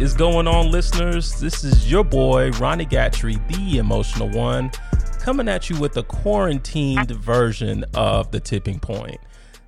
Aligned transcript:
What 0.00 0.06
is 0.06 0.14
going 0.14 0.48
on, 0.48 0.70
listeners? 0.70 1.38
This 1.40 1.62
is 1.62 1.90
your 1.90 2.04
boy, 2.04 2.52
Ronnie 2.52 2.86
Gatrey, 2.86 3.36
the 3.48 3.76
emotional 3.76 4.30
one, 4.30 4.70
coming 5.18 5.46
at 5.46 5.68
you 5.68 5.78
with 5.78 5.94
a 5.98 6.02
quarantined 6.02 7.10
version 7.10 7.84
of 7.92 8.30
The 8.30 8.40
Tipping 8.40 8.80
Point. 8.80 9.20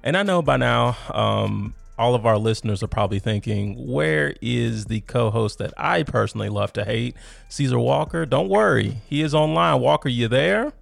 And 0.02 0.16
I 0.16 0.22
know 0.22 0.40
by 0.40 0.56
now, 0.56 0.96
um, 1.12 1.74
all 1.98 2.14
of 2.14 2.24
our 2.24 2.38
listeners 2.38 2.82
are 2.82 2.88
probably 2.88 3.18
thinking, 3.18 3.86
where 3.86 4.34
is 4.40 4.86
the 4.86 5.02
co 5.02 5.30
host 5.30 5.58
that 5.58 5.74
I 5.76 6.02
personally 6.02 6.48
love 6.48 6.72
to 6.72 6.84
hate, 6.86 7.14
Caesar 7.50 7.78
Walker? 7.78 8.24
Don't 8.24 8.48
worry, 8.48 9.02
he 9.06 9.20
is 9.20 9.34
online. 9.34 9.82
Walker, 9.82 10.08
you 10.08 10.28
there? 10.28 10.72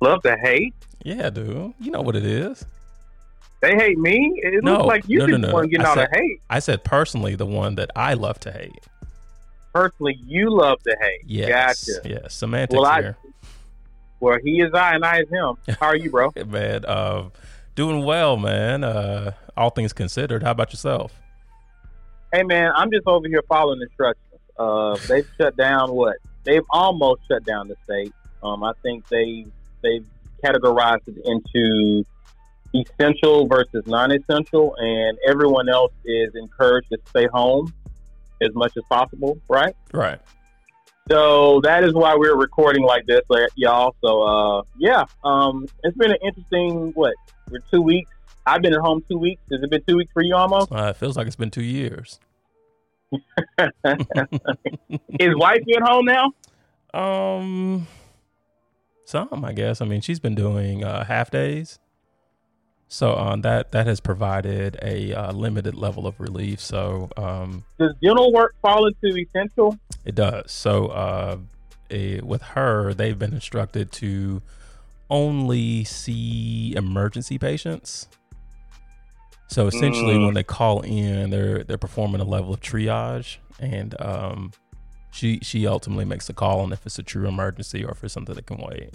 Love 0.00 0.22
to 0.22 0.36
hate? 0.36 0.72
Yeah, 1.02 1.30
dude. 1.30 1.74
You 1.80 1.90
know 1.90 2.00
what 2.00 2.14
it 2.14 2.24
is. 2.24 2.64
They 3.66 3.74
hate 3.74 3.98
me. 3.98 4.40
It 4.44 4.62
No, 4.62 4.74
looks 4.74 4.86
like 4.86 5.08
you 5.08 5.18
no, 5.18 5.26
no, 5.26 5.36
no. 5.38 5.52
want 5.52 5.64
to 5.64 5.76
get 5.76 5.84
I 5.84 5.88
out 5.90 5.94
said- 5.96 6.04
of 6.04 6.10
hate. 6.12 6.40
I 6.48 6.58
said 6.60 6.84
personally, 6.84 7.34
the 7.34 7.46
one 7.46 7.74
that 7.76 7.90
I 7.96 8.14
love 8.14 8.38
to 8.40 8.52
hate. 8.52 8.86
Personally, 9.74 10.18
you 10.24 10.50
love 10.56 10.80
to 10.84 10.96
hate. 11.00 11.22
Yes. 11.26 11.88
Gotcha. 11.88 12.08
Yes. 12.08 12.34
Semantics 12.34 12.76
Well, 12.80 12.86
I- 12.86 13.02
here. 13.02 13.16
Well, 14.20 14.38
he 14.42 14.60
is 14.62 14.72
I 14.72 14.94
and 14.94 15.04
I 15.04 15.20
is 15.20 15.28
him. 15.28 15.56
How 15.80 15.88
are 15.88 15.96
you, 15.96 16.10
bro? 16.10 16.32
man. 16.46 16.84
Uh, 16.84 17.24
doing 17.74 18.04
well, 18.04 18.36
man. 18.36 18.84
Uh, 18.84 19.32
all 19.56 19.70
things 19.70 19.92
considered. 19.92 20.42
How 20.42 20.52
about 20.52 20.72
yourself? 20.72 21.12
hey, 22.32 22.42
man, 22.42 22.70
I'm 22.74 22.90
just 22.90 23.06
over 23.06 23.26
here 23.28 23.42
following 23.48 23.80
instructions. 23.82 24.40
Uh, 24.58 24.96
they've 25.08 25.28
shut 25.38 25.56
down 25.56 25.92
what? 25.92 26.16
They've 26.44 26.64
almost 26.70 27.22
shut 27.28 27.44
down 27.44 27.68
the 27.68 27.76
state. 27.84 28.12
Um, 28.42 28.62
I 28.64 28.72
think 28.82 29.06
they 29.08 29.46
they've 29.82 30.06
categorized 30.42 31.06
it 31.08 31.16
into 31.24 32.04
essential 32.74 33.46
versus 33.46 33.86
non-essential, 33.86 34.74
and 34.76 35.18
everyone 35.26 35.68
else 35.68 35.92
is 36.04 36.34
encouraged 36.34 36.88
to 36.90 36.98
stay 37.08 37.26
home 37.26 37.72
as 38.42 38.54
much 38.54 38.72
as 38.76 38.84
possible. 38.88 39.38
Right? 39.48 39.74
Right. 39.92 40.20
So 41.08 41.60
that 41.62 41.84
is 41.84 41.94
why 41.94 42.16
we're 42.16 42.36
recording 42.36 42.82
like 42.82 43.06
this, 43.06 43.22
y'all. 43.54 43.94
So 44.04 44.22
uh, 44.22 44.62
yeah, 44.78 45.04
um, 45.24 45.66
it's 45.84 45.96
been 45.96 46.10
an 46.10 46.18
interesting 46.22 46.92
what? 46.94 47.14
We're 47.50 47.60
two 47.70 47.82
weeks. 47.82 48.10
I've 48.44 48.62
been 48.62 48.74
at 48.74 48.80
home 48.80 49.04
two 49.08 49.18
weeks. 49.18 49.42
Has 49.50 49.62
it 49.62 49.70
been 49.70 49.82
two 49.86 49.96
weeks 49.96 50.12
for 50.12 50.22
you 50.22 50.34
almost? 50.34 50.72
Uh, 50.72 50.88
it 50.90 50.96
feels 50.96 51.16
like 51.16 51.26
it's 51.26 51.36
been 51.36 51.50
two 51.50 51.62
years. 51.62 52.18
Is 55.18 55.36
wife 55.36 55.62
at 55.76 55.82
home 55.82 56.06
now? 56.06 56.32
Um, 56.92 57.86
some, 59.04 59.44
I 59.44 59.52
guess. 59.52 59.80
I 59.80 59.84
mean, 59.84 60.00
she's 60.00 60.18
been 60.20 60.34
doing 60.34 60.84
uh, 60.84 61.04
half 61.04 61.30
days, 61.30 61.78
so 62.88 63.16
um, 63.16 63.40
that 63.42 63.72
that 63.72 63.86
has 63.86 64.00
provided 64.00 64.78
a 64.82 65.12
uh, 65.12 65.32
limited 65.32 65.74
level 65.74 66.06
of 66.06 66.18
relief. 66.20 66.60
So 66.60 67.10
um, 67.16 67.64
Does 67.78 67.94
dental 68.02 68.32
work 68.32 68.54
fall 68.62 68.86
into 68.86 69.16
essential? 69.16 69.78
It 70.04 70.14
does. 70.14 70.50
So, 70.52 70.86
uh, 70.88 71.38
with 72.22 72.42
her, 72.42 72.94
they've 72.94 73.18
been 73.18 73.32
instructed 73.32 73.92
to 73.92 74.42
only 75.08 75.84
see 75.84 76.74
emergency 76.76 77.38
patients. 77.38 78.08
So 79.48 79.68
essentially, 79.68 80.14
Mm. 80.16 80.24
when 80.26 80.34
they 80.34 80.42
call 80.42 80.80
in, 80.80 81.30
they're 81.30 81.62
they're 81.62 81.78
performing 81.78 82.20
a 82.20 82.24
level 82.24 82.52
of 82.52 82.60
triage, 82.60 83.36
and 83.60 83.94
um, 84.00 84.52
she 85.12 85.38
she 85.42 85.66
ultimately 85.66 86.04
makes 86.04 86.26
the 86.26 86.32
call 86.32 86.60
on 86.60 86.72
if 86.72 86.84
it's 86.84 86.98
a 86.98 87.02
true 87.04 87.28
emergency 87.28 87.84
or 87.84 87.92
if 87.92 88.02
it's 88.02 88.12
something 88.12 88.34
that 88.34 88.46
can 88.46 88.58
wait. 88.58 88.94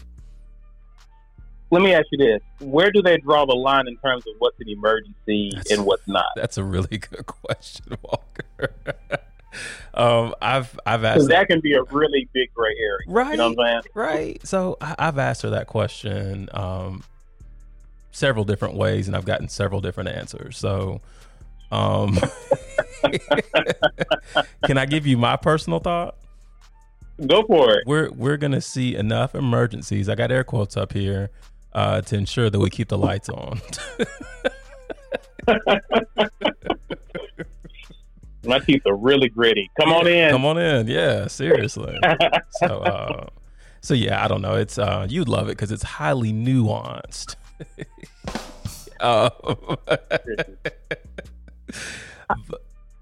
Let 1.71 1.81
me 1.81 1.93
ask 1.93 2.07
you 2.11 2.17
this: 2.17 2.41
Where 2.59 2.91
do 2.91 3.01
they 3.01 3.17
draw 3.17 3.45
the 3.45 3.55
line 3.55 3.87
in 3.87 3.95
terms 3.97 4.25
of 4.27 4.33
what's 4.39 4.59
an 4.59 4.67
emergency 4.67 5.51
That's- 5.53 5.71
and 5.71 5.85
what's 5.85 6.07
not? 6.07 6.27
That's 6.35 6.57
a 6.57 6.63
really 6.63 6.97
good 6.97 7.25
question, 7.25 7.97
Walker. 8.03 8.73
um, 9.93 10.35
I've 10.41 10.77
I've 10.85 11.05
asked 11.05 11.29
that 11.29 11.47
can 11.47 11.61
be 11.61 11.73
a 11.73 11.83
really 11.83 12.29
big 12.33 12.53
gray 12.53 12.75
area. 12.77 13.05
Right. 13.07 13.31
You 13.31 13.37
know 13.37 13.51
what 13.51 13.67
I'm 13.67 13.81
saying? 13.83 13.91
Right. 13.93 14.45
So 14.45 14.77
I, 14.81 14.95
I've 14.99 15.17
asked 15.17 15.43
her 15.43 15.51
that 15.51 15.67
question 15.67 16.49
um, 16.53 17.03
several 18.11 18.43
different 18.43 18.75
ways, 18.75 19.07
and 19.07 19.15
I've 19.15 19.25
gotten 19.25 19.47
several 19.47 19.79
different 19.79 20.09
answers. 20.09 20.57
So, 20.57 20.99
um, 21.71 22.19
can 24.65 24.77
I 24.77 24.85
give 24.85 25.07
you 25.07 25.17
my 25.17 25.37
personal 25.37 25.79
thought? 25.79 26.17
Go 27.25 27.43
for 27.43 27.77
it. 27.77 27.83
We're 27.85 28.11
we're 28.11 28.37
gonna 28.37 28.61
see 28.61 28.95
enough 28.95 29.35
emergencies. 29.35 30.09
I 30.09 30.15
got 30.15 30.31
air 30.31 30.43
quotes 30.43 30.75
up 30.75 30.91
here 30.91 31.29
uh, 31.73 32.01
to 32.01 32.15
ensure 32.17 32.49
that 32.49 32.59
we 32.59 32.69
keep 32.69 32.89
the 32.89 32.97
lights 32.97 33.29
on. 33.29 33.61
My 38.43 38.57
teeth 38.59 38.81
are 38.87 38.95
really 38.95 39.29
gritty. 39.29 39.69
Come 39.79 39.93
on 39.93 40.07
in. 40.07 40.31
Come 40.31 40.45
on 40.45 40.57
in. 40.57 40.87
Yeah, 40.87 41.27
seriously. 41.27 41.97
so 42.51 42.79
uh, 42.79 43.27
so 43.81 43.93
yeah, 43.93 44.23
I 44.23 44.27
don't 44.27 44.41
know. 44.41 44.55
It's 44.55 44.77
uh, 44.79 45.05
you'd 45.09 45.29
love 45.29 45.47
it 45.47 45.51
because 45.51 45.71
it's 45.71 45.83
highly 45.83 46.33
nuanced. 46.33 47.35
uh, 48.99 49.29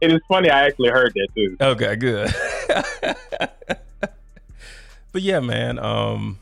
It 0.02 0.14
is 0.14 0.22
funny. 0.30 0.50
I 0.50 0.66
actually 0.66 0.90
heard 0.90 1.14
that 1.14 1.28
too. 1.36 1.58
Okay, 1.60 1.96
good. 1.98 2.34
but 5.12 5.22
yeah, 5.22 5.42
man, 5.42 5.78
um, 5.78 6.40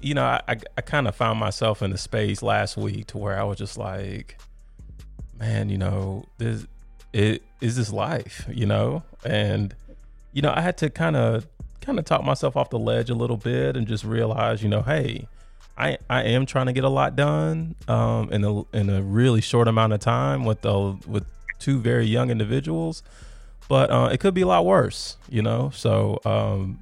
you 0.00 0.14
know, 0.14 0.24
I, 0.24 0.40
I, 0.48 0.56
I 0.76 0.80
kind 0.80 1.08
of 1.08 1.16
found 1.16 1.38
myself 1.38 1.82
in 1.82 1.92
a 1.92 1.98
space 1.98 2.42
last 2.42 2.76
week 2.76 3.08
to 3.08 3.18
where 3.18 3.38
I 3.38 3.44
was 3.44 3.58
just 3.58 3.76
like, 3.76 4.38
man, 5.38 5.68
you 5.68 5.78
know, 5.78 6.24
this 6.38 6.66
it 7.12 7.42
is 7.60 7.76
this 7.76 7.92
life, 7.92 8.46
you 8.48 8.66
know, 8.66 9.02
and 9.24 9.74
you 10.32 10.42
know, 10.42 10.52
I 10.54 10.60
had 10.60 10.76
to 10.78 10.90
kind 10.90 11.16
of 11.16 11.46
kind 11.80 11.98
of 11.98 12.04
talk 12.04 12.22
myself 12.22 12.56
off 12.56 12.70
the 12.70 12.78
ledge 12.78 13.10
a 13.10 13.14
little 13.14 13.36
bit 13.36 13.76
and 13.76 13.86
just 13.86 14.04
realize, 14.04 14.62
you 14.62 14.68
know, 14.68 14.82
hey, 14.82 15.26
I 15.76 15.98
I 16.10 16.24
am 16.24 16.46
trying 16.46 16.66
to 16.66 16.72
get 16.72 16.84
a 16.84 16.88
lot 16.88 17.16
done 17.16 17.74
um, 17.88 18.30
in 18.32 18.44
a 18.44 18.62
in 18.76 18.90
a 18.90 19.02
really 19.02 19.40
short 19.40 19.68
amount 19.68 19.92
of 19.92 20.00
time 20.00 20.44
with 20.44 20.60
the 20.62 20.98
with 21.06 21.24
two 21.58 21.80
very 21.80 22.06
young 22.06 22.30
individuals, 22.30 23.02
but 23.68 23.90
uh, 23.90 24.10
it 24.12 24.20
could 24.20 24.34
be 24.34 24.42
a 24.42 24.46
lot 24.46 24.64
worse, 24.64 25.16
you 25.28 25.42
know. 25.42 25.70
So 25.74 26.20
um, 26.24 26.78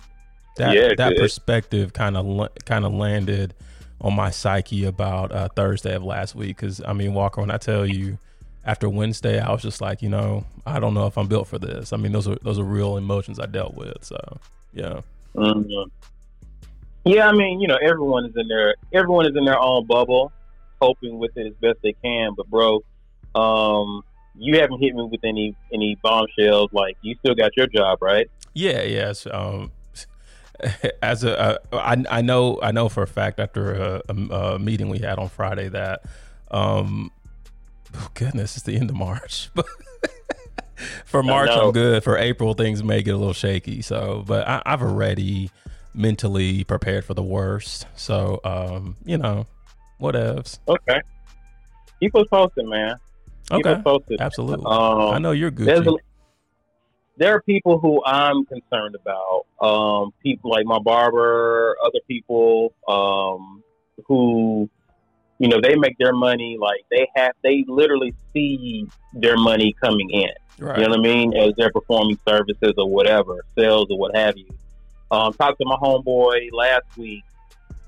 that 0.57 0.75
Yeah, 0.75 0.95
that 0.97 1.17
perspective 1.17 1.93
kind 1.93 2.17
of 2.17 2.49
kind 2.65 2.85
of 2.85 2.93
landed 2.93 3.55
on 4.01 4.15
my 4.15 4.31
psyche 4.31 4.85
about 4.85 5.33
uh, 5.33 5.49
Thursday 5.57 5.95
of 5.95 6.05
last 6.05 6.35
week. 6.35 6.57
Because 6.57 6.83
I 6.87 6.93
mean, 6.93 7.15
Walker, 7.15 7.41
when 7.41 7.51
I 7.51 7.57
tell 7.57 7.87
you 7.87 8.19
after 8.65 8.89
Wednesday, 8.89 9.41
I 9.41 9.53
was 9.53 9.63
just 9.63 9.81
like, 9.81 10.03
you 10.03 10.09
know, 10.09 10.45
I 10.67 10.81
don't 10.81 10.95
know 10.95 11.07
if 11.07 11.17
I'm 11.17 11.29
built 11.29 11.49
for 11.49 11.59
this. 11.59 11.93
I 11.93 11.97
mean, 11.97 12.13
those 12.13 12.29
are 12.29 12.37
those 12.43 12.59
are 12.59 12.65
real 12.65 12.97
emotions 12.97 13.39
I 13.39 13.47
dealt 13.47 13.75
with. 13.75 14.05
So 14.05 14.19
yeah, 14.73 15.01
Mhm. 15.35 15.91
Yeah, 17.05 17.29
I 17.29 17.33
mean, 17.33 17.61
you 17.61 17.69
know, 17.69 17.79
everyone 17.81 18.27
is 18.27 18.33
in 18.37 18.49
their 18.49 18.75
everyone 18.93 19.27
is 19.27 19.37
in 19.37 19.45
their 19.45 19.61
own 19.61 19.87
bubble, 19.87 20.33
coping 20.81 21.19
with 21.19 21.37
it 21.37 21.47
as 21.47 21.55
best 21.61 21.79
they 21.83 21.95
can. 22.03 22.35
But 22.37 22.49
bro, 22.49 22.83
um, 23.35 24.03
you 24.35 24.59
haven't 24.59 24.81
hit 24.81 24.95
me 24.95 25.05
with 25.05 25.25
any 25.25 25.55
any 25.73 25.97
bombshells. 26.03 26.71
Like 26.73 26.97
you 27.03 27.15
still 27.21 27.35
got 27.35 27.57
your 27.57 27.69
job, 27.69 27.99
right? 28.03 28.29
Yeah, 28.55 28.83
yes. 28.83 29.27
Um, 29.31 29.71
as 31.03 31.25
a, 31.25 31.39
uh, 31.39 31.59
I, 31.73 32.05
I 32.19 32.23
know, 32.23 32.59
I 32.63 32.73
know 32.73 32.89
for 32.89 33.03
a 33.03 33.07
fact 33.07 33.41
after 33.41 33.75
a, 33.75 34.03
a, 34.09 34.15
a 34.15 34.59
meeting 34.59 34.89
we 34.89 34.99
had 34.99 35.19
on 35.19 35.29
Friday 35.29 35.69
that, 35.69 36.03
um, 36.51 37.11
oh 37.95 38.09
goodness, 38.15 38.57
it's 38.57 38.65
the 38.65 38.77
end 38.77 38.91
of 38.91 38.97
March. 38.97 39.51
But 39.55 39.67
for 41.05 41.23
March. 41.23 41.51
I'm 41.51 41.73
good. 41.73 42.05
For 42.05 42.17
April, 42.19 42.55
things 42.55 42.83
may 42.83 43.03
get 43.03 43.15
a 43.15 43.19
little 43.19 43.33
shaky. 43.33 43.83
So, 43.83 44.25
but 44.27 44.47
I, 44.47 44.63
I've 44.65 44.83
already 44.83 45.51
mentally 45.95 46.65
prepared 46.65 47.05
for 47.05 47.15
the 47.15 47.23
worst. 47.23 47.87
So, 47.95 48.41
um, 48.45 48.97
you 49.05 49.19
know, 49.19 49.47
whatevs. 50.01 50.59
Okay. 50.69 51.01
Keep 52.01 52.15
us 52.17 52.27
posted, 52.31 52.67
man. 52.67 52.97
Keep 53.51 53.67
Okay, 53.67 53.71
us 53.75 53.83
posted. 53.83 54.21
absolutely. 54.21 54.67
Um, 54.67 55.15
I 55.15 55.19
know 55.19 55.33
you're 55.33 55.49
a, 55.49 55.97
there 57.17 57.35
are 57.35 57.43
people 57.43 57.79
who 57.79 58.05
I'm 58.05 58.45
concerned 58.45 58.95
about. 58.95 59.47
Um, 59.61 60.13
people 60.23 60.51
like 60.51 60.67
my 60.67 60.79
barber, 60.79 61.77
other 61.83 62.01
people 62.07 62.75
um, 62.87 63.63
who, 64.07 64.69
you 65.39 65.49
know, 65.49 65.61
they 65.61 65.77
make 65.77 65.97
their 65.99 66.13
money 66.13 66.59
like 66.61 66.85
they 66.91 67.09
have. 67.17 67.33
They 67.43 67.65
literally 67.67 68.15
see 68.33 68.87
their 69.15 69.37
money 69.37 69.75
coming 69.83 70.11
in. 70.11 70.31
Right. 70.59 70.79
You 70.79 70.85
know 70.85 70.91
what 70.91 71.01
I 71.01 71.03
mean? 71.03 71.37
As 71.37 71.53
they're 71.57 71.73
performing 71.73 72.19
services 72.27 72.75
or 72.77 72.89
whatever, 72.89 73.45
sales 73.59 73.89
or 73.91 73.99
what 73.99 74.17
have 74.17 74.37
you. 74.37 74.49
Um, 75.11 75.33
talked 75.35 75.59
to 75.61 75.67
my 75.67 75.77
homeboy 75.77 76.49
last 76.53 76.97
week, 76.97 77.23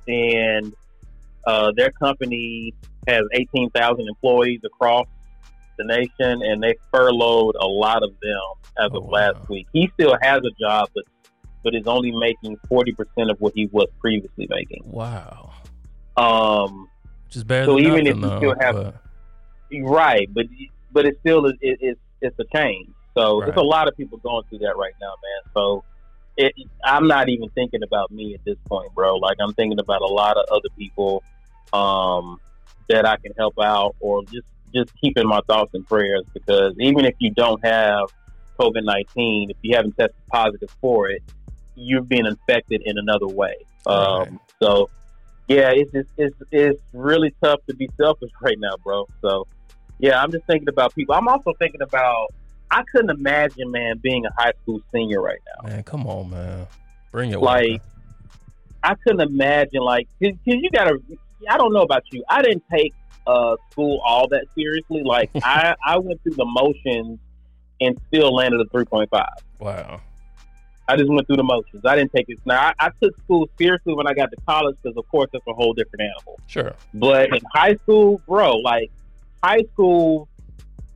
and 0.07 0.73
uh, 1.47 1.73
their 1.77 1.91
company 1.91 2.75
has 3.07 3.23
18,000 3.33 4.07
employees 4.07 4.61
across 4.65 5.07
the 5.79 5.85
nation, 5.85 6.43
and 6.43 6.63
they 6.63 6.75
furloughed 6.93 7.55
a 7.61 7.67
lot 7.67 8.03
of 8.03 8.11
them 8.21 8.41
as 8.79 8.91
Oh, 8.93 8.99
of 8.99 9.09
last 9.09 9.37
wow. 9.37 9.47
week. 9.49 9.67
He 9.73 9.91
still 9.95 10.17
has 10.23 10.39
a 10.39 10.51
job, 10.61 10.89
but 10.95 11.05
but 11.65 11.75
is 11.75 11.87
only 11.87 12.13
making 12.13 12.57
40% 12.71 12.95
of 13.31 13.37
what 13.41 13.53
he 13.55 13.67
was 13.73 13.89
previously 14.01 14.47
making. 14.49 14.83
Wow. 14.87 15.51
Um, 16.17 16.89
is 17.33 17.43
better 17.45 17.67
So 17.67 17.79
even 17.81 18.07
if 18.07 18.17
you 18.17 18.23
though, 18.23 18.39
still 18.39 18.55
have- 18.61 18.75
but- 18.77 18.95
right, 19.83 20.29
but 20.33 20.47
but 20.93 21.05
it 21.05 21.19
still 21.21 21.47
is 21.47 21.55
it, 21.61 21.79
it's 21.81 22.01
it's 22.21 22.39
a 22.39 22.45
change. 22.57 22.89
So 23.17 23.41
Right. 23.41 23.47
there's 23.47 23.59
a 23.59 23.63
lot 23.67 23.89
of 23.89 23.97
people 23.97 24.19
going 24.19 24.45
through 24.49 24.59
that 24.61 24.77
right 24.77 24.95
now, 25.01 25.13
man. 25.23 25.53
So 25.55 25.85
it, 26.37 26.53
I'm 26.85 27.07
not 27.09 27.29
even 27.29 27.49
thinking 27.51 27.83
about 27.83 28.11
me 28.13 28.35
at 28.35 28.45
this 28.45 28.57
point, 28.69 28.95
bro. 28.95 29.17
Like 29.17 29.37
I'm 29.41 29.53
thinking 29.55 29.79
about 29.81 30.03
a 30.03 30.07
lot 30.07 30.37
of 30.37 30.45
other 30.51 30.69
people 30.79 31.23
um, 31.73 32.41
that 32.89 33.05
I 33.05 33.17
can 33.17 33.33
help 33.37 33.59
out, 33.61 33.97
or 34.01 34.23
just 34.25 34.47
just 34.75 34.93
keeping 35.01 35.27
my 35.27 35.41
thoughts 35.47 35.75
and 35.75 35.87
prayers 35.87 36.25
because 36.35 36.75
even 36.79 37.05
if 37.05 37.15
you 37.19 37.31
don't 37.31 37.65
have 37.65 38.09
COVID 38.59 38.85
nineteen, 38.85 39.51
if 39.51 39.57
you 39.63 39.77
haven't 39.77 39.97
tested 39.97 40.17
positive 40.31 40.71
for 40.81 41.09
it, 41.09 41.23
you've 41.75 42.09
been 42.09 42.27
infected 42.27 42.83
in 42.85 42.99
another 42.99 43.29
way. 43.29 43.55
Right. 43.87 43.95
Um, 43.95 44.41
so 44.61 44.91
yeah, 45.49 45.71
it's 45.73 45.91
just 45.93 46.11
it's 46.17 46.37
it's 46.51 46.81
really 46.93 47.35
tough 47.43 47.61
to 47.69 47.75
be 47.75 47.89
selfish 47.97 48.31
right 48.43 48.59
now, 48.59 48.77
bro. 48.83 49.09
So 49.23 49.47
yeah, 49.99 50.23
I'm 50.23 50.31
just 50.31 50.45
thinking 50.47 50.69
about 50.69 50.95
people. 50.95 51.15
I'm 51.15 51.29
also 51.29 51.53
thinking 51.59 51.83
about. 51.83 52.29
I 52.71 52.83
couldn't 52.93 53.09
imagine, 53.09 53.71
man, 53.71 53.97
being 53.97 54.27
a 54.27 54.31
high 54.37 54.53
school 54.63 54.83
senior 54.93 55.23
right 55.23 55.39
now. 55.47 55.71
Man, 55.71 55.83
come 55.85 56.07
on, 56.07 56.29
man. 56.29 56.67
Bring 57.11 57.31
it. 57.31 57.41
Like, 57.41 57.81
I 58.83 58.95
couldn't 58.95 59.23
imagine, 59.23 59.81
like, 59.81 60.07
because 60.19 60.39
you 60.45 60.69
gotta. 60.71 60.99
I 61.49 61.57
don't 61.57 61.73
know 61.73 61.81
about 61.81 62.03
you. 62.13 62.23
I 62.29 62.43
didn't 62.43 62.65
take 62.71 62.93
uh, 63.29 63.57
school 63.71 64.01
all 64.05 64.27
that 64.29 64.47
seriously. 64.55 65.03
Like, 65.05 65.31
I 65.43 65.77
I 65.85 65.99
went 65.99 66.23
through 66.23 66.35
the 66.35 66.47
motions 66.47 67.21
and 67.81 68.01
still 68.09 68.35
landed 68.35 68.61
a 68.61 68.65
three 68.67 68.85
point 68.85 69.11
five. 69.11 69.29
wow. 69.59 70.01
I 70.91 70.97
just 70.97 71.11
went 71.11 71.27
through 71.27 71.37
the 71.37 71.45
motions. 71.45 71.85
I 71.85 71.97
didn't 71.97 72.13
take 72.13 72.31
it. 72.31 72.39
Now 72.47 72.69
I, 72.69 72.87
I 72.87 72.91
took 73.03 73.15
school 73.25 73.47
seriously 73.59 73.93
when 73.93 74.07
I 74.07 74.15
got 74.15 74.31
to 74.31 74.37
college 74.47 74.75
because, 74.83 74.97
of 74.97 75.07
course, 75.09 75.29
that's 75.31 75.45
a 75.47 75.53
whole 75.53 75.75
different 75.75 76.01
animal. 76.01 76.41
Sure. 76.47 76.73
But 76.95 77.29
in 77.37 77.43
high 77.53 77.75
school, 77.75 78.23
bro, 78.27 78.57
like 78.57 78.91
high 79.45 79.65
school, 79.75 80.29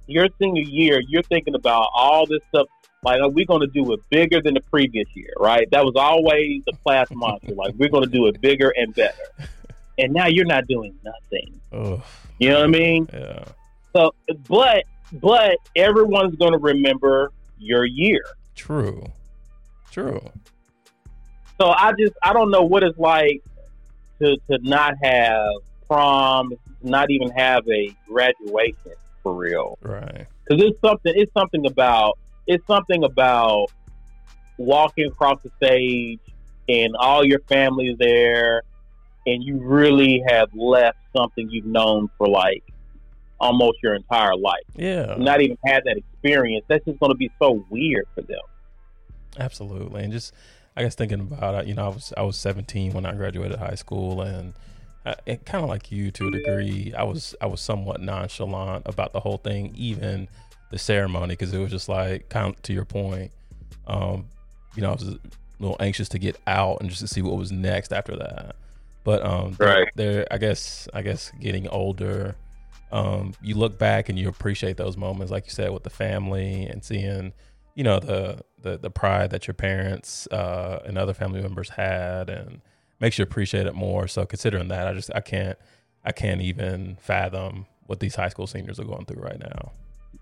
your 0.06 0.28
senior 0.38 0.62
year, 0.62 1.02
you're 1.06 1.22
thinking 1.22 1.54
about 1.54 1.90
all 1.94 2.24
this 2.26 2.40
stuff. 2.48 2.68
Like, 3.04 3.20
are 3.20 3.28
we 3.28 3.44
going 3.44 3.60
to 3.60 3.66
do 3.66 3.92
it 3.92 4.00
bigger 4.08 4.40
than 4.40 4.54
the 4.54 4.60
previous 4.60 5.08
year, 5.12 5.32
right? 5.38 5.68
That 5.72 5.84
was 5.84 5.94
always 5.96 6.62
the 6.64 6.72
class 6.84 7.08
mantra. 7.14 7.52
Like, 7.54 7.74
we're 7.74 7.90
going 7.90 8.04
to 8.04 8.10
do 8.10 8.28
it 8.28 8.40
bigger 8.40 8.72
and 8.74 8.94
better. 8.94 9.18
And 10.02 10.12
now 10.12 10.26
you're 10.26 10.44
not 10.46 10.66
doing 10.66 10.94
nothing. 11.04 11.60
Oh, 11.72 12.02
You 12.38 12.50
know 12.50 12.56
what 12.60 12.64
I 12.64 12.68
mean? 12.68 13.08
yeah. 13.12 13.44
So, 13.94 14.12
but, 14.48 14.84
but 15.12 15.56
everyone's 15.76 16.34
going 16.36 16.52
to 16.52 16.58
remember 16.58 17.30
your 17.58 17.84
year. 17.84 18.24
True. 18.56 19.04
True. 19.90 20.20
So 21.60 21.68
I 21.70 21.92
just, 21.98 22.14
I 22.22 22.32
don't 22.32 22.50
know 22.50 22.62
what 22.62 22.82
it's 22.82 22.98
like 22.98 23.42
to, 24.20 24.36
to 24.50 24.58
not 24.62 24.94
have 25.02 25.46
prom, 25.86 26.52
not 26.82 27.10
even 27.10 27.30
have 27.30 27.68
a 27.68 27.94
graduation 28.08 28.92
for 29.22 29.34
real. 29.34 29.78
Right. 29.82 30.26
because 30.44 30.64
it's 30.64 30.80
something 30.80 31.12
it's 31.14 31.32
something 31.32 31.64
about 31.66 32.18
it's 32.48 32.66
something 32.66 33.04
about 33.04 33.66
walking 34.58 35.06
across 35.06 35.40
the 35.42 35.50
stage 35.62 36.18
and 36.68 36.96
all 36.96 37.24
your 37.24 37.38
family's 37.48 37.96
there 37.98 38.62
and 39.26 39.42
you 39.42 39.58
really 39.58 40.22
have 40.28 40.48
left 40.54 40.98
something 41.16 41.48
you've 41.50 41.66
known 41.66 42.08
for 42.18 42.26
like 42.28 42.62
almost 43.40 43.78
your 43.82 43.94
entire 43.94 44.36
life 44.36 44.62
Yeah. 44.76 45.16
not 45.18 45.40
even 45.40 45.58
had 45.64 45.82
that 45.84 45.96
experience 45.96 46.64
that's 46.68 46.84
just 46.84 46.98
going 47.00 47.10
to 47.10 47.16
be 47.16 47.30
so 47.40 47.64
weird 47.70 48.06
for 48.14 48.22
them 48.22 48.40
Absolutely, 49.38 50.04
and 50.04 50.12
just 50.12 50.34
I 50.76 50.82
guess 50.82 50.94
thinking 50.94 51.20
about 51.20 51.54
it, 51.54 51.66
you 51.66 51.74
know, 51.74 51.86
I 51.86 51.88
was 51.88 52.12
I 52.16 52.22
was 52.22 52.36
17 52.36 52.92
when 52.92 53.06
I 53.06 53.14
graduated 53.14 53.58
high 53.58 53.74
school, 53.74 54.22
and 54.22 54.54
I, 55.04 55.14
it 55.26 55.44
kind 55.44 55.62
of 55.64 55.70
like 55.70 55.90
you 55.92 56.10
to 56.12 56.28
a 56.28 56.30
degree. 56.30 56.92
I 56.96 57.02
was 57.02 57.34
I 57.40 57.46
was 57.46 57.60
somewhat 57.60 58.00
nonchalant 58.00 58.86
about 58.86 59.12
the 59.12 59.20
whole 59.20 59.38
thing, 59.38 59.72
even 59.76 60.28
the 60.70 60.78
ceremony, 60.78 61.28
because 61.28 61.52
it 61.52 61.58
was 61.58 61.70
just 61.70 61.88
like 61.88 62.28
kind 62.28 62.54
of 62.54 62.62
to 62.62 62.72
your 62.72 62.84
point. 62.84 63.30
Um, 63.86 64.26
you 64.74 64.82
know, 64.82 64.90
I 64.90 64.92
was 64.94 65.08
a 65.08 65.18
little 65.60 65.76
anxious 65.80 66.08
to 66.10 66.18
get 66.18 66.36
out 66.46 66.80
and 66.80 66.88
just 66.90 67.00
to 67.00 67.08
see 67.08 67.22
what 67.22 67.36
was 67.36 67.52
next 67.52 67.92
after 67.92 68.16
that. 68.16 68.56
But 69.04 69.24
um, 69.24 69.52
there- 69.58 69.68
Right. 69.68 69.88
there, 69.94 70.26
I 70.30 70.38
guess 70.38 70.88
I 70.94 71.02
guess 71.02 71.32
getting 71.40 71.68
older, 71.68 72.36
um, 72.92 73.34
you 73.42 73.54
look 73.56 73.78
back 73.78 74.08
and 74.08 74.18
you 74.18 74.28
appreciate 74.28 74.76
those 74.76 74.96
moments, 74.96 75.30
like 75.32 75.46
you 75.46 75.50
said, 75.52 75.70
with 75.70 75.82
the 75.82 75.90
family 75.90 76.66
and 76.66 76.84
seeing, 76.84 77.32
you 77.74 77.84
know, 77.84 77.98
the 77.98 78.40
the, 78.60 78.78
the 78.78 78.90
pride 78.90 79.30
that 79.30 79.46
your 79.48 79.54
parents 79.54 80.28
uh, 80.28 80.80
and 80.84 80.96
other 80.96 81.14
family 81.14 81.40
members 81.40 81.70
had, 81.70 82.30
and 82.30 82.60
makes 83.00 83.18
you 83.18 83.22
appreciate 83.24 83.66
it 83.66 83.74
more. 83.74 84.06
So 84.06 84.24
considering 84.24 84.68
that, 84.68 84.86
I 84.86 84.92
just 84.92 85.10
I 85.14 85.20
can't 85.20 85.58
I 86.04 86.12
can't 86.12 86.40
even 86.40 86.96
fathom 87.00 87.66
what 87.86 87.98
these 88.00 88.14
high 88.14 88.28
school 88.28 88.46
seniors 88.46 88.78
are 88.78 88.84
going 88.84 89.04
through 89.06 89.22
right 89.22 89.38
now. 89.40 89.72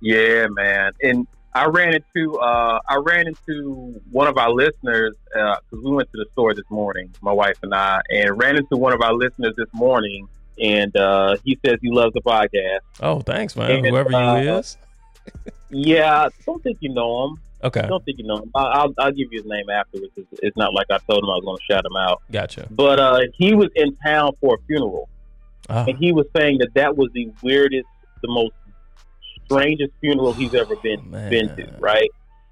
yeah 0.00 0.47
man 0.49 0.93
and 1.03 1.27
i 1.55 1.64
ran 1.67 1.94
into 1.94 2.38
uh 2.38 2.79
i 2.88 2.97
ran 2.97 3.26
into 3.26 4.00
one 4.11 4.26
of 4.29 4.37
our 4.38 4.50
listeners 4.50 5.14
because 5.32 5.85
we 5.85 5.91
went 5.91 6.08
to 6.12 6.19
the 6.19 6.26
store 6.32 6.55
this 6.55 6.64
morning 6.70 7.11
my 7.23 7.32
wife 7.32 7.56
and 7.62 7.75
i 7.75 8.00
and 8.11 8.38
ran 8.38 8.56
into 8.56 8.76
one 8.76 8.93
of 8.93 9.00
our 9.02 9.12
listeners 9.14 9.55
this 9.56 9.69
morning 9.73 10.29
and 10.61 10.94
uh 10.97 11.37
he 11.44 11.58
says 11.64 11.79
he 11.82 11.91
loves 11.91 12.12
the 12.14 12.20
podcast 12.23 12.81
Oh, 13.02 13.20
thanks, 13.20 13.56
man. 13.56 13.70
And, 13.70 13.87
Whoever 13.87 14.12
uh, 14.14 14.41
you 14.41 14.52
is. 14.58 14.76
Yeah, 15.70 16.26
I 16.26 16.29
don't 16.44 16.62
think 16.62 16.79
you 16.81 16.93
know 16.93 17.25
him. 17.29 17.41
Okay, 17.62 17.82
don't 17.88 18.05
think 18.05 18.19
you 18.19 18.26
know 18.26 18.38
him. 18.38 18.50
I- 18.55 18.62
I'll, 18.64 18.94
I'll 18.99 19.11
give 19.12 19.29
you 19.32 19.38
his 19.43 19.44
name 19.46 19.69
afterwards. 19.70 20.12
It's, 20.17 20.29
it's 20.43 20.56
not 20.56 20.73
like 20.75 20.87
I 20.91 20.99
told 20.99 21.23
him 21.25 21.31
I 21.31 21.35
was 21.35 21.44
going 21.44 21.56
to 21.58 21.62
shout 21.73 21.85
him 21.85 21.96
out. 21.96 22.23
gotcha. 22.31 22.67
But 22.70 22.99
uh, 22.99 23.20
he 23.37 23.55
was 23.55 23.69
in 23.75 23.94
town 24.05 24.32
for 24.41 24.56
a 24.56 24.58
funeral, 24.67 25.08
Ah, 25.69 25.85
and 25.87 25.96
he 25.99 26.12
was 26.12 26.26
saying 26.37 26.58
that 26.58 26.75
that 26.75 26.96
was 26.96 27.11
the 27.12 27.31
weirdest, 27.43 27.87
the 28.23 28.29
most 28.29 28.53
strangest 29.50 29.93
funeral 30.00 30.32
he's 30.32 30.55
ever 30.55 30.76
been 30.76 31.11
Man. 31.11 31.31
been 31.31 31.56
to. 31.56 31.76
Right? 31.79 32.11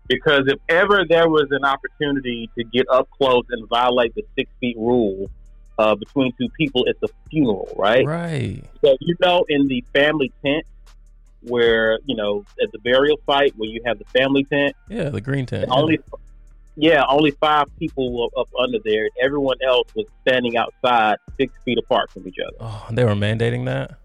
Because 0.08 0.44
if 0.46 0.58
ever 0.68 1.04
there 1.08 1.28
was 1.28 1.48
an 1.50 1.64
opportunity 1.64 2.50
to 2.56 2.64
get 2.64 2.86
up 2.90 3.08
close 3.10 3.44
and 3.50 3.68
violate 3.68 4.14
the 4.14 4.24
six 4.36 4.50
feet 4.58 4.76
rule 4.78 5.30
uh, 5.78 5.94
between 5.94 6.32
two 6.32 6.48
people, 6.56 6.84
it's 6.86 7.02
a 7.02 7.08
funeral, 7.30 7.72
right? 7.76 8.04
right. 8.06 8.64
So 8.82 8.96
you 9.00 9.14
know, 9.20 9.44
in 9.48 9.68
the 9.68 9.84
family 9.92 10.32
tent, 10.44 10.64
where 11.42 11.98
you 12.06 12.16
know 12.16 12.44
at 12.62 12.72
the 12.72 12.78
burial 12.78 13.18
site 13.26 13.56
where 13.56 13.68
you 13.68 13.80
have 13.84 13.98
the 13.98 14.04
family 14.06 14.44
tent, 14.44 14.74
Yeah, 14.88 15.10
the 15.10 15.20
green 15.20 15.46
tent. 15.46 15.68
only 15.70 16.00
yeah, 16.76 17.04
only 17.08 17.32
five 17.32 17.66
people 17.78 18.12
were 18.12 18.40
up 18.40 18.48
under 18.58 18.78
there, 18.84 19.08
everyone 19.20 19.56
else 19.66 19.88
was 19.96 20.06
standing 20.22 20.56
outside, 20.56 21.16
six 21.36 21.52
feet 21.64 21.76
apart 21.76 22.10
from 22.10 22.26
each 22.28 22.36
other. 22.38 22.56
Oh, 22.60 22.86
they 22.92 23.04
were 23.04 23.14
mandating 23.14 23.64
that. 23.66 23.98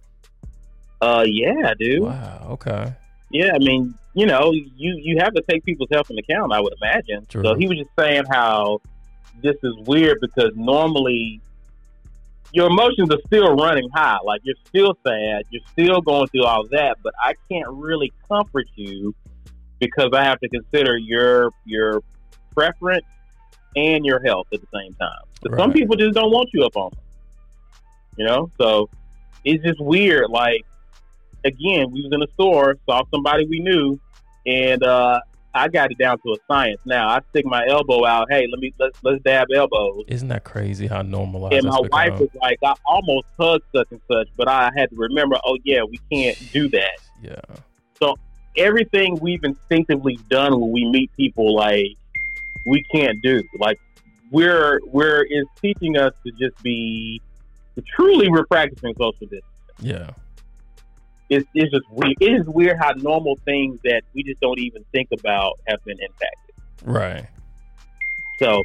Uh, 1.03 1.25
yeah, 1.27 1.73
dude. 1.77 2.01
Wow. 2.01 2.47
Okay. 2.51 2.93
Yeah, 3.29 3.51
I 3.53 3.59
mean, 3.59 3.93
you 4.13 4.25
know, 4.25 4.51
you 4.53 4.95
you 5.01 5.17
have 5.19 5.33
to 5.33 5.41
take 5.49 5.65
people's 5.65 5.89
health 5.91 6.09
into 6.09 6.23
account. 6.23 6.53
I 6.53 6.61
would 6.61 6.73
imagine. 6.81 7.25
True. 7.25 7.43
So 7.43 7.55
he 7.55 7.67
was 7.67 7.77
just 7.79 7.89
saying 7.99 8.23
how 8.29 8.79
this 9.41 9.55
is 9.63 9.73
weird 9.85 10.19
because 10.21 10.51
normally 10.55 11.41
your 12.53 12.67
emotions 12.67 13.09
are 13.09 13.19
still 13.27 13.53
running 13.55 13.89
high. 13.93 14.19
Like 14.23 14.41
you're 14.43 14.55
still 14.65 14.97
sad, 15.05 15.43
you're 15.49 15.63
still 15.71 15.99
going 15.99 16.27
through 16.29 16.45
all 16.45 16.67
that, 16.71 16.97
but 17.03 17.13
I 17.21 17.33
can't 17.51 17.69
really 17.69 18.13
comfort 18.29 18.67
you 18.75 19.13
because 19.79 20.11
I 20.13 20.23
have 20.23 20.39
to 20.39 20.47
consider 20.47 20.97
your 20.97 21.51
your 21.65 22.01
preference 22.55 23.05
and 23.75 24.05
your 24.05 24.21
health 24.23 24.47
at 24.53 24.61
the 24.61 24.67
same 24.71 24.93
time. 24.93 25.23
But 25.41 25.57
Some 25.57 25.73
people 25.73 25.97
just 25.97 26.13
don't 26.13 26.31
want 26.31 26.49
you 26.53 26.63
up 26.63 26.77
on 26.77 26.91
them. 26.91 26.99
You 28.15 28.25
know, 28.25 28.51
so 28.57 28.89
it's 29.43 29.61
just 29.65 29.81
weird. 29.81 30.29
Like 30.29 30.63
again, 31.45 31.91
we 31.91 32.01
was 32.01 32.11
in 32.11 32.21
a 32.21 32.27
store, 32.33 32.75
saw 32.85 33.03
somebody 33.11 33.45
we 33.47 33.59
knew, 33.59 33.99
and 34.45 34.83
uh, 34.83 35.19
I 35.53 35.67
got 35.67 35.91
it 35.91 35.97
down 35.97 36.17
to 36.19 36.33
a 36.33 36.37
science. 36.47 36.79
Now 36.85 37.09
I 37.09 37.19
stick 37.29 37.45
my 37.45 37.65
elbow 37.67 38.05
out. 38.05 38.27
Hey, 38.29 38.47
let 38.49 38.59
me 38.59 38.73
let's 38.79 38.97
let's 39.03 39.21
dab 39.23 39.47
elbows. 39.55 40.05
Isn't 40.07 40.29
that 40.29 40.43
crazy 40.43 40.87
how 40.87 41.01
normalized 41.01 41.53
And 41.53 41.65
my 41.65 41.81
become? 41.81 41.89
wife 41.91 42.19
was 42.19 42.29
like, 42.41 42.57
I 42.63 42.73
almost 42.85 43.27
hugged 43.39 43.63
such 43.75 43.87
and 43.91 44.01
such, 44.11 44.27
but 44.35 44.47
I 44.47 44.71
had 44.75 44.89
to 44.89 44.95
remember, 44.95 45.37
oh 45.45 45.57
yeah, 45.63 45.83
we 45.83 45.99
can't 46.11 46.37
do 46.51 46.69
that. 46.69 46.97
yeah. 47.21 47.35
So 47.99 48.15
everything 48.57 49.17
we've 49.21 49.43
instinctively 49.43 50.19
done 50.29 50.59
when 50.59 50.71
we 50.71 50.85
meet 50.85 51.11
people, 51.15 51.55
like 51.55 51.95
we 52.65 52.83
can't 52.91 53.21
do. 53.21 53.43
Like 53.59 53.79
we're 54.31 54.79
we're 54.87 55.23
is 55.23 55.45
teaching 55.61 55.97
us 55.97 56.13
to 56.25 56.31
just 56.31 56.61
be 56.63 57.21
truly 57.95 58.29
we're 58.29 58.45
practicing 58.45 58.93
social 58.95 59.11
distance. 59.21 59.43
Yeah. 59.79 60.09
It's, 61.33 61.49
it's 61.53 61.71
just 61.71 61.85
weird. 61.91 62.15
It 62.19 62.41
is 62.41 62.47
weird 62.47 62.77
how 62.79 62.91
normal 62.97 63.37
things 63.45 63.79
that 63.83 64.03
we 64.13 64.23
just 64.23 64.39
don't 64.39 64.59
even 64.59 64.83
think 64.91 65.09
about 65.17 65.59
have 65.67 65.83
been 65.85 65.97
impacted. 65.99 66.55
Right. 66.83 67.27
So 68.39 68.63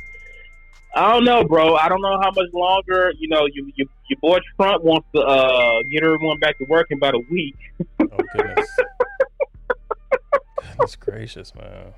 I 0.94 1.12
don't 1.12 1.24
know, 1.24 1.44
bro. 1.44 1.76
I 1.76 1.88
don't 1.88 2.00
know 2.00 2.18
how 2.20 2.30
much 2.34 2.48
longer. 2.52 3.12
You 3.18 3.28
know, 3.28 3.46
you, 3.52 3.70
you 3.76 3.88
your 4.08 4.18
boy 4.20 4.38
Trump 4.56 4.82
wants 4.82 5.06
to 5.14 5.20
uh, 5.20 5.82
get 5.92 6.02
everyone 6.02 6.38
back 6.40 6.58
to 6.58 6.64
work 6.68 6.86
in 6.90 6.98
about 6.98 7.14
a 7.14 7.22
week. 7.30 7.56
Oh 8.00 8.06
goodness. 8.34 8.68
goodness 10.78 10.96
gracious, 10.96 11.54
man. 11.54 11.92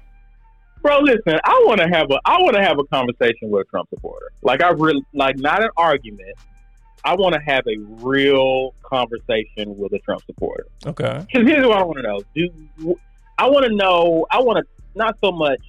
Bro, 0.83 1.01
listen. 1.01 1.39
I 1.45 1.63
want 1.67 1.81
to 1.81 1.89
have 1.89 2.11
a 2.11 2.19
I 2.25 2.39
want 2.41 2.57
to 2.57 2.63
have 2.63 2.79
a 2.79 2.85
conversation 2.85 3.51
with 3.51 3.67
a 3.67 3.71
Trump 3.71 3.89
supporter. 3.91 4.33
Like 4.43 4.63
I 4.63 4.71
really 4.71 5.05
like 5.15 5.39
not 5.39 5.63
an 5.63 5.71
argument. 5.77 6.37
I 7.05 7.15
want 7.15 7.35
to 7.35 7.41
have 7.41 7.67
a 7.67 7.77
real 7.79 8.75
conversation 8.83 9.77
with 9.79 9.93
a 9.93 9.99
Trump 10.01 10.23
supporter. 10.27 10.67
Okay. 10.87 11.25
Because 11.27 11.49
here's 11.49 11.67
what 11.67 11.79
I 11.79 11.83
want 11.83 11.99
to 11.99 12.03
know: 12.03 12.23
Do 12.35 12.99
I 13.39 13.49
want 13.49 13.67
to 13.67 13.75
know. 13.75 14.27
I 14.31 14.41
want 14.41 14.65
to 14.65 14.83
not 14.95 15.17
so 15.21 15.33
much 15.33 15.61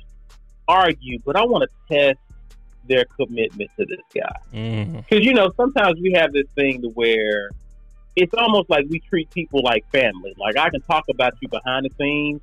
argue, 0.67 1.19
but 1.25 1.35
I 1.35 1.43
want 1.43 1.63
to 1.63 1.95
test 1.95 2.19
their 2.87 3.05
commitment 3.05 3.69
to 3.77 3.85
this 3.85 4.01
guy. 4.13 4.35
Mm-hmm. 4.53 4.99
Because 4.99 5.25
you 5.25 5.33
know, 5.33 5.51
sometimes 5.55 5.99
we 6.01 6.13
have 6.13 6.33
this 6.33 6.47
thing 6.55 6.81
to 6.81 6.89
where 6.89 7.51
it's 8.15 8.33
almost 8.33 8.69
like 8.69 8.85
we 8.89 8.99
treat 8.99 9.29
people 9.31 9.61
like 9.63 9.89
family. 9.91 10.33
Like 10.37 10.57
I 10.57 10.69
can 10.69 10.81
talk 10.81 11.05
about 11.09 11.33
you 11.41 11.47
behind 11.47 11.85
the 11.85 11.91
scenes, 11.97 12.41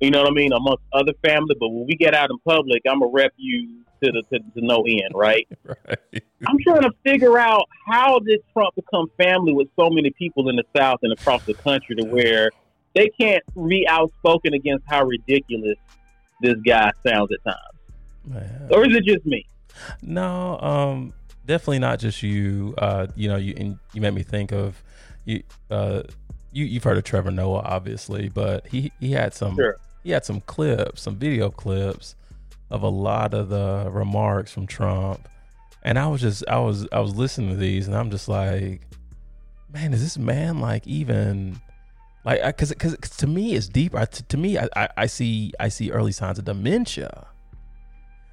you 0.00 0.10
know 0.10 0.22
what 0.22 0.30
I 0.30 0.34
mean, 0.34 0.52
amongst 0.52 0.82
other 0.92 1.12
family, 1.24 1.54
but 1.58 1.68
when 1.68 1.86
we 1.86 1.94
get 1.94 2.14
out 2.14 2.30
in 2.30 2.38
public, 2.40 2.82
I'm 2.88 3.00
gonna 3.00 3.10
rep 3.12 3.32
you 3.36 3.82
to 4.02 4.12
the 4.12 4.22
to, 4.30 4.38
to 4.38 4.66
no 4.66 4.84
end, 4.86 5.12
right? 5.14 5.48
Right. 5.64 6.22
I'm 6.46 6.58
trying 6.62 6.82
to 6.82 6.90
figure 7.02 7.38
out 7.38 7.64
how 7.86 8.18
did 8.18 8.40
Trump 8.52 8.74
become 8.74 9.10
family 9.16 9.52
with 9.52 9.68
so 9.74 9.88
many 9.90 10.10
people 10.10 10.48
in 10.48 10.56
the 10.56 10.64
South 10.76 10.98
and 11.02 11.12
across 11.12 11.42
the 11.44 11.54
country 11.54 11.96
to 11.96 12.04
where 12.04 12.50
they 12.94 13.08
can't 13.18 13.42
be 13.68 13.86
outspoken 13.88 14.54
against 14.54 14.84
how 14.86 15.04
ridiculous 15.04 15.78
this 16.40 16.56
guy 16.66 16.90
sounds 17.06 17.30
at 17.32 17.42
times, 17.44 17.78
Man. 18.26 18.68
or 18.70 18.86
is 18.86 18.94
it 18.94 19.04
just 19.04 19.24
me? 19.24 19.46
No, 20.02 20.58
um, 20.60 21.14
definitely 21.46 21.78
not 21.78 21.98
just 21.98 22.22
you. 22.22 22.74
Uh, 22.78 23.06
you 23.16 23.28
know, 23.28 23.36
you 23.36 23.54
and 23.56 23.78
you 23.92 24.00
made 24.00 24.14
me 24.14 24.22
think 24.22 24.52
of 24.52 24.82
you. 25.24 25.42
Uh, 25.70 26.02
you 26.56 26.64
you've 26.64 26.84
heard 26.84 26.96
of 26.96 27.04
Trevor 27.04 27.30
Noah, 27.30 27.60
obviously, 27.64 28.28
but 28.28 28.66
he 28.68 28.90
he 29.00 29.12
had 29.12 29.34
some 29.34 29.56
Sure. 29.56 29.76
he 30.02 30.10
had 30.10 30.24
some 30.24 30.40
clips, 30.40 31.02
some 31.02 31.16
video 31.16 31.50
clips 31.50 32.14
of 32.70 32.82
a 32.82 32.88
lot 32.88 33.34
of 33.34 33.48
the 33.48 33.88
remarks 33.90 34.52
from 34.52 34.66
Trump, 34.66 35.28
and 35.82 35.98
I 35.98 36.06
was 36.08 36.20
just 36.20 36.44
I 36.48 36.58
was 36.58 36.88
I 36.92 37.00
was 37.00 37.14
listening 37.14 37.50
to 37.50 37.56
these, 37.56 37.86
and 37.86 37.96
I'm 37.96 38.10
just 38.10 38.28
like, 38.28 38.80
man, 39.72 39.92
is 39.92 40.02
this 40.02 40.16
man 40.18 40.60
like 40.60 40.86
even 40.86 41.60
like 42.24 42.42
because 42.44 42.70
because 42.70 42.96
to 43.18 43.26
me 43.26 43.54
it's 43.54 43.68
deeper. 43.68 44.04
To, 44.06 44.22
to 44.24 44.36
me, 44.36 44.58
I, 44.58 44.68
I 44.74 44.88
I 44.96 45.06
see 45.06 45.52
I 45.60 45.68
see 45.68 45.90
early 45.90 46.12
signs 46.12 46.38
of 46.38 46.44
dementia. 46.46 47.26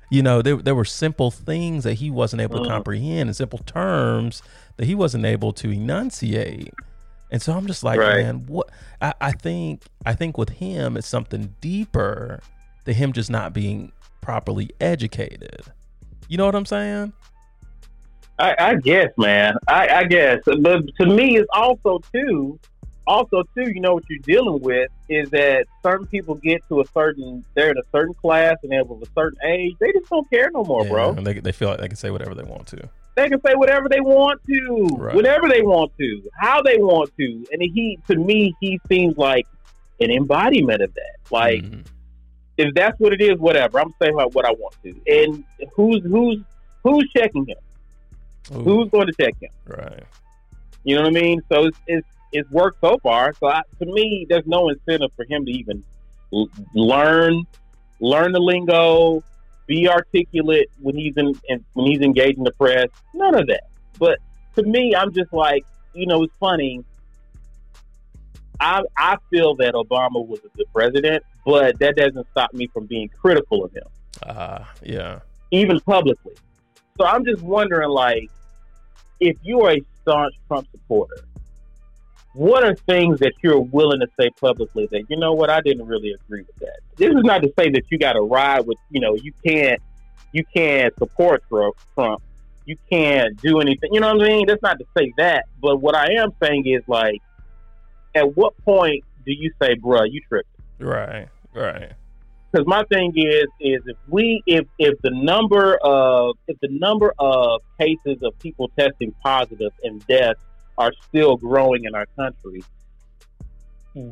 You 0.10 0.22
know, 0.22 0.42
there 0.42 0.56
there 0.58 0.76
were 0.76 0.86
simple 0.86 1.30
things 1.32 1.84
that 1.84 1.96
he 1.96 2.10
wasn't 2.10 2.42
able 2.42 2.60
to 2.60 2.66
Mhm. 2.66 2.68
comprehend, 2.72 3.30
and 3.30 3.36
simple 3.36 3.60
terms 3.60 4.42
that 4.78 4.86
he 4.86 4.96
wasn't 4.96 5.26
able 5.26 5.52
to 5.54 5.70
enunciate. 5.72 6.74
And 7.34 7.42
so 7.42 7.52
I'm 7.54 7.66
just 7.68 7.84
like, 7.84 8.00
Right. 8.00 8.24
man, 8.24 8.46
what? 8.46 8.70
I, 9.02 9.14
I 9.20 9.32
think 9.32 9.82
I 10.06 10.14
think 10.14 10.38
with 10.38 10.50
him 10.50 10.96
it's 10.96 11.08
something 11.08 11.56
deeper 11.60 12.40
than 12.86 12.94
him 12.94 13.12
just 13.12 13.30
not 13.32 13.54
being 13.54 13.92
properly 14.22 14.70
educated. 14.80 15.64
You 16.30 16.38
know 16.38 16.46
what 16.46 16.54
I'm 16.56 16.66
saying? 16.68 17.12
I, 18.40 18.56
I 18.60 18.76
guess, 18.76 19.10
man. 19.18 19.56
I, 19.68 19.88
I 19.90 20.04
guess, 20.06 20.40
but 20.46 20.82
to 21.00 21.06
me, 21.08 21.38
it's 21.38 21.50
also 21.54 22.00
too, 22.14 22.60
also 23.08 23.44
too. 23.56 23.70
You 23.72 23.80
know 23.82 23.94
what 23.96 24.04
you're 24.10 24.20
dealing 24.20 24.62
with 24.62 24.90
is 25.10 25.30
that 25.32 25.66
certain 25.82 26.06
people 26.08 26.36
get 26.36 26.62
to 26.70 26.82
a 26.82 26.86
certain, 26.94 27.44
they're 27.56 27.72
in 27.72 27.78
a 27.78 27.84
certain 27.92 28.14
class 28.16 28.58
and 28.64 28.72
they're 28.72 28.82
of 28.82 28.92
a 28.92 29.06
certain 29.16 29.38
age. 29.44 29.74
They 29.80 29.92
just 29.92 30.10
don't 30.10 30.28
care 30.30 30.50
no 30.52 30.64
more, 30.64 30.84
Yeah, 30.84 30.90
bro. 30.92 31.10
and 31.10 31.26
they 31.26 31.40
they 31.40 31.52
feel 31.52 31.70
like 31.70 31.80
they 31.80 31.88
can 31.88 31.98
say 31.98 32.12
whatever 32.12 32.36
they 32.36 32.44
want 32.44 32.68
to. 32.68 32.90
They 33.16 33.30
can 33.30 33.40
say 33.46 33.54
whatever 33.56 33.88
they 33.90 34.02
want 34.02 34.40
to, 34.50 34.88
Right. 34.98 35.16
whenever 35.16 35.48
they 35.48 35.62
want 35.62 35.92
to, 36.00 36.22
how 36.40 36.62
they 36.64 36.78
want 36.78 37.12
to, 37.20 37.46
and 37.52 37.62
he, 37.62 38.00
to 38.10 38.18
me, 38.18 38.56
he 38.60 38.80
seems 38.92 39.16
like 39.18 39.46
an 40.00 40.10
embodiment 40.10 40.82
of 40.82 40.94
that. 40.96 41.16
Like, 41.30 41.64
Mhm. 41.64 41.86
if 42.58 42.74
that's 42.74 43.00
what 43.00 43.14
it 43.14 43.22
is, 43.22 43.38
whatever. 43.38 43.80
I'm 43.80 43.94
saying 44.02 44.16
what 44.16 44.34
what 44.34 44.46
I 44.46 44.52
want 44.52 44.76
to, 44.84 44.94
and 45.08 45.44
who's 45.76 46.02
who's 46.06 46.40
who's 46.84 47.08
checking 47.16 47.46
him? 47.48 47.58
Ooh, 48.58 48.64
Who's 48.64 48.90
going 48.90 49.08
to 49.08 49.14
check 49.20 49.36
him? 49.40 49.50
right? 49.68 50.04
You 50.84 50.96
know 50.96 51.04
what 51.04 51.16
I 51.18 51.22
mean? 51.22 51.42
So 51.52 51.66
it's 51.66 51.78
it's, 51.88 52.08
it's 52.32 52.50
worked 52.52 52.80
so 52.82 52.98
far. 53.04 53.34
So 53.40 53.48
I, 53.48 53.62
to 53.80 53.86
me, 53.86 54.26
there's 54.30 54.46
no 54.48 54.70
incentive 54.70 55.12
for 55.16 55.26
him 55.30 55.46
to 55.46 55.52
even 55.52 55.84
l- 56.34 56.50
learn 56.74 57.44
learn 58.00 58.32
the 58.34 58.40
lingo, 58.40 59.24
be 59.68 59.88
articulate 59.88 60.70
when 60.80 60.96
he's 60.96 61.16
in, 61.18 61.34
in 61.48 61.64
when 61.74 61.86
he's 61.88 62.02
engaging 62.02 62.44
the 62.44 62.52
press. 62.52 62.88
None 63.14 63.36
of 63.36 63.48
that. 63.48 63.64
But 64.00 64.20
to 64.56 64.64
me, 64.64 64.96
I'm 64.96 65.14
just 65.14 65.32
like, 65.34 65.66
you 65.94 66.06
know, 66.06 66.24
it's 66.24 66.34
funny. 66.40 66.84
I 68.60 68.82
I 68.98 69.18
feel 69.30 69.56
that 69.56 69.74
Obama 69.74 70.26
was 70.26 70.40
a 70.46 70.58
good 70.58 70.68
president, 70.74 71.24
but 71.46 71.78
that 71.80 71.96
doesn't 71.96 72.28
stop 72.32 72.54
me 72.54 72.68
from 72.68 72.86
being 72.86 73.10
critical 73.10 73.66
of 73.66 73.74
him 73.74 73.84
Ah, 74.26 74.72
yeah. 74.84 75.20
even 75.52 75.80
publicly. 75.82 76.34
So 76.98 77.06
I'm 77.06 77.26
just 77.26 77.42
wondering, 77.42 77.90
like, 77.90 78.30
if 79.20 79.36
you 79.42 79.62
are 79.62 79.72
a 79.72 79.82
staunch 80.02 80.36
Trump 80.48 80.68
supporter, 80.72 81.16
what 82.34 82.64
are 82.64 82.76
things 82.76 83.20
that 83.20 83.34
you're 83.44 83.60
willing 83.60 84.00
to 84.00 84.08
say 84.20 84.30
publicly 84.42 84.88
that 84.92 85.04
you 85.08 85.18
know 85.18 85.34
what 85.34 85.50
I 85.50 85.62
didn't 85.62 85.86
really 85.86 86.14
agree 86.14 86.42
with 86.42 86.56
that. 86.58 86.80
This 86.98 87.10
is 87.10 87.24
not 87.24 87.44
to 87.44 87.54
say 87.58 87.70
that 87.70 87.84
you 87.92 88.00
got 88.00 88.14
to 88.14 88.22
ride 88.22 88.66
with, 88.66 88.78
you 88.90 89.00
know, 89.00 89.16
you 89.16 89.32
can't, 89.46 89.80
you 90.32 90.44
can't 90.56 90.94
support 90.98 91.44
Trump. 91.48 91.76
Trump. 91.94 92.22
You 92.66 92.78
can't 92.90 93.40
do 93.42 93.60
anything. 93.60 93.94
You 93.94 94.00
know 94.00 94.16
what 94.16 94.26
I 94.26 94.30
mean? 94.30 94.48
That's 94.48 94.62
not 94.64 94.80
to 94.80 94.86
say 94.98 95.14
that, 95.18 95.46
but 95.62 95.78
what 95.78 95.96
I 95.96 96.14
am 96.14 96.32
saying 96.42 96.66
is 96.66 96.82
like, 96.88 97.22
at 98.16 98.36
what 98.36 98.58
point 98.64 99.04
do 99.26 99.34
you 99.34 99.52
say, 99.62 99.76
"Bruh, 99.76 100.08
you 100.10 100.22
tripped"? 100.30 100.50
Right, 100.80 101.28
right. 101.54 101.92
because 102.52 102.66
my 102.68 102.84
thing 102.84 103.14
is 103.16 103.46
is 103.60 103.82
if 103.86 103.98
we 104.08 104.44
if 104.46 104.66
if 104.78 105.00
the 105.02 105.10
number 105.12 105.78
of 105.84 106.38
if 106.48 106.60
the 106.62 106.68
number 106.70 107.14
of 107.20 107.62
cases 107.80 108.22
of 108.22 108.38
people 108.40 108.70
testing 108.78 109.14
positive 109.24 109.72
and 109.84 110.06
deaths 110.08 110.40
are 110.78 110.92
still 111.08 111.38
growing 111.38 111.86
in 111.86 111.94
our 111.96 112.06
country 112.16 112.64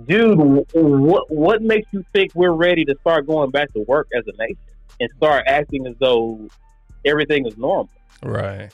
dude 0.05 0.37
what 0.73 1.31
what 1.31 1.61
makes 1.61 1.87
you 1.91 2.05
think 2.13 2.31
we're 2.35 2.51
ready 2.51 2.85
to 2.85 2.95
start 3.01 3.25
going 3.25 3.49
back 3.49 3.71
to 3.73 3.79
work 3.87 4.07
as 4.15 4.23
a 4.27 4.31
nation 4.37 4.57
and 4.99 5.09
start 5.17 5.43
acting 5.47 5.87
as 5.87 5.95
though 5.99 6.47
everything 7.05 7.47
is 7.47 7.57
normal 7.57 7.89
Right. 8.21 8.69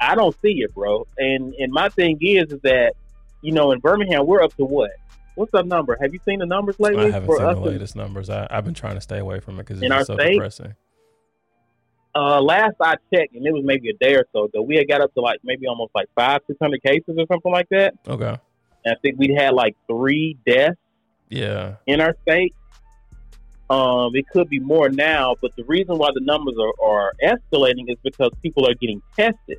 i 0.00 0.14
don't 0.14 0.34
see 0.40 0.62
it 0.62 0.74
bro 0.74 1.06
and 1.18 1.52
and 1.54 1.70
my 1.70 1.90
thing 1.90 2.16
is 2.22 2.50
is 2.52 2.60
that 2.62 2.94
you 3.42 3.52
know 3.52 3.72
in 3.72 3.80
birmingham 3.80 4.26
we're 4.26 4.42
up 4.42 4.56
to 4.56 4.64
what 4.64 4.92
what's 5.34 5.52
the 5.52 5.62
number 5.62 5.98
have 6.00 6.14
you 6.14 6.20
seen 6.24 6.38
the 6.38 6.46
numbers 6.46 6.80
lately 6.80 7.04
I 7.06 7.10
haven't 7.10 7.28
seen 7.36 7.44
the 7.44 7.50
in- 7.50 7.62
latest 7.62 7.94
numbers. 7.96 8.30
I, 8.30 8.46
I've 8.50 8.64
been 8.64 8.74
trying 8.74 8.94
to 8.94 9.00
stay 9.02 9.18
away 9.18 9.40
from 9.40 9.56
it 9.60 9.66
because 9.66 9.82
it's 9.82 10.06
so 10.06 10.14
state? 10.14 10.32
depressing. 10.32 10.74
Uh, 12.14 12.40
last 12.42 12.74
I 12.80 12.94
checked, 13.14 13.34
and 13.34 13.46
it 13.46 13.52
was 13.52 13.62
maybe 13.64 13.88
a 13.90 13.92
day 13.94 14.14
or 14.16 14.26
so 14.32 14.44
ago, 14.44 14.62
we 14.62 14.76
had 14.76 14.88
got 14.88 15.00
up 15.00 15.14
to 15.14 15.20
like 15.20 15.38
maybe 15.44 15.66
almost 15.68 15.92
like 15.94 16.08
five, 16.16 16.40
six 16.46 16.58
hundred 16.60 16.82
cases 16.82 17.14
or 17.16 17.24
something 17.30 17.52
like 17.52 17.68
that. 17.70 17.94
Okay. 18.08 18.36
And 18.84 18.96
I 18.96 18.98
think 19.00 19.18
we 19.18 19.32
had 19.34 19.54
like 19.54 19.76
three 19.86 20.36
deaths 20.46 20.76
Yeah. 21.28 21.76
in 21.86 22.00
our 22.00 22.16
state. 22.22 22.54
Um, 23.68 24.16
it 24.16 24.28
could 24.32 24.48
be 24.48 24.58
more 24.58 24.88
now, 24.88 25.36
but 25.40 25.54
the 25.54 25.62
reason 25.64 25.96
why 25.98 26.08
the 26.12 26.20
numbers 26.20 26.54
are, 26.58 26.72
are 26.84 27.12
escalating 27.22 27.88
is 27.88 27.96
because 28.02 28.32
people 28.42 28.66
are 28.68 28.74
getting 28.74 29.00
tested. 29.14 29.58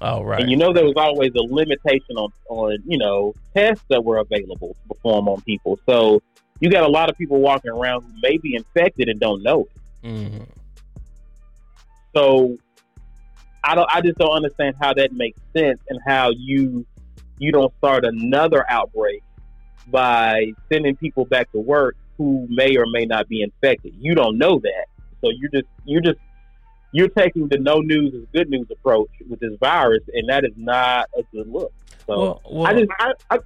Oh, 0.00 0.22
right. 0.22 0.40
And 0.40 0.50
you 0.50 0.56
know 0.56 0.72
there 0.72 0.84
was 0.86 0.94
always 0.96 1.32
a 1.34 1.42
limitation 1.42 2.16
on, 2.16 2.30
on 2.48 2.78
you 2.86 2.96
know 2.96 3.34
tests 3.54 3.84
that 3.90 4.02
were 4.02 4.16
available 4.18 4.74
to 4.88 4.94
perform 4.94 5.28
on 5.28 5.42
people. 5.42 5.78
So 5.86 6.22
you 6.60 6.70
got 6.70 6.84
a 6.84 6.88
lot 6.88 7.10
of 7.10 7.18
people 7.18 7.40
walking 7.40 7.70
around 7.72 8.02
who 8.04 8.12
may 8.22 8.38
be 8.38 8.54
infected 8.54 9.10
and 9.10 9.20
don't 9.20 9.42
know 9.42 9.66
it. 10.02 10.06
Mhm. 10.08 10.46
So 12.14 12.58
I 13.64 13.74
don't. 13.74 13.88
I 13.92 14.00
just 14.00 14.18
don't 14.18 14.32
understand 14.32 14.76
how 14.80 14.92
that 14.94 15.12
makes 15.12 15.40
sense 15.56 15.80
and 15.88 15.98
how 16.06 16.30
you 16.30 16.84
you 17.38 17.52
don't 17.52 17.72
start 17.78 18.04
another 18.04 18.64
outbreak 18.68 19.22
by 19.88 20.52
sending 20.70 20.96
people 20.96 21.24
back 21.24 21.50
to 21.52 21.58
work 21.58 21.96
who 22.18 22.46
may 22.48 22.76
or 22.76 22.84
may 22.86 23.04
not 23.04 23.28
be 23.28 23.42
infected. 23.42 23.94
You 23.98 24.14
don't 24.14 24.38
know 24.38 24.58
that, 24.58 24.86
so 25.20 25.30
you're 25.30 25.50
just 25.50 25.66
you're 25.84 26.02
just 26.02 26.18
you're 26.92 27.08
taking 27.08 27.48
the 27.48 27.58
no 27.58 27.78
news 27.80 28.12
is 28.14 28.26
good 28.32 28.50
news 28.50 28.66
approach 28.70 29.10
with 29.28 29.40
this 29.40 29.54
virus, 29.58 30.02
and 30.12 30.28
that 30.28 30.44
is 30.44 30.52
not 30.56 31.08
a 31.16 31.22
good 31.34 31.48
look. 31.48 31.72
So 32.06 32.18
Well, 32.18 32.42
well, 32.50 32.66
I 32.66 32.74
just 32.74 32.90
I, 32.98 33.12
I 33.30 33.38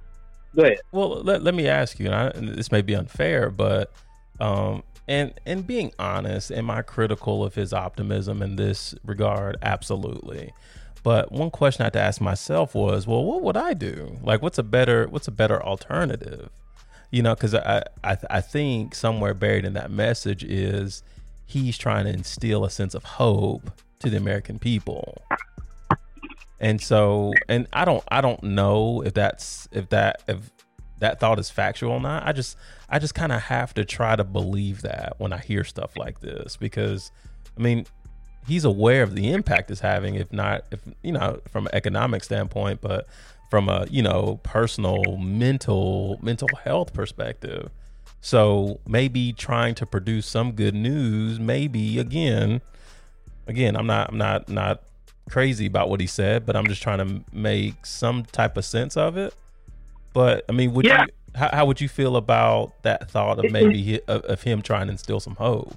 go 0.55 0.63
ahead. 0.63 0.79
Well, 0.91 1.21
let, 1.21 1.43
let 1.43 1.53
me 1.53 1.67
ask 1.67 1.99
you, 1.99 2.07
and, 2.07 2.15
I, 2.15 2.29
this 2.55 2.71
may 2.71 2.81
be 2.81 2.95
unfair, 2.95 3.49
but 3.49 3.91
um, 4.39 4.83
and 5.07 5.33
and 5.45 5.65
being 5.65 5.91
honest, 5.97 6.51
am 6.51 6.69
I 6.69 6.81
critical 6.81 7.43
of 7.43 7.55
his 7.55 7.73
optimism 7.73 8.41
in 8.41 8.55
this 8.55 8.93
regard? 9.05 9.57
Absolutely. 9.61 10.53
But 11.03 11.31
one 11.31 11.51
question 11.51 11.83
I 11.83 11.85
had 11.85 11.93
to 11.93 12.01
ask 12.01 12.19
myself 12.19 12.75
was, 12.75 13.07
well, 13.07 13.23
what 13.23 13.41
would 13.41 13.55
I 13.55 13.73
do? 13.73 14.17
Like, 14.21 14.41
what's 14.41 14.57
a 14.57 14.63
better 14.63 15.07
what's 15.07 15.27
a 15.27 15.31
better 15.31 15.63
alternative? 15.63 16.49
You 17.11 17.21
know, 17.21 17.35
because 17.35 17.55
I 17.55 17.83
I 18.03 18.17
I 18.29 18.41
think 18.41 18.95
somewhere 18.95 19.33
buried 19.33 19.65
in 19.65 19.73
that 19.73 19.89
message 19.89 20.43
is 20.43 21.03
he's 21.45 21.77
trying 21.77 22.05
to 22.05 22.11
instill 22.11 22.65
a 22.65 22.69
sense 22.69 22.93
of 22.93 23.03
hope 23.03 23.71
to 23.99 24.09
the 24.09 24.17
American 24.17 24.59
people. 24.59 25.21
And 26.59 26.81
so, 26.81 27.33
and 27.47 27.67
I 27.71 27.85
don't, 27.85 28.03
I 28.09 28.19
don't 28.21 28.41
know 28.43 29.03
if 29.03 29.13
that's 29.13 29.67
if 29.71 29.89
that 29.89 30.23
if 30.27 30.51
that 30.99 31.19
thought 31.19 31.39
is 31.39 31.49
factual 31.49 31.93
or 31.93 32.01
not. 32.01 32.25
I 32.25 32.31
just, 32.31 32.57
I 32.89 32.99
just 32.99 33.15
kind 33.15 33.31
of 33.31 33.43
have 33.43 33.73
to 33.75 33.85
try 33.85 34.15
to 34.15 34.23
believe 34.23 34.81
that 34.81 35.15
when 35.17 35.33
I 35.33 35.37
hear 35.37 35.63
stuff 35.63 35.95
like 35.95 36.21
this 36.21 36.57
because, 36.57 37.11
I 37.57 37.61
mean, 37.61 37.85
he's 38.47 38.65
aware 38.65 39.03
of 39.03 39.15
the 39.15 39.31
impact 39.31 39.69
it's 39.71 39.81
having. 39.81 40.15
If 40.15 40.31
not, 40.31 40.65
if 40.71 40.79
you 41.03 41.11
know, 41.11 41.41
from 41.49 41.67
an 41.67 41.75
economic 41.75 42.23
standpoint, 42.23 42.81
but 42.81 43.07
from 43.49 43.69
a 43.69 43.87
you 43.89 44.01
know 44.01 44.39
personal, 44.43 45.17
mental, 45.17 46.19
mental 46.21 46.49
health 46.63 46.93
perspective. 46.93 47.69
So 48.21 48.79
maybe 48.87 49.31
trying 49.31 49.75
to 49.75 49.85
produce 49.85 50.25
some 50.25 50.53
good 50.53 50.73
news, 50.75 51.39
maybe 51.39 51.99
again, 51.99 52.61
again, 53.47 53.75
I'm 53.75 53.87
not, 53.87 54.09
I'm 54.09 54.17
not, 54.17 54.49
not 54.49 54.83
crazy 55.29 55.67
about 55.67 55.89
what 55.89 55.99
he 55.99 56.07
said, 56.07 56.45
but 56.45 56.55
I'm 56.55 56.67
just 56.67 56.81
trying 56.81 56.97
to 56.99 57.23
make 57.31 57.85
some 57.85 58.25
type 58.25 58.57
of 58.57 58.65
sense 58.65 58.97
of 58.97 59.17
it. 59.17 59.33
But 60.17 60.45
I 60.49 60.51
mean, 60.51 60.73
would 60.73 60.83
Yeah. 60.83 61.03
you, 61.03 61.07
how, 61.35 61.49
how 61.53 61.65
would 61.67 61.79
you 61.79 61.87
feel 61.87 62.15
about 62.15 62.73
that 62.81 63.07
thought 63.11 63.37
of 63.37 63.51
maybe 63.51 63.83
he, 63.83 63.99
of, 64.07 64.23
of 64.23 64.41
him 64.41 64.63
trying 64.63 64.87
to 64.87 64.91
instill 64.93 65.19
some 65.19 65.35
hope? 65.35 65.75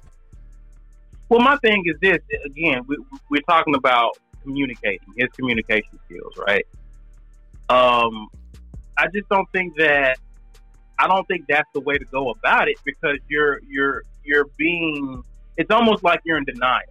Well, 1.29 1.41
my 1.41 1.57
thing 1.57 1.83
is 1.85 1.95
this 2.01 2.17
again, 2.43 2.81
we, 2.87 2.97
we're 3.29 3.43
talking 3.47 3.75
about 3.75 4.17
communicating, 4.41 5.13
his 5.15 5.27
communication 5.37 5.99
skills, 6.05 6.33
right? 6.47 6.65
Um, 7.69 8.29
I 8.97 9.05
just 9.13 9.29
don't 9.29 9.47
think 9.51 9.75
that 9.77 10.17
I 10.97 11.05
don't 11.07 11.27
think 11.27 11.45
that's 11.47 11.69
the 11.75 11.81
way 11.81 11.99
to 11.99 12.05
go 12.05 12.31
about 12.31 12.67
it 12.67 12.77
because 12.83 13.17
you're 13.27 13.59
you're 13.69 14.01
you're 14.23 14.45
being 14.57 15.21
it's 15.55 15.69
almost 15.69 16.03
like 16.03 16.21
you're 16.25 16.37
in 16.39 16.45
denial 16.45 16.81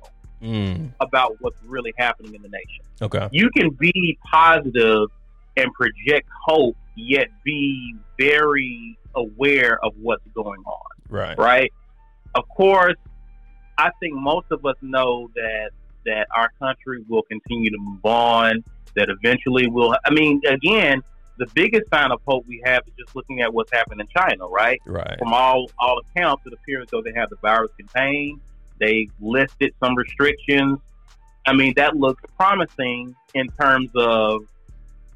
Mm, 0.40 0.92
about 1.00 1.36
what's 1.40 1.60
really 1.64 1.92
happening 1.98 2.32
in 2.36 2.42
the 2.42 2.48
nation. 2.48 2.84
okay. 3.02 3.28
You 3.32 3.50
can 3.50 3.70
be 3.70 4.16
positive 4.30 5.08
and 5.56 5.70
project 5.74 6.28
hope, 6.46 6.76
yet 6.96 7.28
be 7.44 7.96
very 8.18 8.98
aware 9.14 9.82
of 9.84 9.92
what's 10.00 10.26
going 10.34 10.62
on 10.66 10.90
Right. 11.08 11.36
right? 11.38 11.72
Of 12.34 12.48
course, 12.48 12.96
I 13.78 13.90
think 13.98 14.14
most 14.14 14.46
of 14.50 14.64
us 14.64 14.76
know 14.80 15.28
that 15.34 15.70
that 16.06 16.26
our 16.34 16.50
country 16.58 17.04
will 17.08 17.22
continue 17.22 17.70
to 17.70 17.78
move 17.78 18.04
on. 18.04 18.64
That 18.96 19.08
eventually 19.08 19.68
will. 19.68 19.94
I 20.04 20.10
mean, 20.10 20.40
again, 20.48 21.02
the 21.38 21.46
biggest 21.54 21.84
sign 21.92 22.10
of 22.12 22.20
hope 22.26 22.44
we 22.46 22.62
have 22.64 22.82
is 22.86 22.92
just 22.98 23.14
looking 23.16 23.40
at 23.40 23.52
what's 23.52 23.72
happened 23.72 24.00
in 24.00 24.06
China, 24.08 24.46
right? 24.46 24.80
Right. 24.86 25.18
From 25.18 25.32
all 25.32 25.70
all 25.78 25.98
accounts, 25.98 26.44
it 26.46 26.52
appears 26.52 26.88
though 26.90 27.02
they 27.02 27.12
have 27.14 27.30
the 27.30 27.36
virus 27.36 27.70
contained. 27.76 28.40
They 28.78 29.08
listed 29.20 29.74
some 29.82 29.94
restrictions. 29.94 30.78
I 31.46 31.52
mean, 31.54 31.74
that 31.76 31.96
looks 31.96 32.22
promising 32.36 33.14
in 33.34 33.48
terms 33.60 33.90
of 33.96 34.42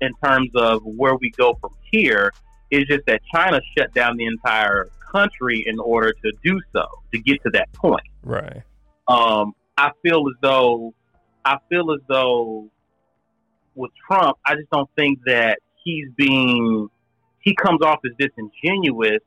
in 0.04 0.12
terms 0.23 0.50
of 0.54 0.82
where 0.84 1.16
we 1.16 1.30
go 1.30 1.56
from 1.61 1.70
here 1.90 2.32
is 2.70 2.84
just 2.84 3.06
that 3.06 3.20
China 3.32 3.61
shut 3.76 3.92
down 3.94 4.16
the 4.16 4.26
entire 4.26 4.88
country 5.12 5.64
in 5.66 5.78
order 5.78 6.12
to 6.12 6.32
do 6.42 6.61
so, 6.73 6.87
to 7.12 7.18
get 7.18 7.42
to 7.42 7.50
that 7.50 7.73
point. 7.73 8.06
Right. 8.23 8.62
Um, 9.08 9.52
I 9.76 9.90
feel 10.02 10.25
as 10.28 10.34
though 10.40 10.94
I 11.44 11.58
feel 11.68 11.92
as 11.92 12.00
though 12.08 12.70
with 13.75 13.90
Trump, 14.06 14.38
I 14.46 14.54
just 14.54 14.70
don't 14.70 14.88
think 14.96 15.18
that 15.26 15.58
he's 15.82 16.08
being 16.16 16.88
he 17.40 17.54
comes 17.54 17.82
off 17.82 18.00
as 18.04 18.12
disingenuous 18.18 19.20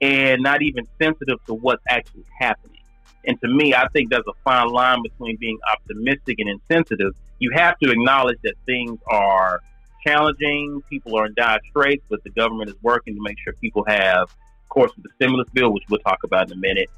and 0.00 0.42
not 0.42 0.62
even 0.62 0.86
sensitive 1.00 1.44
to 1.46 1.54
what's 1.54 1.82
actually 1.88 2.24
happening. 2.38 2.80
And 3.26 3.40
to 3.40 3.48
me, 3.48 3.74
I 3.74 3.88
think 3.88 4.10
there's 4.10 4.24
a 4.28 4.34
fine 4.44 4.68
line 4.68 5.02
between 5.02 5.36
being 5.38 5.58
optimistic 5.72 6.38
and 6.38 6.48
insensitive. 6.48 7.14
You 7.38 7.50
have 7.54 7.78
to 7.78 7.90
acknowledge 7.90 8.38
that 8.44 8.54
things 8.66 8.98
are 9.10 9.62
challenging, 10.06 10.82
people 10.90 11.16
are 11.16 11.26
in 11.26 11.34
dire 11.34 11.58
straits, 11.70 12.04
but 12.08 12.22
the 12.24 12.30
government 12.30 12.70
is 12.70 12.76
working 12.82 13.14
to 13.14 13.20
make 13.22 13.36
sure 13.42 13.52
people 13.60 13.84
have, 13.86 14.22
of 14.22 14.68
course, 14.68 14.92
with 14.96 15.04
the 15.04 15.10
stimulus 15.16 15.48
bill, 15.52 15.72
which 15.72 15.84
we'll 15.88 16.00
talk 16.00 16.18
about 16.24 16.46
in 16.46 16.52
a 16.52 16.60
minute. 16.60 16.90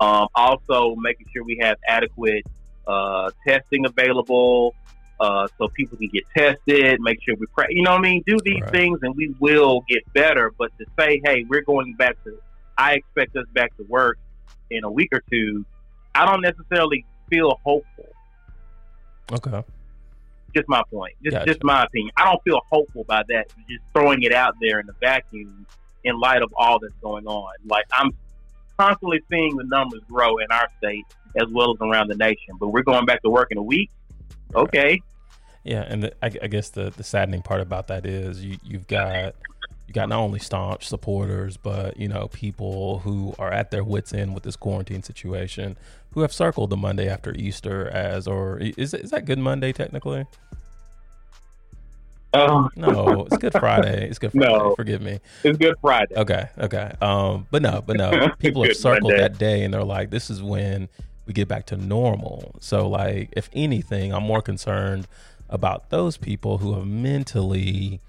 Um, 0.00 0.26
also, 0.34 0.94
making 0.96 1.26
sure 1.32 1.44
we 1.44 1.58
have 1.60 1.76
adequate 1.88 2.44
uh, 2.86 3.30
testing 3.46 3.86
available 3.86 4.74
uh, 5.20 5.46
so 5.56 5.68
people 5.76 5.96
can 5.98 6.10
get 6.12 6.24
tested. 6.36 6.98
Make 7.00 7.18
sure 7.24 7.36
we, 7.38 7.46
pra- 7.54 7.66
you 7.70 7.82
know 7.82 7.92
what 7.92 8.00
I 8.00 8.02
mean? 8.02 8.22
Do 8.26 8.38
these 8.44 8.60
Right. 8.62 8.72
things 8.72 8.98
and 9.02 9.14
we 9.14 9.34
will 9.38 9.84
get 9.88 10.02
better. 10.12 10.52
But 10.58 10.70
to 10.78 10.86
say, 10.98 11.20
hey, 11.24 11.44
we're 11.48 11.62
going 11.62 11.94
back 11.96 12.16
to, 12.24 12.36
I 12.76 12.94
expect 12.94 13.36
us 13.36 13.46
back 13.52 13.76
to 13.76 13.84
work 13.88 14.18
in 14.70 14.82
a 14.82 14.90
week 14.90 15.10
or 15.12 15.22
two, 15.30 15.64
I 16.14 16.26
don't 16.26 16.42
necessarily 16.42 17.04
feel 17.30 17.60
hopeful. 17.64 18.08
Okay. 19.30 19.62
Just 20.54 20.68
my 20.68 20.82
point. 20.90 21.14
Just, 21.22 21.34
Gotcha. 21.34 21.46
just 21.46 21.64
my 21.64 21.84
opinion. 21.84 22.12
I 22.16 22.24
don't 22.26 22.42
feel 22.42 22.60
hopeful 22.70 23.04
by 23.04 23.22
that. 23.28 23.48
Just 23.68 23.82
throwing 23.92 24.22
it 24.22 24.32
out 24.32 24.54
there 24.60 24.80
in 24.80 24.86
the 24.86 24.94
vacuum 25.00 25.66
in 26.04 26.18
light 26.18 26.42
of 26.42 26.52
all 26.56 26.78
that's 26.78 26.94
going 27.02 27.26
on. 27.26 27.52
Like 27.66 27.86
I'm 27.92 28.10
constantly 28.78 29.20
seeing 29.30 29.56
the 29.56 29.64
numbers 29.64 30.00
grow 30.08 30.38
in 30.38 30.46
our 30.50 30.68
state 30.78 31.04
as 31.36 31.48
well 31.50 31.72
as 31.72 31.78
around 31.80 32.08
the 32.08 32.16
nation. 32.16 32.56
But 32.58 32.68
we're 32.68 32.82
going 32.82 33.06
back 33.06 33.22
to 33.22 33.30
work 33.30 33.48
in 33.50 33.58
a 33.58 33.62
week. 33.62 33.90
Right. 34.52 34.62
Okay. 34.62 35.02
Yeah, 35.64 35.84
and 35.88 36.02
the, 36.02 36.12
I, 36.22 36.30
I 36.42 36.46
guess 36.48 36.70
the 36.70 36.90
the 36.90 37.04
saddening 37.04 37.42
part 37.42 37.60
about 37.60 37.86
that 37.88 38.04
is 38.04 38.44
you 38.44 38.58
you've 38.64 38.88
got 38.88 39.36
you 39.88 39.94
got 39.94 40.08
not 40.08 40.18
only 40.20 40.38
staunch 40.38 40.86
supporters, 40.88 41.56
but 41.56 41.96
you 41.98 42.08
know 42.08 42.28
people 42.28 43.00
who 43.00 43.34
are 43.38 43.52
at 43.52 43.70
their 43.70 43.84
wits 43.84 44.12
end 44.14 44.34
with 44.34 44.42
this 44.42 44.56
quarantine 44.56 45.02
situation, 45.02 45.76
who 46.12 46.20
have 46.22 46.32
circled 46.32 46.70
the 46.70 46.76
Monday 46.76 47.08
after 47.08 47.34
Easter 47.34 47.88
as, 47.88 48.26
or 48.26 48.58
is 48.58 48.94
is 48.94 49.10
that 49.10 49.24
Good 49.24 49.38
Monday 49.38 49.72
technically? 49.72 50.26
Oh, 52.34 52.70
No, 52.76 53.26
it's 53.26 53.36
Good 53.36 53.52
Friday. 53.52 54.08
It's 54.08 54.18
Good 54.18 54.32
Friday. 54.32 54.48
No. 54.50 54.74
Forgive 54.74 55.02
me. 55.02 55.20
it's 55.44 55.58
Good 55.58 55.74
Friday. 55.82 56.14
Okay, 56.16 56.48
okay. 56.58 56.92
Um, 57.02 57.46
but 57.50 57.60
no, 57.60 57.82
but 57.86 57.98
no. 57.98 58.30
People 58.38 58.64
have 58.64 58.74
circled 58.74 59.12
Monday. 59.12 59.20
that 59.20 59.36
day 59.38 59.64
and 59.64 59.74
they're 59.74 59.84
like, 59.84 60.08
this 60.08 60.30
is 60.30 60.42
when 60.42 60.88
we 61.26 61.34
get 61.34 61.46
back 61.46 61.66
to 61.66 61.76
normal. 61.76 62.54
So, 62.60 62.88
like, 62.88 63.28
if 63.36 63.50
anything, 63.52 64.14
I'm 64.14 64.22
more 64.22 64.40
concerned 64.40 65.06
about 65.50 65.90
those 65.90 66.16
people 66.16 66.56
who 66.56 66.72
have 66.74 66.86
mentally, 66.86 68.00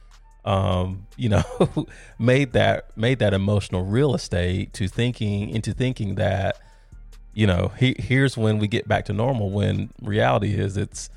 um, 0.46 1.08
you 1.16 1.30
know, 1.30 1.44
made 2.20 2.54
that 2.54 2.96
made 2.98 3.20
that 3.20 3.34
emotional 3.34 3.84
real 3.84 4.14
estate 4.16 4.74
to 4.74 4.88
thinking 4.88 5.50
into 5.50 5.74
thinking 5.74 6.16
that, 6.16 6.58
you 7.34 7.48
know, 7.48 7.72
he, 7.78 7.96
here's 7.98 8.38
when 8.38 8.60
we 8.60 8.68
get 8.68 8.88
back 8.88 9.06
to 9.06 9.14
normal. 9.14 9.50
When 9.50 9.90
reality 10.02 10.54
is, 10.56 10.78
it's 10.78 11.10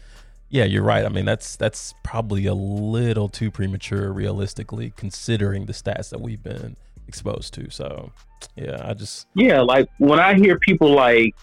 yeah, 0.48 0.64
you're 0.64 0.84
right. 0.84 1.04
I 1.04 1.08
mean, 1.08 1.24
that's 1.24 1.56
that's 1.56 1.94
probably 2.02 2.46
a 2.46 2.54
little 2.54 3.28
too 3.28 3.50
premature, 3.50 4.12
realistically, 4.12 4.92
considering 4.96 5.66
the 5.66 5.72
stats 5.72 6.10
that 6.10 6.20
we've 6.20 6.42
been 6.42 6.76
exposed 7.08 7.52
to. 7.54 7.70
So, 7.70 8.12
yeah, 8.54 8.80
I 8.84 8.94
just 8.94 9.26
Yeah, 9.34 9.60
like 9.60 9.88
when 9.98 10.20
I 10.20 10.34
hear 10.34 10.58
people 10.58 10.92
like 10.94 11.34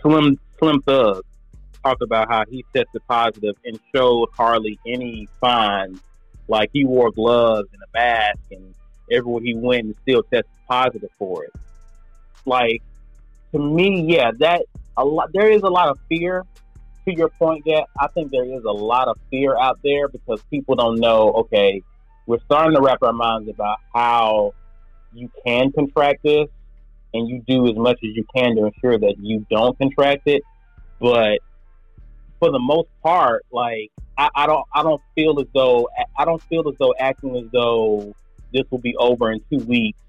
Slim 0.00 0.38
Slim 0.58 0.80
Thug 0.82 1.22
talk 1.82 2.00
about 2.00 2.28
how 2.30 2.44
he 2.48 2.64
tested 2.72 3.02
positive 3.08 3.56
and 3.64 3.78
showed 3.94 4.28
hardly 4.32 4.78
any 4.86 5.28
signs, 5.42 6.00
like 6.48 6.70
he 6.72 6.84
wore 6.84 7.10
gloves 7.10 7.68
and 7.72 7.82
a 7.82 7.98
mask 7.98 8.38
and 8.50 8.74
everywhere 9.10 9.42
he 9.42 9.54
went 9.54 9.84
and 9.84 9.94
still 10.02 10.22
tested 10.22 10.46
positive 10.68 11.10
for 11.18 11.44
it. 11.44 11.52
Like 12.44 12.82
to 13.52 13.58
me, 13.58 14.04
yeah, 14.08 14.30
that 14.38 14.64
a 14.96 15.04
lot. 15.04 15.30
There 15.32 15.50
is 15.50 15.62
a 15.62 15.70
lot 15.70 15.88
of 15.88 15.98
fear. 16.08 16.44
To 17.06 17.12
your 17.12 17.30
point, 17.30 17.64
that 17.64 17.86
I 17.98 18.06
think 18.14 18.30
there 18.30 18.44
is 18.44 18.62
a 18.62 18.70
lot 18.70 19.08
of 19.08 19.18
fear 19.28 19.56
out 19.58 19.80
there 19.82 20.06
because 20.06 20.40
people 20.50 20.76
don't 20.76 21.00
know. 21.00 21.32
Okay, 21.32 21.82
we're 22.26 22.38
starting 22.44 22.76
to 22.76 22.80
wrap 22.80 22.98
our 23.02 23.12
minds 23.12 23.48
about 23.48 23.78
how 23.92 24.54
you 25.12 25.28
can 25.44 25.72
contract 25.72 26.22
this 26.22 26.46
and 27.12 27.28
you 27.28 27.42
do 27.46 27.68
as 27.68 27.76
much 27.76 27.98
as 28.04 28.10
you 28.14 28.24
can 28.34 28.56
to 28.56 28.66
ensure 28.66 28.98
that 28.98 29.16
you 29.18 29.44
don't 29.50 29.76
contract 29.78 30.22
it. 30.26 30.42
But 31.00 31.40
for 32.42 32.50
the 32.50 32.58
most 32.58 32.88
part, 33.04 33.46
like 33.52 33.92
I, 34.18 34.28
I 34.34 34.46
don't 34.48 34.66
I 34.74 34.82
don't 34.82 35.00
feel 35.14 35.38
as 35.38 35.46
though 35.54 35.88
I 36.18 36.24
don't 36.24 36.42
feel 36.42 36.68
as 36.68 36.74
though 36.76 36.92
acting 36.98 37.36
as 37.36 37.44
though 37.52 38.16
this 38.52 38.64
will 38.72 38.80
be 38.80 38.96
over 38.96 39.30
in 39.30 39.40
two 39.48 39.64
weeks 39.64 40.00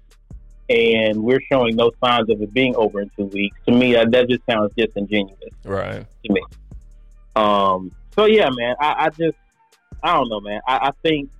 and 0.68 1.22
we're 1.22 1.40
showing 1.48 1.76
no 1.76 1.92
signs 2.02 2.28
of 2.30 2.42
it 2.42 2.52
being 2.52 2.74
over 2.74 3.02
in 3.02 3.10
two 3.16 3.26
weeks. 3.26 3.56
To 3.66 3.72
me, 3.72 3.92
that, 3.92 4.10
that 4.10 4.28
just 4.28 4.44
sounds 4.46 4.72
disingenuous 4.76 5.38
right. 5.64 6.04
to 6.24 6.32
me. 6.32 6.42
Um. 7.36 7.92
So 8.16 8.24
yeah, 8.24 8.50
man. 8.50 8.74
I, 8.80 9.04
I 9.04 9.08
just 9.10 9.38
I 10.02 10.14
don't 10.14 10.28
know, 10.28 10.40
man. 10.40 10.60
I, 10.66 10.88
I 10.88 10.90
think 11.04 11.30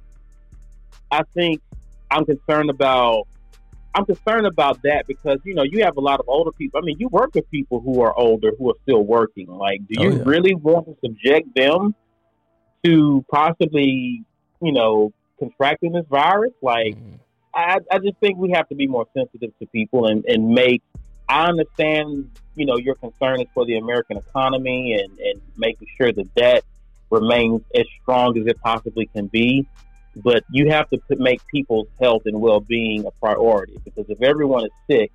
I 1.10 1.24
think 1.34 1.60
I'm 2.08 2.24
concerned 2.24 2.70
about 2.70 3.26
I'm 3.94 4.04
concerned 4.04 4.46
about 4.46 4.82
that 4.82 5.06
because 5.06 5.38
you 5.44 5.54
know 5.54 5.62
you 5.62 5.84
have 5.84 5.96
a 5.96 6.00
lot 6.00 6.18
of 6.20 6.28
older 6.28 6.50
people. 6.52 6.80
I 6.80 6.84
mean, 6.84 6.96
you 6.98 7.08
work 7.08 7.34
with 7.34 7.48
people 7.50 7.80
who 7.80 8.00
are 8.02 8.16
older 8.18 8.50
who 8.58 8.70
are 8.70 8.76
still 8.82 9.04
working. 9.04 9.46
Like, 9.46 9.80
do 9.88 9.94
Oh, 10.00 10.02
you 10.04 10.12
yeah. 10.18 10.22
really 10.24 10.54
want 10.54 10.86
to 10.86 10.96
subject 11.04 11.54
them 11.54 11.94
to 12.84 13.24
possibly, 13.30 14.24
you 14.60 14.72
know, 14.72 15.12
contracting 15.38 15.92
this 15.92 16.06
virus? 16.10 16.52
Like, 16.60 16.96
Mhm. 16.96 17.20
I, 17.54 17.78
I 17.90 17.98
just 18.00 18.18
think 18.18 18.36
we 18.36 18.50
have 18.50 18.68
to 18.68 18.74
be 18.74 18.88
more 18.88 19.06
sensitive 19.16 19.56
to 19.60 19.66
people 19.68 20.06
and, 20.06 20.24
and 20.26 20.48
make. 20.48 20.82
I 21.28 21.46
understand, 21.46 22.30
you 22.56 22.66
know, 22.66 22.76
your 22.76 22.96
concern 22.96 23.40
is 23.40 23.46
for 23.54 23.64
the 23.64 23.78
American 23.78 24.16
economy 24.18 24.94
and, 25.00 25.18
and 25.18 25.40
making 25.56 25.88
sure 25.96 26.12
that 26.12 26.28
that 26.36 26.64
remains 27.10 27.62
as 27.74 27.84
strong 28.02 28.36
as 28.38 28.46
it 28.46 28.60
possibly 28.60 29.06
can 29.06 29.28
be. 29.28 29.66
But 30.16 30.44
you 30.50 30.70
have 30.70 30.88
to 30.90 31.00
make 31.10 31.44
people's 31.48 31.88
health 32.00 32.22
and 32.26 32.40
well 32.40 32.60
being 32.60 33.04
a 33.06 33.10
priority 33.12 33.78
because 33.84 34.08
if 34.08 34.22
everyone 34.22 34.64
is 34.64 34.70
sick, 34.88 35.10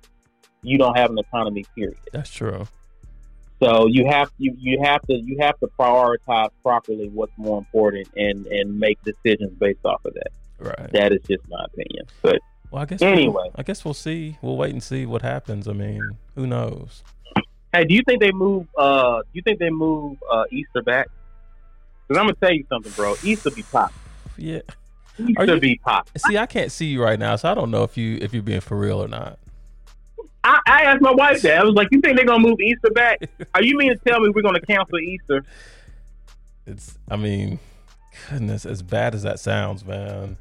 you 0.62 0.76
don't 0.78 0.96
have 0.96 1.10
an 1.10 1.18
economy. 1.18 1.64
Period. 1.74 1.96
That's 2.12 2.30
true. 2.30 2.66
So 3.62 3.86
you 3.86 4.06
have 4.06 4.30
you, 4.38 4.54
you 4.58 4.80
have 4.82 5.02
to 5.06 5.14
you 5.14 5.36
have 5.40 5.58
to 5.60 5.68
prioritize 5.78 6.50
properly 6.62 7.08
what's 7.08 7.32
more 7.36 7.58
important 7.58 8.08
and 8.16 8.46
and 8.46 8.78
make 8.78 8.98
decisions 9.02 9.52
based 9.58 9.84
off 9.84 10.04
of 10.04 10.14
that. 10.14 10.32
Right. 10.58 10.92
That 10.92 11.12
is 11.12 11.20
just 11.28 11.48
my 11.48 11.64
opinion. 11.64 12.06
But 12.22 12.40
Well, 12.70 12.82
I 12.82 12.84
guess 12.86 13.02
Anyway. 13.02 13.32
we'll, 13.32 13.52
I 13.56 13.62
guess 13.62 13.84
we'll 13.84 13.94
see. 13.94 14.36
We'll 14.42 14.56
wait 14.56 14.72
and 14.72 14.82
see 14.82 15.06
what 15.06 15.22
happens. 15.22 15.66
I 15.68 15.72
mean, 15.72 16.02
who 16.34 16.46
knows? 16.46 17.02
Hey, 17.72 17.84
do 17.84 17.94
you 17.94 18.02
think 18.06 18.20
they 18.20 18.32
move? 18.32 18.66
Uh, 18.76 19.18
do 19.22 19.28
you 19.34 19.42
think 19.42 19.58
they 19.58 19.70
move 19.70 20.18
uh, 20.30 20.44
Easter 20.50 20.82
back? 20.82 21.08
Because 22.08 22.20
I'm 22.20 22.26
gonna 22.26 22.36
tell 22.42 22.52
you 22.52 22.64
something, 22.68 22.92
bro. 22.92 23.14
Easter 23.22 23.50
be 23.50 23.62
pop. 23.62 23.92
Yeah. 24.36 24.60
Are 25.36 25.44
Easter 25.44 25.54
you- 25.54 25.60
be 25.60 25.80
pop. 25.84 26.08
See, 26.16 26.36
I 26.38 26.46
can't 26.46 26.70
see 26.72 26.86
you 26.86 27.02
right 27.02 27.18
now, 27.18 27.36
so 27.36 27.50
I 27.50 27.54
don't 27.54 27.70
know 27.70 27.82
if 27.84 27.96
you 27.96 28.18
if 28.20 28.32
you're 28.32 28.42
being 28.42 28.60
for 28.60 28.78
real 28.78 29.02
or 29.02 29.08
not. 29.08 29.38
I, 30.42 30.58
I 30.66 30.82
asked 30.84 31.02
my 31.02 31.12
wife 31.12 31.42
that. 31.42 31.58
I 31.58 31.64
was 31.64 31.74
like, 31.74 31.88
"You 31.90 32.00
think 32.00 32.16
they're 32.16 32.24
gonna 32.26 32.42
move 32.42 32.60
Easter 32.60 32.90
back? 32.90 33.20
Are 33.54 33.62
you 33.62 33.76
mean 33.76 33.90
to 33.90 33.96
tell 34.04 34.20
me 34.20 34.30
we're 34.30 34.42
gonna 34.42 34.60
cancel 34.60 34.98
Easter?" 34.98 35.44
It's. 36.66 36.98
I 37.10 37.16
mean, 37.16 37.58
goodness, 38.30 38.64
as 38.64 38.82
bad 38.82 39.14
as 39.14 39.22
that 39.22 39.38
sounds, 39.40 39.84
man. 39.84 40.36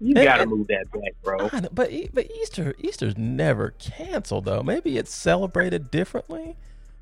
You 0.00 0.14
Hey, 0.14 0.24
gotta 0.24 0.46
move 0.46 0.66
that 0.68 0.90
back, 0.92 1.12
bro. 1.22 1.38
Know, 1.60 1.68
but 1.72 1.90
but 2.12 2.30
Easter 2.30 2.74
Easter's 2.78 3.16
never 3.16 3.70
canceled 3.78 4.44
though. 4.44 4.62
Maybe 4.62 4.96
it's 4.98 5.14
celebrated 5.14 5.90
differently. 5.90 6.56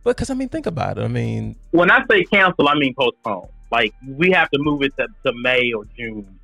But 0.05 0.17
because 0.17 0.31
I 0.31 0.35
mean, 0.35 0.49
think 0.49 0.67
about 0.67 0.99
it. 0.99 1.03
I 1.03 1.09
mean, 1.09 1.57
When 1.71 1.91
I 1.91 2.05
say 2.11 2.25
cancel, 2.25 2.69
I 2.69 2.75
mean 2.75 2.95
postpone. 2.95 3.49
Like 3.73 3.95
we 4.07 4.31
have 4.33 4.51
to 4.51 4.59
move 4.61 4.83
it 4.83 4.97
to, 4.99 5.07
to 5.25 5.33
May 5.43 5.73
or 5.73 5.85
June. 5.97 6.39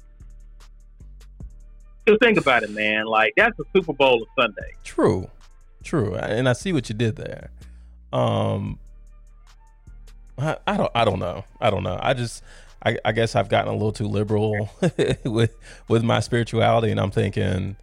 Just 2.11 2.23
think 2.23 2.39
about 2.39 2.65
it, 2.65 2.71
man. 2.71 3.07
Like 3.07 3.35
that's 3.37 3.57
the 3.57 3.65
Super 3.73 3.93
Bowl 3.93 4.21
of 4.23 4.29
Sunday. 4.37 4.75
true, 4.83 5.31
true, 5.85 6.17
and 6.17 6.49
I 6.49 6.55
see 6.55 6.73
what 6.73 6.89
you 6.89 6.95
did 6.95 7.15
there. 7.15 7.51
Um, 8.13 8.81
I, 10.37 10.57
I 10.67 10.77
don't 10.77 10.91
I 10.93 11.05
don't 11.05 11.21
know. 11.21 11.45
I 11.61 11.71
don't 11.71 11.85
know. 11.85 11.99
I 12.03 12.15
just 12.15 12.43
I, 12.85 12.99
I 13.05 13.13
guess 13.13 13.37
I've 13.37 13.49
gotten 13.49 13.69
a 13.69 13.75
little 13.75 13.93
too 13.93 14.09
liberal 14.09 14.71
with 15.25 15.55
with 15.87 16.03
my 16.03 16.19
spirituality, 16.19 16.91
and 16.91 16.99
I'm 16.99 17.13
thinking, 17.13 17.77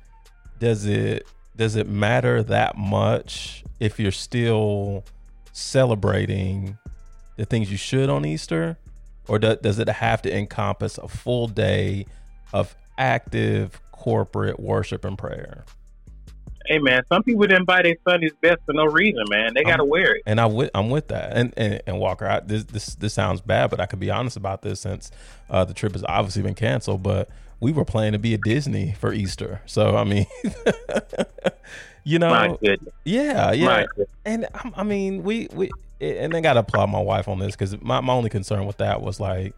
does 0.60 0.86
it 0.86 1.26
does 1.56 1.78
it 1.78 1.88
matter 1.88 2.44
that 2.44 2.78
much 2.78 3.64
if 3.80 4.00
you're 4.02 4.12
still 4.12 5.06
celebrating 5.54 6.78
the 7.38 7.46
things 7.46 7.72
you 7.72 7.78
should 7.78 8.10
on 8.10 8.26
Easter, 8.26 8.78
or 9.30 9.40
do, 9.40 9.56
does 9.56 9.80
it 9.80 9.88
have 9.88 10.22
to 10.24 10.36
encompass 10.36 10.98
a 10.98 11.08
full 11.08 11.48
day 11.48 12.06
of 12.52 12.76
active 12.98 13.80
corporate 13.98 14.60
worship 14.60 15.04
and 15.06 15.18
prayer? 15.18 15.66
Hey, 16.66 16.80
man. 16.80 17.02
Some 17.08 17.24
people 17.24 17.48
didn't 17.48 17.64
buy 17.66 17.82
their 17.82 17.96
Sunday's 18.08 18.34
best 18.42 18.60
for 18.66 18.74
no 18.74 18.86
reason, 18.86 19.24
man. 19.30 19.54
They 19.56 19.64
gotta 19.64 19.86
wear 19.86 20.16
it. 20.16 20.24
and 20.26 20.40
I, 20.40 20.70
I'm 20.76 20.90
with 20.90 21.08
that. 21.10 21.36
And 21.36 21.54
and, 21.56 21.82
and 21.88 22.00
Walker, 22.00 22.28
I, 22.28 22.42
this 22.42 22.66
this 22.66 22.96
this 22.96 23.14
sounds 23.14 23.40
bad, 23.42 23.70
but 23.70 23.80
I 23.80 23.86
could 23.86 24.00
be 24.00 24.12
honest 24.12 24.36
about 24.36 24.62
this 24.64 24.82
since 24.82 25.10
uh, 25.50 25.64
the 25.64 25.74
trip 25.74 25.94
has 25.94 26.04
obviously 26.08 26.42
been 26.42 26.56
canceled. 26.56 27.04
But 27.04 27.30
we 27.62 27.72
were 27.72 27.86
planning 27.86 28.12
to 28.14 28.20
be 28.20 28.34
at 28.34 28.42
Disney 28.42 28.94
for 29.00 29.14
Easter, 29.14 29.62
so 29.66 29.96
I 29.96 30.04
mean, 30.04 30.26
you 32.04 32.20
know, 32.20 32.30
My 32.30 32.58
goodness. 32.62 32.94
yeah, 33.06 33.52
yeah. 33.54 33.86
And 34.26 34.48
I, 34.54 34.72
I 34.76 34.84
mean, 34.84 35.24
we 35.24 35.48
we 35.54 35.70
and 36.02 36.36
I 36.36 36.42
got 36.42 36.54
to 36.54 36.60
applaud 36.60 36.90
my 36.90 37.00
wife 37.02 37.30
on 37.30 37.40
this 37.40 37.56
because 37.56 37.80
my 37.82 38.02
my 38.02 38.14
only 38.14 38.30
concern 38.30 38.66
with 38.66 38.78
that 38.78 39.02
was 39.02 39.20
like. 39.20 39.54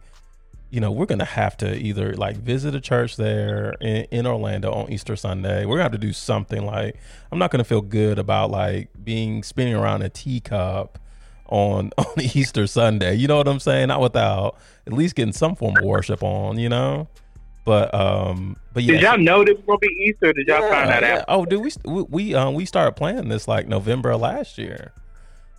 You 0.70 0.80
know, 0.80 0.90
we're 0.92 1.06
gonna 1.06 1.24
have 1.24 1.56
to 1.58 1.76
either 1.76 2.14
like 2.14 2.36
visit 2.36 2.74
a 2.74 2.80
church 2.80 3.16
there 3.16 3.72
in, 3.80 4.04
in 4.12 4.26
Orlando 4.26 4.72
on 4.72 4.90
Easter 4.90 5.16
Sunday. 5.16 5.64
We're 5.64 5.74
gonna 5.74 5.82
have 5.84 5.92
to 5.92 5.98
do 5.98 6.12
something 6.12 6.64
like 6.64 6.96
I'm 7.32 7.38
not 7.38 7.50
gonna 7.50 7.64
feel 7.64 7.80
good 7.80 8.18
about 8.18 8.50
like 8.50 8.88
being 9.02 9.42
spinning 9.42 9.74
around 9.74 10.02
a 10.02 10.08
teacup 10.08 10.98
on 11.46 11.90
on 11.98 12.06
Easter 12.20 12.66
Sunday. 12.68 13.14
You 13.16 13.26
know 13.28 13.36
what 13.36 13.48
I'm 13.48 13.60
saying? 13.60 13.88
Not 13.88 14.00
without 14.00 14.56
at 14.86 14.92
least 14.92 15.16
getting 15.16 15.32
some 15.32 15.56
form 15.56 15.76
of 15.76 15.84
worship 15.84 16.22
on. 16.22 16.58
You 16.58 16.68
know, 16.68 17.08
but 17.64 17.92
um, 17.92 18.56
but 18.72 18.84
yeah. 18.84 18.92
Did 18.94 19.02
y'all 19.02 19.18
know 19.18 19.44
this 19.44 19.56
was 19.56 19.64
gonna 19.66 19.78
be 19.78 19.88
Easter? 20.08 20.32
Did 20.32 20.46
y'all 20.46 20.60
Yeah, 20.60 20.70
find 20.70 20.88
that 20.90 21.02
yeah. 21.02 21.18
out? 21.18 21.24
Oh, 21.28 21.44
dude, 21.44 21.62
we 21.62 21.70
we 21.84 22.02
we, 22.02 22.34
um 22.34 22.54
we 22.54 22.64
started 22.64 22.92
planning 22.92 23.28
this 23.28 23.48
like 23.48 23.66
November 23.66 24.10
of 24.10 24.20
last 24.20 24.56
year, 24.56 24.92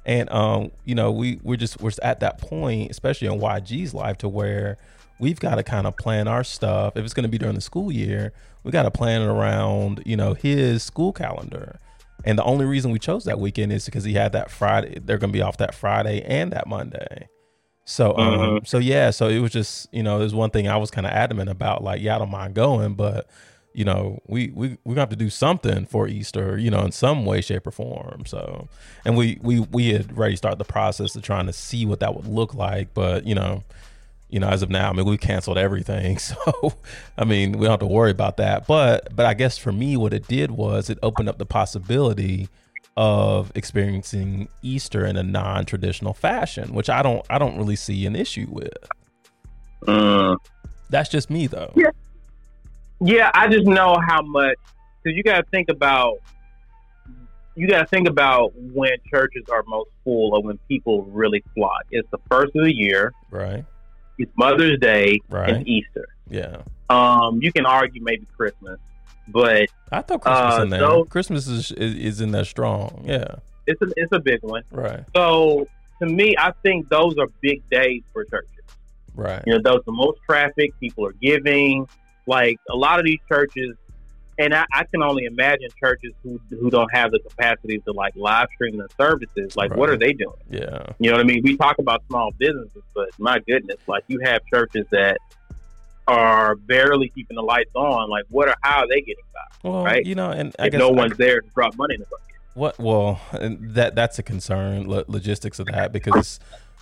and 0.06 0.30
um 0.32 0.72
you 0.86 0.96
know 0.96 1.12
we 1.12 1.40
we're 1.44 1.58
just 1.58 1.82
we're 1.82 1.92
at 2.02 2.22
that 2.22 2.38
point, 2.40 2.92
especially 2.92 3.28
in 3.28 3.40
YG's 3.40 3.94
life, 3.94 4.18
to 4.20 4.30
where 4.30 4.78
we've 5.22 5.40
got 5.40 5.56
to 5.56 5.64
kind 5.64 5.88
of 5.88 5.96
plan 5.96 6.28
our 6.28 6.44
stuff. 6.44 6.98
If 6.98 7.06
it's 7.06 7.14
going 7.14 7.24
to 7.24 7.30
be 7.30 7.38
during 7.38 7.56
the 7.56 7.62
school 7.62 7.92
year, 7.92 8.34
we 8.64 8.72
got 8.72 8.84
to 8.84 8.92
plan 8.92 9.22
it 9.22 9.28
around 9.28 10.04
you 10.06 10.18
know 10.18 10.34
his 10.34 10.84
school 10.84 11.14
calendar. 11.14 11.80
And 12.26 12.38
the 12.38 12.44
only 12.44 12.66
reason 12.66 12.92
we 12.92 13.00
chose 13.00 13.24
that 13.26 13.40
weekend 13.40 13.72
is 13.72 13.86
because 13.86 14.04
he 14.04 14.14
had 14.14 14.34
that 14.34 14.52
Friday. 14.52 15.00
They're 15.00 15.18
going 15.18 15.32
to 15.32 15.38
be 15.38 15.42
off 15.42 15.58
that 15.58 15.74
Friday 15.74 16.22
and 16.22 16.52
that 16.52 16.68
Monday. 16.68 17.28
So, 17.86 18.16
um, 18.16 18.60
Mhm. 18.60 18.68
so 18.68 18.78
yeah, 18.78 19.10
so 19.10 19.28
it 19.28 19.40
was 19.40 19.52
just, 19.52 19.88
you 19.92 20.04
know, 20.04 20.20
there's 20.20 20.36
one 20.36 20.52
thing 20.52 20.68
I 20.68 20.78
was 20.78 20.92
kind 20.92 21.08
of 21.08 21.14
adamant 21.14 21.50
about, 21.50 21.84
like, 21.84 22.00
yeah, 22.00 22.16
I 22.16 22.20
don't 22.20 22.30
mind 22.30 22.54
going, 22.54 22.94
but 22.94 23.28
you 23.74 23.86
know, 23.86 24.20
we 24.28 24.52
we 24.54 24.78
we're 24.84 24.96
gonna 24.96 25.00
have 25.04 25.10
to 25.10 25.16
do 25.16 25.30
something 25.30 25.86
for 25.86 26.06
Easter, 26.08 26.58
you 26.58 26.70
know, 26.70 26.82
in 26.82 26.92
some 26.92 27.26
way, 27.26 27.40
shape, 27.40 27.66
or 27.66 27.72
form. 27.72 28.26
So, 28.26 28.68
and 29.06 29.16
we 29.16 29.40
we 29.42 29.62
we 29.62 29.94
had 29.94 30.12
already 30.12 30.36
started 30.36 30.60
the 30.60 30.66
process 30.66 31.16
of 31.16 31.24
trying 31.24 31.46
to 31.48 31.54
see 31.54 31.86
what 31.86 32.02
that 32.02 32.14
would 32.14 32.28
look 32.28 32.54
like, 32.54 32.94
but 32.94 33.26
you 33.26 33.34
know, 33.34 33.64
you 34.32 34.40
know, 34.40 34.48
as 34.48 34.62
of 34.64 34.70
now, 34.70 34.90
I 34.90 34.94
mean, 34.94 35.06
we 35.06 35.18
canceled 35.18 35.58
everything, 35.58 36.18
so 36.18 36.74
I 37.18 37.26
mean, 37.26 37.54
we 37.54 37.66
don't 37.66 37.72
have 37.72 37.80
to 37.82 37.88
worry 37.88 38.12
about 38.12 38.38
that. 38.38 38.68
But 38.68 39.16
but 39.16 39.26
I 39.26 39.34
guess 39.34 39.58
for 39.58 39.72
me, 39.72 39.98
what 39.98 40.14
it 40.14 40.28
did 40.28 40.52
was 40.52 40.90
it 40.90 40.98
opened 41.04 41.30
up 41.30 41.38
the 41.38 41.46
possibility 41.46 42.50
of 42.98 43.52
experiencing 43.56 44.50
Easter 44.62 45.06
in 45.06 45.18
a 45.18 45.24
non-traditional 45.24 46.14
fashion, 46.14 46.74
which 46.74 46.90
I 46.90 47.02
don't 47.02 47.26
I 47.30 47.38
don't 47.38 47.58
really 47.58 47.76
see 47.76 48.06
an 48.06 48.16
issue 48.16 48.48
with. 48.50 48.74
Mm. 49.84 50.38
That's 50.90 51.10
just 51.10 51.30
me 51.30 51.48
though. 51.48 51.74
Yeah. 51.76 51.92
Yeah, 53.04 53.32
I 53.34 53.48
just 53.48 53.66
know 53.66 53.98
how 54.08 54.22
much 54.22 54.58
because 55.02 55.18
you 55.18 55.24
got 55.24 55.38
to 55.38 55.44
think 55.50 55.70
about 55.70 56.20
you 57.56 57.68
got 57.68 57.80
to 57.80 57.86
think 57.88 58.08
about 58.08 58.54
when 58.56 58.92
churches 59.10 59.44
are 59.52 59.64
most 59.68 59.90
full 60.04 60.36
or 60.36 60.44
when 60.44 60.58
people 60.68 61.04
really 61.06 61.44
flock. 61.56 61.84
It's 61.92 62.10
the 62.12 62.20
first 62.30 62.56
of 62.56 62.64
the 62.64 62.74
year. 62.74 63.12
Right. 63.30 63.66
It's 64.18 64.32
Mother's 64.38 64.80
Day 64.80 65.20
Right. 65.30 65.50
and 65.50 65.68
Easter. 65.68 66.08
Yeah. 66.30 66.58
Um, 66.90 67.40
you 67.42 67.52
can 67.52 67.66
argue 67.66 68.04
maybe 68.04 68.26
Christmas, 68.38 68.80
but 69.28 69.68
I 69.92 70.02
thought 70.02 70.22
Christmas 70.22 70.60
Uh, 70.60 70.62
in 70.64 70.70
there. 70.70 70.80
so- 70.82 71.04
Christmas 71.06 71.48
is, 71.48 71.72
is 71.72 71.96
is 71.96 72.22
in 72.22 72.32
there 72.32 72.46
strong. 72.46 73.04
Yeah. 73.06 73.36
it's 73.68 73.82
a 73.82 73.88
it's 73.96 74.12
a 74.12 74.20
big 74.20 74.42
one. 74.42 74.64
Right. 74.72 75.04
So 75.16 75.68
to 76.02 76.06
me, 76.08 76.36
I 76.38 76.52
think 76.64 76.90
those 76.90 77.18
are 77.18 77.28
big 77.42 77.62
days 77.70 78.02
for 78.12 78.24
churches. 78.26 78.50
Right. 79.16 79.42
You 79.46 79.54
know, 79.54 79.62
those 79.64 79.82
the 79.86 79.92
most 79.92 80.20
traffic. 80.26 80.72
People 80.80 81.06
are 81.06 81.14
giving. 81.22 81.88
Like 82.28 82.58
a 82.70 82.76
lot 82.76 83.00
of 83.00 83.06
these 83.06 83.20
churches, 83.28 83.76
and 84.42 84.54
I, 84.54 84.66
I 84.74 84.84
can 84.86 85.02
only 85.04 85.26
imagine 85.26 85.70
churches 85.80 86.14
who 86.24 86.40
who 86.50 86.70
don't 86.70 86.94
have 86.94 87.12
the 87.12 87.20
capacity 87.20 87.80
to 87.80 87.92
like 87.92 88.16
live 88.16 88.48
stream 88.56 88.78
their 88.78 88.88
services. 88.98 89.56
Like, 89.56 89.76
what 89.76 89.90
are 89.90 89.98
they 89.98 90.14
doing? 90.14 90.36
Yeah. 90.50 90.86
You 91.00 91.12
know 91.12 91.18
what 91.18 91.22
I 91.26 91.28
mean? 91.28 91.42
We 91.44 91.56
talk 91.58 91.78
about 91.80 92.04
small 92.08 92.32
businesses, 92.38 92.84
but 92.94 93.10
my 93.20 93.40
goodness, 93.40 93.78
like 93.88 94.04
you 94.08 94.20
have 94.24 94.42
churches 94.52 94.86
that 94.92 95.18
are 96.08 96.56
barely 96.56 97.10
keeping 97.10 97.36
the 97.36 97.44
lights 97.44 97.72
on. 97.76 98.10
Like, 98.10 98.26
what 98.30 98.48
are 98.50 98.56
how 98.62 98.80
are 98.80 98.88
they 98.88 99.02
getting 99.02 99.24
by? 99.34 99.70
Well, 99.70 99.84
Right. 99.84 100.06
you 100.06 100.16
know, 100.16 100.32
and 100.32 100.56
I 100.60 100.66
if 100.66 100.72
guess 100.74 100.80
no 100.80 100.90
I- 100.90 100.94
one's 100.94 101.18
there 101.18 101.42
to 101.42 101.50
drop 101.50 101.76
money 101.78 101.96
in 101.96 102.02
the 102.02 102.08
bucket. 102.08 102.26
What? 102.54 102.80
Well, 102.80 103.22
and 103.32 103.76
that 103.76 103.96
that's 103.96 104.20
a 104.20 104.24
concern. 104.24 104.86
Lo- 104.88 105.06
logistics 105.08 105.60
of 105.60 105.68
that 105.68 105.94
because 105.94 106.40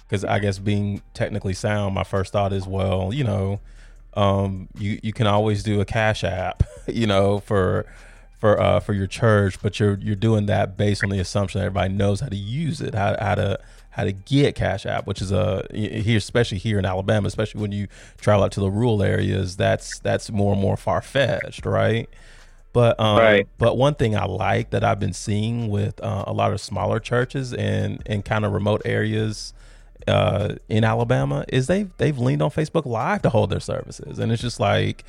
because 0.08 0.26
I 0.26 0.40
guess 0.40 0.58
being 0.58 1.02
technically 1.14 1.54
sound, 1.54 1.94
my 1.94 2.04
first 2.04 2.34
thought 2.34 2.54
is 2.54 2.66
well, 2.66 3.14
you 3.14 3.24
know, 3.24 3.60
um, 4.14 4.68
you 4.78 5.00
you 5.04 5.14
can 5.14 5.28
always 5.28 5.64
do 5.64 5.82
a 5.82 5.86
cash 5.86 6.24
app, 6.24 6.64
you 6.88 7.08
know, 7.08 7.40
for 7.40 7.86
for 8.40 8.60
uh 8.60 8.80
for 8.80 8.94
your 8.94 9.08
church, 9.08 9.62
but 9.62 9.80
you're 9.80 9.98
you're 10.00 10.16
doing 10.16 10.46
that 10.48 10.78
based 10.78 11.04
on 11.04 11.10
the 11.10 11.20
assumption 11.20 11.60
that 11.60 11.66
everybody 11.66 11.94
knows 11.94 12.20
how 12.22 12.28
to 12.28 12.36
use 12.38 12.82
it, 12.82 12.96
how 12.96 13.16
how 13.20 13.36
to 13.36 13.60
how 13.92 14.04
to 14.04 14.12
get 14.12 14.56
cash 14.56 14.86
app, 14.86 15.06
which 15.08 15.22
is 15.22 15.32
a 15.32 15.66
here 15.74 16.18
especially 16.18 16.58
here 16.58 16.80
in 16.80 16.86
Alabama, 16.86 17.28
especially 17.28 17.62
when 17.62 17.72
you 17.72 17.88
travel 18.18 18.44
out 18.46 18.52
to 18.54 18.60
the 18.60 18.70
rural 18.72 19.04
areas, 19.04 19.58
that's 19.58 20.00
that's 20.00 20.32
more 20.32 20.54
and 20.54 20.62
more 20.62 20.78
far 20.78 21.02
fetched, 21.02 21.66
right? 21.66 22.10
But 22.72 23.00
um, 23.00 23.18
Right. 23.18 23.48
but 23.58 23.78
one 23.78 23.96
thing 23.96 24.16
I 24.16 24.26
like 24.26 24.70
that 24.70 24.84
I've 24.84 25.00
been 25.00 25.14
seeing 25.14 25.70
with 25.70 26.00
uh, 26.04 26.26
a 26.28 26.34
lot 26.34 26.54
of 26.54 26.62
smaller 26.62 27.00
churches 27.00 27.52
and 27.54 28.02
in 28.06 28.22
kind 28.22 28.46
of 28.46 28.54
remote 28.54 28.84
areas 28.86 29.54
uh, 30.08 30.56
in 30.70 30.84
Alabama 30.84 31.46
is 31.50 31.68
they've 31.68 31.90
they've 31.98 32.18
leaned 32.18 32.42
on 32.42 32.50
Facebook 32.52 32.86
Live 32.86 33.22
to 33.24 33.30
hold 33.30 33.50
their 33.50 33.60
services, 33.60 34.20
and 34.20 34.32
it's 34.32 34.42
just 34.42 34.60
like 34.60 35.04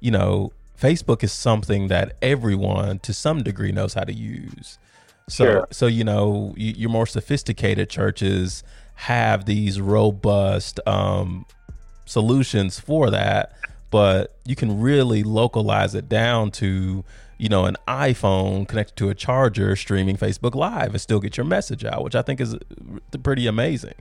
you 0.00 0.10
know 0.10 0.52
Facebook 0.80 1.22
is 1.24 1.32
something 1.32 1.88
that 1.88 2.16
everyone 2.22 2.98
to 3.00 3.12
some 3.12 3.42
degree 3.42 3.72
knows 3.72 3.94
how 3.94 4.04
to 4.04 4.12
use. 4.12 4.78
So 5.28 5.44
Sure. 5.44 5.68
so 5.70 5.86
you 5.86 6.04
know 6.04 6.54
y- 6.56 6.74
your 6.76 6.90
more 6.90 7.06
sophisticated 7.06 7.90
churches 7.90 8.62
have 8.94 9.44
these 9.44 9.80
robust 9.80 10.80
um, 10.86 11.44
solutions 12.06 12.78
for 12.80 13.10
that, 13.10 13.52
but 13.90 14.36
you 14.44 14.54
can 14.56 14.80
really 14.80 15.22
localize 15.22 15.94
it 15.94 16.08
down 16.08 16.50
to 16.52 17.04
you 17.38 17.48
know 17.48 17.64
an 17.66 17.76
iPhone 17.88 18.66
connected 18.68 18.96
to 18.96 19.08
a 19.10 19.14
charger 19.14 19.76
streaming 19.76 20.16
Facebook 20.16 20.54
Live 20.54 20.90
and 20.90 21.00
still 21.00 21.20
get 21.20 21.36
your 21.36 21.44
message 21.46 21.84
out, 21.84 22.02
which 22.04 22.14
I 22.14 22.22
think 22.22 22.40
is 22.40 22.54
pretty 23.22 23.46
amazing. 23.46 23.94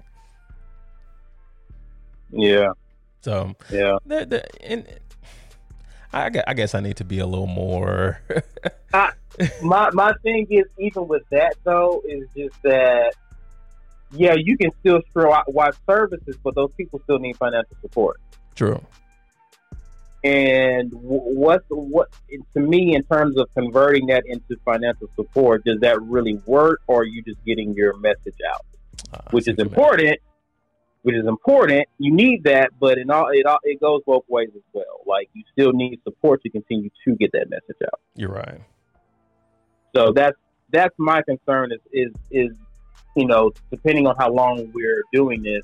Yeah, 2.35 2.73
So 3.21 3.55
yeah. 3.71 3.97
and 4.61 4.87
I, 6.11 6.31
I 6.47 6.53
guess 6.53 6.75
I 6.75 6.81
need 6.81 6.97
to 6.97 7.05
be 7.05 7.19
a 7.19 7.25
little 7.25 7.47
more. 7.47 8.21
I, 8.93 9.11
my 9.61 9.89
my 9.91 10.13
thing 10.23 10.47
is 10.49 10.65
even 10.79 11.07
with 11.07 11.23
that 11.31 11.55
though 11.63 12.01
is 12.07 12.27
just 12.35 12.61
that 12.63 13.13
yeah 14.11 14.35
you 14.37 14.57
can 14.57 14.71
still 14.79 15.01
provide 15.13 15.73
services, 15.87 16.37
but 16.43 16.55
those 16.55 16.71
people 16.77 16.99
still 17.03 17.19
need 17.19 17.37
financial 17.37 17.75
support. 17.81 18.19
True. 18.55 18.81
And 20.23 20.91
what's 20.93 21.65
what 21.69 22.09
to 22.53 22.59
me 22.59 22.95
in 22.95 23.03
terms 23.03 23.37
of 23.37 23.47
converting 23.53 24.07
that 24.07 24.23
into 24.25 24.55
financial 24.65 25.07
support? 25.15 25.63
Does 25.65 25.79
that 25.81 26.01
really 26.01 26.35
work, 26.45 26.81
or 26.87 27.01
are 27.01 27.05
you 27.05 27.21
just 27.21 27.43
getting 27.45 27.75
your 27.75 27.95
message 27.97 28.37
out, 28.49 28.65
uh, 29.13 29.29
which 29.31 29.47
is 29.47 29.59
important? 29.59 30.17
Which 31.05 31.15
is 31.15 31.27
important. 31.27 31.87
You 31.99 32.11
need 32.11 32.45
that, 32.45 32.71
but 32.79 32.97
in 32.97 33.11
all 33.11 33.29
it 33.31 33.45
all, 33.45 33.59
it 33.63 33.79
goes 33.79 34.01
both 34.05 34.23
ways 34.27 34.49
as 34.55 34.63
well. 34.73 35.01
Like 35.05 35.29
you 35.33 35.43
still 35.51 35.71
need 35.71 35.99
support 36.03 36.41
to 36.43 36.49
continue 36.49 36.89
to 37.05 37.15
get 37.15 37.31
that 37.33 37.49
message 37.49 37.77
out. 37.85 37.99
You're 38.15 38.31
right. 38.31 38.61
So 39.95 40.11
that's 40.11 40.37
that's 40.71 40.95
my 40.97 41.21
concern. 41.21 41.71
Is 41.71 41.81
is 41.91 42.13
is 42.31 42.57
you 43.15 43.27
know 43.27 43.51
depending 43.69 44.07
on 44.07 44.15
how 44.17 44.31
long 44.31 44.71
we're 44.73 45.03
doing 45.13 45.43
this, 45.43 45.61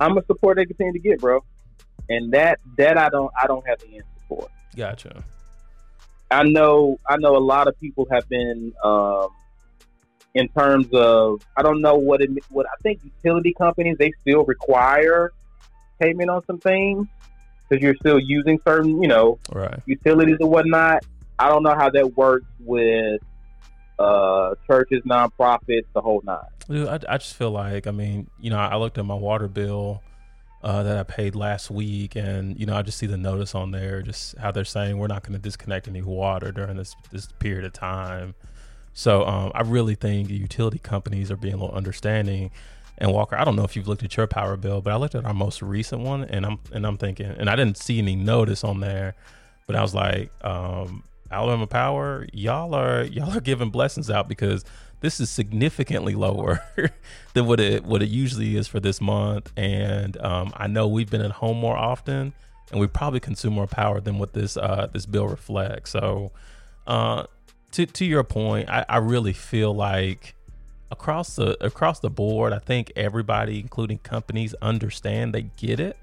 I'm 0.00 0.16
a 0.16 0.24
support 0.24 0.56
they 0.56 0.64
continue 0.64 0.94
to 0.94 0.98
get, 0.98 1.20
bro 1.20 1.42
and 2.08 2.32
that 2.32 2.60
that 2.76 2.96
I 2.98 3.08
don't 3.08 3.32
I 3.40 3.46
don't 3.46 3.66
have 3.66 3.78
the 3.80 3.96
answer 3.96 4.06
for. 4.28 4.48
Gotcha. 4.76 5.24
I 6.30 6.42
know 6.44 6.98
I 7.08 7.16
know 7.16 7.36
a 7.36 7.38
lot 7.38 7.68
of 7.68 7.78
people 7.80 8.06
have 8.10 8.28
been 8.28 8.72
um, 8.84 9.28
in 10.38 10.48
terms 10.48 10.86
of 10.92 11.44
I 11.56 11.62
don't 11.62 11.80
know 11.80 11.96
what 11.96 12.22
it 12.22 12.30
what 12.48 12.66
I 12.66 12.80
think 12.82 13.00
utility 13.04 13.52
companies 13.52 13.96
they 13.98 14.12
still 14.22 14.44
require 14.44 15.32
payment 16.00 16.30
on 16.30 16.44
some 16.46 16.58
things 16.58 17.08
because 17.68 17.82
you're 17.82 17.96
still 17.96 18.20
using 18.20 18.60
certain 18.66 19.02
you 19.02 19.08
know 19.08 19.38
right. 19.52 19.80
utilities 19.86 20.36
and 20.40 20.48
whatnot. 20.48 21.04
I 21.38 21.48
don't 21.48 21.62
know 21.62 21.74
how 21.74 21.90
that 21.90 22.16
works 22.16 22.46
with 22.60 23.20
uh, 23.98 24.54
churches, 24.66 25.02
nonprofits, 25.04 25.86
the 25.92 26.00
whole 26.00 26.22
nine. 26.24 26.38
Dude, 26.68 26.86
I, 26.86 27.00
I 27.08 27.18
just 27.18 27.34
feel 27.34 27.50
like 27.50 27.86
I 27.86 27.90
mean 27.90 28.28
you 28.40 28.50
know 28.50 28.58
I 28.58 28.76
looked 28.76 28.96
at 28.96 29.04
my 29.04 29.14
water 29.14 29.48
bill 29.48 30.02
uh, 30.62 30.84
that 30.84 30.98
I 30.98 31.02
paid 31.02 31.34
last 31.34 31.68
week, 31.68 32.14
and 32.14 32.58
you 32.58 32.66
know 32.66 32.76
I 32.76 32.82
just 32.82 32.98
see 32.98 33.06
the 33.06 33.16
notice 33.16 33.56
on 33.56 33.72
there, 33.72 34.02
just 34.02 34.38
how 34.38 34.52
they're 34.52 34.64
saying 34.64 34.98
we're 34.98 35.08
not 35.08 35.24
going 35.24 35.32
to 35.32 35.42
disconnect 35.42 35.88
any 35.88 36.02
water 36.02 36.52
during 36.52 36.76
this 36.76 36.94
this 37.10 37.26
period 37.40 37.64
of 37.64 37.72
time. 37.72 38.36
So 38.98 39.24
um, 39.24 39.52
I 39.54 39.60
really 39.60 39.94
think 39.94 40.28
utility 40.28 40.80
companies 40.80 41.30
are 41.30 41.36
being 41.36 41.54
a 41.54 41.56
little 41.56 41.76
understanding. 41.76 42.50
And 42.98 43.12
Walker, 43.12 43.36
I 43.36 43.44
don't 43.44 43.54
know 43.54 43.62
if 43.62 43.76
you've 43.76 43.86
looked 43.86 44.02
at 44.02 44.16
your 44.16 44.26
power 44.26 44.56
bill, 44.56 44.80
but 44.80 44.92
I 44.92 44.96
looked 44.96 45.14
at 45.14 45.24
our 45.24 45.32
most 45.32 45.62
recent 45.62 46.02
one, 46.02 46.24
and 46.24 46.44
I'm 46.44 46.58
and 46.72 46.84
I'm 46.84 46.96
thinking, 46.96 47.26
and 47.26 47.48
I 47.48 47.54
didn't 47.54 47.76
see 47.76 47.98
any 47.98 48.16
notice 48.16 48.64
on 48.64 48.80
there, 48.80 49.14
but 49.68 49.76
I 49.76 49.82
was 49.82 49.94
like, 49.94 50.32
um, 50.44 51.04
Alabama 51.30 51.68
Power, 51.68 52.26
y'all 52.32 52.74
are 52.74 53.04
y'all 53.04 53.30
are 53.36 53.40
giving 53.40 53.70
blessings 53.70 54.10
out 54.10 54.28
because 54.28 54.64
this 54.98 55.20
is 55.20 55.30
significantly 55.30 56.16
lower 56.16 56.60
than 57.34 57.46
what 57.46 57.60
it 57.60 57.84
what 57.84 58.02
it 58.02 58.08
usually 58.08 58.56
is 58.56 58.66
for 58.66 58.80
this 58.80 59.00
month. 59.00 59.52
And 59.56 60.16
um, 60.16 60.52
I 60.56 60.66
know 60.66 60.88
we've 60.88 61.08
been 61.08 61.22
at 61.22 61.30
home 61.30 61.58
more 61.58 61.76
often, 61.76 62.32
and 62.72 62.80
we 62.80 62.88
probably 62.88 63.20
consume 63.20 63.52
more 63.52 63.68
power 63.68 64.00
than 64.00 64.18
what 64.18 64.32
this 64.32 64.56
uh, 64.56 64.88
this 64.92 65.06
bill 65.06 65.28
reflects. 65.28 65.92
So, 65.92 66.32
uh, 66.88 67.26
to 67.72 67.86
to 67.86 68.04
your 68.04 68.24
point, 68.24 68.68
I, 68.68 68.84
I 68.88 68.96
really 68.98 69.32
feel 69.32 69.74
like 69.74 70.34
across 70.90 71.36
the 71.36 71.62
across 71.64 72.00
the 72.00 72.10
board, 72.10 72.52
I 72.52 72.58
think 72.58 72.92
everybody, 72.96 73.60
including 73.60 73.98
companies, 73.98 74.54
understand 74.62 75.34
they 75.34 75.42
get 75.56 75.80
it, 75.80 75.96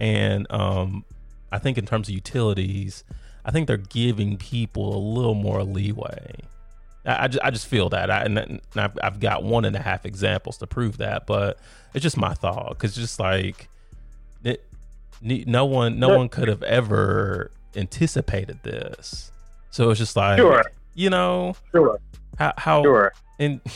and 0.00 0.46
um, 0.50 1.04
I 1.52 1.58
think 1.58 1.78
in 1.78 1.86
terms 1.86 2.08
of 2.08 2.14
utilities, 2.14 3.04
I 3.44 3.50
think 3.50 3.66
they're 3.66 3.76
giving 3.76 4.36
people 4.36 4.96
a 4.96 4.98
little 4.98 5.34
more 5.34 5.62
leeway. 5.62 6.36
I, 7.06 7.24
I 7.24 7.28
just 7.28 7.44
I 7.44 7.50
just 7.50 7.66
feel 7.66 7.90
that, 7.90 8.10
I, 8.10 8.22
and, 8.22 8.60
I've, 8.76 8.98
I've 9.02 9.20
got 9.20 9.44
one 9.44 9.64
and 9.64 9.76
a 9.76 9.80
half 9.80 10.06
examples 10.06 10.58
to 10.58 10.66
prove 10.66 10.98
that, 10.98 11.26
but 11.26 11.58
it's 11.92 12.02
just 12.02 12.16
my 12.16 12.34
thought. 12.34 12.70
Because 12.70 12.94
just 12.94 13.20
like 13.20 13.68
it, 14.42 14.64
no 15.20 15.66
one 15.66 15.98
no 15.98 16.16
one 16.16 16.28
could 16.28 16.48
have 16.48 16.62
ever 16.62 17.50
anticipated 17.76 18.60
this, 18.62 19.30
so 19.70 19.90
it's 19.90 19.98
just 19.98 20.16
like 20.16 20.38
sure. 20.38 20.64
You 20.94 21.10
know 21.10 21.54
sure 21.72 22.00
how 22.38 22.52
how 22.56 22.82
sure 22.82 23.12
and 23.38 23.60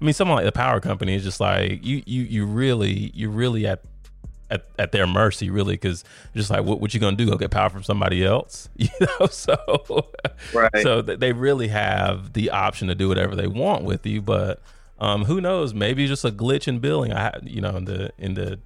I 0.00 0.04
mean 0.04 0.14
someone 0.14 0.36
like 0.36 0.46
the 0.46 0.52
power 0.52 0.80
company 0.80 1.14
is 1.14 1.22
just 1.22 1.40
like 1.40 1.84
you 1.84 2.02
you 2.06 2.22
you 2.22 2.46
really 2.46 3.10
you 3.14 3.30
really 3.30 3.66
at 3.66 3.82
at, 4.50 4.66
at 4.78 4.92
their 4.92 5.06
mercy, 5.06 5.50
really, 5.50 5.74
because 5.74 6.04
just 6.34 6.50
like, 6.50 6.64
what, 6.64 6.80
what 6.80 6.94
you 6.94 7.00
gonna 7.00 7.16
do? 7.16 7.26
Go 7.26 7.36
get 7.36 7.50
power 7.50 7.70
from 7.70 7.82
somebody 7.82 8.24
else, 8.24 8.68
you 8.76 8.88
know? 9.00 9.26
So, 9.26 9.56
right. 10.52 10.70
So 10.82 11.02
they 11.02 11.32
really 11.32 11.68
have 11.68 12.32
the 12.34 12.50
option 12.50 12.88
to 12.88 12.94
do 12.94 13.08
whatever 13.08 13.34
they 13.34 13.46
want 13.46 13.84
with 13.84 14.06
you, 14.06 14.22
but 14.22 14.60
um, 14.98 15.24
who 15.24 15.40
knows? 15.40 15.74
Maybe 15.74 16.06
just 16.06 16.24
a 16.24 16.30
glitch 16.30 16.68
in 16.68 16.78
billing. 16.78 17.12
I, 17.12 17.34
you 17.42 17.60
know, 17.60 17.76
in 17.76 17.84
the 17.84 18.12
in 18.18 18.34
the 18.34 18.58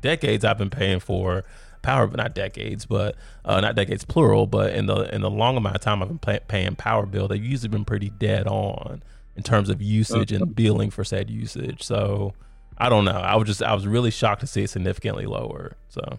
decades 0.00 0.44
I've 0.44 0.58
been 0.58 0.70
paying 0.70 1.00
for 1.00 1.44
power, 1.82 2.06
but 2.06 2.16
not 2.16 2.34
decades, 2.34 2.86
but 2.86 3.16
uh, 3.44 3.60
not 3.60 3.74
decades 3.74 4.04
plural, 4.04 4.46
but 4.46 4.74
in 4.74 4.86
the 4.86 5.14
in 5.14 5.20
the 5.20 5.30
long 5.30 5.56
amount 5.56 5.76
of 5.76 5.80
time 5.80 6.02
I've 6.02 6.08
been 6.08 6.18
pay, 6.18 6.40
paying 6.46 6.76
power 6.76 7.06
bill, 7.06 7.28
they've 7.28 7.44
usually 7.44 7.68
been 7.68 7.84
pretty 7.84 8.10
dead 8.10 8.46
on 8.46 9.02
in 9.36 9.42
terms 9.42 9.70
of 9.70 9.80
usage 9.80 10.32
and 10.32 10.54
billing 10.54 10.90
for 10.90 11.04
said 11.04 11.30
usage. 11.30 11.82
So 11.82 12.34
I 12.76 12.88
don't 12.88 13.04
know. 13.04 13.12
I 13.12 13.36
was 13.36 13.46
just 13.46 13.62
I 13.62 13.74
was 13.74 13.86
really 13.86 14.10
shocked 14.10 14.40
to 14.40 14.46
see 14.46 14.62
it 14.62 14.70
significantly 14.70 15.26
lower. 15.26 15.76
So 15.88 16.18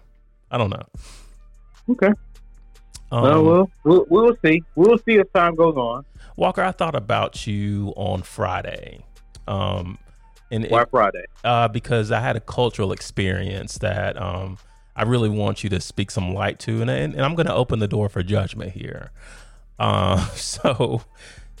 I 0.50 0.58
don't 0.58 0.70
know. 0.70 0.82
Okay. 1.90 2.12
Um, 3.12 3.22
well, 3.22 3.44
we'll, 3.44 3.70
we'll 3.84 4.06
we'll 4.08 4.36
see. 4.44 4.62
We'll 4.74 4.98
see 4.98 5.18
as 5.18 5.26
time 5.34 5.54
goes 5.54 5.76
on. 5.76 6.04
Walker, 6.36 6.62
I 6.62 6.72
thought 6.72 6.94
about 6.94 7.46
you 7.46 7.92
on 7.96 8.22
Friday. 8.22 9.04
Um, 9.48 9.98
and 10.50 10.66
why 10.68 10.82
it, 10.82 10.90
Friday? 10.90 11.24
Uh, 11.44 11.68
because 11.68 12.10
I 12.12 12.20
had 12.20 12.36
a 12.36 12.40
cultural 12.40 12.92
experience 12.92 13.78
that 13.78 14.20
um 14.20 14.58
I 14.96 15.04
really 15.04 15.28
want 15.28 15.64
you 15.64 15.70
to 15.70 15.80
speak 15.80 16.10
some 16.10 16.34
light 16.34 16.58
to, 16.60 16.80
and 16.80 16.90
and, 16.90 17.14
and 17.14 17.22
I'm 17.22 17.34
going 17.34 17.46
to 17.46 17.54
open 17.54 17.78
the 17.78 17.88
door 17.88 18.08
for 18.08 18.22
judgment 18.22 18.72
here. 18.72 19.10
Uh, 19.78 20.26
so 20.34 21.02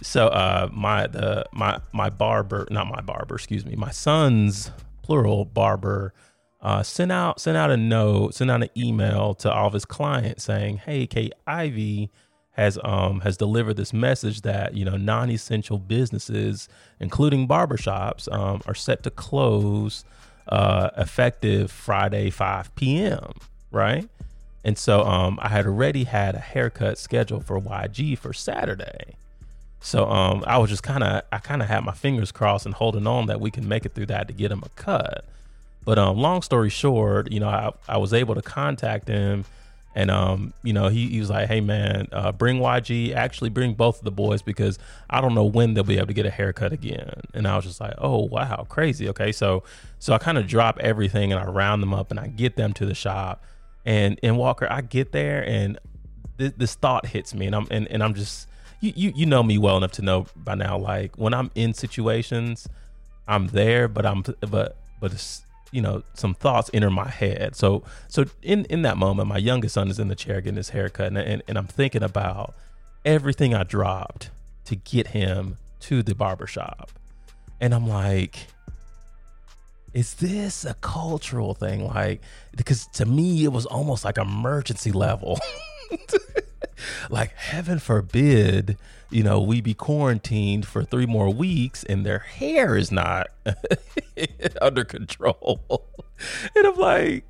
so 0.02 0.28
uh 0.28 0.66
my 0.72 1.06
the 1.06 1.44
my 1.52 1.78
my 1.92 2.08
barber 2.08 2.66
not 2.70 2.86
my 2.86 3.02
barber 3.02 3.34
excuse 3.34 3.66
me 3.66 3.76
my 3.76 3.90
son's 3.90 4.70
plural 5.02 5.44
barber 5.44 6.14
uh, 6.62 6.82
sent 6.82 7.10
out 7.10 7.40
sent 7.40 7.56
out 7.56 7.70
a 7.70 7.76
note, 7.76 8.34
sent 8.34 8.50
out 8.50 8.62
an 8.62 8.68
email 8.76 9.34
to 9.34 9.50
all 9.50 9.66
of 9.66 9.72
his 9.72 9.84
clients 9.84 10.44
saying, 10.44 10.78
"Hey, 10.78 11.06
Kay 11.06 11.30
Ivey 11.46 12.10
has 12.52 12.78
um 12.84 13.20
has 13.20 13.36
delivered 13.36 13.76
this 13.76 13.92
message 13.92 14.42
that 14.42 14.74
you 14.74 14.84
know 14.84 14.96
non-essential 14.96 15.78
businesses, 15.78 16.68
including 16.98 17.48
barbershops, 17.48 18.30
um, 18.32 18.60
are 18.66 18.74
set 18.74 19.02
to 19.04 19.10
close 19.10 20.04
uh, 20.50 20.90
effective 20.96 21.70
Friday 21.70 22.30
5 22.30 22.74
p.m. 22.74 23.32
Right." 23.70 24.08
And 24.62 24.76
so 24.76 25.02
um, 25.04 25.38
I 25.40 25.48
had 25.48 25.66
already 25.66 26.04
had 26.04 26.34
a 26.34 26.38
haircut 26.38 26.98
scheduled 26.98 27.46
for 27.46 27.58
YG 27.58 28.18
for 28.18 28.32
Saturday. 28.32 29.14
So 29.80 30.06
um, 30.10 30.44
I 30.46 30.58
was 30.58 30.68
just 30.68 30.82
kind 30.82 31.02
of, 31.02 31.22
I 31.32 31.38
kind 31.38 31.62
of 31.62 31.68
had 31.68 31.84
my 31.84 31.92
fingers 31.92 32.30
crossed 32.30 32.66
and 32.66 32.74
holding 32.74 33.06
on 33.06 33.26
that 33.26 33.40
we 33.40 33.50
can 33.50 33.66
make 33.66 33.86
it 33.86 33.94
through 33.94 34.06
that 34.06 34.28
to 34.28 34.34
get 34.34 34.52
him 34.52 34.62
a 34.62 34.68
cut. 34.70 35.24
But 35.84 35.98
um, 35.98 36.18
long 36.18 36.42
story 36.42 36.68
short, 36.68 37.32
you 37.32 37.40
know, 37.40 37.48
I, 37.48 37.72
I 37.88 37.96
was 37.96 38.12
able 38.12 38.34
to 38.34 38.42
contact 38.42 39.08
him, 39.08 39.46
and 39.94 40.10
um, 40.10 40.52
you 40.62 40.72
know, 40.72 40.88
he, 40.88 41.08
he 41.08 41.18
was 41.18 41.30
like, 41.30 41.48
"Hey 41.48 41.62
man, 41.62 42.06
uh, 42.12 42.32
bring 42.32 42.58
YG. 42.58 43.14
Actually, 43.14 43.50
bring 43.50 43.72
both 43.72 43.98
of 43.98 44.04
the 44.04 44.10
boys 44.10 44.42
because 44.42 44.78
I 45.08 45.20
don't 45.22 45.34
know 45.34 45.44
when 45.44 45.74
they'll 45.74 45.82
be 45.82 45.96
able 45.96 46.08
to 46.08 46.12
get 46.12 46.26
a 46.26 46.30
haircut 46.30 46.72
again." 46.72 47.22
And 47.32 47.48
I 47.48 47.56
was 47.56 47.64
just 47.64 47.80
like, 47.80 47.94
"Oh 47.98 48.26
wow, 48.26 48.66
crazy." 48.68 49.08
Okay, 49.08 49.32
so 49.32 49.64
so 50.00 50.12
I 50.12 50.18
kind 50.18 50.38
of 50.38 50.48
drop 50.48 50.78
everything 50.80 51.30
and 51.32 51.40
I 51.40 51.44
round 51.44 51.82
them 51.82 51.94
up 51.94 52.10
and 52.10 52.18
I 52.18 52.26
get 52.26 52.56
them 52.56 52.72
to 52.74 52.86
the 52.86 52.94
shop, 52.94 53.44
and 53.84 54.18
and 54.22 54.36
Walker, 54.36 54.66
I 54.68 54.80
get 54.80 55.12
there 55.12 55.48
and 55.48 55.78
th- 56.40 56.54
this 56.56 56.74
thought 56.74 57.06
hits 57.06 57.34
me, 57.34 57.46
and 57.46 57.54
I'm 57.54 57.66
and, 57.70 57.86
and 57.88 58.02
I'm 58.02 58.14
just 58.14 58.48
you, 58.80 58.92
you 58.96 59.12
you 59.14 59.26
know 59.26 59.42
me 59.42 59.58
well 59.58 59.76
enough 59.76 59.92
to 59.92 60.02
know 60.02 60.26
by 60.34 60.54
now. 60.54 60.76
Like 60.78 61.16
when 61.16 61.34
I'm 61.34 61.50
in 61.54 61.74
situations, 61.74 62.66
I'm 63.28 63.48
there, 63.48 63.86
but 63.86 64.04
I'm 64.04 64.24
but 64.40 64.76
but 65.00 65.12
it's 65.12 65.42
you 65.70 65.82
know 65.82 66.02
some 66.14 66.34
thoughts 66.34 66.70
enter 66.74 66.90
my 66.90 67.08
head. 67.08 67.54
So 67.54 67.84
so 68.08 68.24
in 68.42 68.64
in 68.66 68.82
that 68.82 68.96
moment, 68.96 69.28
my 69.28 69.38
youngest 69.38 69.74
son 69.74 69.88
is 69.88 69.98
in 69.98 70.08
the 70.08 70.16
chair 70.16 70.40
getting 70.40 70.56
his 70.56 70.70
haircut, 70.70 71.08
and 71.08 71.18
and, 71.18 71.42
and 71.46 71.58
I'm 71.58 71.66
thinking 71.66 72.02
about 72.02 72.54
everything 73.04 73.54
I 73.54 73.62
dropped 73.62 74.30
to 74.64 74.76
get 74.76 75.08
him 75.08 75.58
to 75.80 76.02
the 76.02 76.14
barbershop, 76.14 76.90
and 77.60 77.74
I'm 77.74 77.86
like. 77.86 78.46
Is 79.92 80.14
this 80.14 80.64
a 80.64 80.74
cultural 80.74 81.54
thing? 81.54 81.86
Like, 81.86 82.20
because 82.56 82.86
to 82.94 83.06
me, 83.06 83.44
it 83.44 83.52
was 83.52 83.66
almost 83.66 84.04
like 84.04 84.18
emergency 84.18 84.92
level. 84.92 85.38
like 87.10 87.32
heaven 87.34 87.78
forbid 87.78 88.78
you 89.10 89.22
know 89.22 89.40
we 89.40 89.60
be 89.60 89.74
quarantined 89.74 90.66
for 90.66 90.82
three 90.82 91.04
more 91.04 91.28
weeks 91.28 91.84
and 91.84 92.06
their 92.06 92.20
hair 92.20 92.74
is 92.74 92.90
not 92.90 93.28
under 94.62 94.82
control 94.82 95.60
and 96.56 96.66
i'm 96.66 96.76
like 96.76 97.24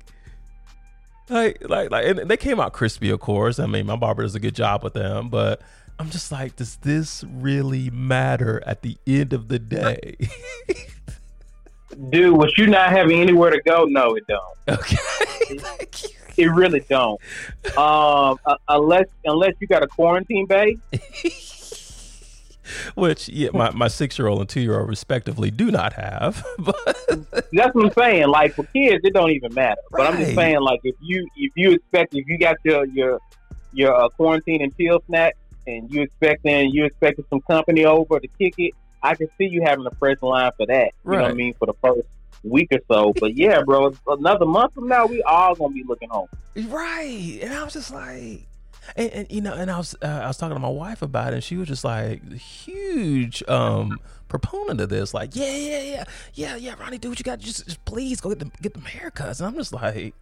like, 1.29 1.69
like, 1.69 1.89
like, 1.91 2.05
and 2.05 2.29
they 2.29 2.35
came 2.35 2.59
out 2.59 2.73
crispy, 2.73 3.09
of 3.09 3.21
course. 3.21 3.57
I 3.57 3.65
mean, 3.65 3.85
my 3.85 3.95
barber 3.95 4.23
does 4.23 4.35
a 4.35 4.39
good 4.39 4.53
job 4.53 4.83
with 4.83 4.93
them, 4.93 5.29
but 5.29 5.61
I'm 5.97 6.09
just 6.09 6.29
like, 6.29 6.57
does 6.57 6.75
this 6.77 7.23
really 7.23 7.89
matter 7.89 8.61
at 8.65 8.81
the 8.81 8.97
end 9.07 9.31
of 9.31 9.47
the 9.47 9.57
day? 9.57 10.17
Dude, 12.09 12.37
with 12.37 12.57
you 12.57 12.67
not 12.67 12.91
having 12.91 13.19
anywhere 13.19 13.51
to 13.51 13.61
go, 13.61 13.85
no, 13.85 14.15
it 14.15 14.23
don't. 14.27 14.79
okay. 14.79 14.97
It 16.37 16.45
really 16.53 16.81
don't. 16.81 17.19
Um, 17.77 18.39
uh, 18.45 18.55
unless 18.69 19.07
unless 19.25 19.53
you 19.59 19.67
got 19.67 19.83
a 19.83 19.87
quarantine 19.87 20.45
bae. 20.45 20.75
Which 22.95 23.27
yeah, 23.27 23.49
my, 23.53 23.71
my 23.71 23.89
six 23.89 24.17
year 24.17 24.29
old 24.29 24.39
and 24.39 24.47
two 24.49 24.61
year 24.61 24.79
old 24.79 24.87
respectively 24.87 25.51
do 25.51 25.71
not 25.71 25.93
have. 25.93 26.45
But 26.57 26.75
That's 27.51 27.75
what 27.75 27.85
I'm 27.85 27.91
saying. 27.91 28.27
Like 28.27 28.53
for 28.53 28.63
kids, 28.65 29.03
it 29.03 29.13
don't 29.13 29.31
even 29.31 29.53
matter. 29.53 29.81
But 29.91 30.07
I'm 30.07 30.17
just 30.17 30.35
saying, 30.35 30.61
like 30.61 30.79
if 30.83 30.95
you 31.01 31.27
if 31.35 31.51
you 31.55 31.71
expect 31.71 32.13
if 32.15 32.25
you 32.27 32.37
got 32.37 32.57
your 32.63 32.85
your 32.85 33.19
your 33.73 33.93
uh, 33.93 34.09
quarantine 34.09 34.61
and 34.61 34.75
chill 34.77 35.01
snack, 35.07 35.35
and 35.67 35.91
you 35.91 36.01
expecting 36.03 36.71
you 36.71 36.85
expecting 36.85 37.25
some 37.29 37.41
company 37.41 37.85
over 37.85 38.19
to 38.19 38.27
kick 38.39 38.53
it, 38.57 38.73
I 39.03 39.15
can 39.15 39.27
see 39.37 39.45
you 39.45 39.61
having 39.63 39.85
a 39.85 39.91
fresh 39.95 40.21
line 40.21 40.51
for 40.57 40.65
that. 40.67 40.91
You 41.05 41.11
know 41.11 41.21
what 41.21 41.31
I 41.31 41.33
mean 41.33 41.53
for 41.55 41.65
the 41.65 41.73
first 41.81 42.07
week 42.43 42.69
or 42.71 42.79
so. 42.87 43.13
But 43.19 43.35
yeah, 43.35 43.61
bro, 43.63 43.93
another 44.07 44.45
month 44.45 44.73
from 44.73 44.87
now, 44.87 45.05
we 45.05 45.21
all 45.23 45.55
gonna 45.55 45.73
be 45.73 45.83
looking 45.83 46.09
home. 46.09 46.27
right, 46.55 47.39
and 47.41 47.53
I 47.53 47.63
was 47.63 47.73
just 47.73 47.91
like, 47.91 48.47
and, 48.95 49.11
and 49.11 49.31
you 49.31 49.41
know, 49.41 49.53
and 49.53 49.69
I 49.71 49.77
was 49.77 49.95
uh, 50.01 50.07
I 50.07 50.27
was 50.27 50.37
talking 50.37 50.55
to 50.55 50.59
my 50.59 50.69
wife 50.69 51.01
about 51.01 51.33
it, 51.33 51.35
and 51.35 51.43
she 51.43 51.57
was 51.57 51.67
just 51.67 51.83
like 51.83 52.31
huge 52.33 53.43
um 53.47 53.99
proponent 54.27 54.79
of 54.81 54.89
this, 54.89 55.13
like 55.13 55.35
yeah 55.35 55.55
yeah 55.55 55.81
yeah 55.81 56.03
yeah 56.33 56.55
yeah 56.55 56.75
Ronnie, 56.79 56.97
do 56.97 57.09
what 57.09 57.19
you 57.19 57.23
got, 57.23 57.39
just, 57.39 57.65
just 57.65 57.83
please 57.85 58.21
go 58.21 58.29
get 58.29 58.39
them 58.39 58.51
get 58.61 58.73
them 58.73 58.83
haircuts, 58.83 59.39
and 59.39 59.47
I'm 59.47 59.55
just 59.55 59.73
like. 59.73 60.13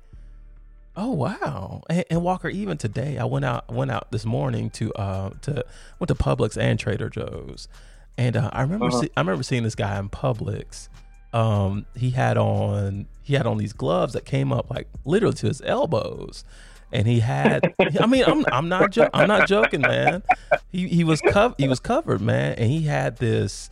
Oh 0.98 1.12
wow! 1.12 1.84
And, 1.90 2.04
and 2.10 2.24
Walker, 2.24 2.50
even 2.50 2.78
today, 2.78 3.20
I 3.20 3.24
went 3.24 3.46
out 3.46 3.72
went 3.72 3.90
out 3.90 4.12
this 4.12 4.26
morning 4.26 4.70
to 4.72 4.92
uh 4.96 5.30
to 5.44 5.64
went 5.98 6.10
to 6.10 6.16
Publix 6.16 6.58
and 6.58 6.78
Trader 6.78 7.10
Joe's, 7.10 7.70
and 8.20 8.36
uh, 8.38 8.50
I 8.54 8.62
remember 8.62 8.88
Uh-huh. 8.88 9.02
see, 9.02 9.10
I 9.18 9.22
remember 9.22 9.44
seeing 9.44 9.64
this 9.64 9.76
guy 9.76 9.98
in 9.98 10.10
Publix. 10.10 10.90
Um, 11.34 11.86
he 11.96 12.10
had 12.12 12.38
on 12.38 13.08
he 13.22 13.36
had 13.36 13.46
on 13.46 13.58
these 13.58 13.74
gloves 13.74 14.14
that 14.14 14.26
came 14.26 14.52
up 14.52 14.70
like 14.70 14.88
literally 15.06 15.36
to 15.36 15.48
his 15.48 15.62
elbows, 15.64 16.44
and 16.92 17.08
he 17.08 17.20
had. 17.22 17.74
I 18.00 18.06
mean, 18.08 18.24
I'm 18.26 18.46
I'm 18.52 18.68
not 18.70 18.92
jo- 18.92 19.10
I'm 19.14 19.28
not 19.28 19.48
joking, 19.48 19.82
man. 19.82 20.24
He 20.72 20.88
he 20.88 21.04
was 21.04 21.22
cov- 21.22 21.56
he 21.58 21.68
was 21.68 21.80
covered, 21.80 22.20
man, 22.22 22.54
and 22.58 22.70
he 22.72 22.82
had 22.84 23.18
this 23.18 23.70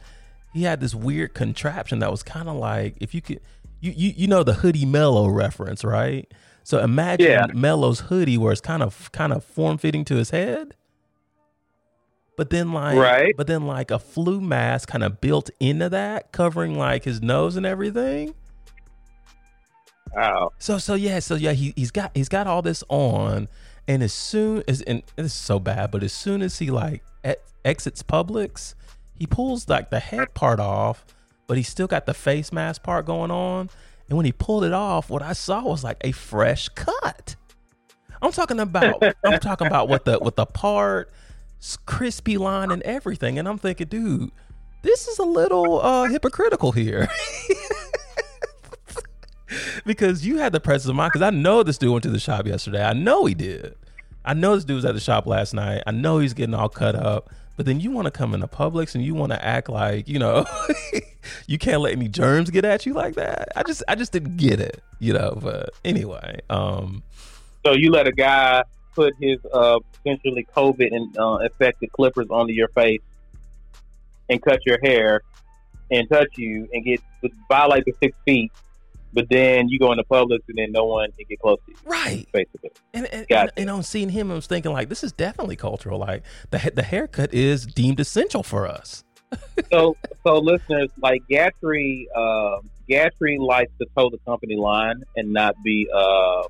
he 0.53 0.63
had 0.63 0.79
this 0.79 0.93
weird 0.95 1.33
contraption 1.33 1.99
that 1.99 2.09
was 2.11 2.23
kind 2.23 2.47
of 2.47 2.55
like 2.55 2.95
if 3.01 3.13
you 3.15 3.21
could 3.21 3.41
you, 3.81 3.91
you 3.95 4.13
you 4.15 4.27
know 4.27 4.43
the 4.43 4.53
hoodie 4.53 4.85
Melo 4.85 5.27
reference 5.27 5.83
right 5.83 6.31
so 6.63 6.79
imagine 6.79 7.27
Yeah. 7.27 7.45
Melo's 7.53 7.99
hoodie 8.01 8.37
where 8.39 8.51
it's 8.51 8.61
kind 8.61 8.81
of 8.81 9.11
kind 9.11 9.31
of 9.33 9.43
form 9.43 9.77
fitting 9.77 10.03
to 10.05 10.15
his 10.15 10.31
head 10.31 10.73
but 12.37 12.49
then 12.49 12.71
like 12.71 12.97
Right. 12.97 13.33
but 13.35 13.47
then 13.47 13.67
like 13.67 13.91
a 13.91 13.99
flu 13.99 14.39
mask 14.39 14.87
kind 14.89 15.03
of 15.03 15.19
built 15.19 15.49
into 15.59 15.89
that 15.89 16.31
covering 16.31 16.77
like 16.77 17.03
his 17.03 17.21
nose 17.21 17.57
and 17.57 17.65
everything 17.65 18.33
Wow. 20.15 20.51
so 20.57 20.77
so 20.77 20.93
yeah, 20.95 21.19
so 21.19 21.35
yeah, 21.35 21.51
he 21.51 21.73
he's 21.75 21.91
got 21.91 22.11
he's 22.15 22.29
got 22.29 22.47
all 22.47 22.61
this 22.61 22.83
on, 22.89 23.47
and 23.87 24.01
as 24.01 24.13
soon 24.13 24.63
as 24.67 24.81
and 24.83 25.03
is 25.17 25.33
so 25.33 25.59
bad, 25.59 25.91
but 25.91 26.01
as 26.01 26.13
soon 26.13 26.41
as 26.41 26.57
he 26.59 26.71
like 26.71 27.03
exits 27.65 28.01
Publix, 28.03 28.73
he 29.15 29.27
pulls 29.27 29.67
like 29.67 29.89
the 29.89 29.99
head 29.99 30.33
part 30.33 30.59
off, 30.59 31.05
but 31.45 31.57
he 31.57 31.63
still 31.63 31.87
got 31.87 32.05
the 32.05 32.13
face 32.13 32.53
mask 32.53 32.83
part 32.83 33.05
going 33.05 33.31
on. 33.31 33.69
And 34.07 34.15
when 34.15 34.25
he 34.25 34.31
pulled 34.31 34.63
it 34.63 34.71
off, 34.73 35.09
what 35.09 35.21
I 35.21 35.33
saw 35.33 35.61
was 35.63 35.83
like 35.83 35.97
a 36.01 36.13
fresh 36.13 36.69
cut. 36.69 37.35
I'm 38.21 38.31
talking 38.31 38.59
about 38.61 39.03
I'm 39.25 39.39
talking 39.39 39.67
about 39.67 39.89
with 39.89 40.05
the 40.05 40.17
with 40.19 40.35
the 40.37 40.45
part, 40.45 41.11
crispy 41.85 42.37
line 42.37 42.71
and 42.71 42.81
everything, 42.83 43.39
and 43.39 43.47
I'm 43.47 43.57
thinking, 43.57 43.87
dude, 43.87 44.31
this 44.83 45.07
is 45.07 45.19
a 45.19 45.25
little 45.25 45.81
uh 45.81 46.05
hypocritical 46.05 46.71
here. 46.71 47.09
because 49.85 50.25
you 50.25 50.37
had 50.37 50.51
the 50.51 50.59
presence 50.59 50.89
of 50.89 50.95
mind. 50.95 51.11
Because 51.13 51.25
I 51.25 51.29
know 51.29 51.63
this 51.63 51.77
dude 51.77 51.91
went 51.91 52.03
to 52.03 52.09
the 52.09 52.19
shop 52.19 52.45
yesterday. 52.45 52.83
I 52.83 52.93
know 52.93 53.25
he 53.25 53.33
did. 53.33 53.75
I 54.25 54.33
know 54.33 54.55
this 54.55 54.65
dude 54.65 54.75
was 54.75 54.85
at 54.85 54.93
the 54.93 54.99
shop 54.99 55.25
last 55.25 55.53
night. 55.53 55.83
I 55.87 55.91
know 55.91 56.19
he's 56.19 56.33
getting 56.33 56.53
all 56.53 56.69
cut 56.69 56.95
up. 56.95 57.29
But 57.55 57.65
then 57.65 57.79
you 57.79 57.89
want 57.89 58.05
to 58.05 58.11
come 58.11 58.35
into 58.35 58.47
Publix 58.47 58.93
and 58.93 59.03
you 59.03 59.15
want 59.15 59.31
to 59.31 59.43
act 59.43 59.67
like 59.67 60.07
you 60.07 60.19
know 60.19 60.45
you 61.47 61.57
can't 61.57 61.81
let 61.81 61.93
any 61.93 62.07
germs 62.07 62.51
get 62.51 62.63
at 62.65 62.85
you 62.85 62.93
like 62.93 63.15
that. 63.15 63.49
I 63.55 63.63
just 63.63 63.81
I 63.87 63.95
just 63.95 64.11
didn't 64.11 64.37
get 64.37 64.59
it, 64.59 64.83
you 64.99 65.11
know. 65.11 65.39
But 65.41 65.71
anyway, 65.83 66.39
um, 66.51 67.01
So 67.65 67.71
you 67.73 67.89
let 67.89 68.07
a 68.07 68.11
guy 68.11 68.63
put 68.93 69.15
his 69.19 69.39
uh, 69.51 69.79
potentially 70.07 70.47
COVID 70.55 70.95
and 70.95 71.17
uh, 71.17 71.39
affected 71.45 71.91
clippers 71.91 72.27
onto 72.29 72.53
your 72.53 72.67
face 72.69 73.01
and 74.29 74.41
cut 74.41 74.65
your 74.65 74.79
hair 74.81 75.21
and 75.91 76.07
touch 76.09 76.37
you 76.37 76.67
and 76.73 76.83
get 76.83 77.01
violate 77.49 77.85
the 77.85 77.93
six 78.01 78.17
feet, 78.25 78.51
but 79.13 79.27
then 79.29 79.69
you 79.69 79.79
go 79.79 79.91
into 79.91 80.03
Publix 80.03 80.39
and 80.49 80.57
then 80.57 80.71
no 80.71 80.85
one 80.85 81.11
can 81.13 81.25
get 81.29 81.39
close 81.39 81.59
to 81.65 81.71
you, 81.71 81.77
right. 81.85 82.27
basically. 82.31 82.71
And 82.93 83.05
and, 83.05 83.13
and, 83.13 83.27
Gotcha. 83.27 83.53
and 83.57 83.69
on 83.69 83.83
seeing 83.83 84.09
him, 84.09 84.31
I 84.31 84.35
was 84.35 84.47
thinking 84.47 84.71
like 84.73 84.89
this 84.89 85.03
is 85.03 85.11
definitely 85.11 85.55
cultural. 85.55 85.99
Like 85.99 86.23
the 86.51 86.71
the 86.73 86.83
haircut 86.83 87.33
is 87.33 87.65
deemed 87.65 87.99
essential 87.99 88.43
for 88.43 88.67
us. 88.67 89.03
so, 89.71 89.97
so 90.23 90.37
listeners, 90.39 90.89
like 91.01 91.21
Gatrey, 91.29 92.05
uh, 92.15 92.59
Gatrey 92.89 93.37
likes 93.37 93.71
to 93.79 93.85
toe 93.97 94.09
the 94.09 94.19
company 94.19 94.55
line 94.55 95.03
and 95.17 95.33
not 95.33 95.61
be 95.63 95.87
uh, 95.93 96.43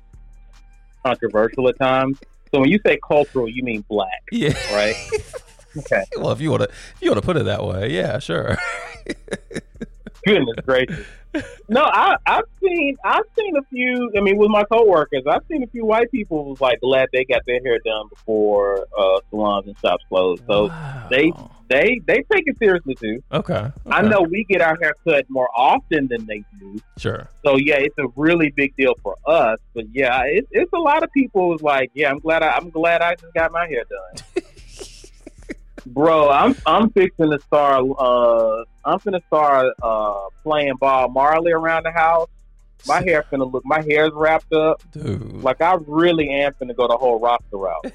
controversial 1.04 1.68
at 1.68 1.78
times. 1.78 2.18
So 2.52 2.60
when 2.60 2.70
you 2.70 2.78
say 2.86 2.98
cultural, 3.06 3.48
you 3.48 3.62
mean 3.62 3.84
black, 3.88 4.08
Yeah. 4.32 4.54
right? 4.74 4.94
Okay. 5.76 6.02
well, 6.16 6.30
if 6.32 6.40
you 6.40 6.50
want 6.50 6.62
to 6.62 6.68
you 7.00 7.10
want 7.10 7.20
to 7.20 7.26
put 7.26 7.36
it 7.36 7.44
that 7.44 7.64
way, 7.64 7.92
yeah, 7.92 8.18
sure. 8.18 8.56
Goodness 10.24 10.56
gracious. 10.64 11.06
No, 11.68 11.82
I, 11.84 12.16
I've 12.26 12.44
seen 12.62 12.96
I've 13.04 13.24
seen 13.38 13.56
a 13.56 13.62
few. 13.70 14.10
I 14.16 14.20
mean, 14.20 14.36
with 14.38 14.50
my 14.50 14.64
coworkers, 14.64 15.22
I've 15.26 15.42
seen 15.50 15.62
a 15.62 15.66
few 15.66 15.84
white 15.84 16.10
people 16.10 16.44
who's 16.44 16.60
like 16.60 16.80
glad 16.80 17.08
they 17.12 17.24
got 17.24 17.42
their 17.46 17.60
hair 17.62 17.78
done 17.84 18.08
before 18.08 18.86
uh, 18.98 19.20
salons 19.30 19.66
and 19.66 19.78
shops 19.78 20.04
closed. 20.08 20.42
So 20.46 20.68
Wow. 20.68 21.06
they 21.10 21.32
they 21.68 22.00
they 22.06 22.22
take 22.32 22.44
it 22.46 22.56
seriously 22.58 22.94
too. 22.94 23.22
okay, 23.30 23.70
I 23.90 24.00
know 24.02 24.22
we 24.22 24.44
get 24.44 24.62
our 24.62 24.76
hair 24.80 24.94
cut 25.06 25.26
more 25.28 25.50
often 25.54 26.06
than 26.08 26.24
they 26.26 26.42
do. 26.58 26.80
Sure. 26.96 27.28
So 27.44 27.56
yeah, 27.56 27.76
it's 27.76 27.98
a 27.98 28.06
really 28.16 28.50
big 28.50 28.74
deal 28.76 28.94
for 29.02 29.16
us. 29.26 29.58
But 29.74 29.84
yeah, 29.92 30.22
it's 30.24 30.48
it's 30.50 30.72
a 30.72 30.78
lot 30.78 31.02
of 31.02 31.12
people 31.12 31.52
who's 31.52 31.60
like, 31.62 31.90
yeah, 31.92 32.10
I'm 32.10 32.20
glad 32.20 32.42
I, 32.42 32.52
I'm 32.52 32.70
glad 32.70 33.02
I 33.02 33.14
just 33.16 33.34
got 33.34 33.52
my 33.52 33.66
hair 33.68 33.82
done. 33.90 34.42
Bro, 35.92 36.30
I'm 36.30 36.54
I'm 36.66 36.90
fixing 36.90 37.30
to 37.30 37.40
start. 37.40 37.84
Uh, 37.98 38.64
I'm 38.84 38.98
gonna 39.04 39.20
start 39.26 39.74
uh, 39.82 40.14
playing 40.42 40.74
Bob 40.80 41.12
Marley 41.12 41.52
around 41.52 41.84
the 41.84 41.92
house. 41.92 42.28
My 42.86 43.00
hair 43.02 43.24
finna 43.32 43.50
look. 43.50 43.64
My 43.64 43.82
hair's 43.82 44.12
wrapped 44.12 44.52
up. 44.52 44.82
dude. 44.92 45.42
Like 45.42 45.60
I 45.60 45.76
really 45.86 46.30
am 46.30 46.52
finna 46.54 46.76
go 46.76 46.86
the 46.88 46.96
whole 46.96 47.18
Rasta 47.20 47.56
route. 47.56 47.92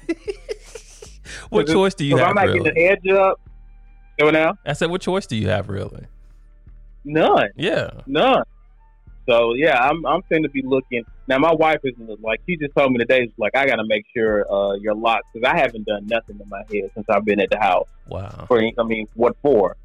what 1.50 1.66
choice 1.66 1.94
do 1.94 2.04
you 2.04 2.16
have? 2.16 2.28
I'm 2.28 2.34
not 2.34 2.46
Really? 2.46 2.58
getting 2.70 2.74
the 2.74 2.90
edge 2.90 3.08
up. 3.16 3.40
Go 4.18 4.30
now. 4.30 4.56
I 4.66 4.74
said, 4.74 4.90
what 4.90 5.00
choice 5.00 5.26
do 5.26 5.36
you 5.36 5.48
have? 5.48 5.68
Really? 5.68 6.06
None. 7.04 7.48
Yeah. 7.56 7.90
None. 8.06 8.44
So 9.28 9.54
yeah, 9.54 9.78
I'm 9.78 10.04
I'm 10.04 10.22
finna 10.30 10.50
be 10.52 10.62
looking 10.62 11.04
now. 11.26 11.38
My 11.38 11.52
wife 11.52 11.80
is 11.84 11.94
like 12.22 12.40
she 12.46 12.56
just 12.56 12.74
told 12.76 12.92
me 12.92 12.98
today. 12.98 13.22
She's 13.24 13.38
like, 13.38 13.56
I 13.56 13.66
gotta 13.66 13.84
make 13.86 14.04
sure 14.14 14.50
uh, 14.52 14.74
your 14.74 14.94
locks 14.94 15.26
because 15.32 15.48
I 15.50 15.58
haven't 15.58 15.86
done 15.86 16.06
nothing 16.06 16.38
to 16.38 16.44
my 16.46 16.62
head 16.72 16.90
since 16.94 17.06
I've 17.08 17.24
been 17.24 17.40
at 17.40 17.50
the 17.50 17.58
house. 17.58 17.88
Wow. 18.08 18.44
For 18.48 18.58
I 18.62 18.82
mean, 18.84 19.06
what 19.14 19.36
for? 19.42 19.76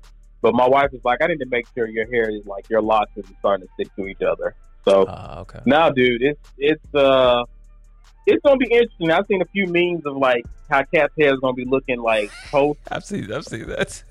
But 0.41 0.53
my 0.55 0.67
wife 0.67 0.93
is 0.93 1.03
like, 1.03 1.21
I 1.21 1.27
need 1.27 1.39
to 1.39 1.45
make 1.47 1.67
sure 1.75 1.87
your 1.87 2.07
hair 2.09 2.29
is 2.29 2.45
like 2.45 2.69
your 2.69 2.81
locks 2.81 3.11
is 3.17 3.25
starting 3.39 3.67
to 3.67 3.73
stick 3.73 3.93
to 3.97 4.07
each 4.07 4.21
other. 4.21 4.55
So 4.87 5.05
Ah, 5.07 5.39
okay. 5.41 5.59
now, 5.65 5.89
dude, 5.89 6.21
it's 6.21 6.39
it's 6.57 6.95
uh 6.95 7.43
it's 8.25 8.41
gonna 8.43 8.57
be 8.57 8.67
interesting. 8.71 9.11
I've 9.11 9.25
seen 9.27 9.41
a 9.41 9.45
few 9.45 9.65
memes 9.67 10.05
of 10.05 10.15
like 10.17 10.45
how 10.69 10.83
Cat's 10.93 11.13
hair 11.19 11.33
is 11.33 11.39
gonna 11.41 11.53
be 11.53 11.65
looking 11.65 11.99
like 12.01 12.31
post. 12.51 12.79
I've 12.91 13.03
seen. 13.03 13.31
I've 13.31 13.45
seen 13.45 13.67
that. 13.67 14.03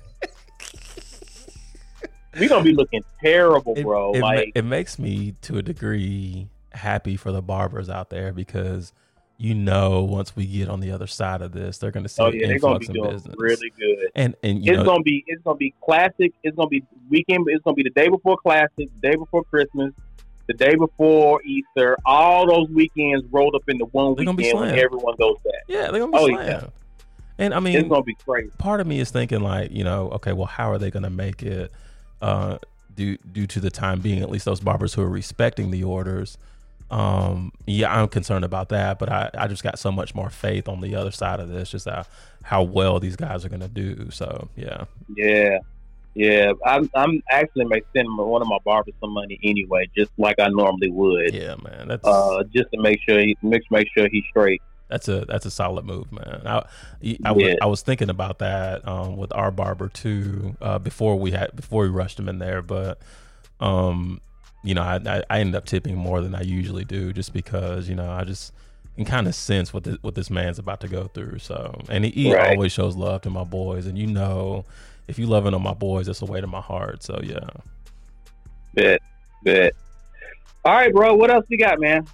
We 2.39 2.47
gonna 2.47 2.63
be 2.63 2.73
looking 2.73 3.01
terrible, 3.21 3.73
It, 3.75 3.83
bro. 3.83 4.11
it, 4.13 4.19
like 4.21 4.51
it 4.53 4.63
makes 4.63 4.99
me 4.99 5.33
to 5.41 5.57
a 5.57 5.61
degree 5.63 6.47
happy 6.71 7.15
for 7.17 7.31
the 7.31 7.41
barbers 7.41 7.89
out 7.89 8.09
there 8.09 8.31
because 8.33 8.93
you 9.37 9.53
know 9.55 10.03
once 10.03 10.35
we 10.35 10.45
get 10.45 10.67
on 10.69 10.79
the 10.81 10.91
other 10.91 11.07
side 11.07 11.41
of 11.41 11.51
this, 11.51 11.77
they're 11.77 11.91
going 11.91 12.03
to 12.03 12.09
see 12.09 12.21
oh 12.21 12.29
yeah, 12.31 12.47
they're 12.47 12.59
gonna 12.59 12.79
be 12.79 12.85
influx 12.85 12.87
in 12.89 12.93
doing 12.95 13.09
business. 13.11 13.35
really 13.37 13.69
good. 13.79 14.09
and 14.15 14.35
and 14.43 14.63
you 14.65 14.73
it's 14.73 14.79
know, 14.79 14.85
gonna 14.85 15.03
be 15.03 15.23
it's 15.27 15.41
gonna 15.43 15.57
be 15.57 15.73
classic. 15.83 16.33
It's 16.43 16.55
gonna 16.55 16.67
be 16.69 16.83
weekend. 17.09 17.45
It's 17.49 17.63
gonna 17.63 17.75
be 17.75 17.83
the 17.83 17.89
day 17.91 18.09
before 18.09 18.37
classic, 18.37 18.69
the 18.77 19.09
day 19.11 19.15
before 19.15 19.43
Christmas, 19.45 19.93
the 20.47 20.53
day 20.53 20.75
before 20.75 21.41
Easter. 21.43 21.95
All 22.05 22.47
those 22.47 22.69
weekends 22.69 23.25
rolled 23.31 23.55
up 23.55 23.63
into 23.67 23.85
one 23.85 24.15
gonna 24.15 24.31
weekend 24.33 24.59
when 24.59 24.77
everyone 24.77 25.15
goes 25.17 25.37
back. 25.45 25.53
yeah, 25.67 25.89
they're 25.91 25.99
going 26.01 26.11
to 26.11 26.17
be 26.17 26.23
Oh, 26.23 26.27
slammed. 26.27 26.47
yeah. 26.47 26.67
And 27.37 27.53
I 27.53 27.61
mean, 27.61 27.77
It's 27.77 27.87
gonna 27.87 28.03
be 28.03 28.15
crazy. 28.15 28.51
part 28.57 28.81
of 28.81 28.87
me 28.87 28.99
is 28.99 29.11
thinking 29.11 29.39
like, 29.39 29.71
you 29.71 29.85
know, 29.85 30.09
okay, 30.15 30.33
well, 30.33 30.47
how 30.47 30.69
are 30.71 30.77
they 30.77 30.91
going 30.91 31.03
to 31.03 31.09
make 31.09 31.41
it 31.43 31.71
uh, 32.21 32.57
due 32.93 33.15
due 33.31 33.47
to 33.47 33.61
the 33.61 33.69
time 33.69 34.01
being? 34.01 34.21
At 34.21 34.29
least 34.29 34.43
those 34.43 34.59
barbers 34.59 34.93
who 34.95 35.01
are 35.01 35.09
respecting 35.09 35.71
the 35.71 35.85
orders. 35.85 36.37
Um, 36.91 37.51
yeah, 37.65 37.93
I'm 37.93 38.07
concerned 38.07 38.45
about 38.45 38.69
that, 38.69 38.99
but 38.99 39.09
I, 39.09 39.29
I 39.37 39.47
just 39.47 39.63
got 39.63 39.77
so 39.77 39.91
much 39.91 40.15
more 40.15 40.29
faith 40.29 40.67
on 40.67 40.81
the 40.81 40.95
other 40.95 41.11
side 41.11 41.39
of 41.39 41.49
this, 41.49 41.69
just 41.69 41.87
how, 41.87 42.05
how 42.43 42.63
well 42.63 42.99
these 42.99 43.15
guys 43.15 43.45
are 43.45 43.49
going 43.49 43.61
to 43.61 43.67
do. 43.67 44.09
So, 44.11 44.49
yeah. 44.55 44.85
Yeah. 45.15 45.59
Yeah. 46.15 46.53
I'm, 46.65 46.89
I'm 46.95 47.21
actually 47.31 47.65
sending 47.95 48.17
one 48.17 48.41
of 48.41 48.47
my 48.47 48.57
barbers 48.65 48.95
some 48.99 49.11
money 49.11 49.39
anyway, 49.43 49.89
just 49.95 50.11
like 50.17 50.39
I 50.39 50.47
normally 50.47 50.89
would. 50.89 51.33
Yeah, 51.33 51.55
man. 51.63 51.89
That's 51.89 52.05
uh, 52.07 52.43
just 52.53 52.71
to 52.71 52.81
make 52.81 52.99
sure 53.07 53.19
he 53.19 53.37
make, 53.43 53.61
make 53.69 53.87
sure 53.95 54.07
he's 54.11 54.23
straight. 54.29 54.61
That's 54.89 55.07
a 55.07 55.23
that's 55.25 55.45
a 55.45 55.51
solid 55.51 55.85
move, 55.85 56.11
man. 56.11 56.41
I 56.47 56.63
I, 57.23 57.31
was, 57.31 57.55
I 57.61 57.65
was 57.67 57.83
thinking 57.83 58.09
about 58.09 58.39
that 58.39 58.87
um, 58.87 59.17
with 59.17 59.31
our 59.35 59.51
barber 59.51 59.87
too 59.87 60.57
uh, 60.59 60.79
before 60.79 61.15
we 61.15 61.29
had 61.29 61.55
before 61.55 61.83
we 61.83 61.89
rushed 61.89 62.17
him 62.17 62.27
in 62.27 62.39
there, 62.39 62.63
but 62.63 62.99
um, 63.59 64.19
you 64.63 64.73
know, 64.73 64.81
I, 64.81 64.99
I, 65.05 65.23
I 65.29 65.39
ended 65.39 65.55
up 65.55 65.65
tipping 65.65 65.95
more 65.95 66.21
than 66.21 66.35
I 66.35 66.41
usually 66.41 66.85
do 66.85 67.13
just 67.13 67.33
because, 67.33 67.87
you 67.87 67.95
know, 67.95 68.11
I 68.11 68.23
just 68.23 68.53
can 68.95 69.05
kind 69.05 69.27
of 69.27 69.35
sense 69.35 69.73
what, 69.73 69.83
the, 69.85 69.97
what 70.01 70.15
this 70.15 70.29
man's 70.29 70.59
about 70.59 70.81
to 70.81 70.87
go 70.87 71.07
through. 71.07 71.39
So, 71.39 71.79
and 71.89 72.03
he, 72.03 72.11
he 72.11 72.33
right. 72.33 72.51
always 72.51 72.71
shows 72.71 72.95
love 72.95 73.21
to 73.21 73.29
my 73.29 73.43
boys. 73.43 73.85
And 73.85 73.97
you 73.97 74.07
know, 74.07 74.65
if 75.07 75.17
you 75.17 75.25
loving 75.25 75.53
on 75.53 75.63
my 75.63 75.73
boys, 75.73 76.07
that's 76.07 76.21
a 76.21 76.25
way 76.25 76.41
to 76.41 76.47
my 76.47 76.61
heart. 76.61 77.03
So, 77.03 77.19
yeah. 77.23 77.49
Bet, 78.73 79.01
bet. 79.43 79.73
All 80.65 80.73
right, 80.73 80.93
bro. 80.93 81.15
What 81.15 81.31
else 81.31 81.45
you 81.47 81.57
got, 81.57 81.79
man? 81.79 82.05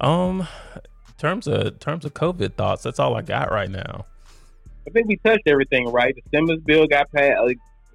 Um, 0.00 0.46
terms 1.18 1.48
of 1.48 1.80
terms 1.80 2.04
of 2.04 2.14
COVID 2.14 2.54
thoughts, 2.54 2.84
that's 2.84 3.00
all 3.00 3.16
I 3.16 3.22
got 3.22 3.50
right 3.50 3.68
now. 3.68 4.06
I 4.86 4.90
think 4.90 5.08
we 5.08 5.16
touched 5.16 5.46
everything, 5.46 5.88
right? 5.88 6.14
The 6.14 6.22
stimulus 6.28 6.62
bill 6.64 6.86
got 6.86 7.10
passed, 7.10 7.36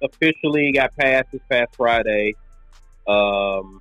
officially 0.02 0.70
got 0.72 0.94
passed 0.96 1.32
this 1.32 1.40
past 1.50 1.74
Friday. 1.74 2.34
Um, 3.08 3.80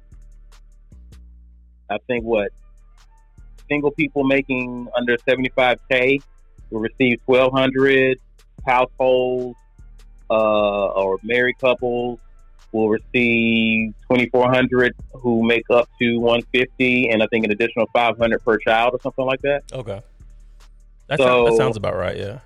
I 1.93 1.97
think 2.07 2.25
what 2.25 2.51
single 3.69 3.91
people 3.91 4.23
making 4.23 4.87
under 4.95 5.17
75k 5.17 6.21
will 6.69 6.79
receive 6.79 7.19
1200 7.25 8.19
households 8.67 9.57
uh, 10.29 10.87
or 10.87 11.19
married 11.23 11.57
couples 11.59 12.19
will 12.71 12.89
receive 12.89 13.93
2400 14.09 14.95
who 15.13 15.43
make 15.43 15.65
up 15.69 15.87
to 15.99 16.17
150 16.17 17.09
and 17.09 17.21
i 17.21 17.27
think 17.27 17.45
an 17.45 17.51
additional 17.51 17.87
500 17.93 18.43
per 18.43 18.57
child 18.57 18.93
or 18.93 18.99
something 19.01 19.25
like 19.25 19.41
that. 19.41 19.61
Okay. 19.71 20.01
That, 21.07 21.19
so, 21.19 21.25
sounds, 21.25 21.49
that 21.49 21.57
sounds 21.57 21.77
about 21.77 21.95
right 21.95 22.17
yeah. 22.17 22.39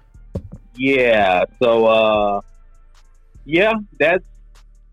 Yeah 0.75 1.45
so 1.61 1.85
uh 1.85 2.41
yeah 3.45 3.73
that's 3.97 4.25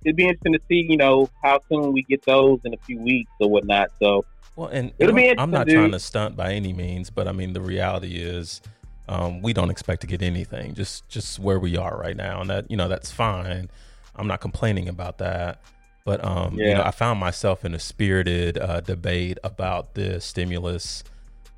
it'd 0.05 0.17
be 0.17 0.25
interesting 0.25 0.53
to 0.53 0.61
see 0.69 0.87
you 0.89 0.97
know 0.97 1.29
how 1.43 1.61
soon 1.69 1.93
we 1.93 2.03
get 2.03 2.25
those 2.25 2.61
in 2.65 2.73
a 2.73 2.79
few 2.79 3.01
weeks 3.01 3.33
or 3.41 3.51
whatnot 3.51 3.91
so 4.01 4.25
well, 4.57 4.69
and 4.69 4.93
it'll 4.99 5.15
be 5.15 5.35
I'm 5.39 5.51
not 5.51 5.69
trying 5.69 5.93
to 5.93 5.99
stunt 5.99 6.37
by 6.37 6.53
any 6.53 6.73
means, 6.73 7.11
but 7.11 7.29
I 7.29 7.33
mean 7.33 7.53
the 7.53 7.61
reality 7.61 8.17
is 8.17 8.61
um, 9.09 9.43
we 9.43 9.53
don't 9.53 9.71
expect 9.71 10.01
to 10.03 10.07
get 10.07 10.23
anything. 10.23 10.75
Just 10.75 11.09
just 11.09 11.39
where 11.39 11.59
we 11.59 11.77
are 11.77 11.97
right 11.97 12.17
now, 12.17 12.41
and 12.41 12.51
that 12.51 12.71
you 12.71 12.77
know 12.77 12.89
that's 12.89 13.11
fine. 13.11 13.71
I'm 14.17 14.27
not 14.27 14.41
complaining 14.41 14.89
about 14.89 15.19
that. 15.19 15.61
But 16.05 16.25
um, 16.25 16.59
yeah. 16.59 16.69
you 16.69 16.75
know, 16.75 16.83
I 16.83 16.91
found 16.91 17.19
myself 17.19 17.65
in 17.65 17.75
a 17.75 17.79
spirited 17.79 18.59
uh, 18.59 18.81
debate 18.81 19.39
about 19.43 19.95
this 19.95 20.25
stimulus 20.25 21.03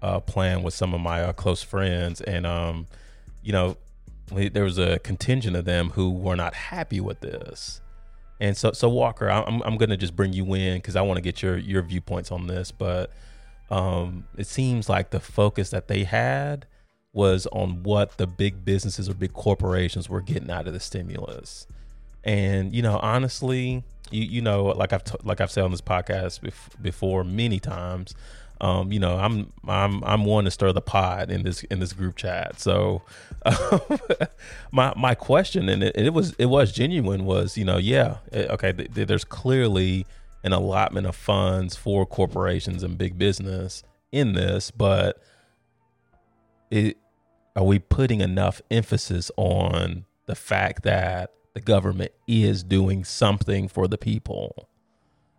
uh, 0.02 0.20
plan 0.20 0.62
with 0.62 0.72
some 0.72 0.94
of 0.94 1.00
my 1.00 1.22
uh, 1.22 1.32
close 1.32 1.62
friends, 1.62 2.20
and 2.20 2.46
um, 2.46 2.86
you 3.42 3.52
know, 3.52 3.76
there 4.28 4.64
was 4.64 4.78
a 4.78 4.98
contingent 5.00 5.56
of 5.56 5.64
them 5.64 5.90
who 5.90 6.10
were 6.10 6.36
not 6.36 6.54
happy 6.54 7.00
with 7.00 7.20
this. 7.20 7.80
And 8.40 8.56
so, 8.56 8.72
so 8.72 8.88
Walker, 8.88 9.30
I'm 9.30 9.62
I'm 9.62 9.76
gonna 9.76 9.96
just 9.96 10.14
bring 10.14 10.32
you 10.32 10.54
in 10.54 10.78
because 10.78 10.96
I 10.96 11.02
want 11.02 11.16
to 11.16 11.22
get 11.22 11.42
your 11.42 11.56
your 11.56 11.82
viewpoints 11.82 12.30
on 12.30 12.46
this. 12.46 12.70
But 12.70 13.10
um, 13.70 14.26
it 14.36 14.46
seems 14.46 14.88
like 14.88 15.10
the 15.10 15.20
focus 15.20 15.70
that 15.70 15.88
they 15.88 16.04
had 16.04 16.66
was 17.12 17.46
on 17.46 17.82
what 17.82 18.18
the 18.18 18.26
big 18.26 18.64
businesses 18.64 19.08
or 19.08 19.14
big 19.14 19.32
corporations 19.32 20.08
were 20.08 20.20
getting 20.20 20.50
out 20.50 20.66
of 20.66 20.74
the 20.74 20.80
stimulus. 20.80 21.66
And 22.24 22.74
you 22.74 22.82
know, 22.82 22.98
honestly, 22.98 23.84
you 24.10 24.22
you 24.22 24.42
know, 24.42 24.64
like 24.64 24.92
I've 24.92 25.04
t- 25.04 25.16
like 25.24 25.40
I've 25.40 25.50
said 25.50 25.64
on 25.64 25.70
this 25.70 25.80
podcast 25.80 26.40
bef- 26.40 26.82
before 26.82 27.24
many 27.24 27.58
times, 27.58 28.14
um, 28.60 28.92
you 28.92 28.98
know, 28.98 29.16
I'm 29.16 29.52
I'm 29.68 30.02
I'm 30.04 30.24
one 30.24 30.44
to 30.44 30.50
stir 30.50 30.72
the 30.72 30.80
pot 30.80 31.30
in 31.30 31.42
this 31.42 31.62
in 31.64 31.80
this 31.80 31.92
group 31.92 32.16
chat. 32.16 32.58
So, 32.58 33.02
um, 33.44 33.80
my 34.72 34.92
my 34.96 35.14
question 35.14 35.68
and 35.68 35.82
it, 35.82 35.96
it, 35.96 36.14
was 36.14 36.34
it 36.38 36.46
was 36.46 36.72
genuine 36.72 37.24
was 37.24 37.58
you 37.58 37.64
know 37.64 37.76
yeah 37.76 38.18
eh, 38.32 38.46
okay 38.50 38.72
th- 38.72 38.94
th- 38.94 39.08
there's 39.08 39.24
clearly 39.24 40.06
an 40.42 40.52
allotment 40.52 41.06
of 41.06 41.16
funds 41.16 41.76
for 41.76 42.06
corporations 42.06 42.82
and 42.82 42.96
big 42.96 43.18
business 43.18 43.82
in 44.12 44.32
this, 44.32 44.70
but 44.70 45.20
it 46.70 46.96
are 47.54 47.64
we 47.64 47.78
putting 47.78 48.20
enough 48.20 48.60
emphasis 48.70 49.30
on 49.36 50.04
the 50.26 50.34
fact 50.34 50.82
that 50.82 51.32
the 51.54 51.60
government 51.60 52.12
is 52.26 52.62
doing 52.62 53.04
something 53.04 53.66
for 53.66 53.88
the 53.88 53.98
people? 53.98 54.68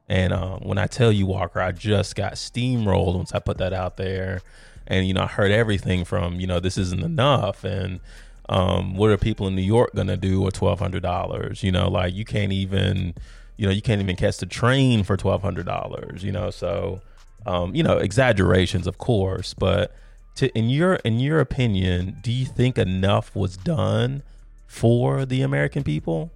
And 0.07 0.31
um, 0.31 0.61
when 0.61 0.77
I 0.77 0.87
tell 0.87 1.11
you, 1.11 1.25
Walker, 1.25 1.59
I 1.59 1.71
just 1.71 2.15
got 2.15 2.33
steamrolled 2.33 3.15
once 3.15 3.33
I 3.33 3.39
put 3.39 3.57
that 3.57 3.73
out 3.73 3.97
there. 3.97 4.41
And, 4.87 5.05
you 5.05 5.13
know, 5.13 5.23
I 5.23 5.27
heard 5.27 5.51
everything 5.51 6.05
from, 6.05 6.39
you 6.39 6.47
know, 6.47 6.59
this 6.59 6.77
isn't 6.77 7.03
enough. 7.03 7.65
And 7.65 7.99
um, 8.47 8.95
what 8.95 9.09
are 9.09 9.17
people 9.17 9.47
in 9.47 9.55
New 9.55 9.61
York 9.61 9.93
going 9.93 10.07
to 10.07 10.15
do 10.15 10.39
with 10.39 10.57
$1,200? 10.57 11.61
You 11.61 11.71
know, 11.73 11.89
like 11.89 12.13
you 12.13 12.23
can't 12.23 12.53
even, 12.53 13.13
you 13.57 13.65
know, 13.65 13.73
you 13.73 13.81
can't 13.81 14.01
even 14.01 14.15
catch 14.15 14.37
the 14.37 14.45
train 14.45 15.03
for 15.03 15.17
$1,200, 15.17 16.23
you 16.23 16.31
know? 16.31 16.51
So, 16.51 17.01
um, 17.45 17.75
you 17.75 17.83
know, 17.83 17.97
exaggerations, 17.97 18.87
of 18.87 18.97
course. 18.97 19.53
But 19.53 19.93
to, 20.35 20.55
in 20.57 20.69
your 20.69 20.95
in 20.95 21.19
your 21.19 21.39
opinion, 21.39 22.17
do 22.21 22.31
you 22.31 22.45
think 22.45 22.77
enough 22.77 23.35
was 23.35 23.57
done 23.57 24.23
for 24.67 25.25
the 25.25 25.41
American 25.41 25.83
people? 25.83 26.31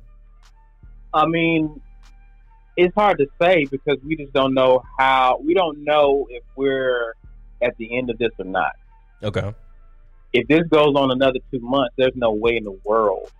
I 1.13 1.25
mean, 1.25 1.81
it's 2.77 2.93
hard 2.95 3.17
to 3.19 3.27
say 3.41 3.65
because 3.65 3.97
we 4.05 4.15
just 4.15 4.33
don't 4.33 4.53
know 4.53 4.83
how 4.97 5.39
we 5.43 5.53
don't 5.53 5.83
know 5.83 6.27
if 6.29 6.43
we're 6.55 7.13
at 7.61 7.75
the 7.77 7.97
end 7.97 8.09
of 8.09 8.17
this 8.17 8.31
or 8.39 8.45
not. 8.45 8.73
Okay. 9.23 9.53
If 10.33 10.47
this 10.47 10.61
goes 10.69 10.95
on 10.95 11.11
another 11.11 11.39
two 11.51 11.59
months, 11.59 11.93
there's 11.97 12.15
no 12.15 12.31
way 12.31 12.57
in 12.57 12.63
the 12.63 12.79
world 12.83 13.31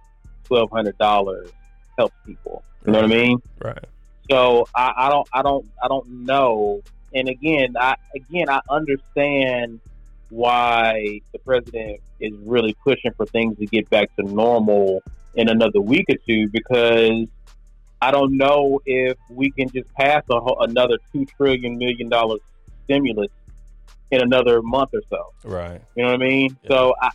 twelve 0.43 0.69
hundred 0.71 0.97
dollars 0.97 1.49
helps 1.97 2.15
people. 2.25 2.63
You 2.85 2.93
know 2.93 3.01
what 3.01 3.11
I 3.11 3.13
mean? 3.13 3.41
Right. 3.63 3.85
So 4.29 4.67
I, 4.75 4.93
I 4.97 5.09
don't 5.09 5.27
I 5.33 5.41
don't 5.41 5.65
I 5.83 5.87
don't 5.87 6.25
know. 6.25 6.81
And 7.13 7.27
again, 7.27 7.75
I 7.79 7.95
again 8.15 8.49
I 8.49 8.59
understand 8.69 9.79
why 10.29 11.19
the 11.33 11.39
president 11.39 11.99
is 12.19 12.33
really 12.45 12.75
pushing 12.83 13.11
for 13.17 13.25
things 13.25 13.57
to 13.57 13.65
get 13.65 13.89
back 13.89 14.15
to 14.15 14.23
normal 14.23 15.03
in 15.35 15.49
another 15.49 15.81
week 15.81 16.05
or 16.09 16.15
two 16.27 16.47
because 16.49 17.27
I 18.01 18.09
don't 18.09 18.35
know 18.35 18.81
if 18.85 19.17
we 19.29 19.51
can 19.51 19.69
just 19.69 19.93
pass 19.93 20.23
a 20.29 20.39
another 20.61 20.97
two 21.13 21.25
trillion 21.25 21.77
million 21.77 22.09
dollars 22.09 22.39
stimulus 22.85 23.29
in 24.09 24.21
another 24.21 24.61
month 24.63 24.89
or 24.93 25.01
so. 25.09 25.33
Right. 25.43 25.81
You 25.95 26.03
know 26.03 26.11
what 26.11 26.21
I 26.21 26.25
mean? 26.25 26.57
Yeah. 26.63 26.69
So 26.69 26.95
I 26.99 27.09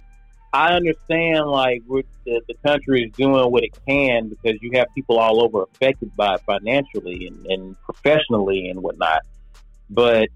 I 0.52 0.72
understand 0.74 1.46
like 1.48 1.82
the, 1.88 2.40
the 2.46 2.54
country 2.64 3.02
is 3.02 3.12
doing 3.12 3.50
what 3.50 3.64
it 3.64 3.76
can 3.86 4.28
because 4.28 4.58
you 4.62 4.70
have 4.74 4.86
people 4.94 5.18
all 5.18 5.42
over 5.42 5.64
affected 5.64 6.14
by 6.16 6.34
it 6.34 6.40
financially 6.46 7.26
and, 7.26 7.46
and 7.46 7.82
professionally 7.82 8.68
and 8.68 8.80
whatnot. 8.80 9.22
But 9.90 10.28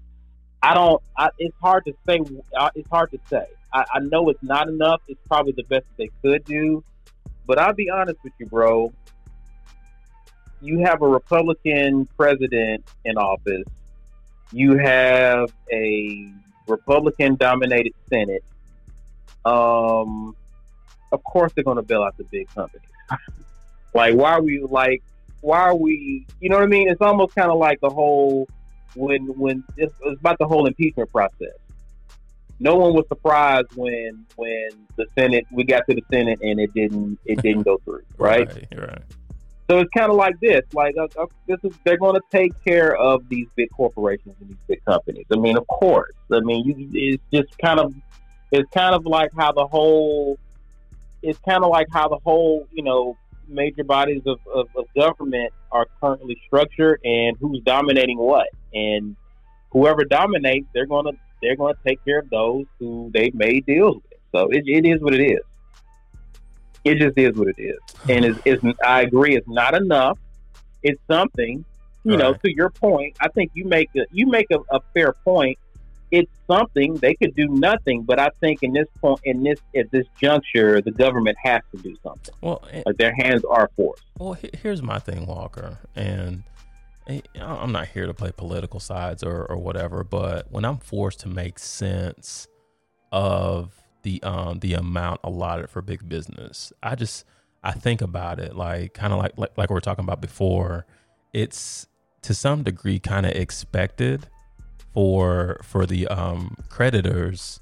I 0.61 0.73
don't. 0.73 1.01
I, 1.17 1.29
it's 1.39 1.55
hard 1.61 1.85
to 1.85 1.93
say. 2.05 2.19
Uh, 2.55 2.69
it's 2.75 2.89
hard 2.89 3.11
to 3.11 3.19
say. 3.29 3.45
I, 3.73 3.85
I 3.93 3.99
know 3.99 4.27
it's 4.29 4.43
not 4.43 4.67
enough. 4.67 5.01
It's 5.07 5.21
probably 5.27 5.53
the 5.53 5.63
best 5.63 5.85
that 5.87 5.97
they 5.97 6.09
could 6.21 6.43
do. 6.43 6.83
But 7.47 7.57
I'll 7.57 7.73
be 7.73 7.89
honest 7.89 8.19
with 8.23 8.33
you, 8.37 8.45
bro 8.47 8.93
you 10.61 10.79
have 10.79 11.01
a 11.01 11.07
Republican 11.07 12.07
president 12.17 12.83
in 13.03 13.17
office. 13.17 13.65
You 14.51 14.77
have 14.77 15.51
a 15.71 16.31
Republican 16.67 17.35
dominated 17.35 17.93
Senate. 18.09 18.43
Um, 19.43 20.35
of 21.11 21.23
course, 21.23 21.51
they're 21.53 21.63
going 21.63 21.77
to 21.77 21.83
bail 21.83 22.03
out 22.03 22.17
the 22.17 22.25
big 22.25 22.47
companies. 22.49 22.87
like, 23.93 24.15
why 24.15 24.33
are 24.33 24.41
we 24.41 24.61
like? 24.61 25.01
Why 25.41 25.59
are 25.59 25.75
we? 25.75 26.27
You 26.39 26.49
know 26.49 26.57
what 26.57 26.63
I 26.63 26.67
mean? 26.67 26.89
It's 26.89 27.01
almost 27.01 27.35
kind 27.35 27.49
of 27.49 27.57
like 27.57 27.79
the 27.81 27.89
whole 27.89 28.47
when 28.95 29.27
when 29.37 29.63
it's, 29.77 29.93
it's 30.03 30.19
about 30.19 30.37
the 30.37 30.47
whole 30.47 30.67
impeachment 30.67 31.11
process. 31.11 31.57
No 32.59 32.75
one 32.75 32.93
was 32.93 33.07
surprised 33.07 33.69
when 33.75 34.25
when 34.35 34.69
the 34.95 35.07
Senate 35.17 35.47
we 35.51 35.63
got 35.63 35.83
to 35.89 35.95
the 35.95 36.03
Senate 36.11 36.39
and 36.41 36.59
it 36.59 36.73
didn't 36.73 37.17
it 37.25 37.41
didn't 37.41 37.63
go 37.63 37.77
through, 37.79 38.03
right? 38.17 38.47
right, 38.47 38.67
right. 38.77 39.01
So 39.71 39.79
it's 39.79 39.89
kind 39.95 40.11
of 40.11 40.17
like 40.17 40.37
this, 40.41 40.63
like 40.73 40.97
uh, 40.97 41.07
uh, 41.17 41.27
this 41.47 41.57
is 41.63 41.71
they're 41.85 41.95
going 41.97 42.15
to 42.15 42.21
take 42.29 42.51
care 42.61 42.93
of 42.93 43.29
these 43.29 43.47
big 43.55 43.69
corporations 43.71 44.35
and 44.41 44.49
these 44.49 44.57
big 44.67 44.83
companies. 44.83 45.25
I 45.31 45.37
mean, 45.37 45.55
of 45.55 45.65
course. 45.65 46.13
I 46.29 46.41
mean, 46.41 46.65
you, 46.65 46.89
it's 46.93 47.23
just 47.31 47.57
kind 47.57 47.79
of 47.79 47.93
it's 48.51 48.69
kind 48.71 48.93
of 48.93 49.05
like 49.05 49.31
how 49.33 49.53
the 49.53 49.65
whole 49.65 50.37
it's 51.21 51.39
kind 51.47 51.63
of 51.63 51.69
like 51.69 51.87
how 51.89 52.09
the 52.09 52.17
whole 52.17 52.67
you 52.73 52.83
know 52.83 53.15
major 53.47 53.85
bodies 53.85 54.23
of, 54.25 54.39
of, 54.53 54.67
of 54.75 54.87
government 54.93 55.53
are 55.71 55.85
currently 56.01 56.37
structured 56.47 56.99
and 57.05 57.37
who's 57.39 57.61
dominating 57.63 58.17
what 58.17 58.49
and 58.73 59.15
whoever 59.69 60.03
dominates, 60.03 60.67
they're 60.73 60.85
gonna 60.85 61.11
they're 61.41 61.55
gonna 61.55 61.75
take 61.87 62.03
care 62.03 62.19
of 62.19 62.29
those 62.29 62.65
who 62.77 63.09
they 63.13 63.31
made 63.33 63.65
deals 63.65 63.95
with. 63.95 64.19
So 64.35 64.49
it, 64.49 64.65
it 64.67 64.85
is 64.85 65.01
what 65.01 65.13
it 65.13 65.23
is. 65.23 65.39
It 66.83 66.95
just 66.95 67.17
is 67.17 67.35
what 67.35 67.47
it 67.49 67.55
is, 67.61 67.77
and 68.09 68.25
it's, 68.25 68.39
it's 68.45 68.63
I 68.83 69.01
agree. 69.01 69.35
It's 69.35 69.47
not 69.47 69.73
enough. 69.75 70.17
It's 70.83 70.99
something. 71.09 71.63
You 72.03 72.17
know, 72.17 72.33
to 72.33 72.51
your 72.51 72.71
point, 72.71 73.15
I 73.21 73.27
think 73.27 73.51
you 73.53 73.65
make 73.65 73.89
a, 73.95 74.07
you 74.11 74.25
make 74.25 74.47
a, 74.51 74.57
a 74.75 74.79
fair 74.95 75.13
point. 75.23 75.59
It's 76.09 76.31
something 76.49 76.95
they 76.95 77.13
could 77.13 77.35
do 77.35 77.47
nothing, 77.47 78.01
but 78.03 78.19
I 78.19 78.29
think 78.41 78.63
in 78.63 78.73
this 78.73 78.87
point, 78.99 79.19
in 79.23 79.43
this 79.43 79.59
at 79.75 79.91
this 79.91 80.07
juncture, 80.19 80.81
the 80.81 80.89
government 80.91 81.37
has 81.43 81.61
to 81.75 81.81
do 81.81 81.95
something. 82.03 82.33
Well, 82.41 82.63
and- 82.71 82.83
Like 82.87 82.97
their 82.97 83.13
hands 83.15 83.43
are 83.45 83.69
forced. 83.77 84.03
Well, 84.17 84.35
here's 84.61 84.81
my 84.81 84.97
thing, 84.97 85.27
Walker, 85.27 85.77
and 85.95 86.41
and 87.07 87.21
I'm 87.39 87.71
not 87.71 87.87
here 87.89 88.07
to 88.07 88.13
play 88.15 88.31
political 88.35 88.79
sides 88.79 89.23
or, 89.23 89.45
or 89.45 89.57
whatever, 89.57 90.03
but 90.03 90.51
when 90.51 90.65
I'm 90.65 90.77
forced 90.79 91.19
to 91.21 91.27
make 91.29 91.59
sense 91.59 92.47
of 93.11 93.80
the 94.03 94.21
um 94.23 94.59
the 94.59 94.73
amount 94.73 95.21
allotted 95.23 95.69
for 95.69 95.81
big 95.81 96.07
business, 96.07 96.71
I 96.81 96.95
just 96.95 97.25
I 97.63 97.71
think 97.71 98.01
about 98.01 98.39
it 98.39 98.55
like 98.55 98.93
kind 98.93 99.13
of 99.13 99.19
like, 99.19 99.33
like 99.37 99.57
like 99.57 99.69
we 99.69 99.73
were 99.73 99.81
talking 99.81 100.03
about 100.03 100.21
before. 100.21 100.85
It's 101.33 101.87
to 102.23 102.33
some 102.33 102.63
degree 102.63 102.99
kind 102.99 103.25
of 103.25 103.33
expected 103.33 104.27
for 104.93 105.59
for 105.63 105.85
the 105.85 106.07
um 106.07 106.57
creditors 106.69 107.59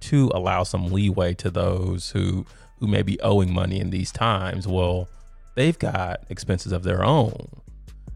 to 0.00 0.30
allow 0.34 0.62
some 0.62 0.92
leeway 0.92 1.34
to 1.34 1.50
those 1.50 2.10
who 2.10 2.46
who 2.78 2.86
may 2.86 3.02
be 3.02 3.20
owing 3.20 3.52
money 3.52 3.80
in 3.80 3.90
these 3.90 4.12
times. 4.12 4.68
Well, 4.68 5.08
they've 5.54 5.78
got 5.78 6.24
expenses 6.28 6.72
of 6.72 6.84
their 6.84 7.04
own. 7.04 7.48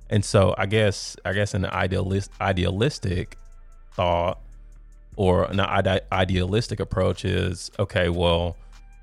And 0.08 0.24
so 0.24 0.54
I 0.58 0.66
guess 0.66 1.16
I 1.24 1.32
guess 1.32 1.54
an 1.54 1.66
idealist 1.66 2.30
idealistic 2.40 3.36
thought 3.92 4.38
or 5.16 5.44
an 5.44 5.60
ide- 5.60 6.02
idealistic 6.10 6.80
approach 6.80 7.24
is 7.24 7.70
okay, 7.78 8.08
well, 8.08 8.56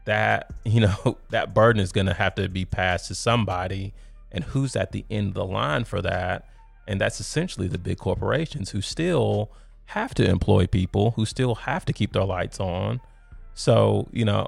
that, 0.06 0.52
you 0.66 0.82
know, 0.82 1.18
that 1.30 1.54
burden 1.54 1.82
is 1.82 1.92
going 1.92 2.08
to 2.08 2.14
have 2.14 2.36
to 2.36 2.50
be 2.50 2.66
passed 2.66 3.08
to 3.08 3.16
somebody 3.16 3.94
and 4.32 4.44
who's 4.44 4.76
at 4.76 4.92
the 4.92 5.06
end 5.10 5.30
of 5.30 5.34
the 5.34 5.46
line 5.46 5.84
for 5.84 6.02
that? 6.02 6.46
And 6.88 7.00
that's 7.00 7.20
essentially 7.20 7.68
the 7.68 7.78
big 7.78 7.98
corporations 7.98 8.72
who 8.72 8.82
still 8.82 9.52
have 9.86 10.14
to 10.16 10.28
employ 10.28 10.68
people, 10.68 11.12
who 11.12 11.26
still 11.26 11.56
have 11.56 11.86
to 11.86 11.94
keep 11.94 12.14
their 12.14 12.26
lights 12.26 12.60
on. 12.60 13.02
So, 13.54 14.08
you 14.12 14.26
know, 14.26 14.48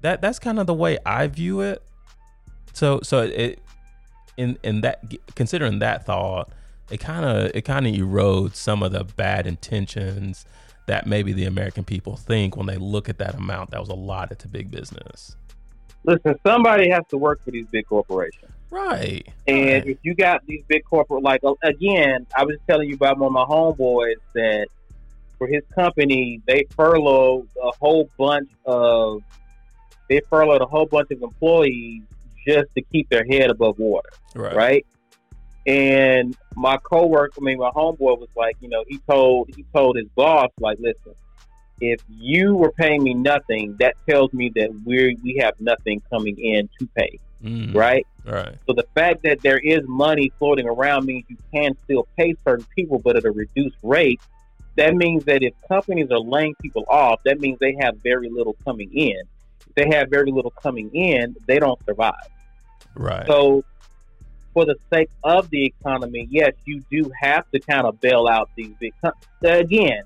that 0.00 0.20
that's 0.20 0.38
kind 0.38 0.58
of 0.58 0.66
the 0.66 0.74
way 0.74 0.98
I 1.06 1.26
view 1.26 1.60
it. 1.60 1.82
So 2.72 3.00
so 3.02 3.20
it 3.20 3.60
in 4.36 4.58
in 4.62 4.80
that 4.82 5.02
considering 5.34 5.78
that 5.78 6.04
thought, 6.04 6.50
it 6.90 6.98
kind 6.98 7.24
of 7.24 7.54
it 7.54 7.62
kind 7.62 7.86
of 7.86 7.94
erodes 7.94 8.56
some 8.56 8.82
of 8.82 8.92
the 8.92 9.04
bad 9.04 9.46
intentions 9.46 10.44
that 10.86 11.06
maybe 11.06 11.32
the 11.32 11.44
American 11.44 11.84
people 11.84 12.16
think 12.16 12.56
when 12.56 12.66
they 12.66 12.76
look 12.76 13.08
at 13.08 13.18
that 13.18 13.34
amount 13.34 13.70
that 13.70 13.80
was 13.80 13.88
allotted 13.88 14.38
to 14.40 14.48
big 14.48 14.70
business. 14.70 15.36
Listen, 16.04 16.34
somebody 16.46 16.90
has 16.90 17.02
to 17.08 17.16
work 17.16 17.42
for 17.42 17.50
these 17.50 17.66
big 17.68 17.86
corporations. 17.86 18.50
Right. 18.70 19.26
And 19.46 19.58
Right. 19.68 19.86
if 19.88 19.98
you 20.02 20.14
got 20.14 20.44
these 20.46 20.62
big 20.68 20.84
corporate, 20.84 21.22
like 21.22 21.40
uh, 21.44 21.54
again, 21.62 22.26
I 22.36 22.44
was 22.44 22.56
telling 22.68 22.88
you 22.88 22.96
about 22.96 23.18
one 23.18 23.28
of 23.28 23.32
my 23.32 23.44
homeboys 23.44 24.16
that 24.34 24.66
for 25.38 25.46
his 25.46 25.62
company, 25.74 26.40
they 26.46 26.64
furloughed 26.76 27.48
a 27.62 27.70
whole 27.80 28.10
bunch 28.18 28.50
of, 28.66 29.22
they 30.10 30.20
furloughed 30.28 30.60
a 30.60 30.66
whole 30.66 30.86
bunch 30.86 31.10
of 31.12 31.22
employees 31.22 32.02
just 32.46 32.66
to 32.76 32.82
keep 32.82 33.08
their 33.08 33.24
head 33.24 33.48
above 33.50 33.78
water, 33.78 34.10
Right. 34.34 34.54
right? 34.54 34.86
And 35.66 36.36
my 36.56 36.76
coworker, 36.78 37.32
I 37.38 37.40
mean, 37.40 37.58
my 37.58 37.70
homeboy 37.70 38.18
was 38.18 38.28
like, 38.36 38.56
you 38.60 38.68
know, 38.68 38.84
he 38.86 38.98
told 39.08 39.50
he 39.54 39.64
told 39.74 39.96
his 39.96 40.06
boss, 40.14 40.50
like, 40.60 40.78
listen, 40.78 41.14
if 41.80 42.00
you 42.08 42.54
were 42.54 42.72
paying 42.72 43.02
me 43.02 43.14
nothing, 43.14 43.76
that 43.80 43.94
tells 44.08 44.32
me 44.32 44.52
that 44.56 44.70
we 44.84 45.16
we 45.22 45.38
have 45.40 45.54
nothing 45.58 46.02
coming 46.10 46.38
in 46.38 46.68
to 46.78 46.88
pay, 46.96 47.18
Mm, 47.44 47.74
right? 47.74 48.06
Right. 48.24 48.56
So 48.66 48.72
the 48.72 48.86
fact 48.94 49.22
that 49.24 49.42
there 49.42 49.58
is 49.58 49.80
money 49.86 50.32
floating 50.38 50.66
around 50.66 51.04
means 51.04 51.24
you 51.28 51.36
can 51.52 51.76
still 51.84 52.08
pay 52.16 52.34
certain 52.46 52.66
people, 52.74 52.98
but 52.98 53.16
at 53.16 53.24
a 53.24 53.30
reduced 53.30 53.76
rate. 53.82 54.20
That 54.76 54.96
means 54.96 55.24
that 55.26 55.42
if 55.42 55.52
companies 55.68 56.08
are 56.10 56.18
laying 56.18 56.54
people 56.60 56.84
off, 56.88 57.20
that 57.26 57.38
means 57.38 57.58
they 57.60 57.76
have 57.80 57.94
very 58.02 58.28
little 58.28 58.56
coming 58.64 58.90
in. 58.92 59.20
If 59.68 59.74
they 59.76 59.96
have 59.96 60.08
very 60.10 60.32
little 60.32 60.50
coming 60.50 60.90
in, 60.94 61.36
they 61.46 61.58
don't 61.58 61.78
survive. 61.84 62.14
Right. 62.96 63.26
So, 63.26 63.62
for 64.54 64.64
the 64.64 64.76
sake 64.90 65.10
of 65.24 65.50
the 65.50 65.66
economy, 65.66 66.26
yes, 66.30 66.52
you 66.64 66.82
do 66.90 67.10
have 67.20 67.44
to 67.50 67.60
kind 67.60 67.86
of 67.86 68.00
bail 68.00 68.26
out 68.26 68.48
these 68.56 68.72
big. 68.80 68.92
Com- 69.02 69.12
Again, 69.42 70.04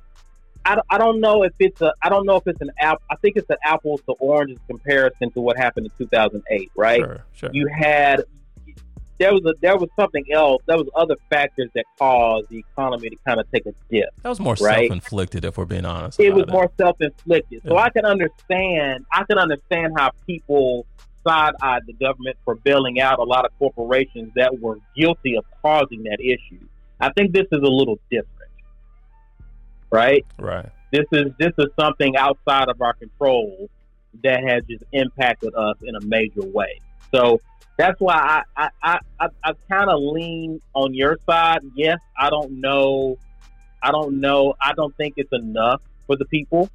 I, 0.65 0.75
don't- 0.75 0.87
I 0.91 0.99
don't 0.99 1.21
know 1.21 1.45
if 1.45 1.53
it's 1.61 1.81
a 1.81 1.93
I 2.03 2.09
don't 2.09 2.27
know 2.27 2.37
if 2.37 2.47
it's 2.47 2.61
an 2.61 2.71
app. 2.81 3.01
I 3.11 3.17
think 3.17 3.37
it's 3.37 3.49
an 3.51 3.59
apples 3.65 4.01
to 4.07 4.13
oranges 4.19 4.59
comparison 4.67 5.31
to 5.33 5.41
what 5.41 5.57
happened 5.57 5.87
in 5.87 5.93
2008, 5.99 6.71
right? 6.75 7.01
Sure. 7.01 7.25
Sure. 7.35 7.51
you 7.53 7.69
had 7.69 8.25
there 9.19 9.33
was 9.33 9.45
a 9.45 9.55
there 9.61 9.77
was 9.77 9.89
something 9.99 10.25
else. 10.33 10.63
There 10.67 10.77
was 10.77 10.89
other 10.97 11.17
factors 11.29 11.69
that 11.75 11.85
caused 11.99 12.49
the 12.49 12.59
economy 12.59 13.11
to 13.11 13.17
kind 13.27 13.41
of 13.41 13.51
take 13.53 13.67
a 13.67 13.75
dip. 13.91 14.09
that 14.23 14.29
was 14.29 14.41
more 14.41 14.55
right. 14.61 14.89
self-inflicted, 14.89 15.45
if 15.45 15.59
we're 15.59 15.65
being 15.65 15.85
honest. 15.85 16.19
It 16.21 16.33
was 16.35 16.47
more 16.49 16.71
self 16.79 17.01
inflicted. 17.01 17.63
So 17.67 17.77
I 17.77 17.91
can 17.91 18.05
understand 18.05 19.05
I 19.13 19.25
can 19.25 19.39
understand 19.39 19.95
how 19.97 20.13
people 20.27 20.87
side 21.27 21.53
eyed 21.63 21.83
the 21.87 21.93
government 21.95 22.37
for 22.45 22.55
bailing 22.55 23.01
out 23.01 23.19
a 23.19 23.25
lot 23.25 23.45
of 23.45 23.53
corporations 23.59 24.33
that 24.37 24.59
were 24.61 24.79
guilty 24.97 25.37
of 25.37 25.45
causing 25.63 26.05
that 26.05 26.21
issue. 26.21 26.65
I 27.01 27.13
think 27.13 27.33
this 27.33 27.47
is 27.53 27.61
a 27.63 27.71
little 27.71 27.99
different. 28.11 28.35
Right? 29.91 30.27
Right. 30.39 30.69
This 30.93 31.05
is 31.13 31.33
this 31.39 31.53
is 31.59 31.67
something 31.79 32.17
outside 32.17 32.69
of 32.69 32.81
our 32.81 32.95
control 32.95 33.69
that 34.23 34.43
has 34.45 34.63
just 34.69 34.85
impacted 34.93 35.55
us 35.55 35.77
in 35.83 35.95
a 35.95 36.01
major 36.01 36.43
way. 36.43 36.81
So 37.15 37.41
that's 37.77 37.99
why 38.01 38.15
I 38.15 38.43
I, 38.57 38.71
I, 38.83 38.99
I, 39.21 39.29
I 39.45 39.53
kind 39.71 39.91
of 39.91 40.01
lean 40.01 40.61
on 40.75 40.95
your 40.95 41.19
side. 41.29 41.61
Yes, 41.75 41.99
I 42.19 42.31
don't 42.31 42.61
know. 42.61 43.19
I 43.83 43.91
don't 43.91 44.21
know. 44.21 44.55
I 44.61 44.73
don't 44.73 44.97
think 44.97 45.15
it's 45.17 45.33
enough 45.33 45.81
for 46.07 46.17
the 46.17 46.25
people. 46.27 46.69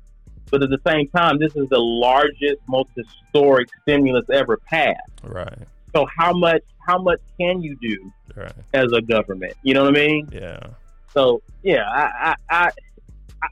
But 0.51 0.61
at 0.63 0.69
the 0.69 0.79
same 0.85 1.07
time, 1.09 1.39
this 1.39 1.55
is 1.55 1.67
the 1.69 1.79
largest, 1.79 2.57
most 2.67 2.89
historic 2.95 3.67
stimulus 3.81 4.25
ever 4.31 4.57
passed. 4.57 4.99
Right. 5.23 5.57
So 5.95 6.05
how 6.17 6.33
much 6.33 6.61
how 6.85 7.01
much 7.01 7.19
can 7.39 7.61
you 7.61 7.75
do 7.81 8.11
Right. 8.35 8.51
as 8.73 8.91
a 8.91 9.01
government? 9.01 9.53
You 9.63 9.73
know 9.73 9.83
what 9.85 9.97
I 9.97 10.05
mean? 10.07 10.29
Yeah. 10.31 10.59
So 11.13 11.41
yeah, 11.63 11.83
I 11.89 12.35
I, 12.49 12.55
I, 12.65 12.69
I 13.43 13.47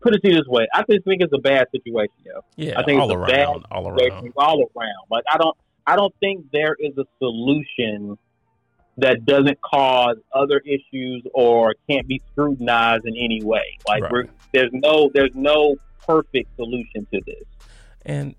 put 0.00 0.14
it 0.14 0.22
to 0.22 0.28
you 0.30 0.36
this 0.36 0.46
way. 0.46 0.66
I 0.74 0.82
just 0.90 1.04
think 1.04 1.22
it's 1.22 1.32
a 1.32 1.38
bad 1.38 1.66
situation, 1.72 2.14
yo. 2.24 2.40
Yeah. 2.56 2.78
I 2.78 2.84
think 2.84 3.00
all 3.00 3.10
it's 3.10 3.16
a 3.30 3.32
bad 3.32 3.46
around. 3.48 3.64
All 3.70 3.96
situation 3.96 4.18
around. 4.26 4.32
all 4.36 4.70
around. 4.76 5.04
Like 5.10 5.24
I 5.32 5.38
don't 5.38 5.56
I 5.86 5.96
don't 5.96 6.14
think 6.20 6.46
there 6.52 6.76
is 6.78 6.96
a 6.98 7.04
solution 7.18 8.18
that 8.98 9.24
doesn't 9.24 9.58
cause 9.62 10.18
other 10.34 10.60
issues 10.66 11.22
or 11.32 11.74
can't 11.88 12.06
be 12.06 12.20
scrutinized 12.32 13.06
in 13.06 13.16
any 13.16 13.42
way. 13.42 13.78
Like 13.88 14.02
Right. 14.02 14.12
we're, 14.12 14.24
there's 14.52 14.70
no 14.72 15.10
there's 15.14 15.34
no 15.34 15.76
perfect 16.06 16.54
solution 16.56 17.06
to 17.12 17.20
this. 17.26 17.44
And 18.04 18.34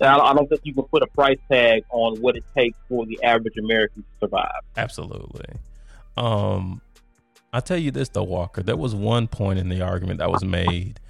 I 0.00 0.18
I 0.18 0.34
don't 0.34 0.48
think 0.48 0.60
you 0.64 0.74
can 0.74 0.84
put 0.84 1.02
a 1.02 1.06
price 1.08 1.38
tag 1.50 1.84
on 1.90 2.20
what 2.20 2.36
it 2.36 2.44
takes 2.54 2.76
for 2.88 3.06
the 3.06 3.22
average 3.22 3.56
American 3.58 4.02
to 4.02 4.08
survive. 4.26 4.60
Absolutely. 4.76 5.56
Um, 6.16 6.80
I'll 7.52 7.62
tell 7.62 7.78
you 7.78 7.90
this 7.90 8.08
though, 8.08 8.24
Walker. 8.24 8.62
There 8.62 8.76
was 8.76 8.94
one 8.94 9.28
point 9.28 9.58
in 9.58 9.68
the 9.68 9.82
argument 9.82 10.18
that 10.18 10.30
was 10.30 10.44
made 10.44 11.00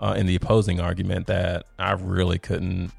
uh, 0.00 0.14
in 0.16 0.26
the 0.26 0.34
opposing 0.34 0.80
argument 0.80 1.26
that 1.26 1.64
I 1.78 1.92
really 1.92 2.38
couldn't, 2.38 2.92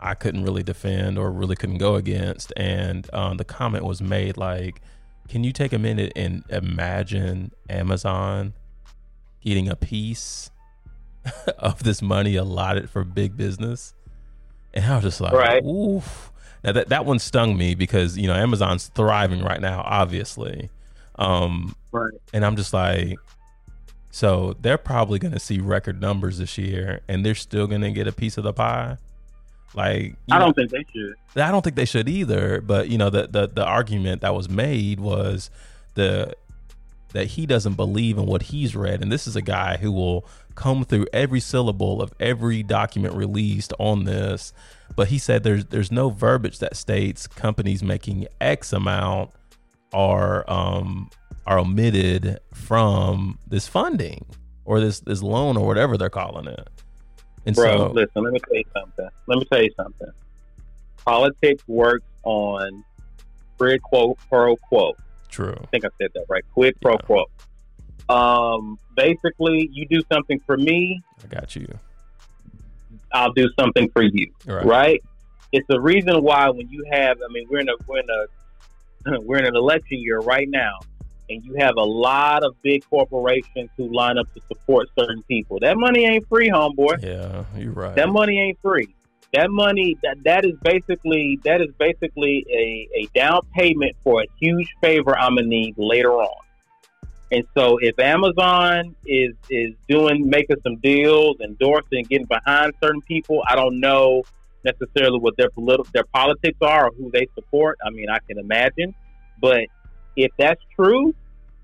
I 0.00 0.14
couldn't 0.14 0.44
really 0.44 0.62
defend 0.62 1.18
or 1.18 1.30
really 1.30 1.56
couldn't 1.56 1.78
go 1.78 1.94
against. 1.94 2.52
And 2.56 3.08
um, 3.12 3.36
the 3.36 3.44
comment 3.44 3.84
was 3.84 4.02
made 4.02 4.36
like, 4.36 4.80
"Can 5.28 5.44
you 5.44 5.52
take 5.52 5.72
a 5.72 5.78
minute 5.78 6.12
and 6.16 6.44
imagine 6.50 7.52
Amazon 7.68 8.54
getting 9.40 9.68
a 9.68 9.76
piece 9.76 10.50
of 11.58 11.82
this 11.82 12.02
money 12.02 12.36
allotted 12.36 12.90
for 12.90 13.04
big 13.04 13.36
business?" 13.36 13.94
And 14.72 14.84
I 14.84 14.96
was 14.96 15.04
just 15.04 15.20
like, 15.20 15.32
Right. 15.32 15.64
"Oof." 15.64 16.30
Now 16.62 16.72
that 16.72 16.88
that 16.88 17.04
one 17.04 17.18
stung 17.18 17.56
me 17.56 17.74
because 17.74 18.16
you 18.16 18.26
know 18.26 18.34
Amazon's 18.34 18.88
thriving 18.94 19.42
right 19.42 19.60
now, 19.60 19.82
obviously, 19.84 20.70
um, 21.16 21.74
Right. 21.92 22.14
and 22.32 22.44
I'm 22.44 22.56
just 22.56 22.72
like, 22.72 23.18
so 24.10 24.56
they're 24.60 24.78
probably 24.78 25.18
going 25.18 25.34
to 25.34 25.40
see 25.40 25.58
record 25.60 26.00
numbers 26.00 26.38
this 26.38 26.56
year, 26.56 27.00
and 27.08 27.24
they're 27.24 27.34
still 27.34 27.66
going 27.66 27.82
to 27.82 27.90
get 27.90 28.06
a 28.06 28.12
piece 28.12 28.38
of 28.38 28.44
the 28.44 28.52
pie. 28.52 28.96
Like, 29.74 30.14
I 30.30 30.38
don't 30.38 30.54
think 30.54 30.70
they 30.70 30.84
should. 30.94 31.14
I 31.42 31.50
don't 31.50 31.62
think 31.62 31.74
they 31.76 31.84
should 31.84 32.08
either. 32.08 32.60
But 32.60 32.88
you 32.88 32.96
know, 32.96 33.10
the 33.10 33.26
the 33.26 33.48
the 33.48 33.64
argument 33.64 34.22
that 34.22 34.34
was 34.34 34.48
made 34.48 35.00
was 35.00 35.50
the 35.94 36.34
that 37.14 37.28
he 37.28 37.46
doesn't 37.46 37.74
believe 37.74 38.18
in 38.18 38.26
what 38.26 38.42
he's 38.42 38.76
read, 38.76 39.00
and 39.00 39.10
this 39.10 39.26
is 39.26 39.36
a 39.36 39.42
guy 39.42 39.78
who 39.78 39.90
will 39.90 40.26
come 40.56 40.84
through 40.84 41.06
every 41.12 41.40
syllable 41.40 42.02
of 42.02 42.12
every 42.20 42.62
document 42.62 43.14
released 43.14 43.72
on 43.78 44.04
this. 44.04 44.52
But 44.94 45.08
he 45.08 45.18
said 45.18 45.44
there's 45.44 45.64
there's 45.66 45.90
no 45.90 46.10
verbiage 46.10 46.58
that 46.58 46.76
states 46.76 47.26
companies 47.26 47.82
making 47.82 48.26
X 48.40 48.72
amount 48.72 49.30
are 49.92 50.48
um 50.50 51.08
are 51.46 51.58
omitted 51.60 52.40
from 52.52 53.38
this 53.46 53.68
funding 53.68 54.26
or 54.64 54.80
this 54.80 55.00
this 55.00 55.22
loan 55.22 55.56
or 55.56 55.66
whatever 55.66 55.96
they're 55.96 56.10
calling 56.10 56.48
it. 56.48 56.68
And 57.46 57.54
Bro, 57.54 57.76
so, 57.76 57.92
listen, 57.92 58.24
let 58.24 58.32
me 58.32 58.40
tell 58.40 58.56
you 58.56 58.64
something. 58.76 59.08
Let 59.28 59.38
me 59.38 59.44
tell 59.44 59.62
you 59.62 59.70
something. 59.76 60.10
Politics 61.04 61.62
works 61.68 62.06
on 62.24 62.82
quid 63.56 63.82
quo 63.82 64.16
pro 64.28 64.56
quo. 64.56 64.94
True. 65.34 65.56
I 65.60 65.66
think 65.66 65.84
I 65.84 65.88
said 66.00 66.10
that 66.14 66.24
right. 66.28 66.44
Quid 66.54 66.80
pro 66.80 66.92
Yeah. 66.92 66.98
quo. 66.98 67.24
Um, 68.08 68.78
basically, 68.96 69.68
you 69.72 69.86
do 69.86 70.02
something 70.12 70.38
for 70.46 70.56
me, 70.56 71.02
I 71.22 71.26
got 71.26 71.56
you. 71.56 71.66
I'll 73.12 73.32
do 73.32 73.48
something 73.58 73.88
for 73.90 74.02
you. 74.02 74.30
Right. 74.46 74.64
Right? 74.64 75.02
It's 75.52 75.66
the 75.68 75.80
reason 75.80 76.22
why 76.22 76.50
when 76.50 76.68
you 76.68 76.84
have, 76.90 77.18
I 77.28 77.32
mean, 77.32 77.46
we're 77.48 77.60
in 77.60 77.68
a 77.68 77.72
we're 77.86 78.00
in 78.00 78.08
a 78.10 79.20
we're 79.20 79.38
in 79.38 79.46
an 79.46 79.56
election 79.56 79.98
year 80.00 80.18
right 80.18 80.48
now, 80.48 80.78
and 81.30 81.42
you 81.44 81.54
have 81.58 81.76
a 81.76 81.82
lot 81.82 82.42
of 82.44 82.54
big 82.62 82.84
corporations 82.90 83.70
who 83.76 83.92
line 83.94 84.18
up 84.18 84.32
to 84.34 84.40
support 84.48 84.88
certain 84.98 85.22
people. 85.24 85.58
That 85.60 85.76
money 85.76 86.04
ain't 86.04 86.26
free, 86.28 86.48
homeboy. 86.50 87.02
Yeah, 87.02 87.44
you're 87.56 87.72
right. 87.72 87.94
That 87.94 88.08
money 88.10 88.38
ain't 88.40 88.58
free. 88.60 88.94
That 89.34 89.50
money 89.50 89.96
that 90.02 90.18
that 90.24 90.44
is 90.44 90.54
basically 90.62 91.40
that 91.44 91.60
is 91.60 91.68
basically 91.78 92.46
a, 92.50 92.88
a 93.00 93.08
down 93.18 93.40
payment 93.54 93.96
for 94.04 94.22
a 94.22 94.26
huge 94.38 94.68
favor 94.80 95.18
I'm 95.18 95.34
gonna 95.34 95.48
need 95.48 95.74
later 95.76 96.12
on. 96.12 96.36
And 97.32 97.44
so 97.56 97.78
if 97.80 97.98
Amazon 97.98 98.94
is 99.04 99.34
is 99.50 99.74
doing 99.88 100.28
making 100.28 100.58
some 100.62 100.76
deals, 100.76 101.40
endorsing, 101.40 102.04
getting 102.04 102.26
behind 102.26 102.74
certain 102.80 103.00
people, 103.02 103.42
I 103.48 103.56
don't 103.56 103.80
know 103.80 104.22
necessarily 104.64 105.18
what 105.18 105.36
their 105.36 105.50
political 105.50 105.90
their 105.92 106.04
politics 106.14 106.58
are 106.62 106.86
or 106.88 106.92
who 106.96 107.10
they 107.10 107.26
support. 107.34 107.78
I 107.84 107.90
mean, 107.90 108.08
I 108.08 108.18
can 108.28 108.38
imagine, 108.38 108.94
but 109.40 109.62
if 110.16 110.30
that's 110.38 110.60
true, 110.76 111.12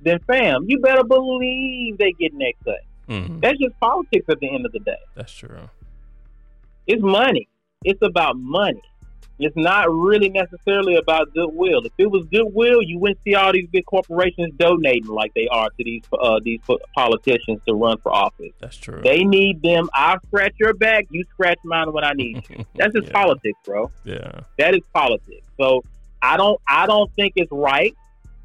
then 0.03 0.19
fam, 0.27 0.65
you 0.67 0.81
better 0.81 1.05
believe 1.05 1.99
they 1.99 2.13
getting 2.13 2.41
that 2.41 2.55
cut. 2.65 2.81
Mhm. 3.09 3.41
That's 3.41 3.59
just 3.59 3.79
politics 3.79 4.27
at 4.29 4.41
the 4.41 4.49
end 4.53 4.67
of 4.67 4.73
the 4.73 4.81
day. 4.81 4.99
That's 5.15 5.33
true. 5.33 5.71
It's 6.89 7.03
money. 7.03 7.47
It's 7.83 8.03
about 8.03 8.37
money. 8.37 8.83
It's 9.39 9.57
not 9.57 9.91
really 9.91 10.29
necessarily 10.29 10.97
about 10.97 11.33
goodwill. 11.33 11.81
If 11.87 11.93
it 11.97 12.11
was 12.11 12.27
goodwill, 12.31 12.83
you 12.83 12.99
wouldn't 12.99 13.21
see 13.25 13.35
all 13.35 13.55
these 13.55 13.69
big 13.73 13.87
corporations 13.87 14.53
donating 14.59 15.07
like 15.07 15.33
they 15.33 15.49
are 15.49 15.71
to 15.71 15.85
these 15.85 16.03
uh, 16.13 16.41
these 16.45 16.61
politicians 16.95 17.61
to 17.67 17.73
run 17.73 17.97
for 18.03 18.13
office. 18.13 18.53
That's 18.61 18.77
true. 18.77 19.01
They 19.03 19.25
need 19.25 19.63
them. 19.63 19.89
I 19.95 20.19
scratch 20.27 20.53
your 20.59 20.75
back, 20.75 21.07
you 21.09 21.25
scratch 21.33 21.59
mine 21.65 21.91
when 21.91 22.05
I 22.05 22.13
need 22.13 22.45
you. 22.51 22.67
That's 22.75 22.93
just 22.93 23.07
yeah. 23.07 23.13
politics, 23.15 23.59
bro. 23.65 23.91
Yeah. 24.05 24.41
That 24.59 24.75
is 24.75 24.83
politics. 24.93 25.47
So 25.59 25.83
I 26.21 26.37
don't 26.37 26.61
I 26.69 26.85
don't 26.85 27.11
think 27.15 27.33
it's 27.37 27.51
right. 27.51 27.97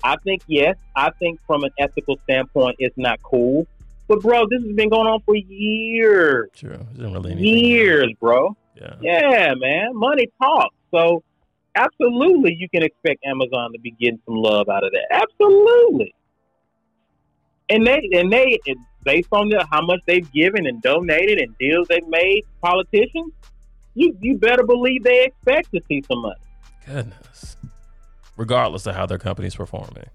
I 0.01 0.15
think 0.23 0.43
yes. 0.47 0.77
I 0.95 1.09
think 1.19 1.41
from 1.45 1.65
an 1.65 1.71
ethical 1.77 2.17
standpoint, 2.23 2.77
it's 2.79 2.97
not 2.97 3.21
cool. 3.21 3.67
But 4.07 4.21
bro, 4.21 4.47
this 4.47 4.63
has 4.63 4.75
been 4.75 4.87
going 4.87 5.07
on 5.07 5.19
for 5.25 5.35
years, 5.35 6.51
True. 6.55 6.85
Really 6.95 7.33
years, 7.35 8.13
bro. 8.17 8.55
Yeah. 8.75 8.95
Yeah, 9.01 9.53
man. 9.55 9.91
Money 9.93 10.27
talks. 10.41 10.75
So 10.91 11.23
absolutely 11.75 12.55
you 12.57 12.69
can 12.69 12.83
expect 12.83 13.25
Amazon 13.25 13.71
to 13.73 13.79
be 13.79 13.91
getting 13.91 14.19
some 14.25 14.35
love 14.35 14.69
out 14.69 14.83
of 14.83 14.91
that. 14.91 15.07
Absolutely. 15.11 16.13
And 17.69 17.85
they 17.85 18.07
and 18.13 18.31
they 18.31 18.59
based 19.03 19.29
on 19.31 19.49
the, 19.49 19.65
how 19.71 19.81
much 19.85 19.99
they've 20.05 20.29
given 20.31 20.65
and 20.67 20.81
donated 20.81 21.39
and 21.39 21.57
deals 21.57 21.87
they've 21.87 22.07
made, 22.07 22.43
politicians, 22.61 23.33
you 23.95 24.15
you 24.21 24.37
better 24.37 24.63
believe 24.63 25.03
they 25.03 25.25
expect 25.25 25.71
to 25.73 25.81
see 25.87 26.03
some 26.07 26.21
money. 26.21 26.35
Goodness. 26.85 27.57
Regardless 28.37 28.85
of 28.85 28.95
how 28.95 29.05
their 29.05 29.17
company's 29.17 29.55
performing. 29.55 30.05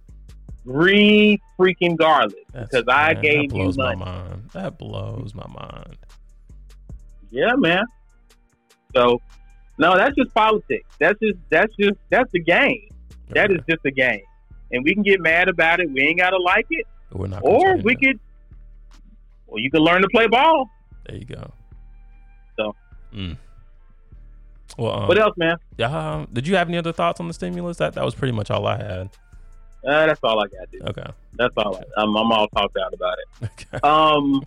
Re 0.65 1.41
freaking 1.59 1.93
regardless. 1.93 2.35
That's, 2.53 2.71
Because 2.71 2.85
I 2.89 3.15
man, 3.15 3.23
gave 3.23 3.51
that 3.51 3.57
you 3.57 3.63
blows 3.65 3.79
my 3.79 3.95
money. 3.95 4.11
mind. 4.29 4.51
That 4.53 4.79
blows 4.79 5.35
my 5.35 5.47
mind. 5.49 5.97
Yeah, 7.31 7.55
man. 7.57 7.85
So 8.95 9.21
no, 9.79 9.97
that's 9.97 10.15
just 10.17 10.35
politics. 10.35 10.89
That's 10.99 11.19
just 11.21 11.39
that's 11.49 11.75
just 11.79 11.99
that's 12.11 12.31
the 12.33 12.41
game. 12.41 12.89
That 13.31 13.51
is 13.51 13.59
just 13.69 13.81
a 13.85 13.91
game. 13.91 14.23
And 14.73 14.85
we 14.85 14.95
can 14.95 15.03
get 15.03 15.21
mad 15.21 15.49
about 15.49 15.81
it. 15.81 15.91
We 15.91 16.01
ain't 16.03 16.19
gotta 16.19 16.37
like 16.39 16.67
it. 16.71 16.87
We're 17.13 17.27
not 17.29 17.43
Or 17.45 17.77
we 17.77 17.95
that. 17.95 18.01
could 18.05 18.21
well 19.47 19.59
you 19.61 19.71
can 19.71 19.81
learn 19.81 20.03
to 20.03 20.09
play 20.09 20.27
ball. 20.27 20.69
There 21.07 21.17
you 21.17 21.25
go. 21.25 21.53
So. 22.57 22.75
Mm. 23.15 23.37
Well, 24.79 24.93
um, 25.03 25.09
What 25.09 25.19
else, 25.19 25.37
man? 25.37 25.57
um, 25.83 26.29
did 26.33 26.47
you 26.47 26.55
have 26.57 26.69
any 26.69 26.79
other 26.79 26.93
thoughts 26.93 27.19
on 27.21 27.27
the 27.29 27.35
stimulus? 27.35 27.79
That 27.79 27.95
that 27.95 28.05
was 28.05 28.15
pretty 28.15 28.33
much 28.33 28.51
all 28.51 28.67
I 28.67 28.77
had. 28.77 29.11
Uh, 29.83 30.07
that's 30.07 30.21
all 30.23 30.39
I 30.41 30.47
got, 30.47 30.71
dude. 30.71 30.83
Okay. 30.83 31.07
That's 31.35 31.55
all 31.57 31.77
I 31.77 31.83
I'm, 32.01 32.15
I'm 32.17 32.31
all 32.33 32.49
talked 32.49 32.77
out 32.77 32.93
about 32.93 33.17
it. 33.19 33.51
Okay. 33.73 33.79
Um 33.87 34.45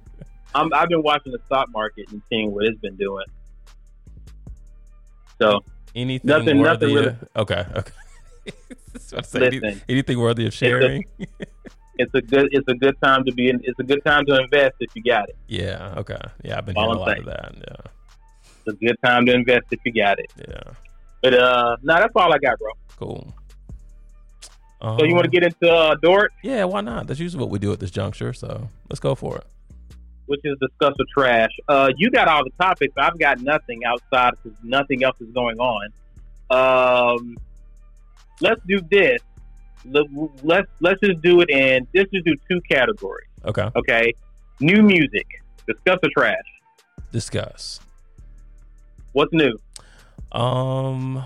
I'm, 0.55 0.71
I've 0.71 0.87
been 0.89 1.01
watching 1.01 1.31
the 1.31 1.39
stock 1.47 1.67
market 1.71 2.11
and 2.11 2.21
seeing 2.29 2.51
what 2.51 2.65
it's 2.65 2.79
been 2.79 2.95
doing. 2.95 3.25
So 5.39 5.63
Anything 5.95 6.27
Nothing- 6.27 6.59
worthy? 6.59 6.86
nothing 6.88 6.95
really- 6.95 7.07
of- 7.07 7.27
okay. 7.36 7.65
Okay. 7.75 7.91
Any- 9.36 9.59
Listen. 9.59 9.81
anything 9.88 10.19
worthy 10.19 10.45
of 10.47 10.53
sharing? 10.53 11.05
it's 11.99 12.13
a 12.15 12.21
good 12.21 12.49
it's 12.51 12.67
a 12.67 12.73
good 12.73 12.95
time 13.01 13.23
to 13.25 13.31
be 13.31 13.49
in, 13.49 13.59
it's 13.63 13.79
a 13.79 13.84
good 13.84 14.03
time 14.03 14.25
to 14.25 14.39
invest 14.39 14.73
if 14.79 14.89
you 14.95 15.03
got 15.03 15.29
it. 15.29 15.36
yeah. 15.47 15.93
Okay. 15.97 16.17
Yeah, 16.43 16.57
I've 16.57 16.65
been 16.65 16.75
All 16.75 16.86
hearing 16.86 16.97
a 16.97 16.99
lot 16.99 17.07
saying. 17.09 17.19
of 17.19 17.25
that. 17.25 17.55
Yeah. 17.55 17.91
It's 18.65 18.75
a 18.81 18.86
good 18.86 18.97
time 19.05 19.25
to 19.27 19.34
invest 19.34 19.65
if 19.71 19.79
you 19.86 19.93
got 19.93 20.19
it. 20.19 20.31
Yeah. 20.38 20.63
But 21.21 21.34
uh 21.36 21.77
no, 21.84 21.95
that's 21.95 22.11
all 22.15 22.34
I 22.34 22.38
got, 22.39 22.57
bro. 22.59 22.71
Cool. 22.97 23.34
So 24.81 25.05
you 25.05 25.13
want 25.15 25.23
to 25.23 25.29
Um, 25.29 25.31
get 25.31 25.43
into 25.43 25.71
uh, 25.71 25.95
Dort, 26.01 26.34
Yeah, 26.43 26.65
why 26.65 26.81
not? 26.81 27.07
That's 27.07 27.19
usually 27.19 27.39
what 27.39 27.49
we 27.49 27.57
do 27.57 27.71
at 27.71 27.79
this 27.79 27.89
juncture. 27.91 28.34
So 28.34 28.67
let's 28.89 28.99
go 28.99 29.15
for 29.15 29.38
it. 29.38 29.45
Which 30.26 30.41
is 30.43 30.57
discuss 30.61 30.93
or 30.99 31.05
trash. 31.17 31.49
Uh, 31.67 31.89
you 31.97 32.09
got 32.11 32.28
all 32.28 32.43
the 32.43 32.51
topics. 32.63 32.93
I've 32.97 33.17
got 33.19 33.39
nothing 33.41 33.82
outside 33.86 34.34
because 34.43 34.57
nothing 34.63 35.03
else 35.03 35.17
is 35.19 35.28
going 35.34 35.57
on. 35.59 35.89
Um, 36.49 37.38
let's 38.41 38.61
do 38.67 38.80
this. 38.91 39.19
Let- 39.86 40.05
Let's 40.43 40.67
let's 40.80 40.99
just 41.03 41.21
do 41.21 41.41
it 41.41 41.49
in. 41.49 41.86
Let's 41.93 42.09
just 42.11 42.26
do 42.26 42.36
two 42.49 42.61
categories. 42.69 43.28
Okay. 43.45 43.67
Okay, 43.76 44.13
new 44.61 44.82
music. 44.82 45.28
Discuss 45.67 45.97
or 46.03 46.09
trash. 46.17 46.38
Discuss. 47.11 47.80
What's 49.11 49.34
new? 49.34 49.57
Um, 50.32 51.24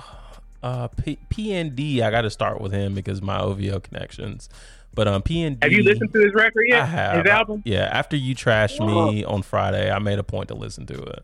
uh, 0.64 0.88
P- 0.90 1.20
PND. 1.30 2.02
I 2.02 2.10
got 2.12 2.22
to 2.22 2.30
start 2.30 2.60
with 2.60 2.72
him 2.72 2.94
because 2.96 3.22
my 3.22 3.40
OVO 3.40 3.80
connections. 3.80 4.50
But 4.98 5.08
um, 5.08 5.22
PND. 5.22 5.64
Have 5.64 5.72
you 5.72 5.84
listened 5.84 6.12
to 6.12 6.20
his 6.20 6.34
record 6.34 6.66
yet? 6.68 6.82
I 6.82 6.86
have. 6.86 7.24
His 7.24 7.32
album? 7.32 7.62
Yeah. 7.64 7.84
After 7.84 8.18
you 8.18 8.34
trashed 8.34 8.84
me 8.84 9.24
on 9.24 9.44
Friday, 9.44 9.92
I 9.92 10.00
made 10.00 10.18
a 10.18 10.24
point 10.24 10.48
to 10.48 10.56
listen 10.56 10.88
to 10.88 11.00
it. 11.00 11.24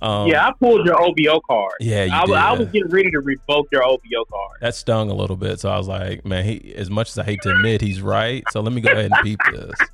Um, 0.00 0.28
yeah, 0.28 0.48
I 0.48 0.52
pulled 0.58 0.86
your 0.86 0.98
OVO 0.98 1.40
card. 1.46 1.74
Yeah, 1.78 2.04
you 2.04 2.12
I, 2.12 2.24
did. 2.24 2.34
I 2.34 2.52
was 2.54 2.68
getting 2.68 2.88
ready 2.88 3.10
to 3.10 3.20
revoke 3.20 3.68
your 3.70 3.84
OVO 3.84 4.24
card. 4.30 4.58
that 4.62 4.74
stung 4.74 5.10
a 5.10 5.14
little 5.14 5.36
bit. 5.36 5.60
So 5.60 5.68
I 5.68 5.76
was 5.76 5.88
like, 5.88 6.24
man, 6.24 6.44
he 6.44 6.74
as 6.74 6.88
much 6.88 7.10
as 7.10 7.18
I 7.18 7.24
hate 7.24 7.42
to 7.42 7.50
admit 7.50 7.82
he's 7.82 8.00
right. 8.00 8.42
So 8.50 8.62
let 8.62 8.72
me 8.72 8.80
go 8.80 8.90
ahead 8.90 9.12
and 9.12 9.22
beep 9.22 9.38
this. 9.52 9.74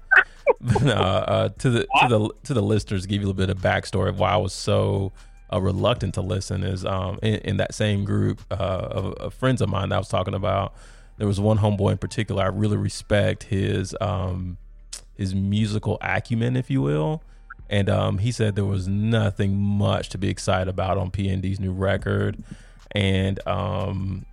But, 0.60 0.86
uh, 0.86 0.90
uh, 0.90 1.48
to 1.58 1.70
the 1.70 1.80
to 2.00 2.08
the 2.08 2.30
to 2.44 2.54
the 2.54 2.62
listeners, 2.62 3.04
give 3.04 3.20
you 3.20 3.26
a 3.26 3.30
little 3.30 3.34
bit 3.34 3.50
of 3.50 3.58
backstory 3.58 4.08
of 4.08 4.18
why 4.18 4.30
I 4.30 4.38
was 4.38 4.54
so 4.54 5.12
uh, 5.52 5.60
reluctant 5.60 6.14
to 6.14 6.22
listen. 6.22 6.64
Is 6.64 6.86
um 6.86 7.18
in, 7.22 7.34
in 7.34 7.56
that 7.58 7.74
same 7.74 8.04
group 8.04 8.40
uh, 8.50 8.54
of, 8.54 9.12
of 9.14 9.34
friends 9.34 9.60
of 9.60 9.68
mine 9.68 9.90
that 9.90 9.96
I 9.96 9.98
was 9.98 10.08
talking 10.08 10.34
about, 10.34 10.72
there 11.18 11.26
was 11.26 11.38
one 11.38 11.58
homeboy 11.58 11.92
in 11.92 11.98
particular 11.98 12.42
I 12.42 12.46
really 12.46 12.76
respect 12.76 13.44
his 13.44 13.94
um 14.00 14.56
his 15.18 15.34
musical 15.34 15.98
acumen, 16.00 16.56
if 16.56 16.70
you 16.70 16.80
will. 16.80 17.22
And 17.68 17.90
um, 17.90 18.18
he 18.18 18.32
said 18.32 18.54
there 18.54 18.64
was 18.64 18.88
nothing 18.88 19.56
much 19.56 20.08
to 20.10 20.18
be 20.18 20.30
excited 20.30 20.68
about 20.68 20.96
on 20.96 21.10
PND's 21.10 21.60
new 21.60 21.72
record. 21.72 22.42
And 22.92 23.46
um, 23.46 24.24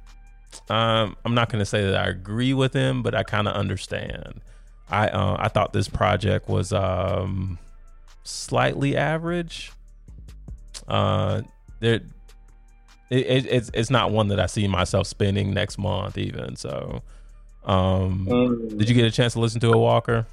um, 0.69 1.17
I'm 1.25 1.33
not 1.33 1.49
going 1.49 1.59
to 1.59 1.65
say 1.65 1.83
that 1.83 1.95
I 1.95 2.07
agree 2.07 2.53
with 2.53 2.73
him, 2.73 3.03
but 3.03 3.13
I 3.13 3.23
kind 3.23 3.47
of 3.47 3.55
understand. 3.55 4.39
I 4.89 5.07
uh, 5.07 5.35
I 5.39 5.47
thought 5.49 5.73
this 5.73 5.89
project 5.89 6.47
was 6.47 6.71
um, 6.71 7.57
slightly 8.23 8.95
average. 8.95 9.71
Uh, 10.87 11.41
there, 11.79 12.01
it, 13.09 13.17
it, 13.25 13.45
it's 13.47 13.71
it's 13.73 13.89
not 13.89 14.11
one 14.11 14.27
that 14.29 14.39
I 14.39 14.45
see 14.47 14.67
myself 14.67 15.07
spending 15.07 15.53
next 15.53 15.77
month 15.77 16.17
even. 16.17 16.55
So, 16.55 17.01
um, 17.65 18.25
Mm. 18.29 18.77
did 18.77 18.89
you 18.89 18.95
get 18.95 19.05
a 19.05 19.11
chance 19.11 19.33
to 19.33 19.39
listen 19.39 19.59
to 19.61 19.71
it, 19.71 19.77
Walker? 19.77 20.25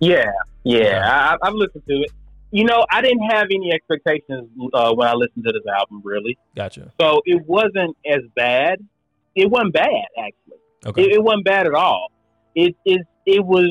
Yeah, 0.00 0.24
yeah, 0.64 0.78
Yeah. 0.78 1.36
I, 1.42 1.46
I've 1.46 1.54
listened 1.54 1.84
to 1.88 1.94
it. 2.02 2.10
You 2.50 2.64
know, 2.64 2.84
I 2.90 3.00
didn't 3.00 3.22
have 3.30 3.46
any 3.50 3.72
expectations 3.72 4.48
uh, 4.74 4.92
when 4.94 5.08
I 5.08 5.14
listened 5.14 5.44
to 5.44 5.52
this 5.52 5.62
album, 5.78 6.02
really. 6.04 6.36
Gotcha. 6.54 6.92
So 7.00 7.22
it 7.24 7.46
wasn't 7.46 7.96
as 8.06 8.20
bad. 8.36 8.78
It 9.34 9.48
wasn't 9.50 9.72
bad, 9.72 9.88
actually. 10.18 10.58
Okay. 10.84 11.02
It, 11.04 11.12
it 11.12 11.22
wasn't 11.22 11.44
bad 11.46 11.66
at 11.66 11.72
all. 11.74 12.08
It 12.54 12.76
it 12.84 13.00
it 13.24 13.44
was 13.44 13.70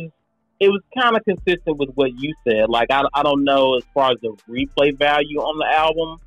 it 0.59 0.69
was 0.69 0.81
kind 0.97 1.15
of 1.15 1.23
consistent 1.25 1.77
with 1.77 1.89
what 1.95 2.11
you 2.17 2.33
said. 2.47 2.69
Like 2.69 2.89
I, 2.89 3.03
I 3.13 3.21
don't 3.23 3.43
know 3.43 3.75
as 3.75 3.83
far 3.93 4.11
as 4.11 4.17
the 4.21 4.35
replay 4.49 4.97
value 4.97 5.39
on 5.39 5.59
the 5.59 5.67
album. 5.77 6.17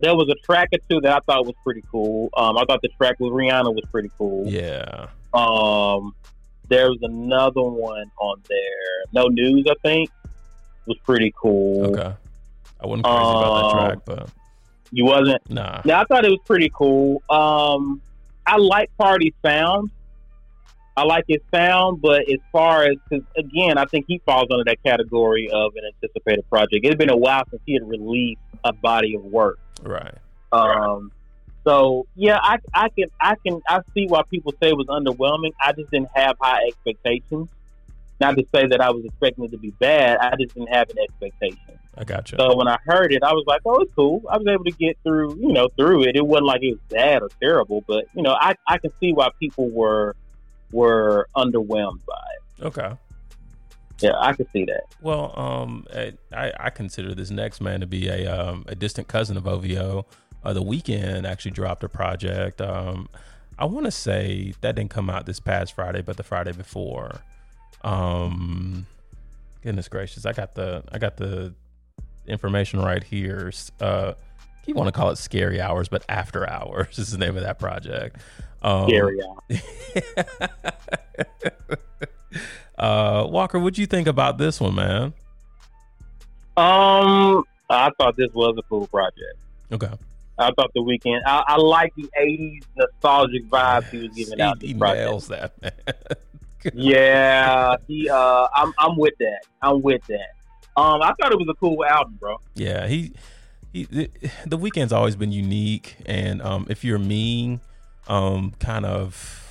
There 0.00 0.14
was 0.14 0.28
a 0.28 0.34
track 0.46 0.68
or 0.72 0.78
two 0.90 1.00
that 1.00 1.12
I 1.12 1.20
thought 1.20 1.46
was 1.46 1.54
pretty 1.64 1.82
cool. 1.90 2.28
Um, 2.36 2.58
I 2.58 2.64
thought 2.66 2.80
the 2.82 2.88
track 2.96 3.16
with 3.18 3.32
Rihanna 3.32 3.74
was 3.74 3.84
pretty 3.90 4.10
cool. 4.18 4.46
yeah. 4.46 5.08
Um, 5.34 6.14
there 6.68 6.88
was 6.90 6.98
another 7.02 7.62
one 7.62 8.10
on 8.18 8.42
there. 8.48 9.04
No 9.12 9.26
news, 9.28 9.66
I 9.70 9.74
think, 9.82 10.10
was 10.86 10.98
pretty 11.04 11.32
cool. 11.40 11.86
Okay. 11.96 12.12
I 12.82 12.86
wasn't 12.86 13.04
crazy 13.06 13.20
about 13.20 13.54
that 13.54 13.64
Um, 13.64 13.72
track, 13.88 13.98
but 14.04 14.30
You 14.90 15.04
wasn't? 15.04 15.50
nah. 15.50 15.80
Yeah, 15.84 16.00
I 16.00 16.04
thought 16.04 16.24
it 16.24 16.30
was 16.30 16.40
pretty 16.44 16.70
cool. 16.74 17.22
Um, 17.30 18.00
I 18.46 18.56
like 18.58 18.90
Party 18.98 19.34
sound. 19.44 19.90
I 20.98 21.02
like 21.04 21.24
his 21.28 21.40
sound, 21.52 22.00
but 22.00 22.22
as 22.22 22.38
far 22.52 22.84
as 22.84 22.96
because 23.08 23.24
again, 23.36 23.76
I 23.76 23.84
think 23.84 24.06
he 24.08 24.18
falls 24.24 24.46
under 24.50 24.64
that 24.64 24.82
category 24.82 25.48
of 25.52 25.72
an 25.76 25.82
anticipated 25.94 26.48
project. 26.48 26.84
It's 26.86 26.94
been 26.96 27.10
a 27.10 27.16
while 27.16 27.42
since 27.50 27.60
he 27.66 27.74
had 27.74 27.86
released 27.86 28.40
a 28.64 28.72
body 28.72 29.14
of 29.14 29.22
work. 29.24 29.58
Right. 29.82 30.14
Um, 30.52 31.12
so 31.64 32.06
yeah, 32.14 32.38
I, 32.40 32.58
I 32.74 32.88
can 32.90 33.10
I 33.20 33.34
can 33.44 33.60
I 33.68 33.80
see 33.92 34.06
why 34.06 34.22
people 34.30 34.52
say 34.62 34.68
it 34.68 34.76
was 34.76 34.86
underwhelming. 34.86 35.52
I 35.60 35.72
just 35.72 35.90
didn't 35.90 36.10
have 36.14 36.36
high 36.40 36.60
expectations. 36.68 37.48
Not 38.18 38.36
to 38.36 38.46
say 38.54 38.66
that 38.68 38.80
I 38.80 38.90
was 38.90 39.04
expecting 39.04 39.44
it 39.44 39.50
to 39.50 39.58
be 39.58 39.70
bad. 39.72 40.18
I 40.18 40.36
just 40.36 40.54
didn't 40.54 40.72
have 40.72 40.88
an 40.88 40.96
expectation. 40.98 41.78
I 41.98 42.04
got 42.04 42.30
you. 42.32 42.38
So 42.38 42.56
when 42.56 42.68
I 42.68 42.78
heard 42.86 43.12
it, 43.12 43.22
I 43.22 43.32
was 43.32 43.44
like, 43.46 43.60
"Oh, 43.66 43.80
it's 43.80 43.92
cool." 43.94 44.22
I 44.30 44.38
was 44.38 44.46
able 44.46 44.64
to 44.64 44.70
get 44.70 44.96
through, 45.02 45.36
you 45.36 45.52
know, 45.52 45.68
through 45.76 46.04
it. 46.04 46.16
It 46.16 46.26
wasn't 46.26 46.46
like 46.46 46.62
it 46.62 46.70
was 46.70 46.80
bad 46.88 47.22
or 47.22 47.28
terrible, 47.40 47.82
but 47.86 48.06
you 48.14 48.22
know, 48.22 48.34
I 48.38 48.54
I 48.68 48.78
can 48.78 48.92
see 49.00 49.12
why 49.12 49.28
people 49.40 49.68
were 49.68 50.14
were 50.72 51.28
underwhelmed 51.36 52.04
by 52.06 52.22
it. 52.36 52.64
Okay. 52.64 52.96
Yeah, 54.00 54.12
I 54.18 54.32
can 54.34 54.46
see 54.52 54.64
that. 54.66 54.84
Well, 55.00 55.32
um, 55.38 55.86
I, 56.32 56.52
I 56.58 56.70
consider 56.70 57.14
this 57.14 57.30
next 57.30 57.60
man 57.60 57.80
to 57.80 57.86
be 57.86 58.08
a 58.08 58.26
um, 58.26 58.64
a 58.68 58.74
distant 58.74 59.08
cousin 59.08 59.36
of 59.36 59.46
OVO. 59.46 60.06
Uh, 60.44 60.52
the 60.52 60.62
Weeknd 60.62 61.26
actually 61.26 61.52
dropped 61.52 61.82
a 61.82 61.88
project. 61.88 62.60
Um, 62.60 63.08
I 63.58 63.64
want 63.64 63.86
to 63.86 63.90
say 63.90 64.52
that 64.60 64.74
didn't 64.74 64.90
come 64.90 65.08
out 65.08 65.24
this 65.26 65.40
past 65.40 65.74
Friday, 65.74 66.02
but 66.02 66.16
the 66.16 66.22
Friday 66.22 66.52
before. 66.52 67.20
Um, 67.82 68.86
goodness 69.62 69.88
gracious, 69.88 70.26
I 70.26 70.32
got 70.32 70.54
the 70.54 70.84
I 70.92 70.98
got 70.98 71.16
the 71.16 71.54
information 72.26 72.80
right 72.80 73.02
here. 73.02 73.50
Uh, 73.80 74.12
you 74.66 74.74
want 74.74 74.88
to 74.88 74.92
call 74.92 75.10
it 75.10 75.16
Scary 75.16 75.60
Hours, 75.60 75.88
but 75.88 76.04
After 76.08 76.48
Hours 76.48 76.98
is 76.98 77.12
the 77.12 77.18
name 77.18 77.36
of 77.36 77.42
that 77.44 77.58
project. 77.58 78.20
Um, 78.62 78.88
Scary 78.88 79.20
out. 79.22 79.44
uh, 82.78 83.26
Walker, 83.28 83.58
what'd 83.58 83.78
you 83.78 83.86
think 83.86 84.06
about 84.06 84.38
this 84.38 84.60
one, 84.60 84.74
man? 84.74 85.14
Um, 86.56 87.44
I 87.68 87.90
thought 87.98 88.16
this 88.16 88.32
was 88.32 88.56
a 88.58 88.62
cool 88.62 88.86
project. 88.86 89.36
Okay. 89.72 89.90
I 90.38 90.50
thought 90.52 90.70
the 90.74 90.80
Weeknd. 90.80 91.20
I, 91.26 91.44
I 91.48 91.56
like 91.56 91.94
the 91.96 92.08
'80s 92.20 92.62
nostalgic 92.76 93.48
vibes 93.48 93.90
he 93.90 93.98
was 94.06 94.08
giving 94.16 94.40
out. 94.40 94.60
He 94.60 94.74
nails 94.74 95.28
that, 95.28 95.60
man. 95.62 95.72
Yeah, 96.74 97.76
he. 97.86 98.08
Uh, 98.10 98.48
I'm. 98.52 98.72
I'm 98.78 98.96
with 98.96 99.14
that. 99.20 99.42
I'm 99.62 99.82
with 99.82 100.04
that. 100.08 100.34
Um, 100.76 101.00
I 101.00 101.12
thought 101.20 101.30
it 101.30 101.38
was 101.38 101.46
a 101.48 101.54
cool 101.54 101.84
album, 101.84 102.16
bro. 102.18 102.38
yeah, 102.54 102.88
he, 102.88 103.12
he, 103.72 103.84
the, 103.84 104.10
the 104.46 104.58
Weeknd's 104.58 104.92
always 104.92 105.14
been 105.14 105.30
unique, 105.30 105.96
and 106.06 106.42
um, 106.42 106.66
if 106.68 106.82
you're 106.82 106.98
mean, 106.98 107.60
um, 108.08 108.52
kind 108.58 108.84
of, 108.84 109.45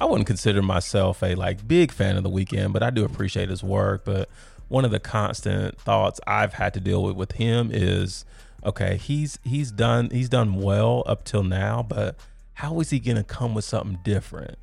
I 0.00 0.06
wouldn't 0.06 0.26
consider 0.26 0.62
myself 0.62 1.22
a 1.22 1.34
like 1.34 1.68
big 1.68 1.92
fan 1.92 2.16
of 2.16 2.22
the 2.22 2.30
Weeknd, 2.30 2.72
but 2.72 2.82
I 2.82 2.88
do 2.90 3.04
appreciate 3.04 3.50
his 3.50 3.62
work. 3.62 4.04
But 4.04 4.30
one 4.68 4.84
of 4.84 4.90
the 4.90 5.00
constant 5.00 5.78
thoughts 5.78 6.20
I've 6.26 6.54
had 6.54 6.72
to 6.74 6.80
deal 6.80 7.02
with 7.02 7.16
with 7.16 7.32
him 7.32 7.70
is, 7.70 8.24
okay, 8.64 8.96
he's 8.96 9.38
he's 9.44 9.70
done 9.70 10.08
he's 10.10 10.30
done 10.30 10.54
well 10.54 11.02
up 11.06 11.24
till 11.24 11.42
now, 11.42 11.82
but 11.82 12.16
how 12.54 12.80
is 12.80 12.88
he 12.90 12.98
gonna 12.98 13.24
come 13.24 13.54
with 13.54 13.64
something 13.64 13.98
different? 14.02 14.56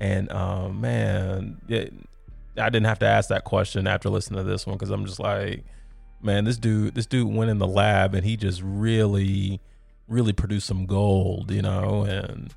And 0.00 0.32
um, 0.32 0.80
man, 0.80 1.60
it, 1.68 1.92
I 2.56 2.70
didn't 2.70 2.86
have 2.86 3.00
to 3.00 3.06
ask 3.06 3.28
that 3.28 3.44
question 3.44 3.86
after 3.86 4.08
listening 4.08 4.38
to 4.38 4.50
this 4.50 4.66
one 4.66 4.76
because 4.76 4.90
I'm 4.90 5.04
just 5.04 5.20
like, 5.20 5.64
man, 6.22 6.44
this 6.44 6.56
dude, 6.56 6.94
this 6.94 7.06
dude 7.06 7.32
went 7.32 7.50
in 7.50 7.58
the 7.58 7.66
lab 7.66 8.14
and 8.14 8.24
he 8.24 8.36
just 8.36 8.62
really, 8.64 9.60
really 10.08 10.32
produced 10.32 10.66
some 10.66 10.86
gold, 10.86 11.50
you 11.50 11.62
know. 11.62 12.04
And 12.04 12.54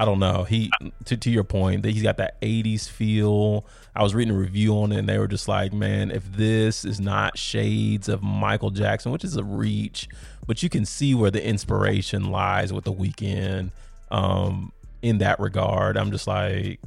I 0.00 0.06
don't 0.06 0.18
know, 0.18 0.44
he 0.44 0.70
to 1.04 1.16
to 1.18 1.30
your 1.30 1.44
point 1.44 1.82
that 1.82 1.90
he's 1.90 2.02
got 2.02 2.16
that 2.16 2.40
'80s 2.40 2.88
feel. 2.88 3.66
I 3.94 4.02
was 4.02 4.14
reading 4.14 4.32
a 4.34 4.38
review 4.38 4.72
on 4.78 4.92
it 4.92 4.98
and 5.00 5.06
they 5.06 5.18
were 5.18 5.28
just 5.28 5.46
like, 5.46 5.74
man, 5.74 6.10
if 6.10 6.24
this 6.32 6.86
is 6.86 6.98
not 6.98 7.36
shades 7.36 8.08
of 8.08 8.22
Michael 8.22 8.70
Jackson, 8.70 9.12
which 9.12 9.24
is 9.24 9.36
a 9.36 9.44
reach, 9.44 10.08
but 10.46 10.62
you 10.62 10.70
can 10.70 10.86
see 10.86 11.14
where 11.14 11.30
the 11.30 11.46
inspiration 11.46 12.30
lies 12.30 12.72
with 12.72 12.84
the 12.84 12.94
Weeknd. 12.94 13.72
Um, 14.10 14.72
in 15.02 15.18
that 15.18 15.38
regard, 15.38 15.98
I'm 15.98 16.10
just 16.10 16.26
like. 16.26 16.80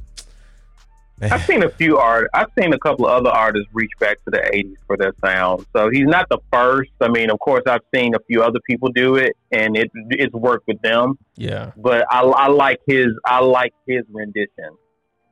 I've 1.22 1.44
seen 1.44 1.62
a 1.62 1.70
few 1.70 1.98
art. 1.98 2.28
I've 2.34 2.50
seen 2.58 2.72
a 2.72 2.78
couple 2.78 3.06
of 3.06 3.12
other 3.12 3.30
artists 3.30 3.68
reach 3.72 3.92
back 4.00 4.22
to 4.24 4.30
the 4.30 4.38
'80s 4.38 4.76
for 4.86 4.96
their 4.96 5.12
sound. 5.24 5.64
So 5.74 5.88
he's 5.90 6.06
not 6.06 6.28
the 6.28 6.38
first. 6.52 6.90
I 7.00 7.08
mean, 7.08 7.30
of 7.30 7.38
course, 7.38 7.62
I've 7.66 7.82
seen 7.94 8.14
a 8.14 8.20
few 8.26 8.42
other 8.42 8.58
people 8.68 8.90
do 8.90 9.16
it, 9.16 9.36
and 9.52 9.76
it 9.76 9.90
it's 10.10 10.34
worked 10.34 10.66
with 10.66 10.80
them. 10.82 11.18
yeah, 11.36 11.72
But 11.76 12.06
I, 12.10 12.22
I 12.22 12.48
like 12.48 12.80
his. 12.86 13.08
I 13.24 13.40
like 13.40 13.72
his 13.86 14.02
rendition 14.10 14.76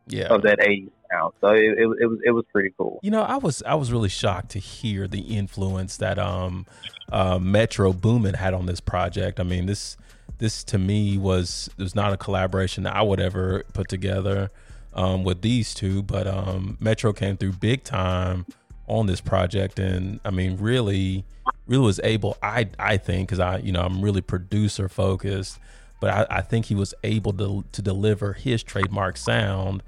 yeah. 0.06 0.26
of 0.26 0.42
that 0.42 0.60
'80s 0.60 0.90
sound. 1.12 1.34
So 1.40 1.48
it, 1.48 1.78
it, 1.78 1.88
it 2.00 2.06
was 2.06 2.18
it 2.24 2.30
was 2.30 2.44
pretty 2.52 2.72
cool. 2.78 3.00
You 3.02 3.10
know, 3.10 3.22
I 3.22 3.36
was 3.36 3.62
I 3.64 3.74
was 3.74 3.92
really 3.92 4.08
shocked 4.08 4.50
to 4.50 4.58
hear 4.58 5.08
the 5.08 5.20
influence 5.20 5.96
that 5.98 6.18
um 6.18 6.66
uh, 7.10 7.38
Metro 7.38 7.92
Boomin 7.92 8.34
had 8.34 8.54
on 8.54 8.66
this 8.66 8.80
project. 8.80 9.40
I 9.40 9.42
mean, 9.42 9.66
this 9.66 9.96
this 10.38 10.64
to 10.64 10.78
me 10.78 11.18
was 11.18 11.70
was 11.76 11.94
not 11.94 12.12
a 12.12 12.16
collaboration 12.16 12.84
that 12.84 12.94
I 12.94 13.02
would 13.02 13.20
ever 13.20 13.64
put 13.72 13.88
together 13.88 14.50
um, 14.94 15.24
with 15.24 15.42
these 15.42 15.74
two, 15.74 16.02
but 16.02 16.26
um, 16.26 16.76
Metro 16.80 17.12
came 17.12 17.36
through 17.36 17.52
big 17.52 17.84
time 17.84 18.46
on 18.86 19.06
this 19.06 19.20
project, 19.20 19.78
and 19.78 20.20
I 20.24 20.30
mean, 20.30 20.56
really, 20.58 21.24
really 21.66 21.84
was 21.84 22.00
able. 22.04 22.36
I 22.42 22.68
I 22.78 22.96
think 22.96 23.28
because 23.28 23.40
I 23.40 23.58
you 23.58 23.72
know 23.72 23.82
I'm 23.82 24.02
really 24.02 24.20
producer 24.20 24.88
focused, 24.88 25.58
but 26.00 26.10
I, 26.10 26.38
I 26.38 26.40
think 26.42 26.66
he 26.66 26.74
was 26.74 26.94
able 27.04 27.32
to 27.34 27.64
to 27.72 27.82
deliver 27.82 28.34
his 28.34 28.62
trademark 28.62 29.16
sound 29.16 29.82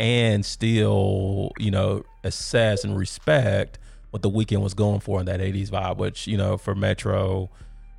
and 0.00 0.46
still, 0.46 1.52
you 1.58 1.70
know, 1.70 2.02
assess 2.24 2.84
and 2.84 2.96
respect 2.96 3.78
what 4.12 4.22
the 4.22 4.30
Weeknd 4.30 4.62
was 4.62 4.72
going 4.72 5.00
for 5.00 5.20
in 5.20 5.26
that 5.26 5.40
80s 5.40 5.68
vibe, 5.68 5.98
which, 5.98 6.26
you 6.26 6.38
know, 6.38 6.56
for 6.56 6.74
Metro, 6.74 7.50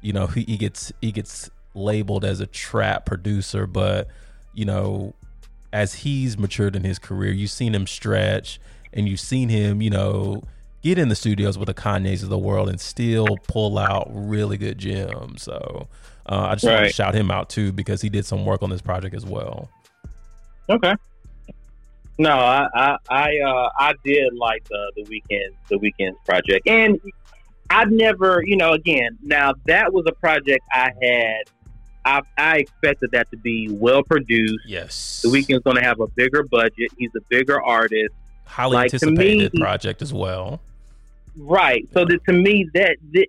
you 0.02 0.12
know, 0.12 0.26
he, 0.26 0.42
he 0.42 0.58
gets 0.58 0.92
he 1.00 1.12
gets 1.12 1.52
labeled 1.76 2.26
as 2.26 2.40
a 2.40 2.48
trap 2.48 3.06
producer, 3.06 3.68
but, 3.68 4.08
you 4.56 4.66
know, 4.66 5.14
as 5.74 5.96
he's 5.96 6.38
matured 6.38 6.76
in 6.76 6.84
his 6.84 7.00
career, 7.00 7.32
you've 7.32 7.52
seen 7.52 7.74
him 7.74 7.88
stretch 7.88 8.60
and 8.94 9.08
you've 9.08 9.20
seen 9.20 9.50
him, 9.50 9.82
you 9.82 9.90
know, 9.90 10.44
get 10.82 10.98
in 10.98 11.10
the 11.10 11.16
studios 11.16 11.58
with 11.58 11.68
the 11.68 11.74
Kanye's 11.74 12.24
of 12.24 12.30
the 12.30 12.38
world 12.38 12.70
and 12.70 12.80
still 12.80 13.38
pull 13.48 13.78
out 13.78 14.10
really 14.12 14.58
good 14.58 14.78
gems. 14.78 15.44
So 15.44 15.88
uh, 16.26 16.48
I 16.50 16.56
just 16.56 16.66
want 16.66 16.88
to 16.88 16.94
shout 16.94 17.16
him 17.16 17.32
out 17.32 17.50
too 17.50 17.72
because 17.72 18.02
he 18.02 18.10
did 18.10 18.26
some 18.26 18.46
work 18.46 18.64
on 18.64 18.70
this 18.70 18.82
project 18.82 19.16
as 19.16 19.26
well. 19.26 19.70
Okay. 20.70 20.96
No, 22.18 22.32
I 22.32 22.68
I 22.76 22.98
I, 23.10 23.40
uh, 23.40 23.70
I 23.80 23.94
did 24.04 24.34
like 24.36 24.64
the 24.66 24.92
the 24.96 25.04
Weeknd 25.04 25.56
the 25.70 25.78
Weeknd's 25.78 26.18
project, 26.26 26.68
and 26.68 27.00
I've 27.70 27.90
never, 27.90 28.44
you 28.46 28.58
know, 28.58 28.74
again, 28.74 29.18
now 29.24 29.54
that 29.66 29.92
was 29.92 30.06
a 30.08 30.12
project 30.12 30.62
I 30.74 30.92
had. 31.02 31.44
I, 32.04 32.22
I 32.38 32.58
expected 32.60 33.12
that 33.12 33.30
to 33.32 33.38
be 33.38 33.70
well 33.70 34.04
produced. 34.04 34.66
Yes. 34.66 35.22
The 35.22 35.30
Weeknd's 35.30 35.64
going 35.64 35.78
to 35.78 35.84
have 35.84 36.00
a 36.00 36.08
bigger 36.08 36.44
budget. 36.44 36.92
He's 36.98 37.12
a 37.16 37.22
bigger 37.30 37.62
artist, 37.62 38.14
highly 38.46 38.76
Like, 38.76 38.94
anticipated 38.94 39.54
me- 39.54 39.60
project 39.62 40.02
as 40.02 40.14
well. 40.14 40.62
right? 41.38 41.88
So 41.94 42.06
that 42.06 42.20
to 42.26 42.34
me, 42.34 42.68
that, 42.74 42.98
that 43.14 43.28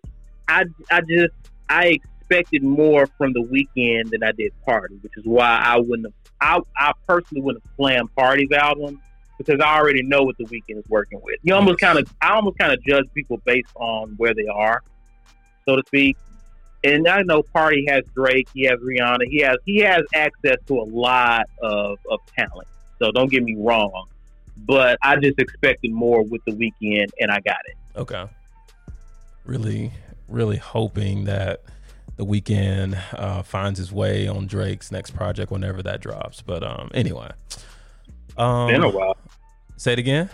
I 0.48 0.64
I 0.90 1.00
just 1.02 1.34
I 1.68 1.98
expected 2.20 2.62
more 2.62 3.06
from 3.18 3.32
the 3.32 3.40
Weeknd 3.42 4.10
than 4.10 4.22
I 4.22 4.32
did 4.32 4.52
Party, 4.64 4.96
which 5.02 5.12
is 5.16 5.24
why 5.24 5.60
I 5.64 5.78
wouldn't 5.78 6.06
have. 6.06 6.14
I 6.40 6.88
I 6.88 6.92
personally 7.06 7.42
wouldn't 7.42 7.62
have 7.62 7.72
slammed 7.76 8.14
Party's 8.16 8.50
album 8.52 9.00
because 9.38 9.60
I 9.60 9.76
already 9.78 10.02
know 10.02 10.22
what 10.22 10.36
the 10.38 10.44
Weeknd 10.44 10.78
is 10.78 10.84
working 10.88 11.20
with. 11.22 11.38
You 11.42 11.54
almost 11.54 11.78
kind 11.78 11.98
of 11.98 12.12
I 12.20 12.30
almost 12.34 12.58
kind 12.58 12.72
of 12.72 12.82
judge 12.84 13.04
people 13.14 13.40
based 13.44 13.70
on 13.76 14.14
where 14.16 14.34
they 14.34 14.46
are, 14.46 14.82
so 15.68 15.76
to 15.76 15.82
speak. 15.86 16.16
And 16.84 17.06
I 17.06 17.22
know 17.22 17.42
Party 17.42 17.84
has 17.88 18.02
Drake, 18.14 18.48
he 18.54 18.64
has 18.64 18.78
Rihanna, 18.80 19.24
he 19.28 19.38
has 19.40 19.56
he 19.64 19.78
has 19.78 20.02
access 20.14 20.56
to 20.66 20.80
a 20.80 20.84
lot 20.84 21.46
of, 21.62 21.98
of 22.10 22.20
talent. 22.36 22.68
So 22.98 23.12
don't 23.12 23.30
get 23.30 23.42
me 23.42 23.56
wrong, 23.56 24.06
but 24.56 24.98
I 25.02 25.16
just 25.16 25.38
expected 25.38 25.92
more 25.92 26.22
with 26.22 26.40
the 26.44 26.52
Weeknd, 26.52 27.10
and 27.20 27.30
I 27.30 27.40
got 27.40 27.58
it. 27.66 27.98
Okay. 27.98 28.26
Really, 29.44 29.92
really 30.28 30.56
hoping 30.56 31.24
that 31.24 31.62
the 32.16 32.24
Weeknd 32.24 33.00
uh, 33.14 33.42
finds 33.42 33.78
his 33.78 33.92
way 33.92 34.28
on 34.28 34.46
Drake's 34.46 34.92
next 34.92 35.12
project 35.12 35.50
whenever 35.50 35.82
that 35.82 36.00
drops. 36.00 36.42
But 36.42 36.62
um, 36.62 36.90
anyway, 36.94 37.30
um, 38.36 38.68
been 38.68 38.82
a 38.82 38.88
while. 38.88 39.16
Say 39.76 39.94
it 39.94 39.98
again. 39.98 40.30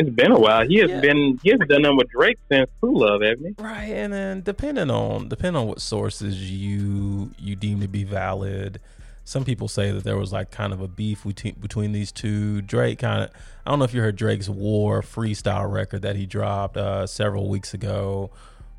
It's 0.00 0.10
been 0.10 0.32
a 0.32 0.38
while. 0.38 0.66
He 0.66 0.76
has 0.78 0.90
Yeah. 0.90 1.00
been 1.00 1.38
he 1.42 1.50
has 1.50 1.60
done 1.68 1.82
them 1.82 1.96
with 1.96 2.08
Drake 2.10 2.38
since 2.50 2.68
Crew 2.80 2.98
Love, 2.98 3.22
hasn't 3.22 3.46
he? 3.58 3.62
Right, 3.62 3.84
and 3.92 4.12
then 4.12 4.40
depending 4.42 4.90
on 4.90 5.28
depending 5.28 5.60
on 5.60 5.68
what 5.68 5.80
sources 5.80 6.50
you 6.50 7.30
you 7.38 7.54
deem 7.56 7.80
to 7.80 7.88
be 7.88 8.04
valid, 8.04 8.80
some 9.24 9.44
people 9.44 9.68
say 9.68 9.90
that 9.92 10.04
there 10.04 10.16
was 10.16 10.32
like 10.32 10.50
kind 10.50 10.72
of 10.72 10.80
a 10.80 10.88
beef 10.88 11.24
between 11.24 11.54
between 11.60 11.92
these 11.92 12.12
two. 12.12 12.62
Drake 12.62 12.98
kind 13.00 13.24
of 13.24 13.30
I 13.66 13.70
don't 13.70 13.78
know 13.78 13.84
if 13.84 13.92
you 13.94 14.00
heard 14.00 14.16
Drake's 14.16 14.48
War 14.48 15.02
freestyle 15.02 15.70
record 15.70 16.02
that 16.02 16.16
he 16.16 16.26
dropped 16.26 16.76
uh, 16.76 17.06
several 17.06 17.48
weeks 17.48 17.74
ago, 17.74 18.30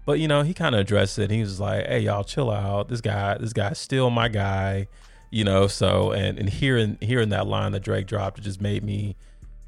but 0.05 0.19
you 0.19 0.28
know 0.28 0.41
he 0.41 0.53
kind 0.53 0.74
of 0.76 0.82
addressed 0.82 1.19
it. 1.19 1.30
He 1.30 1.41
was 1.41 1.59
like, 1.59 1.86
"Hey 1.88 1.99
y'all, 1.99 2.24
chill 2.24 2.49
out. 2.49 2.89
This 2.89 3.01
guy, 3.01 3.38
this 3.38 3.53
guy's 3.53 3.78
still 3.80 4.09
my 4.09 4.28
guy." 4.28 4.88
You 5.30 5.45
know, 5.45 5.67
so 5.67 6.11
and 6.11 6.38
and 6.39 6.49
hearing 6.49 6.97
hearing 6.99 7.30
that 7.30 7.47
line 7.47 7.72
that 7.74 7.84
Drake 7.84 8.07
dropped, 8.07 8.39
it 8.39 8.41
just 8.41 8.59
made 8.59 8.84
me 8.84 9.15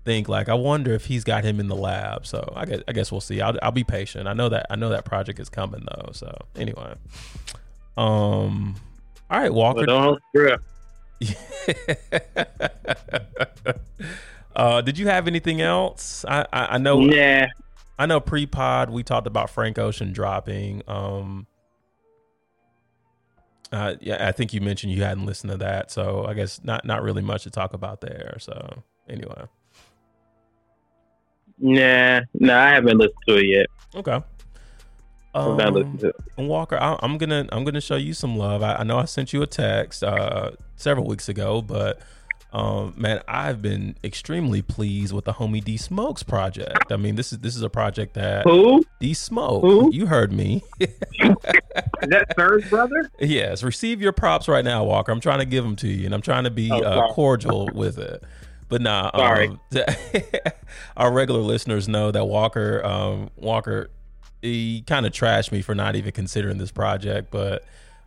think 0.06 0.28
like 0.30 0.50
I 0.50 0.54
wonder 0.54 0.94
if 0.94 1.06
he's 1.06 1.24
got 1.24 1.44
him 1.44 1.60
in 1.60 1.68
the 1.68 1.76
lab. 1.76 2.26
So 2.26 2.52
I 2.56 2.66
guess 2.66 2.82
I 2.88 2.92
guess 2.94 3.12
we'll 3.12 3.22
see. 3.22 3.42
I'll 3.42 3.58
I'll 3.62 3.72
be 3.72 3.84
patient. 3.84 4.28
I 4.28 4.34
know 4.34 4.50
that 4.50 4.68
I 4.70 4.76
know 4.76 4.90
that 4.90 5.06
project 5.06 5.40
is 5.40 5.50
coming 5.50 5.86
though. 5.86 6.12
So 6.14 6.36
anyway, 6.56 6.96
um, 7.98 8.76
all 9.30 9.40
right, 9.40 9.54
Walker. 9.54 9.86
Well, 9.88 10.20
don't 10.20 10.60
uh, 14.56 14.82
did 14.82 14.98
you 14.98 15.08
have 15.08 15.28
anything 15.28 15.62
else? 15.62 16.26
I 16.28 16.46
I, 16.52 16.66
I 16.76 16.78
know. 16.78 17.02
Yeah. 17.02 17.48
I 17.98 18.08
know 18.08 18.20
pre-pod 18.20 18.90
we 18.90 19.04
talked 19.04 19.28
about 19.28 19.52
Frank 19.52 19.78
Ocean 19.78 20.14
dropping. 20.14 20.82
Um, 20.88 21.46
uh, 23.72 23.96
yeah, 24.02 24.28
I 24.28 24.32
think 24.32 24.54
you 24.54 24.62
mentioned 24.62 24.92
you 24.94 25.04
hadn't 25.04 25.26
listened 25.26 25.52
to 25.52 25.58
that, 25.58 25.92
so 25.92 26.26
I 26.26 26.34
guess 26.34 26.64
not 26.64 26.86
not 26.86 27.02
really 27.04 27.22
much 27.22 27.44
to 27.44 27.50
talk 27.50 27.74
about 27.74 28.02
there. 28.02 28.38
So 28.40 28.84
anyway, 29.08 29.46
Nah, 31.60 32.22
nah, 32.34 32.62
I 32.64 32.70
haven't 32.70 32.98
listened 32.98 33.16
to 33.28 33.36
it 33.38 33.46
yet. 33.48 33.68
okay. 33.96 34.22
I'm 35.36 35.58
not 35.58 35.68
Um, 35.70 35.74
listening 35.74 35.98
to 36.00 36.08
it. 36.10 36.16
And 36.38 36.48
Walker, 36.48 36.78
I, 36.80 36.98
I'm 37.02 37.18
gonna 37.18 37.48
I'm 37.52 37.64
gonna 37.64 37.82
show 37.82 37.96
you 37.96 38.14
some 38.14 38.38
love. 38.38 38.62
I, 38.62 38.76
I 38.76 38.84
know 38.84 38.98
I 39.00 39.06
sent 39.06 39.34
you 39.34 39.42
a 39.42 39.48
text 39.48 40.04
uh, 40.04 40.52
several 40.76 41.08
weeks 41.08 41.28
ago, 41.28 41.62
but 41.62 42.00
um, 42.52 42.94
man, 42.96 43.20
I've 43.28 43.60
been 43.64 43.96
extremely 44.04 44.62
pleased 44.62 45.12
with 45.12 45.26
the 45.26 45.34
homie 45.34 45.64
D 45.64 45.76
Smokes 45.76 46.22
project. 46.22 46.92
I 46.92 46.98
mean, 46.98 47.16
this 47.16 47.34
is 47.34 47.40
this 47.40 47.56
is 47.56 47.64
a 47.64 47.70
project 47.70 48.14
that 48.14 48.44
Who? 48.44 48.84
D 49.00 49.16
Smoke. 49.16 49.64
Who? 49.64 49.90
You 49.92 50.06
heard 50.06 50.32
me. 50.32 50.62
Is 50.80 52.10
that 52.10 52.36
Third 52.38 52.70
Brother? 52.70 53.10
yes, 53.20 53.64
receive 53.64 54.02
your 54.02 54.12
props 54.12 54.48
right 54.48 54.64
now, 54.66 54.84
Walker. 54.84 55.12
I'm 55.12 55.20
trying 55.22 55.40
to 55.40 55.46
give 55.46 55.64
them 55.64 55.76
to 55.78 55.88
you, 55.88 56.06
and 56.06 56.14
I'm 56.14 56.22
trying 56.22 56.44
to 56.44 56.52
be 56.52 56.70
Oh, 56.72 56.82
uh, 56.82 57.12
cordial 57.14 57.70
with 57.74 57.98
it. 57.98 58.22
But 58.74 58.82
nah, 58.82 59.12
Sorry. 59.16 59.50
um, 59.50 59.60
our 60.98 61.14
regular 61.14 61.42
listeners 61.42 61.88
know 61.88 62.10
that 62.10 62.26
Walker, 62.26 62.84
um, 62.84 63.30
Walker, 63.38 63.92
he 64.42 64.84
kind 64.88 65.06
of 65.06 65.12
trashed 65.12 65.52
me 65.52 65.62
for 65.62 65.76
not 65.76 65.96
even 65.96 66.12
considering 66.12 66.58
this 66.58 66.72
project. 66.72 67.30
But 67.30 67.66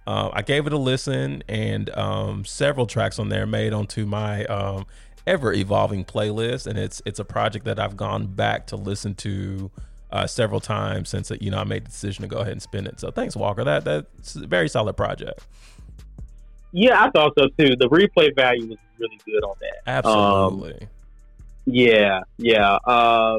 um, 0.09 0.33
I 0.33 0.43
gave 0.43 0.67
it 0.67 0.73
a 0.73 0.77
listen, 0.77 1.45
and 1.47 1.89
um, 1.91 2.45
several 2.45 2.85
tracks 2.85 3.21
on 3.21 3.29
there 3.29 3.47
made 3.47 3.75
onto 3.75 4.07
my 4.07 4.45
um, 4.47 4.87
ever 5.25 5.53
evolving 5.53 6.05
playlist, 6.05 6.67
and 6.67 6.77
it's 6.77 7.01
it's 7.07 7.21
a 7.21 7.25
project 7.25 7.65
that 7.67 7.79
I've 7.79 7.97
gone 7.97 8.27
back 8.27 8.67
to 8.67 8.77
listen 8.77 9.15
to. 9.15 9.71
Uh, 10.09 10.25
several 10.25 10.61
times 10.61 11.09
since 11.09 11.33
you 11.41 11.51
know 11.51 11.59
I 11.59 11.65
made 11.65 11.85
the 11.85 11.91
decision 11.91 12.23
to 12.23 12.29
go 12.29 12.39
ahead 12.39 12.53
and 12.53 12.63
spin 12.63 12.87
it. 12.87 12.99
So 12.99 13.11
thanks, 13.11 13.37
Walker. 13.37 13.63
That 13.63 13.85
that's 13.85 14.35
a 14.35 14.47
very 14.47 14.69
solid 14.69 14.97
project. 14.97 15.45
Yeah, 16.73 17.03
I 17.03 17.11
thought 17.11 17.33
so 17.37 17.49
too. 17.59 17.77
The 17.77 17.89
replay 17.89 18.35
value 18.35 18.69
was 18.69 18.79
really 18.99 19.19
good 19.27 19.43
on 19.45 19.55
that. 19.61 20.05
Um, 20.07 20.55
Absolutely. 20.55 20.89
Yeah, 21.67 22.21
yeah. 22.39 22.75
Uh, 22.85 23.39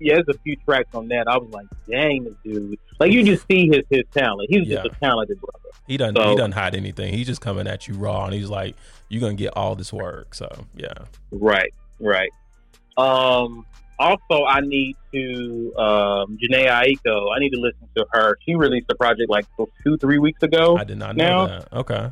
yeah, 0.00 0.14
there's 0.14 0.28
a 0.36 0.38
few 0.44 0.54
tracks 0.56 0.94
on 0.94 1.08
that. 1.08 1.26
I 1.26 1.36
was 1.38 1.50
like, 1.50 1.66
dang, 1.90 2.24
this 2.24 2.34
dude. 2.44 2.78
Like, 3.00 3.10
you 3.12 3.24
just 3.24 3.46
see 3.48 3.66
his, 3.66 3.82
his 3.90 4.02
talent. 4.16 4.48
He's 4.50 4.66
Yeah. 4.68 4.82
just 4.84 4.96
a 4.96 5.00
talented 5.00 5.40
brother. 5.40 5.58
he 5.88 5.96
doesn't 5.96 6.16
so- 6.16 6.30
he 6.30 6.36
doesn't 6.36 6.52
hide 6.52 6.74
anything. 6.74 7.12
He's 7.14 7.26
just 7.26 7.40
coming 7.40 7.66
at 7.66 7.88
you 7.88 7.94
raw, 7.94 8.26
and 8.26 8.34
he's 8.34 8.50
like, 8.50 8.76
"You're 9.08 9.20
gonna 9.22 9.34
get 9.34 9.56
all 9.56 9.74
this 9.74 9.92
work." 9.92 10.34
So 10.34 10.48
yeah, 10.76 10.92
Right, 11.32 11.72
right. 11.98 12.30
Um, 12.98 13.64
also, 13.98 14.44
I 14.46 14.60
need 14.60 14.96
to, 15.14 15.72
um, 15.78 16.38
Jhené 16.42 16.66
Aiko, 16.68 17.34
I 17.34 17.38
need 17.40 17.50
to 17.50 17.60
listen 17.60 17.88
to 17.96 18.06
her. 18.12 18.36
She 18.46 18.54
released 18.54 18.86
a 18.90 18.94
project 18.94 19.30
like 19.30 19.46
two, 19.82 19.96
three 19.96 20.18
weeks 20.18 20.42
ago. 20.42 20.76
I 20.76 20.84
did 20.84 20.98
not 20.98 21.16
know 21.16 21.24
Now- 21.24 21.46
that. 21.46 21.72
Okay, 21.72 22.10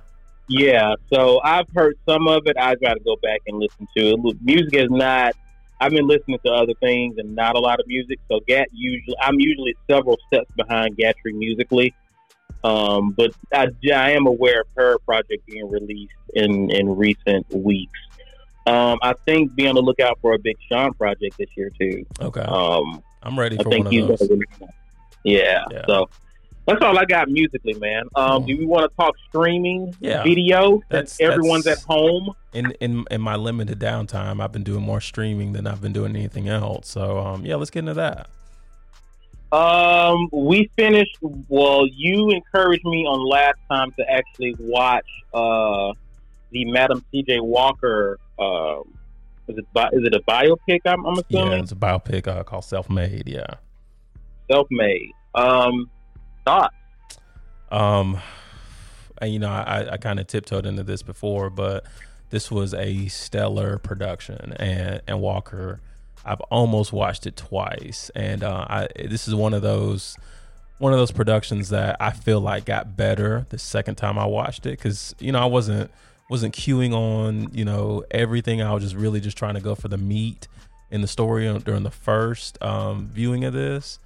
Yeah, 0.49 0.95
so 1.13 1.41
I've 1.43 1.67
heard 1.75 1.99
some 2.09 2.29
of 2.29 2.43
it. 2.47 2.57
I've 2.59 2.81
got 2.81 2.95
to 2.95 3.01
go 3.01 3.17
back 3.23 3.41
and 3.47 3.59
listen 3.59 3.89
to 3.97 4.11
it. 4.11 4.37
Music 4.43 4.75
is 4.75 4.91
not. 4.91 5.35
I've 5.81 5.91
been 5.93 6.07
listening 6.07 6.39
to 6.47 6.53
other 6.53 6.73
things 6.81 7.17
and 7.19 7.35
not 7.35 7.55
a 7.55 7.59
lot 7.59 7.81
of 7.81 7.87
music. 7.87 8.19
So 8.31 8.41
Gat 8.47 8.69
usually, 8.73 9.17
I'm 9.21 9.39
usually 9.39 9.75
several 9.91 10.17
steps 10.29 10.51
behind 10.57 10.97
Gatrey 10.97 11.35
musically. 11.35 11.95
Um, 12.65 13.11
but 13.11 13.33
I, 13.53 13.67
I 13.95 14.11
am 14.13 14.27
aware 14.27 14.63
of 14.63 14.67
her 14.77 14.99
project 15.01 15.47
being 15.47 15.69
released 15.71 16.15
in 16.35 16.71
in 16.71 16.97
recent 16.97 17.47
weeks. 17.53 17.99
Um, 18.67 18.99
I 19.03 19.15
think 19.27 19.55
be 19.55 19.69
on 19.69 19.75
the 19.77 19.83
lookout 19.83 20.19
for 20.21 20.33
a 20.35 20.39
Big 20.39 20.57
Sean 20.69 20.93
project 20.95 21.37
this 21.39 21.49
year 21.57 21.71
too. 21.79 22.05
okay, 22.21 22.41
Um, 22.41 23.03
I'm 23.23 23.39
ready 23.39 23.59
I 23.59 23.63
for 23.63 23.71
think 23.71 23.85
one 23.87 24.11
of 24.11 24.19
those. 24.19 24.39
yeah, 25.25 25.65
Yeah. 25.71 25.83
So 25.87 26.09
that's 26.67 26.83
all 26.83 26.99
I 26.99 27.05
got 27.05 27.29
musically, 27.29 27.75
man. 27.75 28.05
Um, 28.15 28.29
Cool. 28.39 28.41
do 28.49 28.59
we 28.59 28.67
want 28.67 28.91
to 28.91 28.97
talk 28.97 29.15
streaming, 29.29 29.95
Yeah. 30.01 30.23
video? 30.23 30.81
That's- 30.89 31.19
everyone's 31.21 31.65
that's- 31.65 31.85
at 31.85 31.89
home. 31.89 32.33
In 32.53 32.73
in 32.81 33.05
in 33.11 33.21
my 33.21 33.37
limited 33.37 33.79
downtime, 33.79 34.43
I've 34.43 34.53
been 34.53 34.65
doing 34.65 34.83
more 34.83 35.01
streaming 35.01 35.53
than 35.53 35.67
I've 35.67 35.81
been 35.81 35.93
doing 35.93 36.17
anything 36.17 36.49
else. 36.49 36.89
So 36.89 37.19
um, 37.19 37.45
yeah, 37.47 37.57
let's 37.57 37.71
get 37.71 37.81
into 37.81 37.95
that. 37.95 38.29
Um, 39.53 40.29
we 40.33 40.71
finished. 40.77 41.17
Well, 41.49 41.87
you 41.87 42.31
encouraged 42.31 42.85
me 42.85 43.07
on 43.07 43.25
last 43.29 43.59
time 43.71 43.93
to 43.99 44.11
actually 44.11 44.57
watch 44.59 45.07
uh 45.33 45.93
the 46.51 46.65
Madam 46.67 47.05
C.J. 47.13 47.41
Walker. 47.41 48.19
Um, 48.39 48.93
is 49.49 49.59
it 49.59 49.67
bi- 49.73 49.91
is 49.93 50.05
it 50.05 50.15
a 50.15 50.21
biopic? 50.21 50.81
I'm, 50.87 51.05
I'm 51.07 51.17
Yeah, 51.29 51.51
it's 51.53 51.73
a 51.73 51.77
biopic 51.77 52.27
uh, 52.27 52.43
called 52.43 52.65
Self 52.65 52.89
Made. 52.91 53.29
Yeah. 53.29 53.47
self-made. 54.51 55.11
Um, 55.35 55.91
thoughts? 56.47 56.75
Um, 57.71 58.19
and, 59.21 59.33
you 59.33 59.39
know, 59.39 59.51
I, 59.51 59.93
I 59.93 59.97
kind 59.97 60.21
of 60.21 60.27
tiptoed 60.27 60.67
into 60.67 60.83
this 60.83 61.03
before, 61.03 61.51
but 61.51 61.85
this 62.31 62.51
was 62.51 62.75
a 62.75 63.07
stellar 63.09 63.79
production, 63.79 64.53
and 64.57 65.01
and 65.07 65.21
Walker, 65.21 65.81
I've 66.25 66.41
almost 66.43 66.93
watched 66.93 67.27
it 67.27 67.37
twice, 67.37 68.11
and 68.15 68.43
uh, 68.43 68.67
I 68.69 68.89
this 68.97 69.29
is 69.29 69.35
one 69.35 69.55
of 69.55 69.63
those 69.63 70.17
one 70.79 70.93
of 70.93 70.99
those 70.99 71.13
productions 71.13 71.71
that 71.71 71.97
I 72.01 72.11
feel 72.11 72.41
like 72.41 72.67
got 72.67 72.97
better 72.97 73.47
the 73.51 73.59
second 73.59 73.95
time 73.95 74.19
I 74.19 74.27
watched 74.27 74.67
it 74.67 74.71
because 74.71 75.15
you 75.19 75.33
know 75.33 75.41
I 75.41 75.47
wasn't 75.47 75.91
wasn't 76.29 76.55
queuing 76.55 76.93
on 76.93 77.55
you 77.55 77.65
know 77.65 78.05
everything. 78.11 78.61
I 78.61 78.73
was 78.75 78.83
just 78.83 78.97
really 78.97 79.21
just 79.21 79.39
trying 79.39 79.55
to 79.55 79.61
go 79.61 79.75
for 79.75 79.89
the 79.89 79.99
meat 79.99 80.49
in 80.91 81.01
the 81.01 81.09
story 81.09 81.47
during 81.61 81.85
the 81.85 81.91
first 81.91 82.61
um, 82.63 83.09
viewing 83.13 83.45
of 83.45 83.53
this, 83.53 83.99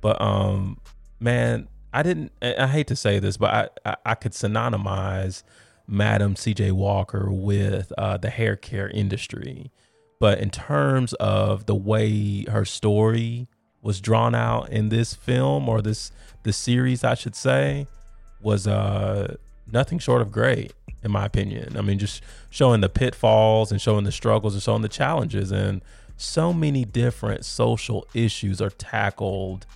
but 0.00 0.20
um, 0.20 0.78
man, 1.20 1.68
I 1.92 2.02
didn't. 2.02 2.32
I 2.40 2.66
hate 2.66 2.86
to 2.88 2.96
say 2.96 3.18
this, 3.18 3.36
but 3.36 3.50
I 3.84 3.90
I, 3.90 3.96
I 4.06 4.14
could 4.14 4.32
synonymize 4.32 5.42
Madam 5.86 6.36
C.J. 6.36 6.72
Walker 6.72 7.30
with 7.30 7.92
uh, 7.98 8.16
the 8.16 8.30
hair 8.30 8.56
care 8.56 8.88
industry. 8.88 9.70
But 10.18 10.38
in 10.38 10.50
terms 10.50 11.12
of 11.14 11.66
the 11.66 11.74
way 11.74 12.44
her 12.44 12.64
story 12.64 13.48
was 13.82 14.00
drawn 14.00 14.34
out 14.34 14.70
in 14.70 14.88
this 14.88 15.14
film 15.14 15.68
or 15.68 15.82
this 15.82 16.12
this 16.44 16.56
series, 16.56 17.04
I 17.04 17.14
should 17.14 17.34
say, 17.34 17.86
was 18.40 18.66
uh 18.66 19.36
nothing 19.70 19.98
short 19.98 20.22
of 20.22 20.30
great, 20.30 20.72
in 21.02 21.10
my 21.10 21.24
opinion. 21.24 21.76
I 21.76 21.82
mean, 21.82 21.98
just 21.98 22.22
showing 22.50 22.80
the 22.80 22.88
pitfalls 22.88 23.72
and 23.72 23.80
showing 23.80 24.04
the 24.04 24.12
struggles 24.12 24.54
and 24.54 24.62
showing 24.62 24.82
the 24.82 24.88
challenges 24.88 25.50
and 25.50 25.82
so 26.16 26.52
many 26.52 26.84
different 26.84 27.44
social 27.44 28.06
issues 28.14 28.60
are 28.62 28.70
tackled 28.70 29.66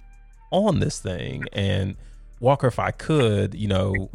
on 0.51 0.81
this 0.81 0.99
thing. 1.01 1.45
And 1.53 1.97
Walker, 2.41 2.67
if 2.67 2.79
I 2.79 2.91
could, 2.91 3.55
you 3.55 3.69
know, 3.69 4.11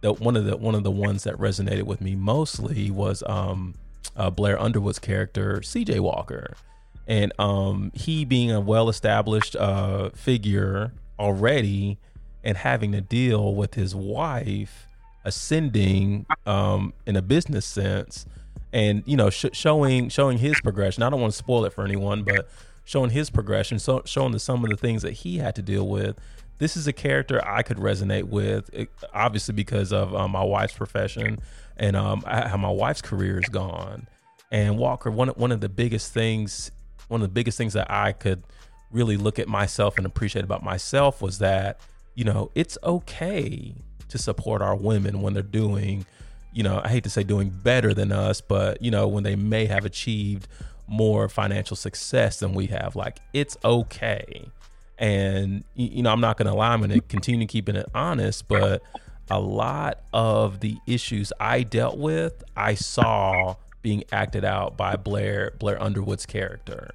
the 0.00 0.12
one 0.12 0.36
of 0.36 0.44
the 0.44 0.56
one 0.56 0.74
of 0.74 0.82
the 0.82 0.90
ones 0.90 1.24
that 1.24 1.34
resonated 1.36 1.84
with 1.84 2.00
me 2.00 2.14
mostly 2.14 2.90
was 2.90 3.22
um 3.26 3.74
uh, 4.16 4.30
Blair 4.30 4.60
Underwood's 4.60 4.98
character, 4.98 5.60
CJ 5.60 6.00
Walker. 6.00 6.54
And 7.06 7.32
um 7.38 7.92
he 7.94 8.24
being 8.24 8.50
a 8.50 8.60
well 8.60 8.88
established 8.88 9.56
uh 9.56 10.10
figure 10.10 10.92
already 11.18 11.98
and 12.44 12.56
having 12.56 12.92
to 12.92 13.00
deal 13.00 13.54
with 13.54 13.74
his 13.74 13.94
wife 13.94 14.86
ascending 15.24 16.24
um 16.46 16.92
in 17.04 17.16
a 17.16 17.22
business 17.22 17.66
sense 17.66 18.26
and 18.72 19.02
you 19.06 19.16
know 19.16 19.28
sh- 19.30 19.46
showing 19.52 20.08
showing 20.08 20.38
his 20.38 20.60
progression 20.60 21.02
i 21.02 21.10
don't 21.10 21.20
want 21.20 21.32
to 21.32 21.36
spoil 21.36 21.64
it 21.64 21.72
for 21.72 21.84
anyone 21.84 22.22
but 22.22 22.48
showing 22.86 23.10
his 23.10 23.28
progression 23.28 23.78
so 23.78 24.00
showing 24.06 24.32
the, 24.32 24.38
some 24.38 24.64
of 24.64 24.70
the 24.70 24.76
things 24.76 25.02
that 25.02 25.12
he 25.12 25.36
had 25.36 25.54
to 25.56 25.60
deal 25.62 25.86
with. 25.86 26.16
This 26.58 26.74
is 26.78 26.86
a 26.86 26.92
character 26.94 27.38
i 27.46 27.60
could 27.62 27.76
resonate 27.76 28.24
with 28.24 28.70
it- 28.72 28.88
obviously 29.12 29.52
because 29.54 29.92
of 29.92 30.14
um, 30.14 30.30
my 30.30 30.42
wife's 30.42 30.72
profession 30.72 31.38
and 31.76 31.94
um, 31.94 32.22
I- 32.26 32.48
how 32.48 32.56
my 32.56 32.70
wife's 32.70 33.02
career 33.02 33.38
is 33.38 33.48
gone. 33.50 34.08
And 34.50 34.78
walker 34.78 35.10
one, 35.10 35.28
one 35.28 35.52
of 35.52 35.60
the 35.60 35.68
biggest 35.68 36.14
things 36.14 36.70
one 37.08 37.20
of 37.20 37.28
the 37.28 37.32
biggest 37.34 37.58
things 37.58 37.74
that 37.74 37.90
i 37.90 38.12
could 38.12 38.42
really 38.90 39.16
look 39.18 39.38
at 39.38 39.48
myself 39.48 39.98
and 39.98 40.06
appreciate 40.06 40.44
about 40.44 40.62
myself 40.62 41.20
was 41.20 41.38
that 41.40 41.78
you 42.14 42.24
know 42.24 42.50
it's 42.54 42.78
okay 42.82 43.74
to 44.08 44.16
support 44.18 44.62
our 44.62 44.76
women 44.76 45.20
when 45.20 45.34
they're 45.34 45.42
doing 45.42 46.06
you 46.52 46.62
know, 46.62 46.80
I 46.82 46.88
hate 46.88 47.04
to 47.04 47.10
say 47.10 47.22
doing 47.22 47.50
better 47.50 47.92
than 47.92 48.10
us, 48.12 48.40
but 48.40 48.80
you 48.80 48.90
know, 48.90 49.08
when 49.08 49.24
they 49.24 49.36
may 49.36 49.66
have 49.66 49.84
achieved 49.84 50.48
more 50.88 51.28
financial 51.28 51.76
success 51.76 52.38
than 52.38 52.54
we 52.54 52.66
have, 52.66 52.96
like 52.96 53.18
it's 53.32 53.56
okay. 53.64 54.50
And 54.98 55.64
you 55.74 56.02
know, 56.02 56.10
I'm 56.10 56.20
not 56.20 56.38
to 56.38 56.54
lie, 56.54 56.72
I'm 56.72 56.88
to 56.88 57.00
continue 57.02 57.46
keeping 57.46 57.76
it 57.76 57.86
honest, 57.94 58.48
but 58.48 58.82
a 59.30 59.40
lot 59.40 60.00
of 60.12 60.60
the 60.60 60.78
issues 60.86 61.32
I 61.40 61.62
dealt 61.62 61.98
with, 61.98 62.44
I 62.56 62.74
saw 62.74 63.56
being 63.82 64.04
acted 64.12 64.44
out 64.44 64.76
by 64.76 64.96
Blair 64.96 65.52
Blair 65.58 65.80
Underwood's 65.82 66.26
character. 66.26 66.90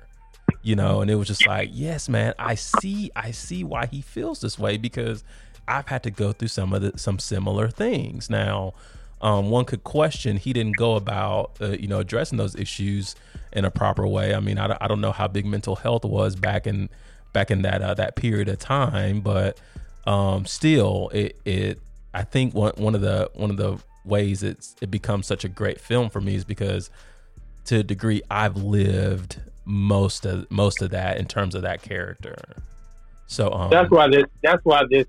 You 0.63 0.75
know, 0.75 1.01
and 1.01 1.09
it 1.09 1.15
was 1.15 1.27
just 1.27 1.47
like, 1.47 1.69
yes, 1.71 2.07
man, 2.07 2.33
I 2.37 2.55
see 2.55 3.11
I 3.15 3.31
see 3.31 3.63
why 3.63 3.87
he 3.87 4.01
feels 4.01 4.41
this 4.41 4.59
way 4.59 4.77
because 4.77 5.23
I've 5.67 5.87
had 5.87 6.03
to 6.03 6.11
go 6.11 6.33
through 6.33 6.49
some 6.49 6.73
of 6.73 6.81
the 6.81 6.97
some 6.97 7.19
similar 7.19 7.69
things. 7.69 8.29
Now, 8.29 8.73
um, 9.21 9.49
one 9.49 9.65
could 9.65 9.83
question 9.83 10.37
he 10.37 10.51
didn't 10.51 10.77
go 10.77 10.95
about 10.95 11.51
uh, 11.61 11.69
you 11.69 11.87
know 11.87 11.99
addressing 11.99 12.37
those 12.37 12.55
issues 12.55 13.15
in 13.53 13.65
a 13.65 13.71
proper 13.71 14.07
way. 14.07 14.33
I 14.33 14.39
mean, 14.39 14.57
I, 14.57 14.77
I 14.81 14.87
don't 14.87 15.01
know 15.01 15.11
how 15.11 15.27
big 15.27 15.45
mental 15.45 15.75
health 15.75 16.05
was 16.05 16.35
back 16.35 16.67
in 16.67 16.89
back 17.33 17.51
in 17.51 17.61
that 17.61 17.81
uh, 17.81 17.93
that 17.93 18.15
period 18.15 18.49
of 18.49 18.59
time, 18.59 19.21
but 19.21 19.59
um, 20.05 20.45
still, 20.45 21.09
it 21.13 21.39
it 21.45 21.79
I 22.13 22.23
think 22.23 22.53
one 22.53 22.73
one 22.77 22.95
of 22.95 23.01
the 23.01 23.29
one 23.33 23.51
of 23.51 23.57
the 23.57 23.77
ways 24.03 24.41
it's 24.41 24.75
it 24.81 24.89
becomes 24.89 25.27
such 25.27 25.43
a 25.43 25.49
great 25.49 25.79
film 25.79 26.09
for 26.09 26.19
me 26.19 26.35
is 26.35 26.43
because 26.43 26.89
to 27.65 27.77
a 27.79 27.83
degree 27.83 28.23
I've 28.31 28.57
lived 28.57 29.39
most 29.65 30.25
of 30.25 30.49
most 30.49 30.81
of 30.81 30.89
that 30.91 31.17
in 31.17 31.25
terms 31.27 31.53
of 31.53 31.61
that 31.61 31.83
character. 31.83 32.35
So 33.27 33.51
um, 33.51 33.69
that's 33.69 33.91
why 33.91 34.09
this 34.09 34.25
that's 34.41 34.63
why 34.65 34.81
this 34.89 35.05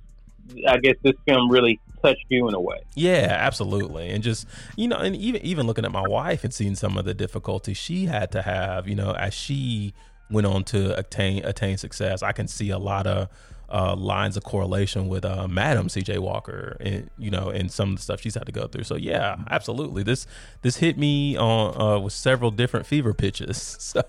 I 0.68 0.76
guess 0.78 0.96
this 1.02 1.14
film 1.26 1.50
really 1.50 1.80
touched 2.02 2.24
you 2.28 2.48
in 2.48 2.54
a 2.54 2.60
way. 2.60 2.80
Yeah, 2.94 3.36
absolutely. 3.38 4.10
And 4.10 4.22
just 4.22 4.46
you 4.76 4.88
know, 4.88 4.96
and 4.96 5.16
even 5.16 5.42
even 5.42 5.66
looking 5.66 5.84
at 5.84 5.92
my 5.92 6.06
wife 6.06 6.44
and 6.44 6.52
seeing 6.52 6.74
some 6.74 6.98
of 6.98 7.04
the 7.04 7.14
difficulties 7.14 7.76
she 7.76 8.06
had 8.06 8.32
to 8.32 8.42
have, 8.42 8.88
you 8.88 8.94
know, 8.94 9.12
as 9.12 9.34
she 9.34 9.94
went 10.30 10.46
on 10.46 10.64
to 10.64 10.98
attain 10.98 11.44
attain 11.44 11.78
success, 11.78 12.22
I 12.22 12.32
can 12.32 12.48
see 12.48 12.70
a 12.70 12.78
lot 12.78 13.06
of 13.06 13.28
uh, 13.72 13.96
lines 13.96 14.36
of 14.36 14.44
correlation 14.44 15.08
with 15.08 15.24
uh, 15.24 15.48
Madam 15.48 15.88
C.J. 15.88 16.18
Walker, 16.18 16.76
and 16.78 17.10
you 17.18 17.30
know, 17.30 17.48
and 17.48 17.72
some 17.72 17.90
of 17.90 17.96
the 17.96 18.02
stuff 18.02 18.20
she's 18.20 18.34
had 18.34 18.46
to 18.46 18.52
go 18.52 18.66
through. 18.66 18.84
So 18.84 18.96
yeah, 18.96 19.36
absolutely. 19.50 20.02
This 20.02 20.26
this 20.60 20.76
hit 20.76 20.98
me 20.98 21.36
on 21.36 21.80
uh, 21.80 21.98
with 21.98 22.12
several 22.12 22.50
different 22.50 22.86
fever 22.86 23.14
pitches. 23.14 23.78
So, 23.92 24.02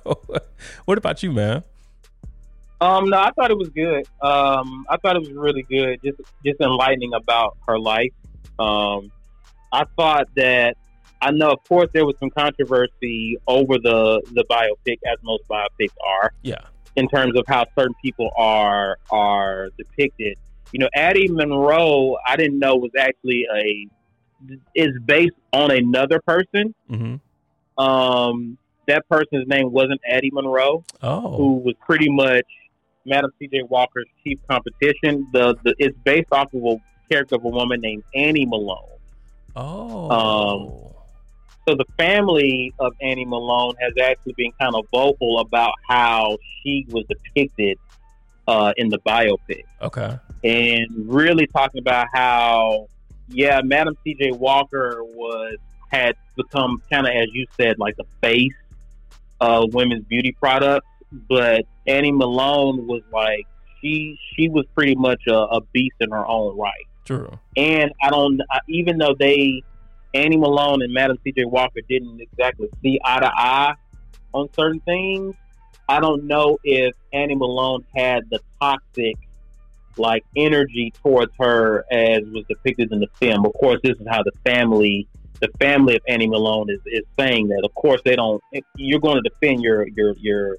what 0.85 0.97
about 0.97 1.23
you, 1.23 1.33
man? 1.33 1.63
Um, 2.83 3.09
no, 3.09 3.17
I 3.17 3.31
thought 3.31 3.51
it 3.51 3.57
was 3.57 3.69
good. 3.69 4.05
Um, 4.21 4.85
I 4.89 4.97
thought 4.97 5.15
it 5.15 5.19
was 5.19 5.31
really 5.31 5.63
good. 5.63 5.99
Just 6.03 6.19
just 6.45 6.59
enlightening 6.61 7.13
about 7.13 7.57
her 7.67 7.79
life. 7.79 8.13
Um, 8.59 9.11
I 9.71 9.85
thought 9.97 10.27
that 10.35 10.75
I 11.21 11.31
know, 11.31 11.51
of 11.51 11.63
course, 11.67 11.89
there 11.93 12.05
was 12.05 12.15
some 12.19 12.29
controversy 12.29 13.37
over 13.47 13.77
the 13.77 14.21
the 14.33 14.45
biopic, 14.49 14.99
as 15.05 15.17
most 15.23 15.43
biopics 15.47 15.95
are. 16.05 16.33
Yeah 16.41 16.61
in 16.95 17.07
terms 17.07 17.37
of 17.37 17.45
how 17.47 17.65
certain 17.77 17.95
people 18.01 18.29
are 18.37 18.97
are 19.09 19.69
depicted. 19.77 20.37
You 20.71 20.79
know, 20.79 20.89
Addie 20.95 21.27
Monroe, 21.27 22.17
I 22.27 22.35
didn't 22.35 22.59
know 22.59 22.75
was 22.75 22.91
actually 22.97 23.45
a 23.53 23.87
is 24.75 24.91
based 25.05 25.35
on 25.51 25.71
another 25.71 26.19
person. 26.19 26.75
Mm-hmm. 26.89 27.83
Um, 27.83 28.57
that 28.87 29.07
person's 29.07 29.47
name 29.47 29.71
wasn't 29.71 30.01
Addie 30.07 30.31
Monroe, 30.33 30.83
oh. 31.01 31.37
who 31.37 31.53
was 31.57 31.75
pretty 31.85 32.09
much 32.09 32.45
Madam 33.05 33.31
C.J. 33.39 33.63
Walker's 33.63 34.07
chief 34.23 34.39
competition. 34.49 35.27
The, 35.33 35.55
the 35.63 35.75
it's 35.77 35.97
based 36.03 36.31
off 36.31 36.53
of 36.53 36.63
a 36.63 36.75
character 37.09 37.35
of 37.35 37.45
a 37.45 37.49
woman 37.49 37.81
named 37.81 38.03
Annie 38.15 38.45
Malone. 38.45 38.99
Oh. 39.55 40.09
Um, 40.09 40.93
so 41.67 41.75
the 41.75 41.85
family 41.97 42.73
of 42.79 42.93
Annie 43.01 43.25
Malone 43.25 43.75
has 43.79 43.93
actually 44.01 44.33
been 44.33 44.51
kind 44.59 44.75
of 44.75 44.85
vocal 44.91 45.39
about 45.39 45.73
how 45.87 46.37
she 46.61 46.85
was 46.89 47.05
depicted 47.07 47.77
uh, 48.47 48.73
in 48.77 48.89
the 48.89 48.99
biopic. 48.99 49.63
Okay. 49.81 50.17
And 50.43 50.87
really 51.07 51.47
talking 51.47 51.79
about 51.79 52.07
how, 52.13 52.87
yeah, 53.29 53.61
Madam 53.63 53.95
C.J. 54.03 54.31
Walker 54.31 55.03
was 55.03 55.57
had 55.89 56.15
become 56.35 56.81
kind 56.91 57.07
of, 57.07 57.13
as 57.13 57.27
you 57.33 57.45
said, 57.55 57.77
like 57.79 57.95
the 57.95 58.05
face 58.21 58.51
of 59.39 59.73
women's 59.73 60.03
beauty 60.05 60.31
products, 60.31 60.87
but 61.29 61.65
Annie 61.87 62.11
Malone 62.11 62.87
was 62.87 63.01
like 63.11 63.45
she 63.81 64.17
she 64.35 64.49
was 64.49 64.65
pretty 64.75 64.95
much 64.95 65.21
a, 65.27 65.35
a 65.35 65.61
beast 65.73 65.95
in 65.99 66.11
her 66.11 66.25
own 66.25 66.57
right. 66.57 66.87
True. 67.05 67.37
And 67.57 67.91
I 68.01 68.09
don't, 68.09 68.41
even 68.69 68.97
though 68.97 69.15
they 69.17 69.61
Annie 70.13 70.37
Malone 70.37 70.81
and 70.81 70.93
Madam 70.93 71.17
C.J. 71.23 71.45
Walker 71.45 71.81
didn't 71.89 72.21
exactly 72.21 72.69
see 72.81 72.99
eye 73.03 73.19
to 73.19 73.31
eye 73.33 73.73
on 74.33 74.47
certain 74.53 74.79
things. 74.81 75.35
I 75.89 75.99
don't 75.99 76.25
know 76.25 76.57
if 76.63 76.95
Annie 77.11 77.35
Malone 77.35 77.83
had 77.95 78.29
the 78.29 78.39
toxic 78.61 79.17
like 79.97 80.23
energy 80.35 80.91
towards 81.03 81.31
her 81.39 81.85
as 81.91 82.21
was 82.31 82.45
depicted 82.47 82.91
in 82.91 82.99
the 82.99 83.07
film. 83.19 83.45
Of 83.45 83.53
course, 83.53 83.79
this 83.83 83.97
is 83.99 84.07
how 84.07 84.23
the 84.23 84.31
family, 84.45 85.07
the 85.39 85.49
family 85.59 85.95
of 85.95 86.01
Annie 86.07 86.27
Malone 86.27 86.69
is, 86.69 86.79
is 86.85 87.03
saying 87.19 87.49
that. 87.49 87.63
Of 87.63 87.73
course, 87.75 88.01
they 88.05 88.15
don't. 88.15 88.41
You're 88.75 88.99
going 88.99 89.21
to 89.21 89.29
defend 89.29 89.61
your 89.61 89.87
your 89.89 90.15
your 90.17 90.57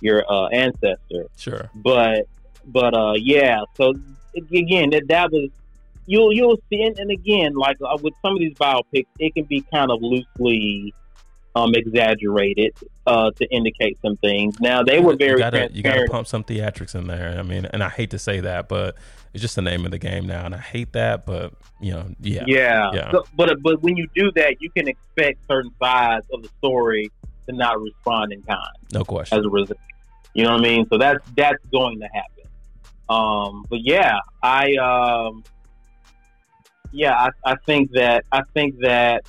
your 0.00 0.30
uh, 0.30 0.48
ancestor, 0.48 1.28
sure. 1.36 1.70
But 1.74 2.26
but 2.64 2.94
uh, 2.94 3.14
yeah. 3.16 3.62
So 3.76 3.94
again, 4.34 4.90
that 4.90 5.08
that 5.08 5.30
was 5.30 5.50
you'll 6.06 6.32
you'll 6.32 6.58
see, 6.70 6.82
and, 6.82 6.98
and 6.98 7.10
again, 7.10 7.54
like 7.54 7.76
uh, 7.84 7.96
with 8.02 8.14
some 8.22 8.34
of 8.34 8.38
these 8.38 8.54
biopics, 8.54 9.06
it 9.18 9.34
can 9.34 9.44
be 9.44 9.62
kind 9.72 9.90
of 9.90 10.02
loosely 10.02 10.94
um, 11.54 11.74
exaggerated 11.74 12.74
uh, 13.06 13.30
to 13.32 13.46
indicate 13.50 13.98
some 14.02 14.16
things. 14.18 14.60
Now 14.60 14.82
they 14.82 15.00
were 15.00 15.16
very 15.16 15.32
you 15.32 15.38
gotta, 15.38 15.70
you 15.72 15.82
gotta 15.82 16.06
pump 16.10 16.26
some 16.26 16.44
theatrics 16.44 16.94
in 16.94 17.06
there. 17.06 17.38
I 17.38 17.42
mean, 17.42 17.66
and 17.66 17.82
I 17.82 17.88
hate 17.88 18.10
to 18.10 18.18
say 18.18 18.40
that, 18.40 18.68
but 18.68 18.96
it's 19.32 19.42
just 19.42 19.56
the 19.56 19.62
name 19.62 19.84
of 19.84 19.90
the 19.90 19.98
game 19.98 20.26
now, 20.26 20.44
and 20.44 20.54
I 20.54 20.58
hate 20.58 20.92
that. 20.92 21.26
But 21.26 21.52
you 21.80 21.92
know, 21.92 22.06
yeah, 22.20 22.44
yeah. 22.46 22.90
yeah. 22.92 23.10
So, 23.10 23.24
but 23.36 23.62
but 23.62 23.82
when 23.82 23.96
you 23.96 24.08
do 24.14 24.30
that, 24.32 24.60
you 24.60 24.70
can 24.70 24.88
expect 24.88 25.46
certain 25.46 25.72
sides 25.78 26.26
of 26.32 26.42
the 26.42 26.48
story 26.58 27.10
to 27.48 27.54
not 27.54 27.80
respond 27.80 28.32
in 28.32 28.42
kind. 28.42 28.60
No 28.92 29.04
question. 29.04 29.38
As 29.38 29.44
a 29.44 29.48
result, 29.48 29.78
you 30.34 30.44
know 30.44 30.52
what 30.52 30.60
I 30.60 30.62
mean. 30.62 30.86
So 30.90 30.98
that's 30.98 31.24
that's 31.36 31.64
going 31.72 32.00
to 32.00 32.06
happen. 32.06 32.50
Um, 33.08 33.66
but 33.68 33.80
yeah, 33.82 34.18
I 34.42 34.74
um, 34.76 35.44
yeah, 36.92 37.14
I, 37.14 37.52
I 37.52 37.56
think 37.66 37.90
that 37.92 38.24
I 38.32 38.42
think 38.54 38.78
that 38.80 39.24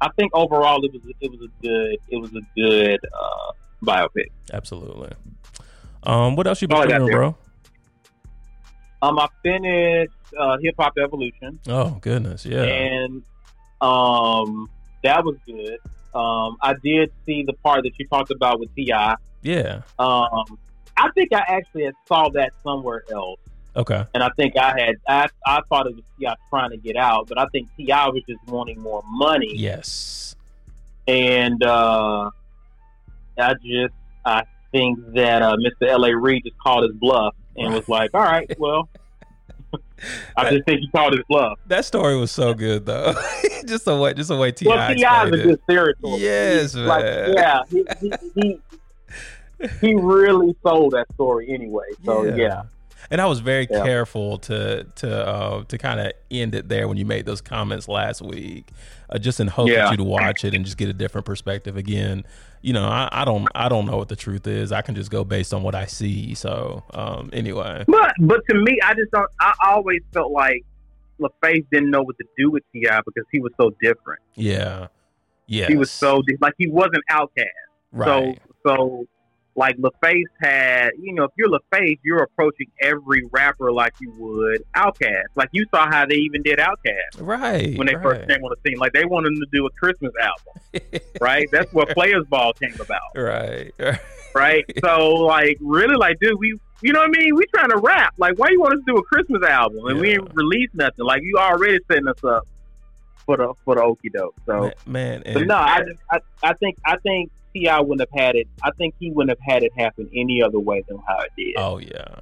I 0.00 0.08
think 0.16 0.32
overall 0.34 0.84
it 0.84 0.92
was 0.92 1.02
it 1.20 1.30
was 1.30 1.40
a 1.40 1.62
good 1.62 1.96
it 2.08 2.16
was 2.16 2.30
a 2.34 2.40
good 2.56 3.00
uh, 3.12 3.52
biopic. 3.82 4.30
Absolutely. 4.52 5.12
Um, 6.02 6.36
what 6.36 6.46
else 6.46 6.62
you 6.62 6.68
been 6.68 6.88
doing, 6.88 7.12
bro? 7.12 7.36
Um, 9.02 9.18
I 9.18 9.28
finished 9.42 10.12
uh, 10.38 10.58
Hip 10.62 10.74
Hop 10.78 10.94
Evolution. 10.98 11.58
Oh 11.68 11.98
goodness, 12.00 12.44
yeah. 12.44 12.62
And 12.62 13.22
um, 13.80 14.68
that 15.02 15.24
was 15.24 15.36
good. 15.46 15.78
Um, 16.14 16.56
I 16.60 16.74
did 16.82 17.12
see 17.26 17.44
the 17.44 17.52
part 17.52 17.84
that 17.84 17.92
you 17.98 18.06
talked 18.08 18.30
about 18.30 18.60
with 18.60 18.74
Ti. 18.74 18.92
Yeah. 19.42 19.82
Um, 19.98 20.58
I 20.96 21.10
think 21.14 21.32
I 21.32 21.44
actually 21.46 21.90
saw 22.06 22.28
that 22.30 22.52
somewhere 22.62 23.04
else. 23.10 23.38
Okay. 23.76 24.04
And 24.14 24.22
I 24.22 24.30
think 24.36 24.56
I 24.56 24.78
had 24.78 24.96
I, 25.08 25.28
I 25.46 25.60
thought 25.68 25.86
it 25.86 25.94
was 25.94 26.04
T.I. 26.18 26.34
trying 26.48 26.70
to 26.70 26.76
get 26.76 26.96
out, 26.96 27.28
but 27.28 27.38
I 27.38 27.46
think 27.46 27.68
T.I. 27.76 28.08
was 28.08 28.22
just 28.28 28.40
wanting 28.46 28.80
more 28.80 29.02
money. 29.06 29.52
Yes. 29.54 30.34
And 31.06 31.62
uh, 31.62 32.30
I 33.38 33.54
just 33.64 33.94
I 34.24 34.42
think 34.72 34.98
that 35.14 35.42
uh, 35.42 35.56
Mr. 35.56 35.88
L.A. 35.88 36.16
Reid 36.16 36.42
just 36.44 36.58
called 36.58 36.84
his 36.84 36.92
bluff 36.96 37.34
and 37.56 37.72
was 37.72 37.88
like, 37.88 38.10
"All 38.14 38.22
right, 38.22 38.52
well." 38.58 38.88
I 40.36 40.50
just 40.50 40.64
think 40.64 40.80
he 40.80 40.88
called 40.88 41.14
it 41.14 41.26
bluff. 41.28 41.58
That 41.66 41.84
story 41.84 42.16
was 42.16 42.30
so 42.30 42.54
good, 42.54 42.86
though. 42.86 43.14
just 43.66 43.86
a 43.86 43.96
way, 43.96 44.14
just 44.14 44.30
a 44.30 44.36
way 44.36 44.52
Ti. 44.52 44.66
Well, 44.66 44.94
T.I. 44.94 45.24
is 45.24 45.32
a 45.32 45.36
good. 45.36 45.96
Yes, 46.02 46.74
man. 46.74 46.86
Like, 46.86 47.04
yeah, 47.04 47.62
he, 47.68 47.86
he, 48.00 48.12
he, 48.34 48.60
he 49.80 49.94
really 49.94 50.56
sold 50.62 50.92
that 50.92 51.06
story 51.14 51.52
anyway. 51.52 51.84
So 52.04 52.24
yeah. 52.24 52.34
yeah 52.36 52.62
and 53.10 53.20
I 53.20 53.26
was 53.26 53.40
very 53.40 53.66
yeah. 53.70 53.84
careful 53.84 54.38
to 54.38 54.84
to 54.84 55.26
uh, 55.26 55.64
to 55.64 55.78
kind 55.78 56.00
of 56.00 56.12
end 56.30 56.54
it 56.54 56.68
there 56.68 56.86
when 56.86 56.96
you 56.96 57.04
made 57.04 57.26
those 57.26 57.40
comments 57.40 57.88
last 57.88 58.22
week, 58.22 58.68
uh, 59.10 59.18
just 59.18 59.40
in 59.40 59.48
hope 59.48 59.68
yeah. 59.68 59.84
that 59.84 59.90
you 59.92 59.96
to 59.98 60.04
watch 60.04 60.44
it 60.44 60.54
and 60.54 60.64
just 60.64 60.76
get 60.76 60.88
a 60.88 60.92
different 60.92 61.26
perspective. 61.26 61.76
Again, 61.76 62.24
you 62.62 62.72
know, 62.72 62.84
I, 62.84 63.08
I, 63.10 63.24
don't 63.24 63.48
I 63.54 63.68
don't 63.68 63.86
know 63.86 63.96
what 63.96 64.08
the 64.08 64.16
truth 64.16 64.46
is. 64.46 64.72
I 64.72 64.82
can 64.82 64.94
just 64.94 65.10
go 65.10 65.24
based 65.24 65.54
on 65.54 65.62
what 65.62 65.74
I 65.74 65.86
see. 65.86 66.34
So 66.34 66.82
um, 66.92 67.30
anyway, 67.32 67.84
but 67.86 68.12
but 68.20 68.40
to 68.48 68.54
me, 68.54 68.78
I 68.84 68.94
just 68.94 69.10
don't. 69.12 69.28
I 69.40 69.54
always 69.66 70.00
felt 70.12 70.30
like 70.32 70.64
LaFace 71.20 71.66
didn't 71.70 71.90
know 71.90 72.02
what 72.02 72.16
to 72.18 72.24
do 72.36 72.50
with 72.50 72.62
T.I. 72.72 73.00
because 73.04 73.24
he 73.32 73.40
was 73.40 73.52
so 73.60 73.70
different. 73.82 74.20
Yeah, 74.34 74.88
yeah, 75.46 75.66
he 75.68 75.76
was 75.76 75.90
so 75.90 76.22
like 76.40 76.54
he 76.58 76.68
wasn't 76.68 77.02
Outkast. 77.10 77.46
Right. 77.92 78.38
So 78.64 78.76
so 78.76 79.06
like 79.60 79.76
LaFace 79.76 80.24
had, 80.40 80.92
you 80.98 81.12
know, 81.12 81.24
if 81.24 81.32
you're 81.36 81.50
LaFace, 81.50 81.98
you're 82.02 82.22
approaching 82.22 82.68
every 82.80 83.24
rapper 83.30 83.70
like 83.70 83.92
you 84.00 84.10
would 84.16 84.64
Outkast. 84.74 85.24
Like 85.34 85.50
you 85.52 85.66
saw 85.70 85.86
how 85.86 86.06
they 86.06 86.14
even 86.14 86.42
did 86.42 86.58
Outkast, 86.58 87.20
right? 87.20 87.76
When 87.76 87.86
they 87.86 87.94
right. 87.94 88.02
first 88.02 88.28
came 88.28 88.42
on 88.42 88.50
the 88.50 88.56
scene, 88.66 88.78
like 88.78 88.94
they 88.94 89.04
wanted 89.04 89.34
them 89.34 89.42
to 89.42 89.46
do 89.52 89.66
a 89.66 89.70
Christmas 89.72 90.12
album, 90.18 91.00
right? 91.20 91.46
That's 91.52 91.70
what 91.74 91.90
Players 91.90 92.24
Ball 92.30 92.54
came 92.54 92.74
about, 92.80 93.00
right? 93.14 93.70
Right. 94.34 94.64
So 94.82 95.10
like, 95.10 95.58
really, 95.60 95.96
like, 95.96 96.18
dude, 96.20 96.38
we, 96.38 96.58
you 96.80 96.94
know 96.94 97.00
what 97.00 97.10
I 97.14 97.20
mean? 97.20 97.36
We 97.36 97.44
trying 97.54 97.68
to 97.68 97.76
rap. 97.76 98.14
Like, 98.16 98.38
why 98.38 98.48
you 98.48 98.60
want 98.60 98.72
us 98.72 98.80
to 98.86 98.94
do 98.94 98.96
a 98.96 99.02
Christmas 99.02 99.42
album 99.42 99.84
and 99.84 99.96
yeah. 99.96 100.00
we 100.00 100.10
ain't 100.12 100.34
released 100.34 100.74
nothing? 100.74 101.04
Like, 101.04 101.20
you 101.22 101.36
already 101.36 101.80
setting 101.86 102.08
us 102.08 102.24
up 102.24 102.48
for 103.26 103.36
the 103.36 103.52
for 103.66 103.74
the 103.74 103.82
okie 103.82 104.10
doke. 104.10 104.34
So 104.46 104.72
man, 104.86 105.22
man 105.26 105.34
but 105.34 105.46
no, 105.46 105.56
I 105.56 105.80
just 105.80 106.00
I, 106.10 106.20
I 106.42 106.54
think 106.54 106.78
I 106.86 106.96
think 106.96 107.30
T.I. 107.54 107.80
wouldn't 107.80 108.00
have 108.00 108.20
had 108.20 108.36
it. 108.36 108.48
I 108.62 108.70
think 108.72 108.94
he 108.98 109.10
wouldn't 109.10 109.36
have 109.36 109.54
had 109.54 109.62
it 109.62 109.72
happen 109.76 110.08
any 110.14 110.42
other 110.42 110.58
way 110.58 110.82
than 110.88 110.98
how 111.06 111.18
it 111.20 111.30
did. 111.36 111.54
Oh 111.56 111.78
yeah, 111.78 112.20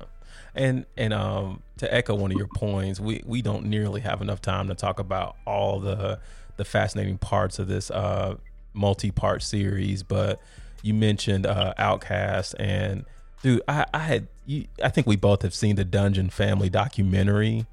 and 0.55 0.87
and 0.97 1.13
um 1.13 1.63
to 1.79 1.93
echo 1.93 2.15
one 2.15 2.33
of 2.33 2.39
your 2.39 2.49
points, 2.49 3.01
we 3.01 3.23
we 3.25 3.43
don't 3.43 3.67
nearly 3.67 4.01
have 4.01 4.21
enough 4.21 4.41
time 4.41 4.69
to 4.69 4.75
talk 4.75 4.99
about 4.99 5.37
all 5.47 5.81
the 5.81 6.19
the 6.57 6.65
fascinating 6.65 7.19
parts 7.19 7.59
of 7.59 7.69
this 7.69 7.91
uh 7.91 8.37
multi-part 8.75 9.43
series, 9.43 10.03
but 10.03 10.41
you 10.83 10.95
mentioned 10.95 11.47
uh 11.47 11.75
Outkast 11.79 12.55
and 12.59 13.05
dude, 13.43 13.63
I 13.69 13.87
I 13.93 13.99
had 13.99 14.29
you, 14.47 14.67
I 14.83 14.89
think 14.89 15.07
we 15.07 15.17
both 15.17 15.43
have 15.43 15.55
seen 15.55 15.77
the 15.77 15.85
Dungeon 15.85 16.31
Family 16.31 16.69
documentary 16.71 17.67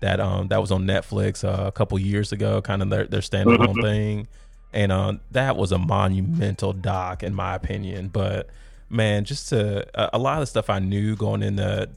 that 0.00 0.20
um 0.20 0.48
that 0.48 0.60
was 0.60 0.70
on 0.70 0.84
Netflix 0.84 1.44
uh, 1.44 1.66
a 1.66 1.72
couple 1.72 1.98
years 1.98 2.32
ago, 2.32 2.62
kind 2.62 2.82
of 2.82 2.90
their 2.90 3.06
their 3.06 3.20
standalone 3.20 3.68
mm-hmm. 3.68 3.82
thing 3.82 4.28
and 4.72 4.92
uh, 4.92 5.14
that 5.30 5.56
was 5.56 5.72
a 5.72 5.78
monumental 5.78 6.72
doc 6.72 7.22
in 7.22 7.34
my 7.34 7.54
opinion. 7.54 8.08
But 8.08 8.48
man, 8.88 9.24
just 9.24 9.48
to 9.50 9.86
a 10.14 10.18
lot 10.18 10.42
of 10.42 10.48
stuff 10.48 10.70
I 10.70 10.78
knew 10.78 11.16
going 11.16 11.42
into 11.42 11.88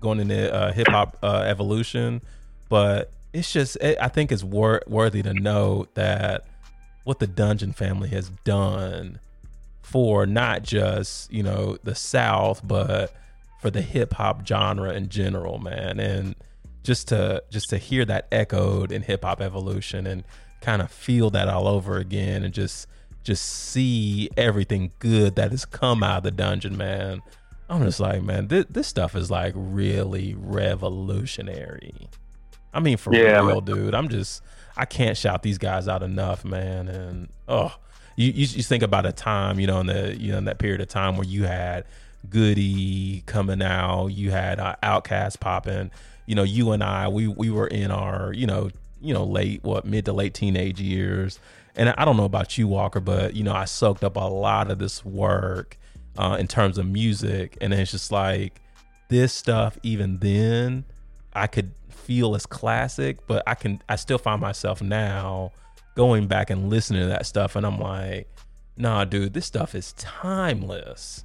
going 0.00 0.20
into 0.20 0.52
uh, 0.52 0.72
hip 0.72 0.88
hop 0.88 1.16
uh, 1.22 1.44
evolution, 1.46 2.20
but 2.68 3.12
it's 3.32 3.52
just 3.52 3.76
it, 3.76 3.98
I 4.00 4.08
think 4.08 4.32
it's 4.32 4.42
wor- 4.42 4.82
worthy 4.86 5.22
to 5.22 5.34
note 5.34 5.94
that 5.94 6.46
what 7.04 7.18
the 7.18 7.26
Dungeon 7.26 7.72
family 7.72 8.08
has 8.10 8.30
done 8.44 9.18
for 9.82 10.26
not 10.26 10.62
just 10.62 11.32
you 11.32 11.42
know 11.42 11.78
the 11.84 11.94
South, 11.94 12.66
but 12.66 13.14
for 13.60 13.70
the 13.70 13.82
hip 13.82 14.14
hop 14.14 14.46
genre 14.46 14.92
in 14.92 15.08
general, 15.08 15.58
man, 15.58 16.00
and 16.00 16.34
just 16.82 17.08
to 17.08 17.42
just 17.50 17.70
to 17.70 17.78
hear 17.78 18.04
that 18.04 18.26
echoed 18.32 18.92
in 18.92 19.02
hip 19.02 19.24
hop 19.24 19.40
evolution 19.40 20.06
and 20.06 20.24
kind 20.60 20.82
of 20.82 20.90
feel 20.90 21.30
that 21.30 21.48
all 21.48 21.66
over 21.66 21.96
again 21.98 22.42
and 22.42 22.52
just 22.52 22.86
just 23.22 23.44
see 23.44 24.30
everything 24.36 24.92
good 24.98 25.36
that 25.36 25.50
has 25.50 25.64
come 25.64 26.02
out 26.02 26.18
of 26.18 26.22
the 26.24 26.30
dungeon, 26.30 26.76
man. 26.76 27.22
I'm 27.68 27.82
just 27.84 28.00
like, 28.00 28.22
man, 28.22 28.48
this, 28.48 28.64
this 28.68 28.88
stuff 28.88 29.14
is 29.14 29.30
like 29.30 29.52
really 29.54 30.34
revolutionary. 30.34 32.08
I 32.72 32.80
mean, 32.80 32.96
for 32.96 33.14
yeah, 33.14 33.36
real, 33.36 33.60
man. 33.60 33.64
dude. 33.64 33.94
I'm 33.94 34.08
just, 34.08 34.42
I 34.76 34.84
can't 34.84 35.16
shout 35.16 35.42
these 35.42 35.58
guys 35.58 35.86
out 35.86 36.02
enough, 36.02 36.44
man. 36.44 36.88
And 36.88 37.28
oh, 37.48 37.74
you, 38.16 38.32
you 38.32 38.46
you 38.46 38.62
think 38.62 38.82
about 38.82 39.06
a 39.06 39.12
time, 39.12 39.60
you 39.60 39.66
know, 39.66 39.80
in 39.80 39.86
the 39.86 40.16
you 40.16 40.32
know 40.32 40.38
in 40.38 40.44
that 40.44 40.58
period 40.58 40.80
of 40.80 40.88
time 40.88 41.16
where 41.16 41.26
you 41.26 41.44
had 41.44 41.84
Goodie 42.28 43.22
coming 43.26 43.62
out, 43.62 44.08
you 44.08 44.30
had 44.30 44.58
uh, 44.58 44.76
Outkast 44.82 45.40
popping. 45.40 45.90
You 46.26 46.34
know, 46.34 46.42
you 46.42 46.72
and 46.72 46.82
I, 46.82 47.08
we 47.08 47.28
we 47.28 47.50
were 47.50 47.66
in 47.66 47.90
our 47.90 48.32
you 48.32 48.46
know 48.46 48.70
you 49.00 49.14
know, 49.14 49.24
late, 49.24 49.62
what, 49.62 49.84
mid 49.84 50.04
to 50.06 50.12
late 50.12 50.34
teenage 50.34 50.80
years. 50.80 51.38
And 51.76 51.90
I 51.90 52.04
don't 52.04 52.16
know 52.16 52.24
about 52.24 52.58
you, 52.58 52.68
Walker, 52.68 53.00
but, 53.00 53.34
you 53.34 53.42
know, 53.42 53.54
I 53.54 53.64
soaked 53.64 54.04
up 54.04 54.16
a 54.16 54.20
lot 54.20 54.70
of 54.70 54.78
this 54.78 55.04
work 55.04 55.78
uh, 56.18 56.36
in 56.38 56.48
terms 56.48 56.78
of 56.78 56.86
music. 56.86 57.56
And 57.60 57.72
it's 57.72 57.90
just 57.90 58.12
like 58.12 58.60
this 59.08 59.32
stuff, 59.32 59.78
even 59.82 60.18
then, 60.18 60.84
I 61.32 61.46
could 61.46 61.72
feel 61.88 62.34
as 62.34 62.46
classic, 62.46 63.26
but 63.26 63.42
I 63.46 63.54
can, 63.54 63.80
I 63.88 63.96
still 63.96 64.18
find 64.18 64.40
myself 64.40 64.82
now 64.82 65.52
going 65.94 66.26
back 66.26 66.50
and 66.50 66.68
listening 66.68 67.02
to 67.02 67.08
that 67.08 67.26
stuff. 67.26 67.56
And 67.56 67.64
I'm 67.64 67.78
like, 67.78 68.28
nah, 68.76 69.04
dude, 69.04 69.32
this 69.32 69.46
stuff 69.46 69.74
is 69.74 69.92
timeless 69.94 71.24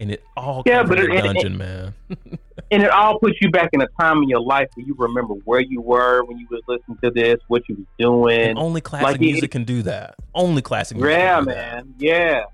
and 0.00 0.10
it 0.10 0.24
all 0.36 0.62
yeah, 0.64 0.82
but 0.82 0.98
it, 0.98 1.08
dungeon, 1.08 1.58
man. 1.58 1.94
and 2.70 2.82
it 2.82 2.90
all 2.90 3.18
puts 3.18 3.40
you 3.40 3.50
back 3.50 3.68
in 3.72 3.82
a 3.82 3.86
time 4.00 4.22
in 4.22 4.28
your 4.28 4.40
life 4.40 4.68
where 4.74 4.86
you 4.86 4.94
remember 4.98 5.34
where 5.44 5.60
you 5.60 5.80
were 5.80 6.24
when 6.24 6.38
you 6.38 6.46
was 6.50 6.62
listening 6.66 6.98
to 7.04 7.10
this, 7.10 7.38
what 7.48 7.68
you 7.68 7.76
was 7.76 7.86
doing. 7.98 8.50
And 8.50 8.58
only 8.58 8.80
classic 8.80 9.06
like 9.06 9.20
music 9.20 9.44
it, 9.44 9.50
can 9.50 9.64
do 9.64 9.82
that. 9.82 10.14
Only 10.34 10.62
classic 10.62 10.96
music. 10.96 11.16
Yeah, 11.16 11.40
man. 11.42 11.94
That. 11.98 12.04
Yeah. 12.04 12.44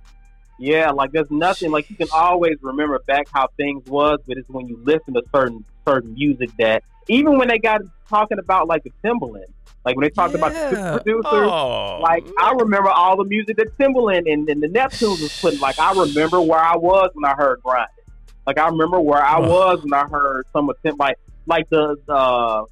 Yeah, 0.59 0.90
like 0.90 1.12
there's 1.12 1.30
nothing 1.30 1.70
like 1.70 1.88
you 1.90 1.97
can 1.97 2.09
always 2.12 2.57
remember 2.62 2.99
back 3.07 3.28
how 3.30 3.49
things 3.57 3.86
was, 3.86 4.18
but 4.26 4.38
it's 4.38 4.49
when 4.49 4.66
you 4.66 4.80
listen 4.82 5.14
to 5.14 5.22
certain 5.34 5.64
certain 5.86 6.14
music 6.14 6.51
that 6.59 6.82
even 7.09 7.38
when 7.38 7.49
they 7.49 7.59
got 7.59 7.82
talking 8.09 8.38
about 8.38 8.66
like 8.66 8.82
the 8.82 8.90
Timbaland, 9.05 9.53
like 9.87 9.95
when 9.95 10.03
they 10.03 10.11
talked 10.11 10.34
yeah. 10.34 10.39
about 10.45 10.53
the 10.53 10.99
producers, 10.99 11.22
oh, 11.32 12.01
like 12.03 12.24
man. 12.24 12.34
I 12.41 12.53
remember 12.59 12.91
all 12.91 13.16
the 13.16 13.24
music 13.24 13.57
that 13.59 13.78
Timbaland 13.78 14.30
and, 14.30 14.49
and 14.51 14.61
the 14.61 14.66
Neptunes 14.66 15.22
was 15.22 15.41
putting. 15.41 15.61
Like 15.61 15.78
I 15.78 15.93
remember 15.93 16.41
where 16.41 16.59
I 16.59 16.76
was 16.76 17.11
when 17.14 17.24
I 17.24 17.37
heard 17.37 17.62
Grinding. 17.62 17.95
Like 18.49 18.59
I 18.59 18.66
remember 18.68 18.99
where 18.99 19.24
I 19.24 19.39
oh. 19.39 19.49
was 19.49 19.82
when 19.84 19.95
I 19.95 20.09
heard 20.09 20.45
some 20.53 20.68
of 20.68 20.76
Tim, 20.84 20.97
like 20.99 21.18
like 21.47 21.70
the 21.70 21.97
uh, 22.09 22.64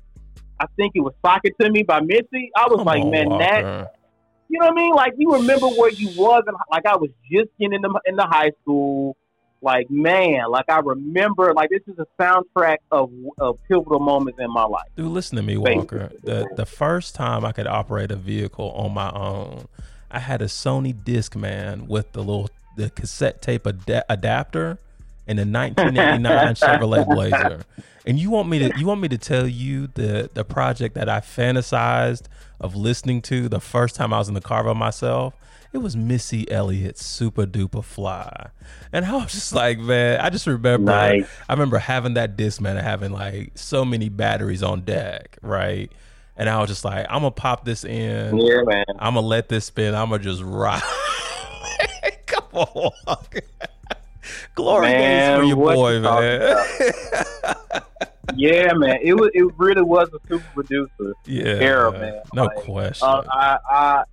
I 0.58 0.66
think 0.76 0.96
it 0.96 1.00
was 1.00 1.14
"Sock 1.24 1.42
It 1.44 1.54
to 1.60 1.70
Me" 1.70 1.84
by 1.84 2.00
Missy. 2.00 2.50
I 2.56 2.66
was 2.66 2.78
Come 2.78 2.84
like, 2.84 3.04
on, 3.04 3.10
man, 3.12 3.28
Walker. 3.30 3.44
that. 3.44 3.94
You 4.48 4.58
know 4.58 4.66
what 4.66 4.72
I 4.72 4.74
mean? 4.74 4.94
Like 4.94 5.12
you 5.16 5.32
remember 5.34 5.68
where 5.68 5.90
you 5.90 6.08
was, 6.20 6.42
and 6.48 6.56
like 6.68 6.84
I 6.84 6.96
was 6.96 7.10
just 7.30 7.48
getting 7.60 7.74
into 7.74 7.90
in 8.06 8.16
the 8.16 8.26
high 8.26 8.50
school 8.62 9.16
like 9.60 9.90
man, 9.90 10.50
like 10.50 10.66
I 10.68 10.80
remember, 10.80 11.54
like 11.54 11.70
this 11.70 11.82
is 11.86 11.98
a 11.98 12.06
soundtrack 12.20 12.78
of, 12.90 13.10
of 13.38 13.58
pivotal 13.68 14.00
moments 14.00 14.38
in 14.38 14.52
my 14.52 14.64
life. 14.64 14.88
Dude, 14.96 15.06
listen 15.06 15.36
to 15.36 15.42
me, 15.42 15.56
Walker. 15.56 16.10
The 16.22 16.48
the 16.56 16.66
first 16.66 17.14
time 17.14 17.44
I 17.44 17.52
could 17.52 17.66
operate 17.66 18.10
a 18.10 18.16
vehicle 18.16 18.70
on 18.72 18.92
my 18.92 19.10
own, 19.10 19.66
I 20.10 20.18
had 20.18 20.42
a 20.42 20.46
Sony 20.46 20.94
Discman 20.94 21.86
with 21.88 22.12
the 22.12 22.20
little 22.20 22.50
the 22.76 22.90
cassette 22.90 23.40
tape 23.40 23.66
ad- 23.66 24.04
adapter 24.08 24.78
and 25.26 25.38
a 25.38 25.42
1989 25.42 26.54
Chevrolet 26.54 27.06
Blazer. 27.06 27.64
And 28.06 28.18
you 28.18 28.30
want 28.30 28.48
me 28.48 28.58
to 28.58 28.78
you 28.78 28.86
want 28.86 29.00
me 29.00 29.08
to 29.08 29.18
tell 29.18 29.46
you 29.46 29.88
the 29.94 30.30
the 30.34 30.44
project 30.44 30.94
that 30.94 31.08
I 31.08 31.20
fantasized 31.20 32.24
of 32.60 32.76
listening 32.76 33.22
to 33.22 33.48
the 33.48 33.60
first 33.60 33.96
time 33.96 34.12
I 34.12 34.18
was 34.18 34.28
in 34.28 34.34
the 34.34 34.40
car 34.40 34.62
by 34.64 34.74
myself? 34.74 35.34
It 35.74 35.82
was 35.82 35.96
Missy 35.96 36.48
Elliott's 36.52 37.02
Supa 37.02 37.46
Dupa 37.46 37.82
Fly. 37.82 38.50
And 38.92 39.04
I 39.04 39.16
was 39.16 39.32
just 39.32 39.52
like, 39.52 39.80
man, 39.80 40.20
I 40.20 40.30
just 40.30 40.46
remember 40.46 40.92
nice. 40.92 41.28
I 41.48 41.52
remember 41.52 41.78
having 41.78 42.14
that 42.14 42.36
disc, 42.36 42.60
man, 42.60 42.76
and 42.76 42.86
having 42.86 43.10
like 43.10 43.50
so 43.56 43.84
many 43.84 44.08
batteries 44.08 44.62
on 44.62 44.82
deck, 44.82 45.36
right? 45.42 45.90
And 46.36 46.48
I 46.48 46.60
was 46.60 46.68
just 46.68 46.84
like, 46.84 47.06
I'm 47.10 47.22
gonna 47.22 47.32
pop 47.32 47.64
this 47.64 47.82
in. 47.84 48.38
Yeah, 48.38 48.62
man. 48.62 48.84
I'm 49.00 49.14
gonna 49.14 49.26
let 49.26 49.48
this 49.48 49.64
spin. 49.64 49.96
I'm 49.96 50.10
gonna 50.10 50.22
just 50.22 50.44
rock. 50.44 50.84
Come 52.26 52.44
on. 52.52 52.92
Glory 54.54 54.86
man, 54.86 55.40
days 55.40 55.40
for 55.40 55.44
your 55.44 55.56
boy, 55.56 55.98
man. 55.98 56.56
yeah, 58.36 58.72
man. 58.74 58.98
It 59.02 59.14
was. 59.14 59.28
It 59.34 59.44
really 59.58 59.82
was 59.82 60.08
a 60.14 60.28
super 60.28 60.46
producer 60.54 61.14
yeah, 61.26 61.46
era, 61.46 61.90
man. 61.90 62.20
No 62.32 62.44
like, 62.44 62.56
question. 62.58 63.08
Uh, 63.08 63.24
I, 63.28 63.58
I 63.68 64.04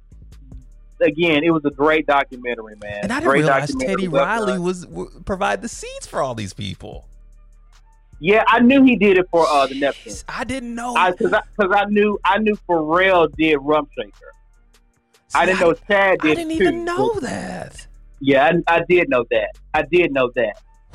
again, 1.01 1.43
it 1.43 1.51
was 1.51 1.63
a 1.65 1.69
great 1.69 2.05
documentary, 2.05 2.75
man. 2.81 2.99
And 3.03 3.11
I 3.11 3.19
didn't 3.19 3.31
great 3.31 3.41
realize 3.41 3.75
Teddy 3.75 4.07
Riley 4.07 4.59
was 4.59 4.85
w- 4.85 5.09
provide 5.25 5.61
the 5.61 5.69
seeds 5.69 6.07
for 6.07 6.21
all 6.21 6.35
these 6.35 6.53
people. 6.53 7.05
Yeah, 8.19 8.43
I 8.47 8.59
knew 8.59 8.83
he 8.83 8.95
did 8.95 9.17
it 9.17 9.27
for 9.31 9.47
uh, 9.47 9.65
the 9.65 9.75
Neptunes. 9.75 10.23
I 10.29 10.43
didn't 10.43 10.75
know 10.75 10.93
because 11.11 11.33
I, 11.33 11.41
cause 11.59 11.71
I, 11.73 11.85
knew 11.85 12.19
I 12.23 12.37
knew 12.37 12.55
Pharrell 12.69 13.35
did 13.35 13.57
Rump 13.57 13.89
Shaker. 13.97 14.11
See, 15.27 15.39
I 15.39 15.45
didn't 15.47 15.61
know 15.61 15.73
Chad 15.73 16.19
did. 16.19 16.31
I 16.31 16.35
didn't 16.35 16.57
too, 16.57 16.63
even 16.63 16.85
know 16.85 17.19
that. 17.21 17.87
Yeah, 18.19 18.51
I, 18.67 18.75
I 18.75 18.81
did 18.87 19.09
know 19.09 19.25
that. 19.31 19.49
I 19.73 19.81
did 19.81 20.13
know 20.13 20.31
that. 20.35 20.61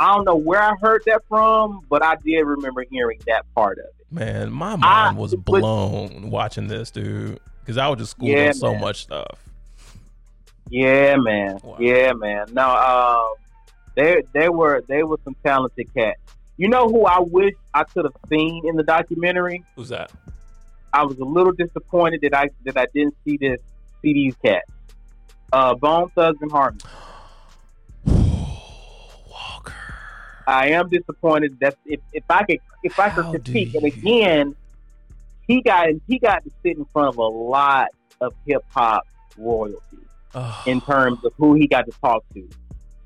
I 0.00 0.14
don't 0.14 0.24
know 0.24 0.34
where 0.34 0.60
I 0.60 0.74
heard 0.80 1.02
that 1.06 1.22
from, 1.28 1.86
but 1.88 2.02
I 2.02 2.16
did 2.16 2.40
remember 2.42 2.84
hearing 2.90 3.20
that 3.26 3.46
part 3.54 3.78
of 3.78 3.84
it. 3.84 4.06
Man, 4.10 4.50
my 4.50 4.70
mind 4.70 4.84
I, 4.84 5.12
was 5.12 5.34
blown 5.36 6.22
but, 6.22 6.30
watching 6.30 6.66
this, 6.66 6.90
dude 6.90 7.38
because 7.66 7.78
I 7.78 7.88
was 7.88 7.98
just 7.98 8.12
schooled 8.12 8.30
yeah, 8.30 8.48
on 8.48 8.54
so 8.54 8.76
much 8.76 9.02
stuff. 9.02 9.42
Yeah, 10.70 11.16
man. 11.16 11.58
Wow. 11.64 11.76
Yeah, 11.80 12.12
man. 12.12 12.46
No, 12.52 12.68
um, 12.68 13.34
they 13.96 14.22
they 14.32 14.48
were 14.48 14.84
they 14.86 15.02
were 15.02 15.18
some 15.24 15.34
talented 15.44 15.92
cats. 15.92 16.20
You 16.56 16.68
know 16.68 16.88
who 16.88 17.06
I 17.06 17.18
wish 17.18 17.54
I 17.74 17.82
could 17.82 18.04
have 18.04 18.14
seen 18.28 18.62
in 18.68 18.76
the 18.76 18.84
documentary? 18.84 19.64
Who's 19.74 19.88
that? 19.88 20.12
I 20.92 21.04
was 21.04 21.18
a 21.18 21.24
little 21.24 21.52
disappointed 21.52 22.20
that 22.22 22.34
I 22.34 22.50
that 22.64 22.78
I 22.78 22.86
didn't 22.94 23.16
see 23.24 23.36
this 23.36 23.60
see 24.00 24.12
these 24.12 24.36
cats. 24.44 24.70
Uh, 25.52 25.74
Bone 25.74 26.08
Thugs-n-Harmony. 26.14 26.80
Walker. 29.28 29.74
I 30.46 30.68
am 30.68 30.88
disappointed. 30.88 31.58
That 31.60 31.76
if, 31.84 32.00
if 32.12 32.24
I 32.30 32.44
could 32.44 32.60
if 32.84 32.98
I 32.98 33.10
could 33.10 33.26
critique, 33.26 33.74
and 33.74 33.84
again, 33.84 34.56
he 35.48 35.62
got 35.62 35.88
he 36.06 36.18
got 36.18 36.44
to 36.44 36.50
sit 36.62 36.76
in 36.76 36.84
front 36.86 37.08
of 37.08 37.18
a 37.18 37.22
lot 37.22 37.88
of 38.20 38.34
hip 38.46 38.64
hop 38.70 39.06
royalty. 39.36 39.98
Oh, 40.34 40.62
in 40.66 40.82
terms 40.82 41.24
of 41.24 41.32
who 41.38 41.54
he 41.54 41.66
got 41.66 41.86
to 41.86 41.92
talk 41.92 42.22
to. 42.34 42.46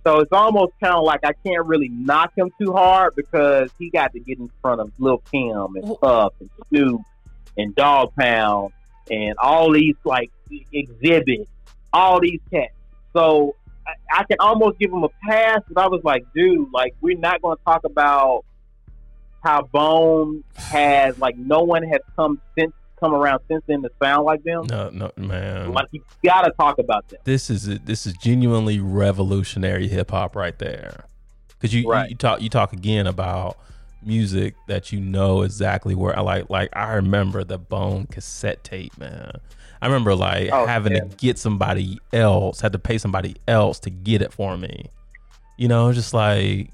So 0.05 0.19
it's 0.19 0.33
almost 0.33 0.73
kind 0.83 0.95
of 0.95 1.05
like 1.05 1.21
I 1.23 1.33
can't 1.45 1.65
really 1.67 1.89
knock 1.89 2.33
him 2.37 2.51
too 2.61 2.73
hard 2.73 3.15
because 3.15 3.71
he 3.79 3.89
got 3.91 4.12
to 4.15 4.21
get 4.21 4.39
in 4.39 4.51
front 4.61 4.81
of 4.81 4.91
Lil 4.99 5.19
Kim 5.31 5.77
and 5.77 5.97
Puff 6.01 6.33
and 6.41 6.51
Snoop 6.69 7.03
and 7.57 7.75
Dog 7.77 8.12
Pound 8.19 8.73
and 9.11 9.37
all 9.39 9.73
these 9.73 9.95
like 10.05 10.33
exhibits, 10.73 11.49
all 11.93 12.21
these 12.21 12.41
cats. 12.51 12.73
So 13.12 13.55
I, 13.87 14.21
I 14.21 14.25
can 14.25 14.39
almost 14.41 14.79
give 14.81 14.91
him 14.91 15.05
a 15.05 15.11
pass, 15.29 15.61
but 15.69 15.81
I 15.81 15.87
was 15.87 16.03
like, 16.03 16.25
dude, 16.35 16.73
like 16.73 16.95
we're 17.01 17.19
not 17.19 17.43
going 17.43 17.59
to 17.59 17.65
talk 17.65 17.85
about 17.85 18.45
how 19.43 19.62
Bone 19.62 20.45
has 20.57 21.19
like 21.19 21.37
no 21.37 21.61
one 21.61 21.83
has 21.85 22.01
come 22.17 22.41
since 22.59 22.73
come 22.99 23.15
around 23.15 23.41
since 23.49 23.62
then 23.67 23.81
to 23.83 23.91
sound 24.03 24.25
like 24.27 24.43
them. 24.45 24.67
no, 24.69 24.91
no, 24.91 25.11
man. 25.17 25.73
Like 25.73 25.89
you 25.91 26.03
got 26.25 26.43
to 26.43 26.51
talk 26.53 26.79
about 26.79 27.09
that. 27.09 27.25
this 27.25 27.49
is 27.51 27.67
this 27.81 28.07
is 28.07 28.12
genuinely 28.15 28.79
revolutionary 28.81 29.89
hip 29.89 30.11
hop 30.11 30.37
right 30.37 30.59
there. 30.59 31.05
Because 31.49 31.75
you, 31.75 31.89
Right. 31.89 32.05
you 32.05 32.11
you 32.11 32.17
talk 32.17 32.43
you 32.43 32.49
talk 32.49 32.73
again 32.73 33.07
about 33.07 33.57
music 34.03 34.55
that 34.67 34.93
you 34.93 35.01
know 35.01 35.43
exactly 35.43 35.95
where 35.95 36.17
I 36.19 36.23
like 36.23 36.49
like 36.51 36.71
I 36.75 36.93
remember 36.95 37.45
the 37.45 37.59
Bone 37.59 38.07
cassette 38.07 38.65
tape, 38.65 38.97
man. 38.99 39.33
I 39.83 39.87
remember 39.87 40.15
like 40.15 40.51
Oh, 40.53 40.67
having 40.67 40.93
yeah. 40.93 41.01
to 41.01 41.17
get 41.17 41.39
somebody 41.39 41.99
else, 42.12 42.61
had 42.61 42.73
to 42.73 42.79
pay 42.79 42.99
somebody 42.99 43.37
else 43.49 43.79
to 43.81 43.91
get 43.91 44.21
it 44.23 44.33
for 44.33 44.57
me. 44.59 44.87
You 45.57 45.69
know, 45.69 45.93
just 45.93 46.12
like 46.15 46.71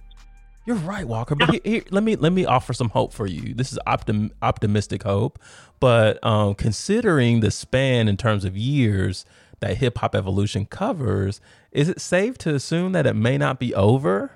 you're 0.66 0.76
right, 0.76 1.06
Walker. 1.06 1.34
But 1.34 1.51
here, 1.51 1.60
here, 1.64 1.82
let 1.90 2.02
me 2.02 2.16
let 2.16 2.32
me 2.32 2.44
offer 2.44 2.72
some 2.72 2.90
hope 2.90 3.12
for 3.12 3.26
you. 3.26 3.55
This 3.55 3.72
is 3.72 3.78
optim, 3.86 4.30
optimistic 4.43 5.05
hope, 5.05 5.38
but 5.80 6.22
um, 6.24 6.55
considering 6.55 7.40
the 7.40 7.51
span 7.51 8.09
in 8.09 8.16
terms 8.16 8.44
of 8.44 8.56
years 8.56 9.24
that 9.60 9.78
hip 9.78 9.98
hop 9.98 10.14
evolution 10.14 10.66
covers, 10.66 11.40
is 11.72 11.88
it 11.88 12.01
safe 12.01 12.36
to 12.38 12.55
assume 12.55 12.93
that 12.93 13.06
it 13.06 13.14
may 13.14 13.38
not 13.38 13.59
be 13.59 13.74
over? 13.74 14.32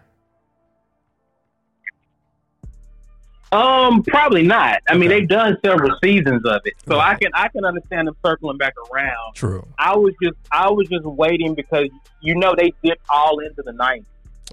Um, 3.52 4.04
probably 4.04 4.42
not. 4.44 4.80
I 4.88 4.94
mean, 4.94 5.10
Okay. 5.10 5.20
they've 5.20 5.28
done 5.28 5.56
several 5.64 5.90
seasons 6.02 6.42
of 6.46 6.60
it, 6.64 6.74
so 6.86 7.00
I 7.00 7.16
can 7.16 7.32
I 7.34 7.48
can 7.48 7.64
understand 7.64 8.06
them 8.06 8.14
circling 8.24 8.58
back 8.58 8.74
around. 8.92 9.34
True. 9.34 9.66
I 9.76 9.96
was 9.96 10.14
just 10.22 10.36
I 10.52 10.70
was 10.70 10.86
just 10.88 11.04
waiting 11.04 11.54
because 11.56 11.88
you 12.22 12.36
know 12.36 12.54
they 12.56 12.72
dipped 12.84 13.02
all 13.10 13.40
into 13.40 13.62
the 13.62 13.72
nineties, 13.72 14.04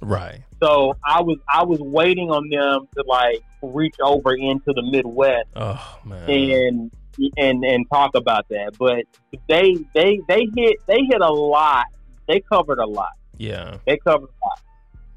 Right. 0.02 0.42
so 0.62 0.96
I 1.06 1.22
was 1.22 1.38
I 1.52 1.64
was 1.64 1.80
waiting 1.80 2.30
on 2.30 2.50
them 2.50 2.88
to 2.96 3.04
like 3.08 3.42
reach 3.62 3.96
over 4.02 4.36
into 4.36 4.74
the 4.74 4.84
Midwest 4.84 5.48
Oh 5.56 6.00
man. 6.06 6.30
and 6.30 6.92
and 7.38 7.64
and 7.66 7.86
talk 7.92 8.12
about 8.16 8.48
that. 8.50 8.76
But 8.78 9.06
they 9.50 9.76
they 9.96 10.20
they 10.28 10.48
hit 10.56 10.78
they 10.88 11.00
hit 11.10 11.22
a 11.22 11.32
lot. 11.34 11.86
They 12.28 12.42
covered 12.42 12.80
a 12.80 12.86
lot. 12.86 13.14
yeah. 13.38 13.78
They 13.88 13.98
covered 13.98 14.30
a 14.30 14.46
lot. 14.46 14.60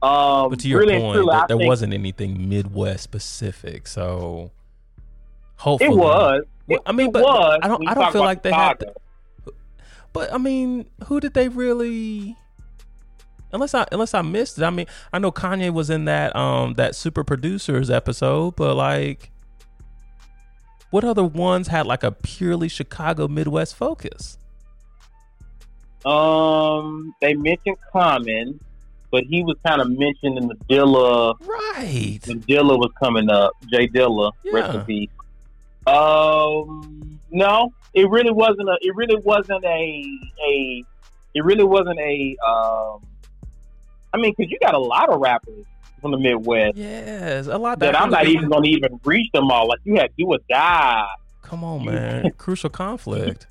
Um, 0.03 0.49
But 0.51 0.61
to 0.61 0.69
your 0.69 0.81
really 0.81 0.99
point, 0.99 1.15
truly, 1.15 1.31
there, 1.37 1.45
there 1.49 1.57
think 1.59 1.69
wasn't 1.69 1.93
anything 1.93 2.49
Midwest 2.49 3.03
specific, 3.03 3.87
so 3.87 4.51
hopefully 5.57 5.91
It 5.91 5.97
was. 5.99 6.43
Well, 6.67 6.81
I 6.87 6.93
mean, 6.93 7.09
it 7.09 7.13
but 7.13 7.23
was. 7.23 7.59
I 7.63 7.69
don't. 7.69 7.87
I 7.87 7.93
don't 7.93 8.13
feel 8.13 8.23
like 8.23 8.43
they 8.43 8.53
had. 8.53 8.79
To, 8.81 8.95
but 10.15 10.33
I 10.33 10.39
mean, 10.39 10.87
who 11.05 11.21
did 11.21 11.35
they 11.35 11.49
really? 11.49 12.37
Unless 13.53 13.75
I 13.75 13.87
unless 13.93 14.15
I 14.15 14.23
missed 14.23 14.59
it. 14.59 14.65
I 14.65 14.71
mean, 14.71 14.87
I 15.13 15.19
know 15.19 15.33
Kanye 15.33 15.73
was 15.73 15.91
in 15.91 16.05
that 16.05 16.35
um 16.37 16.75
that 16.75 16.95
Super 16.95 17.25
Producers 17.25 17.91
episode, 17.91 18.57
but 18.57 18.75
like, 18.77 19.31
what 20.91 21.05
other 21.05 21.25
ones 21.25 21.69
had 21.69 21.87
like 21.87 22.03
a 22.03 22.13
purely 22.13 22.69
Chicago 22.69 23.27
Midwest 23.29 23.75
focus? 23.77 24.39
Um, 26.05 27.15
they 27.21 27.35
mentioned 27.35 27.77
Common, 27.93 28.59
but 29.11 29.25
he 29.25 29.43
was 29.43 29.57
kind 29.67 29.81
of 29.83 29.91
mentioned 29.91 30.39
in 30.39 30.49
the 30.49 30.55
Dilla 30.69 31.35
Right. 31.41 32.21
when 32.27 32.41
Dilla 32.43 32.79
was 32.79 32.91
coming 33.03 33.29
up. 33.29 33.53
J 33.71 33.87
Dilla, 33.89 34.33
Yeah. 34.45 34.83
peace. 34.87 35.11
Um, 35.87 37.19
no, 37.31 37.73
it 37.95 38.09
really 38.09 38.31
wasn't 38.31 38.69
a. 38.69 38.79
It 38.81 38.95
really 38.97 39.17
wasn't 39.23 39.65
a 39.65 40.05
a. 40.47 40.85
It 41.35 41.45
really 41.45 41.65
wasn't 41.65 41.99
a. 41.99 42.37
Um, 42.49 43.03
I 44.13 44.19
mean, 44.19 44.35
because 44.37 44.51
you 44.51 44.59
got 44.61 44.75
a 44.75 44.79
lot 44.79 45.09
of 45.09 45.21
rappers 45.21 45.65
from 46.01 46.13
the 46.13 46.19
Midwest 46.19 46.77
Yes, 46.77 47.47
a 47.47 47.59
lot 47.59 47.79
that 47.81 47.99
I'm 48.01 48.11
not 48.11 48.27
even 48.27 48.49
going 48.49 48.65
to 48.65 48.69
even 48.71 49.01
reach 49.05 49.31
them 49.33 49.51
all. 49.51 49.69
Like 49.69 49.81
you 49.85 49.97
had 49.97 50.11
Do 50.17 50.27
or 50.27 50.39
Die, 50.49 51.07
Come 51.43 51.65
on, 51.65 51.85
man. 51.85 52.31
Crucial 52.39 52.71
conflict. 52.71 53.47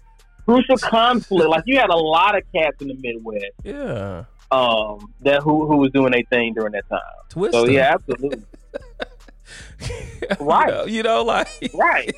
Crucial 0.46 0.78
Conflict. 0.78 1.48
like 1.48 1.64
you 1.68 1.78
had 1.78 1.90
a 1.92 1.96
lot 1.96 2.36
of 2.36 2.44
cats 2.52 2.82
in 2.82 2.88
the 2.88 2.96
Midwest. 2.96 3.54
Yeah. 3.64 4.24
um 4.52 5.14
that 5.22 5.44
who 5.44 5.68
who 5.68 5.78
was 5.78 5.92
doing 5.92 6.12
their 6.12 6.24
thing 6.32 6.54
during 6.56 6.72
that 6.72 6.90
time. 6.90 7.00
Twist. 7.30 7.54
So 7.54 7.68
yeah, 7.68 7.94
absolutely. 7.94 8.44
Right. 10.40 10.88
You 10.88 11.04
know, 11.04 11.24
like 11.24 11.48
right. 11.74 12.14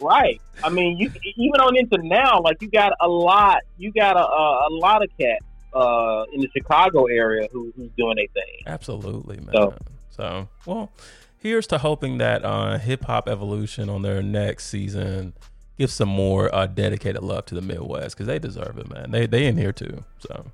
Right. 0.00 0.40
I 0.62 0.68
mean, 0.70 0.98
you 0.98 1.10
even 1.36 1.60
on 1.60 1.76
into 1.76 1.98
now, 2.02 2.40
like 2.40 2.60
you 2.62 2.68
got 2.70 2.92
a 3.00 3.08
lot, 3.08 3.62
you 3.76 3.92
got 3.92 4.16
a 4.16 4.20
a, 4.24 4.68
a 4.68 4.70
lot 4.70 5.02
of 5.02 5.10
cats 5.18 5.44
uh, 5.74 6.24
in 6.32 6.40
the 6.40 6.48
Chicago 6.56 7.06
area 7.06 7.48
who, 7.52 7.72
who's 7.76 7.90
doing 7.96 8.16
their 8.16 8.26
thing. 8.34 8.62
Absolutely, 8.66 9.36
man. 9.38 9.52
So- 9.52 9.74
So, 10.10 10.48
well, 10.66 10.90
here's 11.38 11.66
to 11.68 11.78
hoping 11.78 12.18
that 12.18 12.44
uh, 12.44 12.78
Hip 12.78 13.04
Hop 13.04 13.28
Evolution 13.28 13.88
on 13.88 14.02
their 14.02 14.22
next 14.22 14.66
season 14.66 15.32
gives 15.78 15.92
some 15.92 16.08
more 16.08 16.52
uh, 16.52 16.66
dedicated 16.66 17.22
love 17.22 17.46
to 17.46 17.54
the 17.54 17.62
Midwest 17.62 18.16
because 18.16 18.26
they 18.26 18.40
deserve 18.40 18.78
it, 18.78 18.90
man. 18.90 19.12
They 19.12 19.26
they 19.26 19.46
in 19.46 19.56
here 19.56 19.70
too. 19.72 20.02
So, 20.18 20.46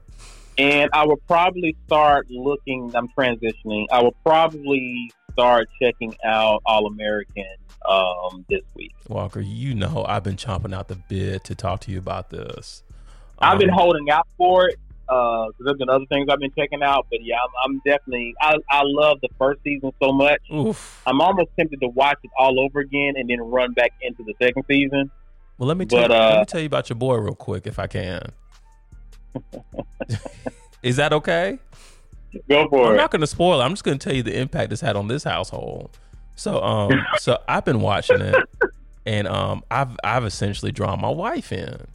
And 0.59 0.91
I 0.93 1.07
will 1.07 1.17
probably 1.27 1.75
start 1.87 2.27
looking. 2.31 2.93
I'm 2.95 3.09
transitioning. 3.17 3.87
I 3.91 4.03
will 4.03 4.15
probably 4.23 5.11
start 5.33 5.69
checking 5.81 6.15
out 6.25 6.61
All 6.67 6.87
American 6.87 7.47
um, 7.89 8.45
this 8.51 8.61
week. 8.75 8.93
Walker, 9.09 9.41
you 9.41 9.75
know 9.75 10.05
I've 10.07 10.25
been 10.25 10.37
chomping 10.37 10.75
out 10.75 10.89
the 10.89 10.97
bit 11.09 11.45
to 11.45 11.55
talk 11.55 11.81
to 11.83 11.91
you 11.91 11.97
about 11.99 12.29
this. 12.29 12.83
I've 13.39 13.59
been 13.59 13.71
Um, 13.71 13.77
holding 13.79 14.11
out 14.11 14.29
for 14.37 14.69
it 14.69 14.79
because 15.07 15.55
there's 15.61 15.79
been 15.79 15.89
other 15.89 16.07
things 16.07 16.29
I've 16.31 16.39
been 16.39 16.53
checking 16.57 16.83
out. 16.83 17.07
But 17.11 17.21
yeah, 17.23 17.37
I'm, 17.37 17.73
I'm 17.73 17.83
definitely. 17.85 18.35
I, 18.41 18.57
I 18.71 18.83
love 18.85 19.19
the 19.23 19.29
first 19.39 19.63
season 19.63 19.93
so 20.03 20.13
much. 20.13 20.41
Oof. 20.53 21.03
I'm 21.07 21.21
almost 21.21 21.51
tempted 21.59 21.81
to 21.81 21.89
watch 21.89 22.19
it 22.23 22.31
all 22.39 22.61
over 22.61 22.81
again 22.81 23.15
and 23.17 23.29
then 23.29 23.41
run 23.41 23.73
back 23.73 23.93
into 24.03 24.23
the 24.25 24.35
second 24.41 24.65
season. 24.69 25.11
Well, 25.59 25.69
let 25.69 25.77
me 25.77 25.87
tell 25.87 26.09
But, 26.09 26.11
you, 26.11 26.17
let 26.17 26.37
uh, 26.37 26.41
me 26.41 26.45
tell 26.47 26.61
you 26.61 26.67
about 26.67 26.89
your 26.89 26.97
boy 26.97 27.17
real 27.17 27.35
quick, 27.35 27.67
if 27.67 27.79
I 27.79 27.87
can. 27.87 28.33
Is 30.83 30.97
that 30.97 31.13
okay? 31.13 31.59
Go 32.49 32.69
for 32.69 32.87
it. 32.87 32.91
I'm 32.91 32.97
not 32.97 33.11
going 33.11 33.21
to 33.21 33.27
spoil 33.27 33.61
it. 33.61 33.65
I'm 33.65 33.73
just 33.73 33.85
going 33.85 33.99
to 33.99 34.05
tell 34.05 34.15
you 34.15 34.23
the 34.23 34.39
impact 34.39 34.73
it's 34.73 34.81
had 34.81 34.97
on 34.97 35.09
this 35.09 35.25
household. 35.25 35.97
So, 36.37 36.63
um, 36.63 36.91
so 37.19 37.39
I've 37.49 37.65
been 37.65 37.81
watching 37.81 38.21
it, 38.21 38.35
and 39.07 39.29
um, 39.29 39.63
I've 39.71 39.97
I've 40.03 40.25
essentially 40.25 40.73
drawn 40.73 41.01
my 41.01 41.11
wife 41.11 41.53
in, 41.53 41.87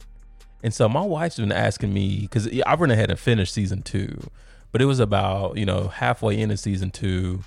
and 0.62 0.74
so 0.74 0.88
my 0.88 1.02
wife's 1.02 1.36
been 1.36 1.52
asking 1.52 1.92
me 1.92 2.20
because 2.20 2.48
I 2.66 2.74
went 2.74 2.92
ahead 2.92 3.10
and 3.10 3.18
finished 3.18 3.54
season 3.54 3.82
two, 3.82 4.30
but 4.72 4.82
it 4.82 4.86
was 4.86 5.00
about 5.00 5.56
you 5.56 5.66
know 5.66 5.88
halfway 5.88 6.38
into 6.38 6.56
season 6.56 6.90
two. 6.90 7.42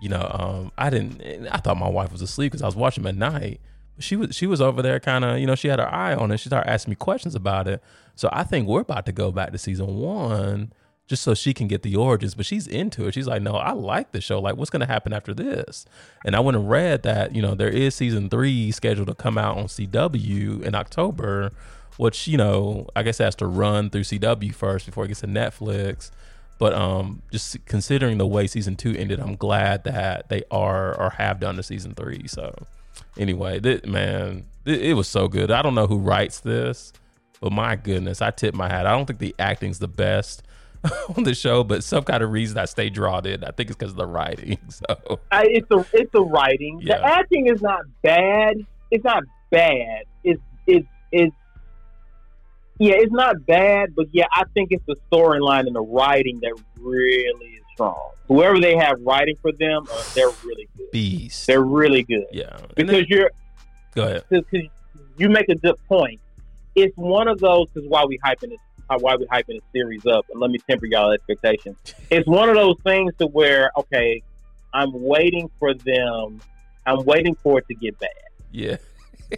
You 0.00 0.10
know, 0.10 0.30
um, 0.32 0.72
I 0.78 0.90
didn't. 0.90 1.48
I 1.48 1.58
thought 1.58 1.76
my 1.76 1.88
wife 1.88 2.12
was 2.12 2.22
asleep 2.22 2.52
because 2.52 2.62
I 2.62 2.66
was 2.66 2.76
watching 2.76 3.06
at 3.06 3.16
night. 3.16 3.60
She 3.98 4.14
was 4.14 4.34
she 4.34 4.46
was 4.46 4.60
over 4.60 4.82
there, 4.82 5.00
kind 5.00 5.24
of. 5.24 5.38
You 5.38 5.46
know, 5.46 5.54
she 5.54 5.68
had 5.68 5.80
her 5.80 5.92
eye 5.92 6.14
on 6.14 6.30
it. 6.30 6.38
She 6.38 6.48
started 6.48 6.70
asking 6.70 6.92
me 6.92 6.96
questions 6.96 7.34
about 7.34 7.66
it. 7.66 7.82
So 8.14 8.28
I 8.32 8.44
think 8.44 8.68
we're 8.68 8.80
about 8.80 9.06
to 9.06 9.12
go 9.12 9.32
back 9.32 9.52
to 9.52 9.58
season 9.58 9.96
one 9.96 10.72
just 11.08 11.22
so 11.22 11.34
she 11.34 11.54
can 11.54 11.66
get 11.66 11.82
the 11.82 11.96
origins. 11.96 12.34
But 12.34 12.46
she's 12.46 12.66
into 12.66 13.06
it. 13.06 13.14
She's 13.14 13.26
like, 13.26 13.42
no, 13.42 13.56
I 13.56 13.72
like 13.72 14.12
the 14.12 14.20
show. 14.20 14.40
Like, 14.40 14.56
what's 14.56 14.70
going 14.70 14.80
to 14.80 14.86
happen 14.86 15.12
after 15.12 15.34
this? 15.34 15.86
And 16.24 16.36
I 16.36 16.40
went 16.40 16.56
and 16.56 16.68
read 16.68 17.02
that, 17.02 17.34
you 17.34 17.42
know, 17.42 17.54
there 17.54 17.70
is 17.70 17.94
season 17.94 18.28
three 18.28 18.70
scheduled 18.70 19.08
to 19.08 19.14
come 19.14 19.38
out 19.38 19.56
on 19.56 19.64
CW 19.64 20.62
in 20.62 20.74
October, 20.74 21.52
which, 21.98 22.26
you 22.26 22.38
know, 22.38 22.86
I 22.96 23.02
guess 23.02 23.18
has 23.18 23.34
to 23.36 23.46
run 23.46 23.90
through 23.90 24.04
CW 24.04 24.54
first 24.54 24.86
before 24.86 25.04
it 25.04 25.08
gets 25.08 25.20
to 25.20 25.26
Netflix. 25.26 26.10
But 26.58 26.72
um, 26.72 27.22
just 27.30 27.64
considering 27.66 28.18
the 28.18 28.26
way 28.26 28.46
season 28.46 28.76
two 28.76 28.94
ended, 28.96 29.20
I'm 29.20 29.36
glad 29.36 29.84
that 29.84 30.28
they 30.28 30.42
are 30.50 30.98
or 30.98 31.10
have 31.10 31.38
done 31.38 31.56
the 31.56 31.62
season 31.62 31.94
three. 31.94 32.26
So 32.26 32.54
anyway, 33.16 33.60
man, 33.86 34.46
th- 34.64 34.80
it 34.80 34.94
was 34.94 35.06
so 35.06 35.28
good. 35.28 35.50
I 35.50 35.62
don't 35.62 35.74
know 35.74 35.86
who 35.86 35.98
writes 35.98 36.40
this, 36.40 36.92
but 37.40 37.52
my 37.52 37.76
goodness, 37.76 38.22
I 38.22 38.30
tip 38.30 38.54
my 38.54 38.68
hat. 38.68 38.86
I 38.86 38.92
don't 38.92 39.06
think 39.06 39.20
the 39.20 39.34
acting's 39.38 39.78
the 39.78 39.88
best 39.88 40.42
on 41.16 41.24
the 41.24 41.34
show, 41.34 41.62
but 41.62 41.84
some 41.84 42.04
kind 42.04 42.22
of 42.22 42.32
reason 42.32 42.58
I 42.58 42.64
stay 42.64 42.90
drawn 42.90 43.26
in. 43.26 43.44
I 43.44 43.50
think 43.50 43.70
it's 43.70 43.76
because 43.76 43.92
of 43.92 43.98
the 43.98 44.06
writing. 44.06 44.58
So 44.70 45.20
I, 45.30 45.44
it's 45.46 45.68
the 45.68 45.84
it's 45.92 46.10
the 46.12 46.22
writing. 46.22 46.80
Yeah. 46.82 46.98
The 46.98 47.04
acting 47.04 47.46
is 47.48 47.62
not 47.62 47.82
bad. 48.02 48.56
It's 48.90 49.04
not 49.04 49.24
bad. 49.50 50.04
It's 50.22 50.40
it's 50.66 50.86
it's 51.10 51.34
yeah, 52.78 52.94
it's 52.94 53.12
not 53.12 53.44
bad, 53.46 53.94
but 53.94 54.06
yeah, 54.12 54.26
I 54.32 54.44
think 54.54 54.70
it's 54.70 54.84
the 54.86 54.96
storyline 55.10 55.66
and 55.66 55.74
the 55.74 55.80
writing 55.80 56.40
that 56.40 56.54
really 56.78 57.50
is 57.50 57.64
strong. 57.72 58.10
Whoever 58.28 58.60
they 58.60 58.76
have 58.76 59.00
writing 59.00 59.36
for 59.42 59.52
them, 59.52 59.86
uh, 59.90 60.04
they're 60.14 60.30
really 60.44 60.68
good. 60.76 60.90
beast. 60.92 61.46
They're 61.46 61.62
really 61.62 62.02
good 62.02 62.26
yeah. 62.32 62.56
And 62.56 62.68
because 62.76 62.92
then, 62.92 63.06
you're 63.08 63.30
go 63.94 64.04
ahead. 64.04 64.24
because 64.28 64.68
you 65.16 65.28
make 65.28 65.48
a 65.48 65.54
good 65.54 65.76
point. 65.88 66.20
It's 66.74 66.96
one 66.96 67.26
of 67.26 67.40
those. 67.40 67.68
Because 67.70 67.88
why 67.88 68.04
we 68.04 68.18
hyping 68.18 68.50
this 68.50 68.58
why 69.00 69.16
we 69.16 69.26
hyping 69.26 69.58
the 69.58 69.62
series 69.72 70.06
up, 70.06 70.24
and 70.30 70.40
let 70.40 70.50
me 70.50 70.58
temper 70.58 70.86
y'all 70.86 71.10
expectations. 71.12 71.76
It's 72.10 72.26
one 72.26 72.48
of 72.48 72.54
those 72.54 72.76
things 72.84 73.12
to 73.18 73.26
where 73.26 73.70
okay, 73.76 74.22
I'm 74.72 74.92
waiting 74.92 75.50
for 75.58 75.74
them. 75.74 76.40
I'm 76.86 77.04
waiting 77.04 77.34
for 77.42 77.58
it 77.58 77.66
to 77.68 77.74
get 77.74 77.98
bad. 77.98 78.08
Yeah. 78.50 78.76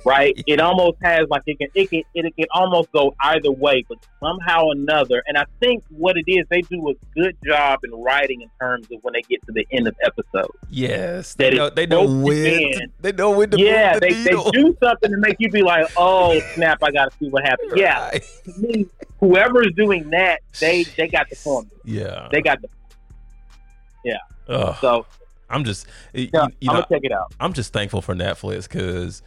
Right? 0.05 0.41
It 0.47 0.61
almost 0.61 0.99
has 1.03 1.29
like 1.29 1.43
it 1.47 1.59
can 1.59 1.69
it 1.75 1.91
can 1.91 2.03
it 2.15 2.37
can 2.37 2.47
almost 2.53 2.93
go 2.93 3.15
either 3.25 3.51
way, 3.51 3.85
but 3.89 3.99
somehow 4.21 4.65
or 4.67 4.73
another. 4.73 5.23
And 5.27 5.37
I 5.37 5.45
think 5.61 5.83
what 5.91 6.17
it 6.17 6.25
is, 6.31 6.47
they 6.51 6.62
do 6.62 6.91
a 6.91 6.95
good 7.15 7.37
job 7.45 7.81
in 7.85 7.91
writing 8.03 8.43
in 8.43 8.51
terms 8.61 8.87
of 8.93 9.03
when 9.03 9.15
they 9.15 9.23
get 9.23 9.45
to 9.47 9.53
the 9.53 9.67
end 9.73 9.89
of 9.89 9.97
episodes. 10.03 10.57
Yes, 10.69 11.35
That 11.35 11.51
they 11.51 11.57
know, 11.57 11.71
they 11.71 11.87
know 11.87 12.05
when 12.05 12.73
to, 12.73 12.89
they 13.01 13.12
know 13.12 13.31
when 13.31 13.51
to 13.51 13.59
yeah, 13.59 13.95
the 13.95 14.01
they, 14.01 14.12
they 14.12 14.51
do 14.53 14.77
something 14.83 15.11
to 15.11 15.17
make 15.17 15.37
you 15.39 15.51
be 15.51 15.62
like, 15.62 15.87
oh 15.97 16.39
snap, 16.55 16.79
I 16.83 16.91
got 16.91 17.11
to 17.12 17.19
see 17.19 17.29
what 17.29 17.45
happens. 17.45 17.73
Yeah, 17.77 18.09
Right. 18.11 18.25
to 18.45 18.53
me, 18.59 18.87
whoever 19.19 19.62
is 19.62 19.73
doing 19.77 20.11
that, 20.11 20.41
they 20.61 20.85
they 20.85 21.09
got 21.09 21.29
the 21.31 21.37
formula. 21.37 21.71
yeah. 21.85 22.29
They 22.31 22.41
got 22.43 22.61
the 22.62 22.69
yeah. 24.05 24.17
Ugh, 24.49 24.77
so. 24.81 25.07
I'm 25.53 25.65
just 25.65 25.87
you, 26.15 26.29
Yeah, 26.33 26.47
you 26.61 26.71
I'm 26.71 26.77
know 26.77 26.83
gonna 26.83 26.87
check 26.89 27.01
it 27.03 27.12
out. 27.12 27.35
I'm 27.41 27.53
just 27.53 27.73
thankful 27.73 28.01
for 28.03 28.15
Netflix 28.15 28.69
because 28.69 29.21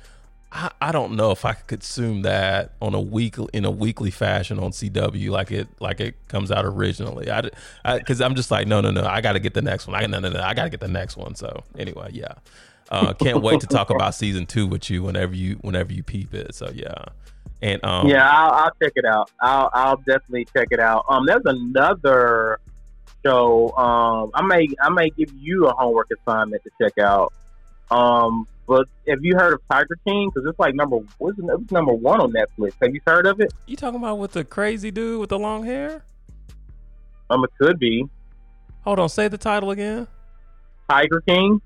I, 0.53 0.71
I 0.79 0.91
don't 0.91 1.15
know 1.15 1.31
if 1.31 1.45
I 1.45 1.53
could 1.53 1.67
consume 1.67 2.21
that 2.21 2.73
on 2.79 2.93
a 2.93 3.01
week 3.01 3.37
in 3.53 3.65
a 3.65 3.71
weekly 3.71 4.11
fashion 4.11 4.59
on 4.59 4.71
CW 4.71 5.29
like 5.31 5.51
it 5.51 5.67
like 5.79 5.99
it 5.99 6.15
comes 6.27 6.51
out 6.51 6.63
originally. 6.63 7.29
I 7.31 7.49
because 7.97 8.21
I'm 8.21 8.35
just 8.35 8.51
like 8.51 8.67
no 8.67 8.79
no 8.79 8.91
no 8.91 9.03
I 9.03 9.21
got 9.21 9.33
to 9.33 9.39
get 9.39 9.55
the 9.55 9.63
next 9.63 9.87
one. 9.87 10.01
I 10.01 10.05
no 10.05 10.19
no 10.19 10.29
no 10.29 10.41
I 10.41 10.53
got 10.53 10.65
to 10.65 10.69
get 10.69 10.79
the 10.79 10.87
next 10.87 11.17
one. 11.17 11.33
So 11.33 11.63
anyway, 11.77 12.09
yeah, 12.13 12.33
uh, 12.89 13.13
can't 13.13 13.41
wait 13.41 13.61
to 13.61 13.67
talk 13.67 13.89
about 13.89 14.13
season 14.13 14.45
two 14.45 14.67
with 14.67 14.89
you 14.91 15.01
whenever 15.01 15.35
you 15.35 15.55
whenever 15.61 15.91
you 15.91 16.03
peep 16.03 16.35
it. 16.35 16.53
So 16.53 16.69
yeah, 16.71 17.05
and 17.63 17.83
um 17.83 18.07
yeah, 18.07 18.29
I'll, 18.29 18.51
I'll 18.51 18.71
check 18.81 18.93
it 18.95 19.05
out. 19.05 19.31
I'll 19.41 19.71
I'll 19.73 19.97
definitely 19.97 20.45
check 20.55 20.67
it 20.69 20.79
out. 20.79 21.05
Um, 21.09 21.25
there's 21.25 21.45
another 21.45 22.59
show. 23.25 23.71
Um, 23.75 24.29
I 24.35 24.43
may 24.43 24.67
I 24.79 24.89
may 24.89 25.09
give 25.09 25.33
you 25.33 25.65
a 25.65 25.73
homework 25.73 26.09
assignment 26.11 26.61
to 26.63 26.69
check 26.79 26.99
out. 26.99 27.33
Um, 27.89 28.47
but 28.67 28.87
have 29.07 29.19
you 29.23 29.35
heard 29.35 29.53
of 29.53 29.61
Tiger 29.69 29.97
King? 30.07 30.29
Because 30.33 30.47
it's 30.49 30.59
like 30.59 30.75
number 30.75 30.97
what's 31.17 31.37
it, 31.39 31.45
it's 31.47 31.71
number 31.71 31.93
one 31.93 32.21
on 32.21 32.31
Netflix. 32.33 32.73
Have 32.81 32.93
you 32.93 33.01
heard 33.05 33.25
of 33.27 33.39
it? 33.39 33.53
you 33.67 33.75
talking 33.75 33.99
about 33.99 34.19
with 34.19 34.31
the 34.31 34.43
crazy 34.43 34.91
dude 34.91 35.19
with 35.19 35.29
the 35.29 35.39
long 35.39 35.63
hair? 35.65 36.03
Um, 37.29 37.43
it 37.43 37.49
could 37.59 37.79
be 37.79 38.07
Hold 38.83 38.99
on, 38.99 39.07
say 39.09 39.27
the 39.29 39.37
title 39.37 39.71
again. 39.71 40.07
Tiger 40.89 41.21
King. 41.25 41.61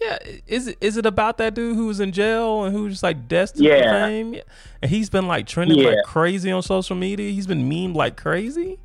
Yeah, 0.00 0.16
is 0.46 0.68
it 0.68 0.78
is 0.80 0.96
it 0.96 1.06
about 1.06 1.38
that 1.38 1.54
dude 1.54 1.74
who 1.74 1.86
was 1.88 1.98
in 1.98 2.12
jail 2.12 2.62
and 2.62 2.72
who 2.74 2.84
was 2.84 2.92
just 2.94 3.02
like 3.02 3.26
destined 3.26 3.66
for 3.66 3.74
Yeah. 3.74 4.06
fame? 4.06 4.34
Yeah. 4.34 4.42
And 4.80 4.90
he's 4.90 5.10
been 5.10 5.26
like 5.26 5.46
trending 5.48 5.78
Yeah. 5.78 5.88
like 5.88 6.04
crazy 6.04 6.52
on 6.52 6.62
social 6.62 6.94
media. 6.94 7.32
He's 7.32 7.48
been 7.48 7.68
memed 7.68 7.96
like 7.96 8.16
crazy. 8.16 8.78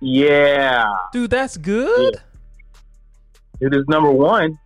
Yeah, 0.00 0.84
Dude, 1.12 1.30
that's 1.30 1.56
good. 1.56 2.20
it 3.60 3.74
is 3.74 3.88
number 3.88 4.10
one. 4.10 4.58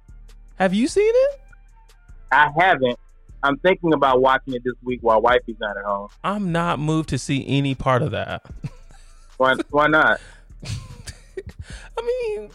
Have 0.56 0.74
you 0.74 0.86
seen 0.88 1.10
it? 1.14 1.39
I 2.32 2.50
haven't. 2.58 2.98
I'm 3.42 3.56
thinking 3.58 3.94
about 3.94 4.20
watching 4.20 4.54
it 4.54 4.62
this 4.64 4.74
week 4.82 5.00
while 5.02 5.20
wifey's 5.20 5.56
not 5.60 5.76
at 5.76 5.84
home. 5.84 6.08
I'm 6.22 6.52
not 6.52 6.78
moved 6.78 7.08
to 7.10 7.18
see 7.18 7.44
any 7.46 7.74
part 7.74 8.02
of 8.02 8.10
that. 8.10 8.44
Why? 9.38 9.54
Why 9.70 9.86
not? 9.86 10.20
I 10.64 12.02
mean, 12.02 12.50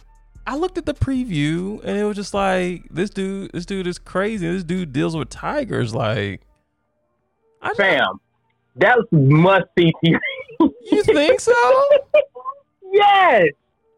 I 0.46 0.56
looked 0.56 0.78
at 0.78 0.86
the 0.86 0.94
preview 0.94 1.84
and 1.84 1.98
it 1.98 2.04
was 2.04 2.16
just 2.16 2.34
like 2.34 2.84
this 2.92 3.10
dude. 3.10 3.52
This 3.52 3.66
dude 3.66 3.88
is 3.88 3.98
crazy. 3.98 4.48
This 4.48 4.64
dude 4.64 4.94
deals 4.94 5.16
with 5.16 5.30
tigers. 5.30 5.96
Like, 5.96 6.42
I 7.62 7.74
Fam, 7.74 8.20
that's 8.76 9.02
must 9.12 9.66
see 9.78 9.92
TV. 10.04 10.20
you 10.92 11.04
think 11.04 11.40
so? 11.40 11.54
Yes. 12.96 13.48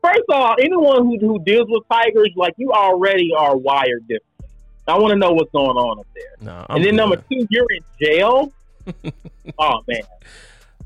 First 0.04 0.22
of 0.30 0.36
all, 0.36 0.56
anyone 0.60 1.06
who, 1.06 1.20
who 1.20 1.44
deals 1.44 1.68
with 1.70 1.84
tigers, 1.92 2.32
like 2.36 2.54
you 2.58 2.72
already 2.72 3.30
are 3.38 3.56
wired 3.56 4.08
different. 4.08 4.24
I 4.88 4.98
want 4.98 5.12
to 5.12 5.18
know 5.18 5.32
what's 5.32 5.52
going 5.52 5.78
on 5.78 6.00
up 6.00 6.08
there. 6.16 6.24
No. 6.42 6.66
and 6.70 6.84
then 6.84 6.96
number 6.96 7.18
two, 7.18 7.46
you're 7.50 7.66
in 7.72 7.84
jail. 8.02 8.52
oh 9.60 9.80
man, 9.88 10.02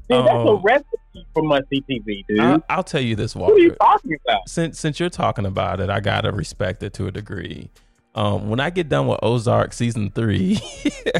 dude, 0.10 0.26
that's 0.26 0.30
a 0.30 0.38
Um, 0.38 0.62
recipe 0.64 0.98
for 1.34 1.44
must 1.44 1.70
see 1.70 1.82
TV, 1.90 2.26
dude. 2.28 2.40
I, 2.40 2.60
I'll 2.70 2.84
tell 2.84 3.02
you 3.02 3.16
this, 3.16 3.36
what 3.36 3.52
are 3.52 3.58
you 3.60 3.76
Walker. 3.80 3.94
talking 3.98 4.18
about? 4.26 4.50
since 4.50 4.80
since 4.80 5.00
you're 5.00 5.10
talking 5.10 5.46
about 5.46 5.80
it, 5.80 5.90
I 5.90 6.00
gotta 6.00 6.32
respect 6.32 6.82
it 6.84 6.94
to 6.94 7.08
a 7.08 7.12
degree. 7.12 7.70
Um, 8.16 8.50
when 8.50 8.60
I 8.60 8.72
get 8.72 8.90
done 8.90 9.08
with 9.08 9.20
Ozark 9.24 9.72
season 9.72 10.10
three, 10.10 10.60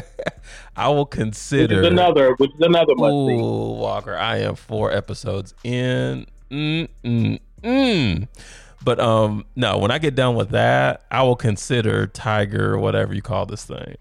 I 0.76 0.88
will 0.88 1.04
Which 1.04 1.10
consider 1.12 1.80
is 1.82 1.86
another, 1.86 2.34
which 2.38 2.50
is 2.50 2.60
another 2.60 2.94
must. 2.96 3.12
Ooh, 3.12 3.72
Walker, 3.78 4.16
I 4.16 4.38
am 4.38 4.56
four 4.56 4.92
episodes 4.92 5.54
in. 5.64 6.26
Mm, 6.50 6.88
mm, 7.04 7.40
mm. 7.62 8.28
But 8.84 8.98
um, 8.98 9.44
no, 9.54 9.78
when 9.78 9.90
I 9.90 9.98
get 9.98 10.14
done 10.14 10.34
with 10.34 10.50
that, 10.50 11.04
I 11.10 11.22
will 11.22 11.36
consider 11.36 12.06
Tiger, 12.08 12.76
whatever 12.78 13.14
you 13.14 13.22
call 13.22 13.46
this 13.46 13.64
thing. 13.64 13.96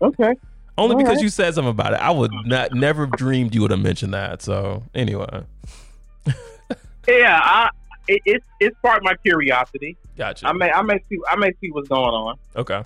Okay. 0.00 0.34
Only 0.78 0.94
All 0.94 0.98
because 0.98 1.16
right. 1.16 1.22
you 1.22 1.28
said 1.30 1.54
something 1.54 1.70
about 1.70 1.94
it. 1.94 2.00
I 2.00 2.10
would 2.10 2.30
not 2.44 2.74
never 2.74 3.06
have 3.06 3.16
dreamed 3.16 3.54
you 3.54 3.62
would 3.62 3.70
have 3.70 3.80
mentioned 3.80 4.12
that. 4.14 4.42
So 4.42 4.82
anyway, 4.94 5.44
Yeah, 7.08 7.40
I, 7.42 7.70
it, 8.08 8.20
it's 8.26 8.46
it's 8.60 8.76
sparked 8.78 9.04
my 9.04 9.14
curiosity. 9.24 9.96
gotcha. 10.18 10.46
I 10.48 10.52
may 10.52 10.70
I 10.70 10.82
may 10.82 11.02
see 11.08 11.18
I 11.30 11.36
may 11.36 11.50
see 11.60 11.70
what's 11.70 11.88
going 11.88 12.04
on. 12.14 12.36
okay. 12.56 12.82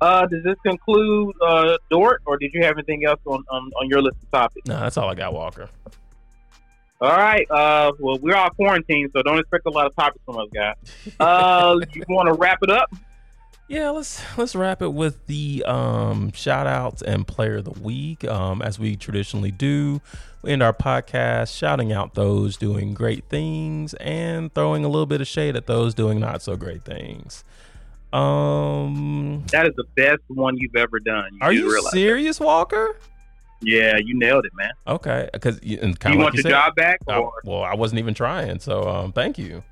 Uh, 0.00 0.26
does 0.26 0.42
this 0.42 0.56
conclude 0.66 1.32
uh, 1.40 1.76
Dort, 1.90 2.22
or 2.26 2.36
did 2.36 2.50
you 2.52 2.64
have 2.64 2.76
anything 2.76 3.04
else 3.04 3.20
on, 3.24 3.44
on, 3.48 3.70
on 3.80 3.88
your 3.88 4.02
list 4.02 4.16
of 4.24 4.30
topics? 4.32 4.66
No, 4.66 4.80
that's 4.80 4.96
all 4.96 5.08
I 5.08 5.14
got, 5.14 5.32
Walker. 5.32 5.68
All 7.02 7.16
right. 7.16 7.50
Uh, 7.50 7.90
well, 7.98 8.16
we're 8.22 8.36
all 8.36 8.50
quarantined, 8.50 9.10
so 9.12 9.22
don't 9.22 9.40
expect 9.40 9.66
a 9.66 9.70
lot 9.70 9.86
of 9.86 9.96
topics 9.96 10.24
from 10.24 10.38
us, 10.38 10.48
guys. 10.54 10.76
Uh, 11.18 11.80
you 11.92 12.04
want 12.08 12.28
to 12.28 12.34
wrap 12.34 12.58
it 12.62 12.70
up? 12.70 12.94
Yeah, 13.66 13.90
let's 13.90 14.22
let's 14.38 14.54
wrap 14.54 14.82
it 14.82 14.92
with 14.92 15.26
the 15.26 15.64
um, 15.66 16.30
shout 16.30 16.68
outs 16.68 17.02
and 17.02 17.26
player 17.26 17.56
of 17.56 17.64
the 17.64 17.72
week. 17.80 18.22
Um, 18.22 18.62
as 18.62 18.78
we 18.78 18.94
traditionally 18.94 19.50
do, 19.50 20.00
we 20.42 20.52
end 20.52 20.62
our 20.62 20.72
podcast 20.72 21.56
shouting 21.56 21.92
out 21.92 22.14
those 22.14 22.56
doing 22.56 22.94
great 22.94 23.24
things 23.24 23.94
and 23.94 24.54
throwing 24.54 24.84
a 24.84 24.88
little 24.88 25.06
bit 25.06 25.20
of 25.20 25.26
shade 25.26 25.56
at 25.56 25.66
those 25.66 25.94
doing 25.94 26.20
not 26.20 26.40
so 26.40 26.54
great 26.56 26.84
things. 26.84 27.42
Um, 28.12 29.42
That 29.50 29.66
is 29.66 29.74
the 29.74 29.86
best 29.96 30.22
one 30.28 30.56
you've 30.58 30.76
ever 30.76 31.00
done. 31.00 31.32
You 31.32 31.38
are 31.40 31.52
you 31.52 31.82
serious, 31.90 32.38
Walker? 32.38 32.94
Yeah, 33.62 33.96
you 33.96 34.18
nailed 34.18 34.44
it, 34.44 34.52
man. 34.56 34.72
Okay, 34.86 35.28
because 35.32 35.60
you 35.62 35.78
like 36.16 36.24
want 36.24 36.34
you 36.34 36.38
your 36.38 36.42
said, 36.42 36.50
job 36.50 36.74
back? 36.74 36.98
I- 37.08 37.28
well, 37.44 37.62
I 37.62 37.74
wasn't 37.74 38.00
even 38.00 38.12
trying, 38.14 38.58
so 38.58 38.82
um, 38.88 39.12
thank 39.12 39.38
you. 39.38 39.62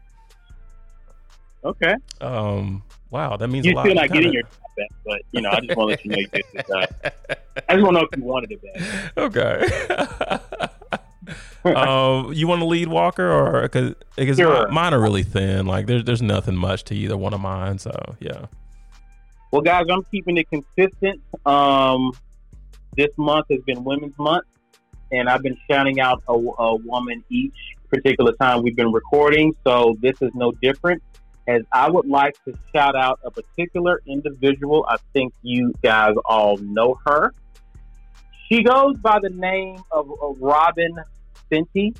okay, 1.64 1.94
Um, 2.20 2.82
wow, 3.10 3.36
that 3.36 3.48
means 3.48 3.66
lot. 3.74 3.82
still 3.84 3.94
not 3.94 4.04
You 4.04 4.08
kinda- 4.10 4.22
getting 4.22 4.32
your 4.32 4.42
job 4.42 4.50
back, 4.76 4.88
but 5.04 5.22
you 5.32 5.40
know, 5.42 5.50
I 5.50 5.60
just 5.60 5.76
want 5.76 5.90
to 5.90 5.94
let 5.96 6.04
you 6.04 6.10
know 6.12 6.18
you 6.18 6.26
did 6.28 6.44
job. 6.68 6.88
I 7.68 7.74
just 7.74 7.82
want 7.84 7.96
to 7.96 8.00
know 8.00 8.08
if 8.10 8.16
you 8.16 8.24
wanted 8.24 8.52
it 8.52 8.62
back. 8.62 9.12
okay. 9.18 10.70
um, 11.74 12.32
you 12.32 12.46
want 12.48 12.60
to 12.60 12.64
lead 12.66 12.88
Walker 12.88 13.30
or 13.30 13.62
because 13.62 13.94
because 14.16 14.36
Sure. 14.38 14.68
mine 14.68 14.94
are 14.94 15.00
really 15.00 15.22
thin. 15.22 15.66
Like 15.66 15.86
there's 15.86 16.04
there's 16.04 16.22
nothing 16.22 16.56
much 16.56 16.84
to 16.84 16.94
either 16.94 17.16
one 17.16 17.34
of 17.34 17.40
mine. 17.40 17.78
So 17.78 17.92
yeah. 18.20 18.46
Well, 19.52 19.62
guys, 19.62 19.86
I'm 19.90 20.04
keeping 20.04 20.36
it 20.36 20.46
consistent. 20.48 21.20
Um, 21.44 22.12
this 22.96 23.10
month 23.16 23.46
has 23.50 23.60
been 23.66 23.84
Women's 23.84 24.18
Month, 24.18 24.44
and 25.12 25.28
I've 25.28 25.42
been 25.42 25.56
shouting 25.70 26.00
out 26.00 26.22
a, 26.28 26.32
a 26.32 26.76
woman 26.76 27.24
each 27.30 27.54
particular 27.88 28.32
time 28.32 28.62
we've 28.62 28.76
been 28.76 28.92
recording. 28.92 29.54
So 29.64 29.96
this 30.00 30.20
is 30.20 30.30
no 30.34 30.52
different. 30.52 31.02
As 31.48 31.62
I 31.72 31.90
would 31.90 32.06
like 32.06 32.34
to 32.44 32.56
shout 32.72 32.94
out 32.94 33.18
a 33.24 33.30
particular 33.30 34.00
individual. 34.06 34.86
I 34.88 34.96
think 35.12 35.32
you 35.42 35.74
guys 35.82 36.14
all 36.24 36.56
know 36.58 36.98
her. 37.06 37.34
She 38.48 38.62
goes 38.62 38.96
by 38.98 39.18
the 39.20 39.30
name 39.30 39.82
of, 39.90 40.08
Robyn 40.38 40.96
Fenty, 41.50 41.96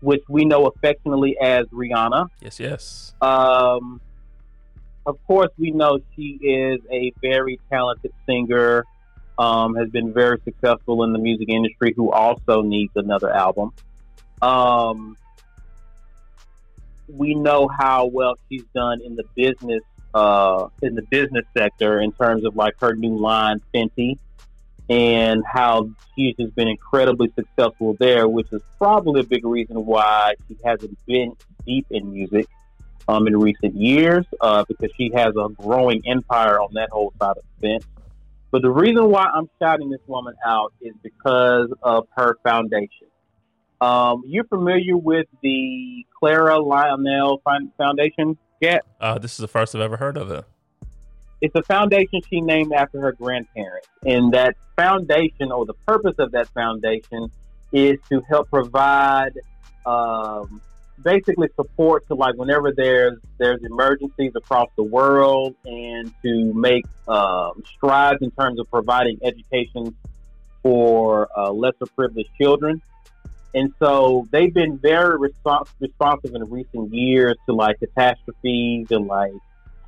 which 0.00 0.22
we 0.28 0.44
know 0.44 0.66
affectionately 0.66 1.36
as 1.40 1.66
Rihanna. 1.66 2.28
Yes. 2.40 2.58
Yes. 2.58 3.14
Um, 3.20 4.00
of 5.06 5.18
course, 5.26 5.50
we 5.58 5.70
know 5.70 6.00
she 6.16 6.38
is 6.42 6.80
a 6.90 7.12
very 7.20 7.60
talented 7.70 8.12
singer, 8.26 8.84
um, 9.40 9.74
has 9.74 9.88
been 9.88 10.12
very 10.12 10.38
successful 10.44 11.02
in 11.02 11.14
the 11.14 11.18
music 11.18 11.48
industry, 11.48 11.94
who 11.96 12.12
also 12.12 12.60
needs 12.60 12.92
another 12.94 13.34
album. 13.34 13.72
Um, 14.42 15.16
we 17.08 17.34
know 17.34 17.66
how 17.66 18.04
well 18.04 18.34
she's 18.48 18.64
done 18.74 19.00
in 19.00 19.16
the 19.16 19.24
business, 19.34 19.82
uh, 20.12 20.68
in 20.82 20.94
the 20.94 21.02
business 21.10 21.46
sector 21.56 22.00
in 22.00 22.12
terms 22.12 22.44
of 22.44 22.54
like 22.54 22.74
her 22.80 22.94
new 22.94 23.16
line, 23.16 23.62
Fenty, 23.74 24.18
and 24.90 25.42
how 25.50 25.88
she's 26.14 26.36
just 26.36 26.54
been 26.54 26.68
incredibly 26.68 27.32
successful 27.34 27.96
there, 27.98 28.28
which 28.28 28.52
is 28.52 28.60
probably 28.76 29.20
a 29.22 29.24
big 29.24 29.46
reason 29.46 29.86
why 29.86 30.34
she 30.48 30.56
hasn't 30.62 30.98
been 31.06 31.34
deep 31.64 31.86
in 31.90 32.12
music 32.12 32.46
um, 33.08 33.26
in 33.26 33.38
recent 33.38 33.74
years 33.74 34.26
uh, 34.42 34.66
because 34.68 34.90
she 34.98 35.10
has 35.14 35.34
a 35.34 35.48
growing 35.48 36.02
empire 36.06 36.60
on 36.60 36.74
that 36.74 36.90
whole 36.90 37.14
side 37.18 37.38
of 37.38 37.44
the 37.60 37.68
fence. 37.68 37.86
But 38.50 38.62
the 38.62 38.70
reason 38.70 39.08
why 39.10 39.24
I'm 39.32 39.48
shouting 39.60 39.90
this 39.90 40.00
woman 40.06 40.34
out 40.44 40.72
is 40.80 40.94
because 41.02 41.72
of 41.82 42.08
her 42.16 42.36
foundation. 42.42 43.06
Um, 43.80 44.24
you're 44.26 44.44
familiar 44.44 44.96
with 44.96 45.26
the 45.42 46.04
Clara 46.18 46.58
Lionel 46.58 47.40
Foundation 47.78 48.36
yet? 48.60 48.84
Uh, 49.00 49.18
this 49.18 49.32
is 49.32 49.38
the 49.38 49.48
first 49.48 49.74
I've 49.74 49.80
ever 49.80 49.96
heard 49.96 50.16
of 50.16 50.30
it. 50.30 50.44
It's 51.40 51.54
a 51.54 51.62
foundation 51.62 52.20
she 52.28 52.42
named 52.42 52.72
after 52.72 53.00
her 53.00 53.12
grandparents. 53.12 53.88
And 54.04 54.32
that 54.34 54.56
foundation, 54.76 55.50
or 55.50 55.64
the 55.64 55.74
purpose 55.86 56.16
of 56.18 56.32
that 56.32 56.48
foundation, 56.48 57.30
is 57.72 57.98
to 58.10 58.20
help 58.28 58.50
provide 58.50 59.32
um, 59.86 60.60
basically 61.02 61.48
support 61.56 62.06
to 62.08 62.14
like 62.14 62.34
whenever 62.36 62.72
there's 62.72 63.18
there's 63.38 63.60
emergencies 63.62 64.32
across 64.34 64.68
the 64.76 64.82
world 64.82 65.54
and 65.64 66.12
to 66.22 66.52
make 66.54 66.84
um, 67.08 67.62
strides 67.76 68.18
in 68.20 68.30
terms 68.32 68.58
of 68.60 68.70
providing 68.70 69.18
education 69.22 69.94
for 70.62 71.28
uh, 71.36 71.50
lesser 71.50 71.86
privileged 71.96 72.30
children. 72.40 72.80
And 73.54 73.72
so 73.80 74.28
they've 74.30 74.52
been 74.52 74.78
very 74.78 75.18
respons- 75.18 75.68
responsive 75.80 76.34
in 76.34 76.48
recent 76.50 76.92
years 76.94 77.36
to 77.46 77.54
like 77.54 77.80
catastrophes 77.80 78.86
and 78.90 79.06
like 79.06 79.32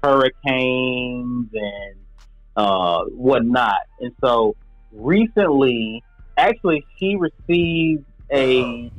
hurricanes 0.02 1.48
and 1.52 1.96
uh, 2.56 3.04
whatnot. 3.04 3.80
And 4.00 4.12
so 4.20 4.56
recently, 4.90 6.02
actually, 6.36 6.84
she 6.98 7.16
received 7.16 8.04
a 8.32 8.90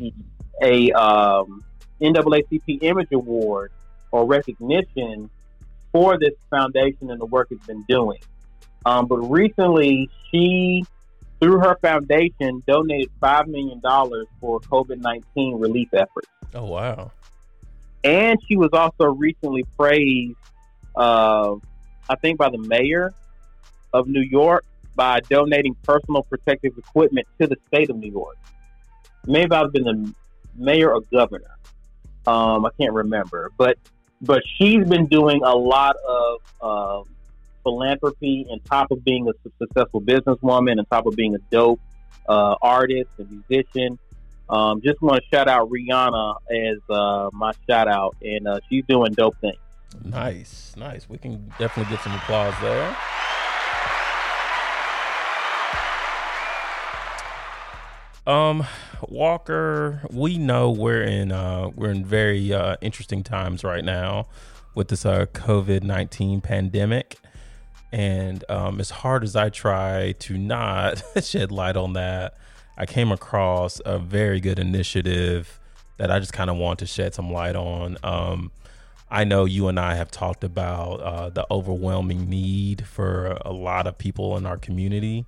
a 0.61 0.91
um, 0.91 1.63
NAACP 2.03 2.83
Image 2.83 3.11
Award 3.11 3.71
or 4.11 4.25
recognition 4.25 5.29
for 5.91 6.17
this 6.19 6.33
foundation 6.49 7.09
and 7.09 7.19
the 7.19 7.25
work 7.25 7.47
it's 7.51 7.65
been 7.65 7.83
doing. 7.87 8.19
Um, 8.85 9.07
but 9.07 9.17
recently, 9.17 10.09
she, 10.29 10.83
through 11.39 11.59
her 11.59 11.77
foundation, 11.81 12.61
donated 12.67 13.09
$5 13.21 13.47
million 13.47 13.79
for 14.39 14.59
COVID 14.59 14.99
19 14.99 15.59
relief 15.59 15.89
efforts. 15.93 16.27
Oh, 16.53 16.65
wow. 16.65 17.11
And 18.03 18.37
she 18.47 18.57
was 18.57 18.71
also 18.73 19.05
recently 19.05 19.63
praised, 19.77 20.35
uh, 20.95 21.55
I 22.09 22.15
think, 22.21 22.37
by 22.37 22.49
the 22.49 22.57
mayor 22.57 23.13
of 23.93 24.07
New 24.07 24.21
York 24.21 24.65
by 24.95 25.21
donating 25.21 25.75
personal 25.83 26.23
protective 26.23 26.77
equipment 26.77 27.27
to 27.39 27.47
the 27.47 27.57
state 27.67 27.89
of 27.89 27.95
New 27.95 28.11
York. 28.11 28.37
Maybe 29.25 29.51
I've 29.51 29.71
been 29.71 29.83
the 29.83 30.13
mayor 30.55 30.93
or 30.93 31.01
governor. 31.11 31.55
Um, 32.25 32.65
I 32.65 32.69
can't 32.79 32.93
remember, 32.93 33.51
but 33.57 33.77
but 34.21 34.41
she's 34.57 34.87
been 34.87 35.07
doing 35.07 35.43
a 35.43 35.53
lot 35.53 35.97
of 36.07 36.39
um, 36.61 37.15
philanthropy, 37.63 38.45
on 38.49 38.59
top 38.61 38.91
of 38.91 39.03
being 39.03 39.27
a 39.27 39.33
successful 39.59 40.01
businesswoman, 40.01 40.79
on 40.79 40.85
top 40.85 41.05
of 41.05 41.15
being 41.15 41.35
a 41.35 41.39
dope 41.51 41.81
uh, 42.27 42.55
artist 42.61 43.09
and 43.17 43.43
musician. 43.49 43.99
Um, 44.49 44.81
just 44.81 45.01
want 45.01 45.21
to 45.21 45.35
shout 45.35 45.47
out 45.47 45.69
Rihanna 45.69 46.35
as 46.51 46.77
uh, 46.89 47.29
my 47.33 47.53
shout 47.67 47.87
out, 47.87 48.15
and 48.21 48.47
uh, 48.47 48.59
she's 48.69 48.83
doing 48.87 49.13
dope 49.13 49.37
things. 49.41 49.57
Nice, 50.03 50.73
nice. 50.75 51.07
We 51.07 51.17
can 51.17 51.51
definitely 51.59 51.93
get 51.93 52.03
some 52.03 52.13
applause 52.13 52.53
there. 52.61 52.95
Um, 58.25 58.65
Walker, 59.11 60.01
we 60.11 60.37
know 60.37 60.71
we're 60.71 61.03
in 61.03 61.31
uh, 61.31 61.69
we're 61.75 61.91
in 61.91 62.05
very 62.05 62.53
uh, 62.53 62.75
interesting 62.81 63.23
times 63.23 63.63
right 63.63 63.83
now 63.83 64.27
with 64.75 64.87
this 64.87 65.05
uh, 65.05 65.25
COVID 65.27 65.83
nineteen 65.83 66.41
pandemic, 66.41 67.17
and 67.91 68.43
um, 68.49 68.79
as 68.79 68.89
hard 68.89 69.23
as 69.23 69.35
I 69.35 69.49
try 69.49 70.13
to 70.19 70.37
not 70.37 71.03
shed 71.23 71.51
light 71.51 71.77
on 71.77 71.93
that, 71.93 72.35
I 72.77 72.85
came 72.85 73.11
across 73.11 73.81
a 73.85 73.99
very 73.99 74.39
good 74.39 74.59
initiative 74.59 75.59
that 75.97 76.11
I 76.11 76.19
just 76.19 76.33
kind 76.33 76.49
of 76.49 76.57
want 76.57 76.79
to 76.79 76.85
shed 76.85 77.13
some 77.13 77.31
light 77.31 77.55
on. 77.55 77.97
Um, 78.03 78.51
I 79.09 79.25
know 79.25 79.45
you 79.45 79.67
and 79.67 79.79
I 79.79 79.93
have 79.95 80.09
talked 80.09 80.43
about 80.43 80.99
uh, 81.01 81.29
the 81.29 81.45
overwhelming 81.51 82.29
need 82.29 82.87
for 82.87 83.37
a 83.45 83.53
lot 83.53 83.85
of 83.85 83.97
people 83.97 84.37
in 84.37 84.45
our 84.47 84.57
community. 84.57 85.27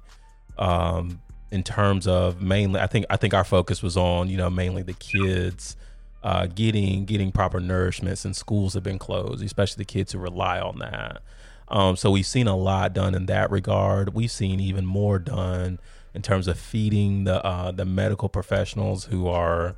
Um, 0.58 1.22
in 1.52 1.64
terms 1.64 2.08
of 2.08 2.42
mainly 2.42 2.80
I 2.80 2.88
think 2.88 3.06
I 3.10 3.18
think 3.18 3.34
our 3.34 3.44
focus 3.44 3.82
was 3.84 3.98
on, 3.98 4.30
you 4.30 4.38
know, 4.38 4.50
mainly 4.50 4.82
the 4.82 4.94
kids 4.94 5.76
uh, 6.24 6.48
getting 6.48 7.06
getting 7.06 7.32
proper 7.32 7.60
nourishment 7.60 8.18
since 8.18 8.38
schools 8.38 8.74
have 8.74 8.84
been 8.84 9.00
closed, 9.00 9.44
especially 9.44 9.82
the 9.82 9.86
kids 9.86 10.12
who 10.12 10.20
rely 10.20 10.60
on 10.60 10.80
that. 10.80 11.22
Um, 11.68 11.96
so 11.96 12.12
we've 12.12 12.26
seen 12.26 12.48
a 12.48 12.56
lot 12.56 12.94
done 12.94 13.16
in 13.16 13.26
that 13.28 13.52
regard. 13.52 14.14
We've 14.14 14.32
seen 14.32 14.60
even 14.60 14.86
more 14.86 15.20
done 15.20 15.80
in 16.14 16.22
terms 16.22 16.48
of 16.48 16.58
feeding 16.58 17.26
the 17.26 17.46
uh, 17.46 17.72
the 17.72 17.86
medical 17.86 18.30
professionals 18.30 19.06
who 19.06 19.28
are 19.28 19.76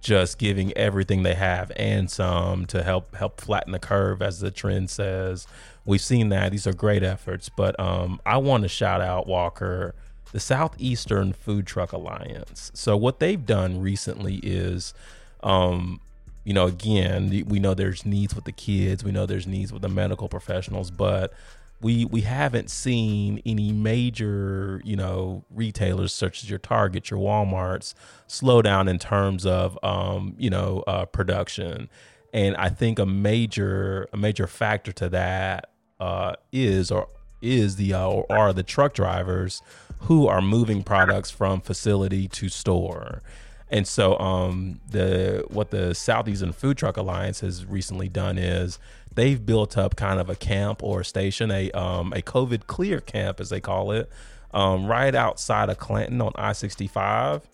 just 0.00 0.38
giving 0.38 0.72
everything 0.74 1.24
they 1.24 1.34
have 1.34 1.72
and 1.74 2.08
some 2.08 2.64
to 2.66 2.82
help 2.84 3.14
help 3.16 3.40
flatten 3.40 3.72
the 3.72 3.78
curve, 3.78 4.22
as 4.22 4.40
the 4.40 4.50
trend 4.50 4.90
says. 4.90 5.46
We've 5.84 6.00
seen 6.00 6.28
that; 6.28 6.52
these 6.52 6.66
are 6.66 6.72
great 6.72 7.02
efforts. 7.02 7.48
But 7.48 7.78
um, 7.80 8.20
I 8.24 8.36
want 8.36 8.62
to 8.62 8.68
shout 8.68 9.00
out 9.00 9.26
Walker 9.26 9.94
the 10.32 10.40
Southeastern 10.40 11.32
Food 11.32 11.66
Truck 11.66 11.92
Alliance. 11.92 12.70
So 12.74 12.96
what 12.96 13.18
they've 13.18 13.44
done 13.44 13.80
recently 13.80 14.36
is, 14.42 14.94
um, 15.42 16.00
you 16.44 16.52
know, 16.54 16.66
again, 16.66 17.44
we 17.46 17.58
know 17.58 17.74
there's 17.74 18.06
needs 18.06 18.34
with 18.34 18.44
the 18.44 18.52
kids, 18.52 19.04
we 19.04 19.12
know 19.12 19.26
there's 19.26 19.46
needs 19.46 19.72
with 19.72 19.82
the 19.82 19.88
medical 19.88 20.28
professionals, 20.28 20.90
but 20.90 21.32
we 21.80 22.04
we 22.04 22.22
haven't 22.22 22.70
seen 22.70 23.40
any 23.46 23.72
major, 23.72 24.80
you 24.84 24.96
know, 24.96 25.44
retailers 25.50 26.12
such 26.12 26.42
as 26.42 26.50
your 26.50 26.58
Target, 26.58 27.10
your 27.10 27.20
WalMarts 27.20 27.94
slow 28.26 28.62
down 28.62 28.88
in 28.88 28.98
terms 28.98 29.46
of, 29.46 29.78
um, 29.84 30.34
you 30.38 30.50
know, 30.50 30.82
uh, 30.86 31.04
production. 31.04 31.88
And 32.32 32.56
I 32.56 32.68
think 32.68 32.98
a 32.98 33.06
major 33.06 34.08
a 34.12 34.16
major 34.16 34.46
factor 34.46 34.92
to 34.92 35.08
that 35.10 35.70
uh, 36.00 36.34
is 36.52 36.90
or 36.90 37.08
is 37.40 37.76
the 37.76 37.94
uh, 37.94 38.08
or 38.08 38.32
are 38.32 38.52
the 38.52 38.64
truck 38.64 38.92
drivers 38.94 39.62
who 40.00 40.26
are 40.26 40.40
moving 40.40 40.82
products 40.82 41.30
from 41.30 41.60
facility 41.60 42.28
to 42.28 42.48
store. 42.48 43.22
And 43.70 43.86
so 43.86 44.18
um, 44.18 44.80
the 44.90 45.44
what 45.48 45.70
the 45.70 45.94
Southeastern 45.94 46.52
Food 46.52 46.78
Truck 46.78 46.96
Alliance 46.96 47.40
has 47.40 47.66
recently 47.66 48.08
done 48.08 48.38
is 48.38 48.78
they've 49.14 49.44
built 49.44 49.76
up 49.76 49.96
kind 49.96 50.18
of 50.18 50.30
a 50.30 50.34
camp 50.34 50.82
or 50.82 51.00
a 51.00 51.04
station, 51.04 51.50
a 51.50 51.70
um, 51.72 52.12
a 52.14 52.22
COVID 52.22 52.66
clear 52.66 53.00
camp 53.00 53.40
as 53.40 53.50
they 53.50 53.60
call 53.60 53.92
it, 53.92 54.10
um, 54.54 54.86
right 54.86 55.14
outside 55.14 55.68
of 55.68 55.78
Clanton 55.78 56.22
on 56.22 56.32
I 56.36 56.54
sixty 56.54 56.86
five. 56.86 57.46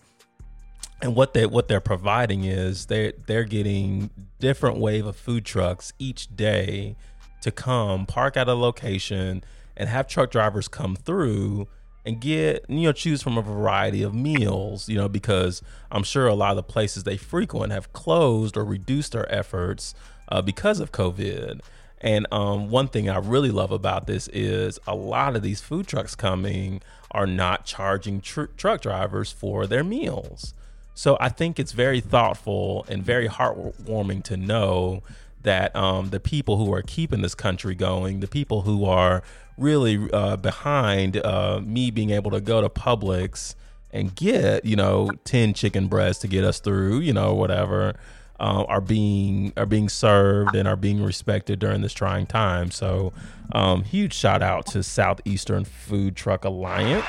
And 1.01 1.15
what 1.15 1.33
they 1.33 1.45
what 1.45 1.67
they're 1.67 1.81
providing 1.81 2.45
is 2.45 2.85
they 2.85 3.11
they're 3.27 3.43
getting 3.43 4.09
different 4.39 4.77
wave 4.77 5.05
of 5.05 5.17
food 5.17 5.43
trucks 5.43 5.91
each 5.99 6.33
day 6.33 6.95
to 7.41 7.51
come 7.51 8.05
park 8.05 8.37
at 8.37 8.47
a 8.47 8.53
location 8.53 9.43
and 9.75 9.89
have 9.89 10.07
truck 10.07 10.31
drivers 10.31 10.69
come 10.69 10.95
through 10.95 11.67
and 12.05 12.21
get 12.21 12.63
you 12.69 12.81
know 12.81 12.91
choose 12.91 13.21
from 13.21 13.37
a 13.37 13.41
variety 13.41 14.03
of 14.03 14.13
meals 14.13 14.87
you 14.87 14.95
know 14.95 15.09
because 15.09 15.61
i'm 15.91 16.03
sure 16.03 16.27
a 16.27 16.35
lot 16.35 16.51
of 16.51 16.55
the 16.55 16.63
places 16.63 17.03
they 17.03 17.17
frequent 17.17 17.71
have 17.71 17.91
closed 17.93 18.55
or 18.55 18.63
reduced 18.63 19.13
their 19.13 19.31
efforts 19.33 19.93
uh, 20.29 20.41
because 20.41 20.79
of 20.79 20.91
covid. 20.91 21.61
And 22.01 22.27
um, 22.31 22.69
one 22.69 22.87
thing 22.87 23.09
i 23.09 23.17
really 23.17 23.51
love 23.51 23.71
about 23.71 24.05
this 24.05 24.27
is 24.27 24.79
a 24.85 24.95
lot 24.95 25.35
of 25.35 25.41
these 25.41 25.61
food 25.61 25.87
trucks 25.87 26.15
coming 26.15 26.81
are 27.11 27.25
not 27.25 27.65
charging 27.65 28.21
tr- 28.21 28.45
truck 28.57 28.81
drivers 28.81 29.31
for 29.31 29.65
their 29.65 29.83
meals. 29.83 30.53
So 30.93 31.17
i 31.19 31.29
think 31.29 31.59
it's 31.59 31.71
very 31.71 32.01
thoughtful 32.01 32.85
and 32.87 33.03
very 33.03 33.27
heartwarming 33.27 34.23
to 34.25 34.37
know 34.37 35.01
that 35.45 35.75
um, 35.75 36.09
the 36.09 36.19
people 36.19 36.57
who 36.57 36.73
are 36.73 36.81
keeping 36.81 37.21
this 37.21 37.35
country 37.35 37.75
going, 37.75 38.19
the 38.19 38.27
people 38.27 38.63
who 38.63 38.83
are 38.83 39.21
really 39.57 40.09
uh, 40.11 40.37
behind 40.37 41.17
uh, 41.17 41.61
me 41.63 41.91
being 41.91 42.09
able 42.09 42.31
to 42.31 42.41
go 42.41 42.61
to 42.61 42.69
Publix 42.69 43.55
and 43.91 44.13
get 44.15 44.65
you 44.65 44.75
know 44.75 45.09
ten 45.23 45.53
chicken 45.53 45.87
breasts 45.87 46.21
to 46.21 46.27
get 46.27 46.43
us 46.43 46.59
through, 46.59 46.99
you 46.99 47.13
know 47.13 47.33
whatever, 47.33 47.95
uh, 48.39 48.63
are 48.67 48.81
being 48.81 49.53
are 49.55 49.65
being 49.65 49.89
served 49.89 50.55
and 50.55 50.67
are 50.67 50.75
being 50.75 51.01
respected 51.01 51.59
during 51.59 51.81
this 51.81 51.93
trying 51.93 52.25
time. 52.25 52.71
So, 52.71 53.13
um, 53.53 53.83
huge 53.83 54.13
shout 54.13 54.41
out 54.41 54.65
to 54.67 54.83
Southeastern 54.83 55.63
Food 55.63 56.15
Truck 56.15 56.43
Alliance 56.43 57.05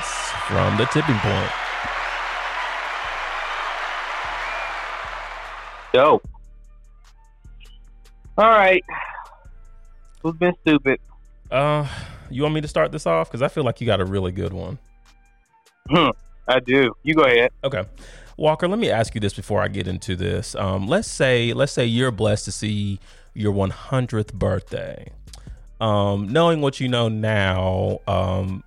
from 0.46 0.76
the 0.76 0.84
Tipping 0.86 1.18
Point. 1.18 1.50
Dope. 5.92 6.28
All 8.38 8.50
right. 8.50 8.84
Who's 10.22 10.34
been 10.34 10.52
stupid? 10.60 11.00
Uh, 11.50 11.88
you 12.30 12.42
want 12.42 12.54
me 12.54 12.60
to 12.60 12.68
start 12.68 12.92
this 12.92 13.06
off? 13.06 13.28
Because 13.28 13.42
I 13.42 13.48
feel 13.48 13.64
like 13.64 13.80
you 13.80 13.86
got 13.86 14.00
a 14.00 14.04
really 14.04 14.32
good 14.32 14.52
one. 14.52 14.78
Hmm, 15.88 16.10
I 16.48 16.60
do. 16.60 16.94
You 17.02 17.14
go 17.14 17.22
ahead. 17.22 17.50
Okay. 17.64 17.84
Walker, 18.36 18.68
let 18.68 18.78
me 18.78 18.90
ask 18.90 19.14
you 19.14 19.20
this 19.20 19.32
before 19.32 19.62
I 19.62 19.68
get 19.68 19.88
into 19.88 20.14
this. 20.14 20.54
Um, 20.54 20.88
let's 20.88 21.08
say 21.08 21.52
let's 21.52 21.72
say 21.72 21.86
you're 21.86 22.10
blessed 22.10 22.44
to 22.46 22.52
see 22.52 23.00
your 23.34 23.52
100th 23.52 24.32
birthday. 24.34 25.10
Um, 25.80 26.28
knowing 26.28 26.60
what 26.60 26.80
you 26.80 26.88
know 26.88 27.08
now, 27.08 28.00
um, 28.06 28.64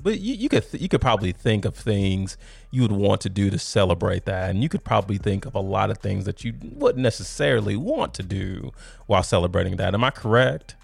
but 0.00 0.20
you, 0.20 0.34
you 0.34 0.48
could 0.48 0.70
th- 0.70 0.82
you 0.82 0.88
could 0.88 1.00
probably 1.00 1.32
think 1.32 1.64
of 1.64 1.74
things 1.74 2.36
you 2.70 2.82
would 2.82 2.92
want 2.92 3.20
to 3.22 3.28
do 3.28 3.50
to 3.50 3.58
celebrate 3.58 4.26
that, 4.26 4.50
and 4.50 4.62
you 4.62 4.68
could 4.68 4.84
probably 4.84 5.18
think 5.18 5.46
of 5.46 5.54
a 5.54 5.60
lot 5.60 5.90
of 5.90 5.98
things 5.98 6.24
that 6.26 6.44
you 6.44 6.54
wouldn't 6.62 7.02
necessarily 7.02 7.76
want 7.76 8.14
to 8.14 8.22
do 8.22 8.72
while 9.06 9.22
celebrating 9.22 9.76
that. 9.76 9.94
Am 9.94 10.04
I 10.04 10.10
correct? 10.10 10.76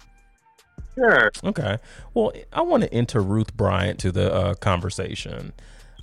Sure. 0.95 1.31
Okay. 1.43 1.77
Well, 2.13 2.31
I 2.53 2.61
want 2.61 2.83
to 2.83 2.93
enter 2.93 3.21
Ruth 3.21 3.55
Bryant 3.55 3.99
to 3.99 4.11
the 4.11 4.33
uh, 4.33 4.53
conversation. 4.55 5.53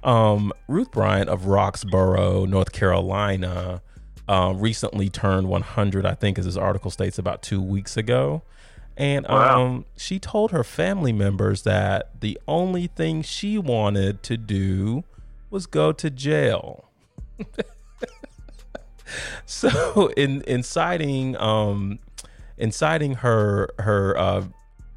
Um, 0.04 0.52
Ruth 0.68 0.90
Bryant 0.90 1.28
of 1.30 1.42
Roxboro, 1.42 2.48
North 2.48 2.72
Carolina, 2.72 3.80
uh, 4.28 4.52
recently 4.56 5.08
turned 5.08 5.48
100. 5.48 6.04
I 6.06 6.14
think, 6.14 6.38
as 6.38 6.44
this 6.44 6.56
article 6.56 6.90
states, 6.90 7.18
about 7.18 7.42
two 7.42 7.60
weeks 7.62 7.96
ago. 7.96 8.42
And 8.96 9.26
Wow. 9.26 9.62
um, 9.64 9.84
she 9.96 10.18
told 10.18 10.50
her 10.50 10.62
family 10.62 11.12
members 11.12 11.62
that 11.62 12.20
the 12.20 12.38
only 12.46 12.88
thing 12.88 13.22
she 13.22 13.56
wanted 13.56 14.22
to 14.24 14.36
do 14.36 15.04
was 15.50 15.66
go 15.66 15.92
to 15.92 16.10
jail. 16.10 16.90
so, 19.46 20.08
in 20.16 20.42
inciting, 20.46 21.36
um, 21.38 21.98
inciting 22.58 23.14
her 23.16 23.70
her 23.78 24.16
uh, 24.18 24.44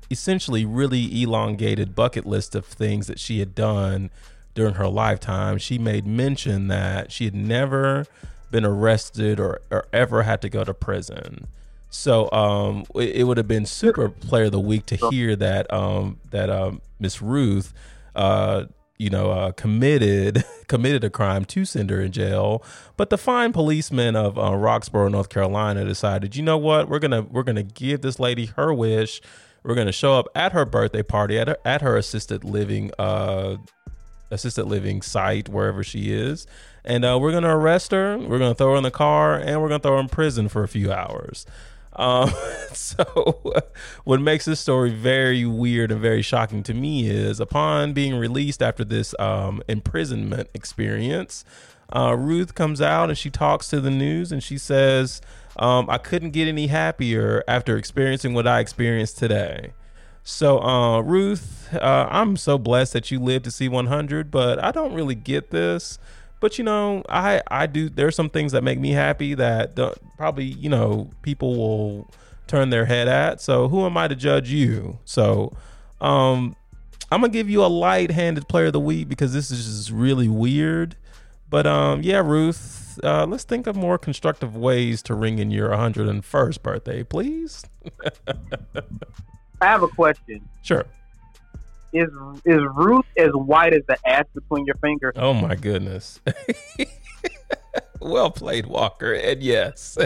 essentially 0.10 0.65
really 0.65 1.22
elongated 1.22 1.95
bucket 1.95 2.26
list 2.26 2.56
of 2.56 2.65
things 2.65 3.07
that 3.07 3.19
she 3.19 3.40
had 3.40 3.56
done 3.56 4.10
during 4.53 4.76
her 4.76 4.88
lifetime, 4.88 5.57
she 5.57 5.77
made 5.77 6.07
mention 6.07 6.68
that 6.69 7.11
she 7.11 7.26
had 7.26 7.36
never 7.36 8.06
been 8.52 8.65
arrested 8.65 9.40
or, 9.40 9.61
or 9.69 9.86
ever 9.91 10.23
had 10.23 10.41
to 10.41 10.49
go 10.49 10.64
to 10.64 10.73
prison. 10.73 11.48
So 11.90 12.32
um, 12.32 12.86
it, 12.95 13.18
it 13.18 13.23
would 13.23 13.38
have 13.38 13.48
been 13.48 13.65
super 13.65 14.10
player 14.10 14.45
of 14.45 14.52
the 14.52 14.60
week 14.60 14.86
to 14.88 14.95
hear 15.10 15.36
that 15.36 15.72
um, 15.72 16.19
that 16.32 16.49
um, 16.49 16.82
Miss 16.99 17.22
Ruth, 17.22 17.73
uh, 18.15 18.65
you 18.98 19.10
know, 19.10 19.32
uh, 19.32 19.52
committed 19.52 20.44
committed 20.68 21.03
a 21.03 21.10
crime 21.10 21.45
to 21.45 21.65
send 21.65 21.90
her 21.90 22.02
in 22.02 22.11
jail. 22.11 22.64
But 22.98 23.10
the 23.10 23.18
fine 23.18 23.53
policemen 23.53 24.15
of 24.15 24.38
uh, 24.38 24.52
Roxboro, 24.52 25.10
North 25.11 25.30
Carolina, 25.30 25.86
decided, 25.86 26.36
you 26.36 26.44
know 26.44 26.57
what, 26.57 26.90
we're 26.90 26.99
gonna 26.99 27.22
we're 27.23 27.44
gonna 27.44 27.64
give 27.64 28.02
this 28.02 28.19
lady 28.19 28.48
her 28.48 28.73
wish. 28.73 29.22
We're 29.66 29.74
gonna 29.74 29.92
show 29.92 30.14
up 30.14 30.28
at 30.36 30.52
her 30.52 30.64
birthday 30.64 31.02
party 31.02 31.40
at 31.40 31.48
her 31.48 31.58
at 31.66 31.82
her 31.82 31.98
assisted 31.98 32.44
living 32.44 32.92
uh, 33.00 33.58
assisted 34.30 34.66
living 34.66 35.02
site 35.02 35.50
wherever 35.50 35.84
she 35.84 36.14
is, 36.14 36.46
and 36.84 37.04
uh, 37.04 37.18
we're 37.20 37.32
gonna 37.32 37.58
arrest 37.58 37.92
her. 37.92 38.16
We're 38.16 38.38
gonna 38.38 38.54
throw 38.54 38.72
her 38.72 38.78
in 38.78 38.84
the 38.84 38.92
car, 38.92 39.36
and 39.36 39.62
we're 39.62 39.70
gonna 39.70 39.80
throw 39.80 39.94
her 39.94 40.00
in 40.00 40.08
prison 40.08 40.50
for 40.50 40.62
a 40.64 40.68
few 40.68 40.92
hours. 40.92 41.48
Um, 41.94 42.30
so, 42.74 43.64
what 44.04 44.22
makes 44.22 44.46
this 44.46 44.60
story 44.60 44.92
very 44.92 45.46
weird 45.46 45.92
and 45.92 46.00
very 46.00 46.22
shocking 46.22 46.62
to 46.64 46.76
me 46.76 47.10
is 47.10 47.40
upon 47.40 47.94
being 47.94 48.16
released 48.16 48.62
after 48.62 48.84
this 48.84 49.16
um, 49.18 49.64
imprisonment 49.68 50.48
experience, 50.54 51.44
uh, 51.92 52.16
Ruth 52.16 52.54
comes 52.54 52.82
out 52.82 53.10
and 53.10 53.18
she 53.18 53.32
talks 53.32 53.68
to 53.70 53.80
the 53.80 53.92
news 53.92 54.32
and 54.32 54.44
she 54.44 54.58
says, 54.60 55.22
um, 55.57 55.90
I 55.90 55.98
couldn't 55.98 56.32
get 56.32 56.48
any 56.48 56.68
happier 56.68 57.44
after 57.48 57.77
experiencing 57.77 58.34
what 58.34 58.48
I 58.48 58.60
experienced 58.60 59.18
today. 59.18 59.73
So, 60.23 60.60
uh, 60.61 61.02
Ruth, 61.02 61.69
uh, 61.73 62.07
I'm 62.10 62.36
so 62.36 62.57
blessed 62.57 62.94
that 62.94 63.11
you 63.11 63.19
lived 63.19 63.45
to 63.45 63.52
see 63.52 63.69
100, 63.69 64.32
but 64.32 64.64
I 64.64 64.72
don't 64.72 64.94
really 64.94 65.15
get 65.15 65.52
this. 65.52 65.99
But 66.40 66.57
you 66.57 66.64
know, 66.64 67.03
I 67.07 67.41
I 67.48 67.65
do. 67.68 67.90
There's 67.90 68.15
some 68.15 68.30
things 68.30 68.52
that 68.52 68.64
make 68.64 68.80
me 68.80 68.91
happy 68.91 69.34
that 69.36 69.76
probably 70.18 70.45
you 70.45 70.69
know 70.69 71.10
people 71.22 71.56
will 71.56 72.11
turn 72.48 72.69
their 72.69 72.86
head 72.86 73.07
at. 73.07 73.41
So 73.41 73.68
who 73.68 73.86
am 73.86 73.98
I 73.98 74.07
to 74.07 74.15
judge 74.15 74.49
you? 74.49 74.99
So, 75.06 75.56
um, 76.02 76.56
I'm 77.11 77.22
gonna 77.22 77.32
give 77.32 77.49
you 77.49 77.64
a 77.64 77.68
light-handed 77.68 78.48
player 78.48 78.68
of 78.68 78.73
the 78.73 78.80
week 78.80 79.07
because 79.07 79.34
this 79.34 79.52
is 79.52 79.65
just 79.65 79.91
really 79.91 80.27
weird. 80.27 80.95
But 81.49 81.68
um, 81.68 82.02
yeah, 82.02 82.19
Ruth, 82.19 82.85
uh, 83.04 83.26
let's 83.28 83.44
think 83.44 83.68
of 83.68 83.76
more 83.76 83.98
constructive 83.98 84.56
ways 84.56 85.02
to 85.04 85.14
ring 85.16 85.40
in 85.40 85.52
your 85.52 85.70
101st 85.70 86.62
birthday, 86.62 87.04
please. 87.04 87.64
I 89.62 89.66
have 89.66 89.84
a 89.84 89.88
question. 89.88 90.48
Sure. 90.64 90.86
Is 91.94 92.10
is 92.44 92.62
Ruth 92.76 93.06
as 93.18 93.30
white 93.34 93.74
as 93.74 93.84
the 93.88 93.98
ass 94.06 94.26
between 94.34 94.66
your 94.66 94.76
fingers? 94.76 95.14
Oh 95.16 95.34
my 95.34 95.56
goodness. 95.56 96.20
well 98.02 98.30
played, 98.32 98.66
Walker. 98.66 99.14
And 99.14 99.42
yes. 99.42 99.98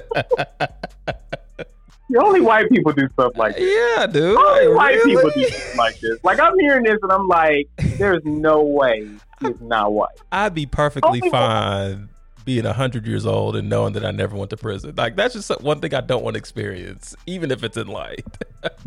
Only 2.16 2.42
white 2.42 2.70
people 2.70 2.92
do 2.92 3.08
stuff 3.14 3.34
like 3.38 3.56
this. 3.56 3.96
yeah, 3.98 4.06
dude. 4.08 4.38
Only 4.38 4.68
Like, 4.68 4.78
white 4.78 4.96
really? 4.96 5.16
people 5.16 5.30
do 5.34 5.44
stuff 5.50 5.78
like 5.78 6.00
this. 6.00 6.24
Like 6.24 6.40
I'm 6.40 6.58
hearing 6.60 6.84
this 6.84 6.98
and 7.02 7.12
I'm 7.12 7.28
like, 7.28 7.68
there's 7.98 8.24
no 8.24 8.62
way 8.64 9.08
he's 9.42 9.62
not 9.62 9.92
white. 9.94 10.10
I'd 10.32 10.54
be 10.54 10.66
perfectly 10.66 11.22
Only 11.22 11.30
fine 11.32 12.10
being 12.50 12.66
100 12.66 13.06
years 13.06 13.28
old 13.28 13.56
and 13.56 13.70
knowing 13.70 13.94
that 13.94 14.04
I 14.04 14.10
never 14.10 14.36
went 14.36 14.50
to 14.50 14.58
prison. 14.58 14.96
Like, 14.98 15.16
that's 15.16 15.36
just 15.36 15.52
one 15.62 15.82
thing 15.82 15.94
I 15.94 16.02
don't 16.02 16.24
want 16.24 16.34
to 16.34 16.40
experience, 16.40 17.16
even 17.28 17.52
if 17.52 17.64
it's 17.64 17.78
in 17.78 17.88
light. 17.88 18.26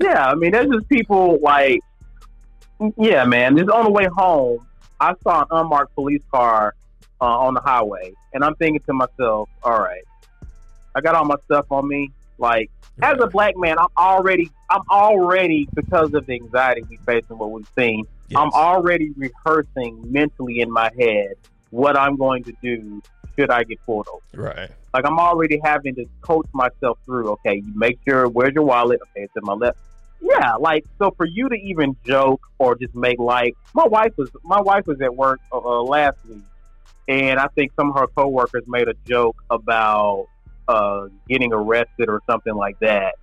Yeah, 0.00 0.26
I 0.26 0.34
mean, 0.34 0.50
there's 0.50 0.68
just 0.68 0.88
people 0.88 1.38
like, 1.40 1.78
yeah, 2.96 3.24
man. 3.24 3.56
Just 3.56 3.70
on 3.70 3.84
the 3.84 3.90
way 3.92 4.08
home, 4.12 4.66
I 5.00 5.14
saw 5.22 5.42
an 5.42 5.46
unmarked 5.52 5.94
police 5.94 6.22
car 6.32 6.74
uh, 7.20 7.24
on 7.24 7.54
the 7.54 7.60
highway, 7.60 8.12
and 8.32 8.42
I'm 8.42 8.56
thinking 8.56 8.80
to 8.86 8.92
myself, 8.92 9.48
all 9.62 9.78
right, 9.78 10.02
I 10.96 11.00
got 11.00 11.14
all 11.14 11.24
my 11.24 11.36
stuff 11.44 11.66
on 11.70 11.86
me. 11.86 12.10
Like, 12.38 12.72
as 13.00 13.20
a 13.20 13.28
black 13.28 13.56
man, 13.56 13.78
I'm 13.78 13.86
already, 13.96 14.50
I'm 14.68 14.82
already 14.90 15.68
because 15.74 16.12
of 16.14 16.26
the 16.26 16.32
anxiety 16.32 16.82
we 16.90 16.96
face 16.96 17.24
and 17.28 17.38
what 17.38 17.52
we've 17.52 17.70
seen. 17.78 18.04
Yes. 18.26 18.40
I'm 18.40 18.50
already 18.50 19.12
rehearsing 19.16 20.10
mentally 20.10 20.58
in 20.58 20.72
my 20.72 20.90
head 20.98 21.36
what 21.72 21.98
I'm 21.98 22.16
going 22.16 22.44
to 22.44 22.52
do 22.62 23.02
should 23.36 23.50
I 23.50 23.64
get 23.64 23.78
pulled 23.84 24.06
over. 24.12 24.42
Right. 24.42 24.70
Like 24.94 25.06
I'm 25.06 25.18
already 25.18 25.58
having 25.64 25.94
to 25.96 26.04
coach 26.20 26.46
myself 26.52 26.98
through. 27.06 27.30
Okay, 27.30 27.56
you 27.56 27.72
make 27.74 27.98
sure 28.06 28.28
where's 28.28 28.52
your 28.54 28.64
wallet? 28.64 29.00
Okay, 29.02 29.24
it's 29.24 29.32
in 29.34 29.42
my 29.44 29.54
left. 29.54 29.78
Yeah, 30.20 30.54
like 30.56 30.84
so 30.98 31.12
for 31.16 31.26
you 31.26 31.48
to 31.48 31.56
even 31.56 31.96
joke 32.06 32.42
or 32.58 32.76
just 32.76 32.94
make 32.94 33.18
like 33.18 33.56
my 33.74 33.86
wife 33.86 34.12
was 34.16 34.30
my 34.44 34.60
wife 34.60 34.86
was 34.86 35.00
at 35.00 35.16
work 35.16 35.40
uh, 35.50 35.58
uh, 35.58 35.82
last 35.82 36.18
week, 36.28 36.44
and 37.08 37.40
I 37.40 37.48
think 37.48 37.72
some 37.74 37.88
of 37.88 37.96
her 37.96 38.06
coworkers 38.06 38.64
made 38.66 38.88
a 38.88 38.94
joke 39.06 39.42
about 39.50 40.26
uh, 40.68 41.06
getting 41.28 41.54
arrested 41.54 42.08
or 42.08 42.20
something 42.28 42.54
like 42.54 42.78
that, 42.80 43.14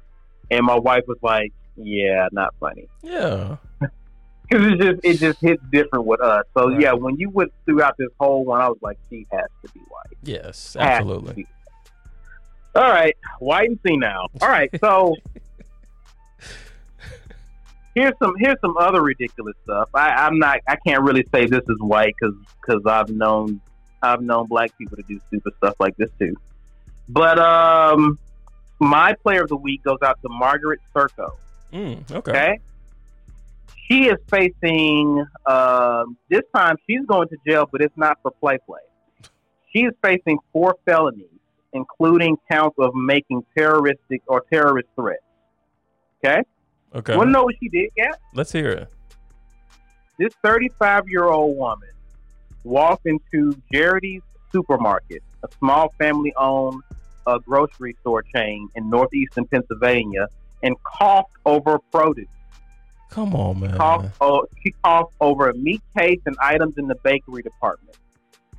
and 0.50 0.66
my 0.66 0.78
wife 0.78 1.04
was 1.08 1.20
like, 1.22 1.54
"Yeah, 1.78 2.28
not 2.32 2.56
funny." 2.60 2.88
Yeah. 3.04 3.58
Because 4.50 4.66
it 4.74 4.80
just 4.80 5.00
it 5.04 5.14
just 5.20 5.40
hits 5.42 5.64
different 5.72 6.06
with 6.06 6.22
us. 6.22 6.46
So 6.58 6.70
Right. 6.70 6.82
yeah, 6.82 6.94
when 6.94 7.18
you 7.18 7.30
went 7.30 7.54
throughout 7.66 7.96
this 7.98 8.10
whole 8.20 8.44
one, 8.46 8.60
I 8.62 8.68
was 8.68 8.80
like, 8.82 8.98
she 9.10 9.28
has 9.32 9.48
to 9.66 9.72
be 9.74 9.80
white. 9.82 10.18
Yes, 10.24 10.76
absolutely. 10.80 11.46
All 12.76 12.82
right, 12.90 13.16
white 13.40 13.70
and 13.70 13.80
see 13.86 13.98
now. 13.98 14.28
All 14.42 14.48
right, 14.50 14.70
so 14.80 15.16
here's 17.96 18.14
some 18.22 18.34
here's 18.38 18.60
some 18.62 18.78
other 18.78 19.02
ridiculous 19.02 19.56
stuff. 19.64 19.90
I, 19.94 20.10
I'm 20.10 20.40
not 20.40 20.60
I 20.68 20.76
can't 20.78 21.04
really 21.04 21.26
say 21.34 21.46
this 21.46 21.64
is 21.68 21.78
white 21.80 22.16
because 22.20 22.82
I've 22.86 23.10
known 23.10 23.62
I've 24.02 24.22
known 24.22 24.48
black 24.48 24.78
people 24.78 24.98
to 24.98 25.04
do 25.04 25.20
stupid 25.28 25.54
stuff 25.58 25.76
like 25.80 25.96
this 25.98 26.10
too. 26.20 26.36
But 27.08 27.40
um, 27.40 28.18
my 28.80 29.14
player 29.24 29.42
of 29.44 29.50
the 29.50 29.58
week 29.58 29.84
goes 29.84 29.98
out 30.04 30.20
to 30.22 30.30
Margaret 30.30 30.80
Cirko. 30.96 31.32
Mm, 31.74 32.10
okay. 32.12 32.32
Okay. 32.32 32.60
She 33.90 34.08
is 34.08 34.18
facing, 34.30 35.26
um, 35.48 36.18
this 36.30 36.44
time 36.54 36.76
she's 36.88 37.06
going 37.08 37.28
to 37.30 37.38
jail, 37.48 37.68
but 37.72 37.82
it's 37.82 37.98
not 37.98 38.20
for 38.22 38.32
play 38.32 38.60
play. 38.66 38.82
She 39.74 39.80
is 39.80 39.94
facing 40.04 40.38
four 40.54 40.76
felonies, 40.86 41.26
including 41.74 42.38
counts 42.52 42.76
of 42.80 42.94
making 42.94 43.44
terroristic 43.58 44.22
or 44.28 44.44
terrorist 44.52 44.90
threats. 44.96 45.24
Okay? 46.24 46.44
Okay. 46.94 47.16
Want 47.16 47.28
to 47.28 47.32
know 47.32 47.44
what 47.44 47.56
she 47.60 47.70
did, 47.70 47.90
Gat? 47.96 48.20
Let's 48.34 48.52
hear 48.52 48.70
it. 48.70 48.90
This 50.20 50.34
35 50.44 51.08
year 51.08 51.26
old 51.26 51.58
woman 51.58 51.90
walked 52.64 53.06
into 53.06 53.60
Gerrity's 53.72 54.22
Supermarket, 54.52 55.24
a 55.44 55.48
small 55.60 55.94
family 55.98 56.34
owned 56.36 56.84
uh, 57.26 57.38
grocery 57.40 57.96
store 58.02 58.24
chain 58.24 58.68
in 58.76 58.90
northeastern 58.90 59.46
Pennsylvania, 59.46 60.28
and 60.62 60.76
coughed 60.84 61.32
over 61.46 61.80
produce. 61.92 62.28
Come 63.10 63.36
on, 63.36 63.60
man. 63.60 63.76
coughed, 63.76 64.16
oh, 64.22 64.46
she 64.64 64.74
coughed 64.84 65.14
over 65.20 65.50
a 65.50 65.54
meat 65.56 65.82
case 65.98 66.20
and 66.26 66.36
items 66.42 66.78
in 66.78 66.88
the 66.88 66.96
bakery 66.96 67.42
department. 67.42 67.98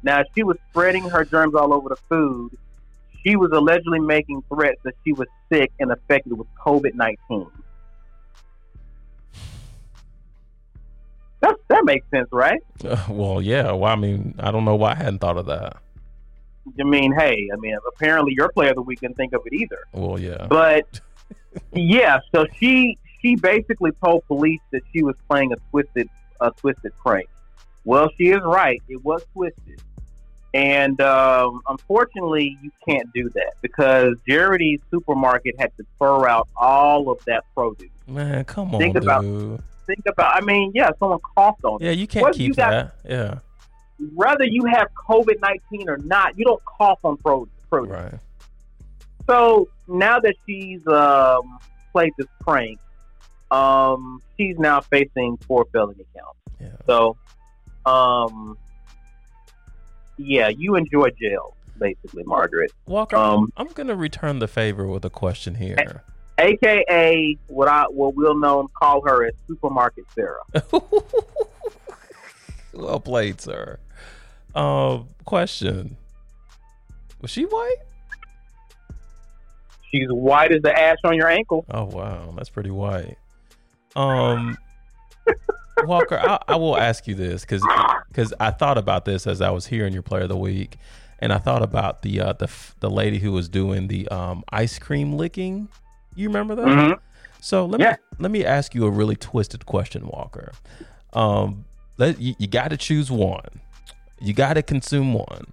Now, 0.02 0.22
she 0.34 0.42
was 0.42 0.56
spreading 0.70 1.08
her 1.08 1.24
germs 1.24 1.54
all 1.54 1.72
over 1.72 1.90
the 1.90 1.96
food. 2.08 2.56
She 3.24 3.36
was 3.36 3.50
allegedly 3.52 4.00
making 4.00 4.42
threats 4.48 4.80
that 4.84 4.94
she 5.04 5.12
was 5.12 5.28
sick 5.52 5.70
and 5.78 5.92
affected 5.92 6.32
with 6.32 6.48
COVID 6.64 6.94
19. 6.94 7.46
That, 11.40 11.56
that 11.68 11.84
makes 11.84 12.06
sense, 12.10 12.28
right? 12.32 12.60
Uh, 12.84 13.02
well, 13.08 13.40
yeah. 13.40 13.72
Well, 13.72 13.92
I 13.92 13.96
mean, 13.96 14.34
I 14.38 14.50
don't 14.50 14.64
know 14.64 14.74
why 14.74 14.92
I 14.92 14.94
hadn't 14.96 15.20
thought 15.20 15.38
of 15.38 15.46
that. 15.46 15.76
I 16.78 16.82
mean, 16.82 17.12
hey, 17.12 17.48
I 17.52 17.56
mean, 17.56 17.76
apparently 17.88 18.34
your 18.36 18.50
player 18.50 18.70
of 18.70 18.76
the 18.76 18.82
week 18.82 19.00
didn't 19.00 19.16
think 19.16 19.32
of 19.32 19.42
it 19.46 19.52
either. 19.54 19.78
Well, 19.92 20.18
yeah. 20.18 20.46
But 20.48 21.00
yeah, 21.72 22.20
so 22.34 22.46
she 22.58 22.98
she 23.22 23.36
basically 23.36 23.90
told 24.04 24.26
police 24.26 24.60
that 24.72 24.82
she 24.92 25.02
was 25.02 25.14
playing 25.28 25.52
a 25.52 25.56
twisted 25.70 26.08
a 26.40 26.50
twisted 26.52 26.92
prank. 26.96 27.28
Well, 27.84 28.08
she 28.16 28.30
is 28.30 28.40
right. 28.44 28.82
It 28.88 29.04
was 29.04 29.22
twisted. 29.34 29.80
And 30.52 31.00
um, 31.00 31.60
unfortunately, 31.68 32.58
you 32.62 32.70
can't 32.86 33.12
do 33.12 33.28
that 33.30 33.52
because 33.62 34.16
Gerrity's 34.28 34.80
supermarket 34.90 35.54
had 35.60 35.70
to 35.76 35.84
throw 35.98 36.24
out 36.26 36.48
all 36.56 37.10
of 37.10 37.24
that 37.26 37.44
produce. 37.54 37.88
Man, 38.08 38.44
come 38.44 38.74
on, 38.74 38.80
Think 38.80 38.94
dude. 38.94 39.04
about- 39.04 39.24
Think 39.86 40.06
about, 40.06 40.36
I 40.36 40.40
mean, 40.44 40.70
yeah, 40.74 40.90
someone 41.00 41.18
coughed 41.36 41.64
on 41.64 41.82
it. 41.82 41.86
yeah, 41.86 41.90
you 41.90 42.06
can't 42.06 42.32
keep 42.32 42.48
you 42.48 42.54
got- 42.54 42.70
that. 42.70 42.94
Yeah, 43.08 43.38
Whether 44.14 44.44
you 44.44 44.64
have 44.66 44.86
COVID 45.08 45.40
19 45.40 45.88
or 45.88 45.96
not, 45.98 46.38
you 46.38 46.44
don't 46.44 46.62
cough 46.64 47.00
on 47.04 47.16
produce. 47.16 47.48
right. 47.70 48.14
So 49.26 49.68
now 49.88 50.18
that 50.20 50.34
she's 50.46 50.86
um, 50.86 51.58
played 51.92 52.12
this 52.18 52.26
prank, 52.40 52.78
um, 53.50 54.22
she's 54.36 54.58
now 54.58 54.80
facing 54.80 55.36
four 55.38 55.66
felony 55.72 56.04
counts. 56.16 56.38
Yeah. 56.60 56.68
So, 56.86 57.16
um, 57.86 58.56
yeah, 60.16 60.48
you 60.48 60.76
enjoy 60.76 61.10
jail, 61.10 61.56
basically, 61.78 62.22
Margaret. 62.24 62.72
Walker, 62.86 63.16
Um, 63.16 63.52
I'm 63.56 63.68
gonna 63.68 63.96
return 63.96 64.38
the 64.38 64.48
favor 64.48 64.86
with 64.86 65.04
a 65.04 65.10
question 65.10 65.54
here. 65.56 66.02
AKA 66.38 67.36
what 67.48 67.68
I 67.68 67.84
what 67.90 68.14
we'll 68.14 68.38
know 68.38 68.68
call 68.74 69.02
her 69.06 69.26
as 69.26 69.34
Supermarket 69.46 70.04
Sarah. 70.14 70.42
well 72.72 73.00
played, 73.00 73.40
sir. 73.40 73.78
Um, 74.54 75.08
question: 75.24 75.96
Was 77.20 77.30
she 77.30 77.44
white? 77.44 77.76
She's 79.90 80.08
white 80.08 80.52
as 80.52 80.62
the 80.62 80.78
ash 80.78 80.98
on 81.04 81.14
your 81.16 81.28
ankle. 81.28 81.64
Oh 81.70 81.84
wow, 81.84 82.32
that's 82.36 82.48
pretty 82.48 82.70
white. 82.70 83.16
Um, 83.96 84.56
Walker, 85.84 86.18
I, 86.18 86.38
I 86.48 86.56
will 86.56 86.76
ask 86.76 87.06
you 87.06 87.14
this 87.14 87.42
because 87.42 87.62
because 88.08 88.34
I 88.40 88.50
thought 88.50 88.78
about 88.78 89.04
this 89.04 89.26
as 89.26 89.40
I 89.40 89.50
was 89.50 89.66
hearing 89.66 89.92
your 89.92 90.02
player 90.02 90.22
of 90.24 90.28
the 90.28 90.36
week, 90.36 90.76
and 91.18 91.32
I 91.32 91.38
thought 91.38 91.62
about 91.62 92.02
the 92.02 92.20
uh, 92.20 92.32
the 92.34 92.50
the 92.80 92.90
lady 92.90 93.18
who 93.18 93.32
was 93.32 93.48
doing 93.48 93.88
the 93.88 94.08
um 94.08 94.44
ice 94.50 94.78
cream 94.78 95.14
licking. 95.16 95.68
You 96.14 96.28
remember 96.28 96.54
that? 96.56 96.66
Mhm. 96.66 96.98
So 97.40 97.64
let 97.66 97.80
Yeah. 97.80 97.92
me 97.92 97.96
let 98.18 98.30
me 98.30 98.44
ask 98.44 98.74
you 98.74 98.84
a 98.86 98.90
really 98.90 99.16
twisted 99.16 99.64
question, 99.66 100.06
Walker. 100.06 100.52
Um, 101.12 101.64
let 101.98 102.20
you, 102.20 102.34
you 102.38 102.46
got 102.46 102.68
to 102.68 102.76
choose 102.76 103.10
one. 103.10 103.60
You 104.20 104.34
got 104.34 104.54
to 104.54 104.62
consume 104.62 105.14
one. 105.14 105.46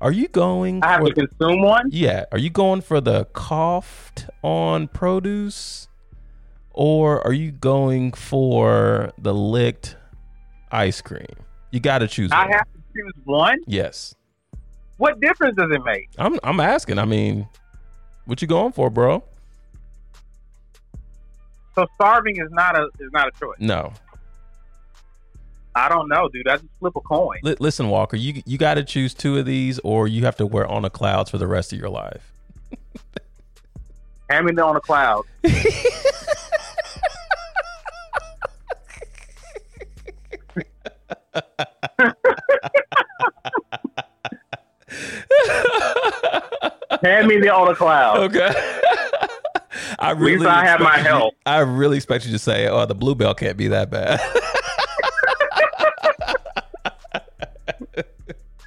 Are 0.00 0.12
you 0.12 0.28
going? 0.28 0.82
I 0.82 0.88
have 0.92 1.00
for, 1.00 1.08
to 1.12 1.26
consume 1.26 1.62
one. 1.62 1.88
yeah. 1.92 2.24
Are 2.32 2.38
you 2.38 2.50
going 2.50 2.80
for 2.80 3.00
the 3.00 3.26
coughed 3.26 4.26
on 4.42 4.88
produce, 4.88 5.88
or 6.78 7.26
are 7.26 7.32
you 7.32 7.50
going 7.50 8.12
for 8.12 9.12
the 9.18 9.34
licked 9.34 9.96
ice 10.70 11.00
cream? 11.00 11.26
You 11.72 11.80
got 11.80 11.98
to 11.98 12.06
choose. 12.06 12.30
I 12.30 12.44
one. 12.44 12.52
have 12.52 12.66
to 12.66 12.78
choose 12.94 13.12
one. 13.24 13.58
yes. 13.66 14.14
What 14.96 15.20
difference 15.20 15.56
does 15.56 15.70
it 15.72 15.82
make? 15.84 16.08
I'm 16.18 16.38
I'm 16.44 16.60
asking. 16.60 16.98
I 17.00 17.04
mean, 17.04 17.48
what 18.26 18.40
you 18.40 18.48
going 18.48 18.72
for, 18.72 18.90
bro? 18.90 19.24
So 21.74 21.86
starving 21.96 22.36
is 22.36 22.48
not 22.50 22.76
a 22.78 22.88
is 23.00 23.10
not 23.12 23.28
a 23.28 23.32
choice. 23.38 23.58
No. 23.58 23.92
I 25.74 25.88
don't 25.88 26.08
know, 26.08 26.28
dude. 26.28 26.48
I 26.48 26.56
just 26.56 26.68
flip 26.80 26.94
a 26.96 27.00
coin. 27.00 27.38
Li- 27.42 27.56
listen, 27.58 27.88
Walker, 27.88 28.16
you 28.16 28.42
you 28.46 28.56
got 28.56 28.74
to 28.74 28.84
choose 28.84 29.14
two 29.14 29.36
of 29.38 29.46
these, 29.46 29.78
or 29.80 30.06
you 30.08 30.24
have 30.24 30.36
to 30.36 30.46
wear 30.46 30.66
on 30.66 30.82
the 30.82 30.90
clouds 30.90 31.30
for 31.30 31.38
the 31.38 31.46
rest 31.46 31.72
of 31.72 31.78
your 31.78 31.90
life. 31.90 32.32
Hand 34.30 34.46
me 34.46 34.52
the 34.52 34.64
on 34.64 34.76
a 34.76 34.80
cloud. 34.80 35.24
Hand 47.02 47.28
me 47.28 47.38
the 47.38 47.52
on 47.54 47.68
a 47.68 47.74
cloud. 47.74 48.18
Okay. 48.18 48.48
I 50.00 50.10
At 50.10 50.20
least 50.20 50.44
I 50.44 50.64
have 50.64 50.80
my 50.80 50.98
you- 50.98 51.04
help. 51.04 51.34
I 51.46 51.58
really 51.60 51.96
expect 51.96 52.24
you 52.26 52.32
to 52.32 52.38
say, 52.38 52.68
"Oh, 52.68 52.86
the 52.86 52.94
Blue 52.94 53.14
Bell 53.14 53.34
can't 53.34 53.56
be 53.56 53.68
that 53.68 53.90
bad." 53.90 54.20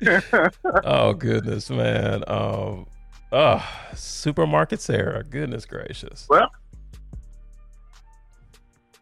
oh 0.83 1.13
goodness, 1.13 1.69
man. 1.69 2.23
Um, 2.27 2.87
oh, 3.31 3.65
supermarket 3.93 4.81
Sarah. 4.81 5.23
Goodness 5.23 5.65
gracious. 5.65 6.27
Well, 6.29 6.49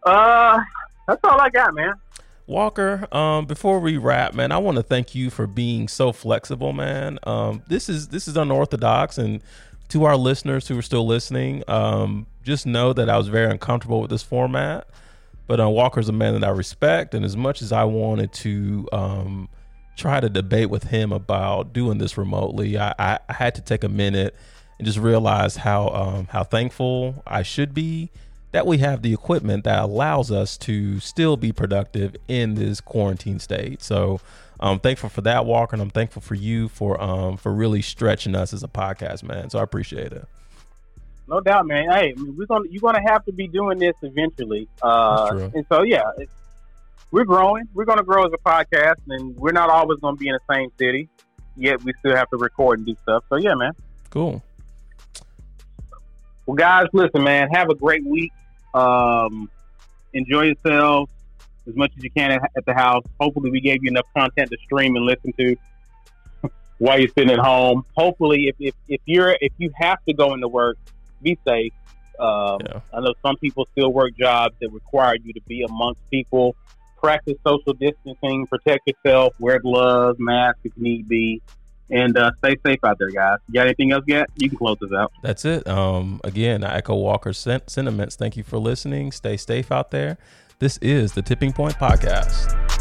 uh, 0.05 0.59
that's 1.07 1.21
all 1.23 1.39
I 1.39 1.49
got, 1.49 1.73
man. 1.73 1.93
Walker, 2.49 3.07
um, 3.11 3.45
before 3.45 3.79
we 3.79 3.97
wrap, 3.97 4.33
man, 4.33 4.51
I 4.51 4.57
want 4.57 4.77
to 4.77 4.83
thank 4.83 5.13
you 5.13 5.29
for 5.29 5.45
being 5.45 5.87
so 5.87 6.11
flexible, 6.11 6.73
man. 6.73 7.19
Um, 7.23 7.61
this 7.67 7.87
is 7.87 8.07
this 8.07 8.27
is 8.27 8.35
unorthodox, 8.35 9.19
and 9.19 9.43
to 9.89 10.05
our 10.05 10.17
listeners 10.17 10.67
who 10.67 10.75
are 10.75 10.81
still 10.81 11.05
listening, 11.05 11.63
um, 11.67 12.25
just 12.43 12.65
know 12.65 12.91
that 12.93 13.07
I 13.07 13.17
was 13.17 13.27
very 13.27 13.51
uncomfortable 13.51 14.01
with 14.01 14.09
this 14.09 14.23
format. 14.23 14.87
But 15.45 15.59
uh, 15.59 15.69
Walker's 15.69 16.09
a 16.09 16.11
man 16.11 16.33
that 16.33 16.43
I 16.43 16.49
respect, 16.49 17.13
and 17.13 17.23
as 17.23 17.37
much 17.37 17.61
as 17.61 17.71
I 17.71 17.83
wanted 17.83 18.33
to 18.33 18.89
um, 18.91 19.49
try 19.95 20.19
to 20.19 20.27
debate 20.27 20.71
with 20.71 20.85
him 20.85 21.11
about 21.11 21.71
doing 21.71 21.99
this 21.99 22.17
remotely, 22.17 22.79
I, 22.79 22.95
I, 22.97 23.19
I 23.29 23.33
had 23.33 23.53
to 23.55 23.61
take 23.61 23.83
a 23.83 23.89
minute 23.89 24.35
and 24.79 24.87
just 24.87 24.97
realize 24.97 25.55
how 25.55 25.89
um, 25.89 26.27
how 26.31 26.43
thankful 26.43 27.21
I 27.27 27.43
should 27.43 27.75
be 27.75 28.09
that 28.51 28.65
we 28.65 28.79
have 28.79 29.01
the 29.01 29.13
equipment 29.13 29.63
that 29.63 29.79
allows 29.79 30.31
us 30.31 30.57
to 30.57 30.99
still 30.99 31.37
be 31.37 31.51
productive 31.51 32.15
in 32.27 32.55
this 32.55 32.81
quarantine 32.81 33.39
state. 33.39 33.81
So 33.81 34.19
I'm 34.59 34.79
thankful 34.79 35.09
for 35.09 35.21
that, 35.21 35.45
Walker, 35.45 35.75
and 35.75 35.81
I'm 35.81 35.89
thankful 35.89 36.21
for 36.21 36.35
you 36.35 36.67
for 36.67 37.01
um 37.01 37.37
for 37.37 37.53
really 37.53 37.81
stretching 37.81 38.35
us 38.35 38.53
as 38.53 38.63
a 38.63 38.67
podcast, 38.67 39.23
man. 39.23 39.49
So 39.49 39.59
I 39.59 39.63
appreciate 39.63 40.11
it. 40.11 40.27
No 41.27 41.39
doubt, 41.39 41.67
man. 41.67 41.91
Hey, 41.91 42.13
I 42.17 42.19
mean, 42.19 42.35
we're 42.35 42.47
gonna 42.47 42.65
you're 42.69 42.81
gonna 42.81 43.07
have 43.07 43.23
to 43.25 43.31
be 43.31 43.47
doing 43.47 43.77
this 43.77 43.95
eventually. 44.01 44.67
Uh, 44.81 45.49
and 45.53 45.65
so 45.69 45.83
yeah, 45.83 46.01
it's, 46.17 46.31
we're 47.11 47.23
growing. 47.23 47.65
We're 47.73 47.85
gonna 47.85 48.03
grow 48.03 48.25
as 48.25 48.33
a 48.33 48.37
podcast, 48.37 48.95
and 49.07 49.35
we're 49.37 49.51
not 49.51 49.69
always 49.69 49.99
gonna 49.99 50.17
be 50.17 50.27
in 50.27 50.33
the 50.35 50.53
same 50.53 50.71
city. 50.79 51.07
Yet 51.55 51.83
we 51.83 51.93
still 51.99 52.15
have 52.15 52.29
to 52.31 52.37
record 52.37 52.79
and 52.79 52.87
do 52.87 52.95
stuff. 53.03 53.23
So 53.29 53.35
yeah, 53.35 53.53
man. 53.53 53.73
Cool. 54.09 54.41
Well, 56.45 56.55
guys, 56.55 56.87
listen, 56.93 57.23
man. 57.23 57.49
Have 57.51 57.69
a 57.69 57.75
great 57.75 58.03
week. 58.03 58.31
Um, 58.73 59.49
enjoy 60.13 60.43
yourself 60.43 61.09
as 61.67 61.75
much 61.75 61.91
as 61.97 62.03
you 62.03 62.11
can 62.11 62.31
at, 62.31 62.41
at 62.57 62.65
the 62.65 62.73
house. 62.73 63.03
Hopefully, 63.19 63.51
we 63.51 63.61
gave 63.61 63.83
you 63.83 63.89
enough 63.89 64.07
content 64.15 64.49
to 64.51 64.57
stream 64.63 64.95
and 64.95 65.05
listen 65.05 65.33
to 65.39 65.55
while 66.79 66.99
you're 66.99 67.09
sitting 67.09 67.31
at 67.31 67.39
home. 67.39 67.85
Hopefully, 67.95 68.47
if, 68.47 68.55
if, 68.59 68.75
if 68.87 69.01
you're 69.05 69.37
if 69.41 69.53
you 69.57 69.71
have 69.75 69.99
to 70.07 70.13
go 70.13 70.33
into 70.33 70.47
work, 70.47 70.77
be 71.21 71.37
safe. 71.47 71.73
Um, 72.19 72.59
Yeah. 72.65 72.81
I 72.93 72.99
know 72.99 73.13
some 73.25 73.37
people 73.37 73.67
still 73.71 73.91
work 73.93 74.11
jobs 74.17 74.55
that 74.59 74.71
require 74.71 75.15
you 75.23 75.33
to 75.33 75.41
be 75.47 75.63
amongst 75.63 76.01
people. 76.09 76.55
Practice 76.97 77.37
social 77.47 77.73
distancing. 77.73 78.45
Protect 78.47 78.85
yourself. 78.85 79.33
Wear 79.39 79.59
gloves, 79.59 80.19
mask 80.19 80.57
if 80.65 80.75
need 80.75 81.07
be, 81.07 81.41
and 81.89 82.17
uh, 82.17 82.31
stay 82.39 82.55
safe 82.65 82.79
out 82.83 82.97
there, 82.99 83.09
guys. 83.09 83.39
You 83.47 83.55
got 83.55 83.67
anything 83.67 83.91
else 83.91 84.03
yet? 84.07 84.29
You 84.35 84.49
can 84.49 84.57
close 84.57 84.77
this 84.79 84.91
out. 84.91 85.11
That's 85.23 85.45
it. 85.45 85.67
Um, 85.67 86.21
again, 86.23 86.63
I 86.63 86.75
echo 86.77 86.95
Walker's 86.95 87.37
sen- 87.37 87.67
sentiments. 87.67 88.15
Thank 88.15 88.37
you 88.37 88.43
for 88.43 88.57
listening. 88.57 89.11
Stay 89.11 89.37
safe 89.37 89.71
out 89.71 89.91
there. 89.91 90.17
This 90.59 90.77
is 90.81 91.13
the 91.13 91.21
Tipping 91.21 91.53
Point 91.53 91.75
Podcast. 91.75 92.78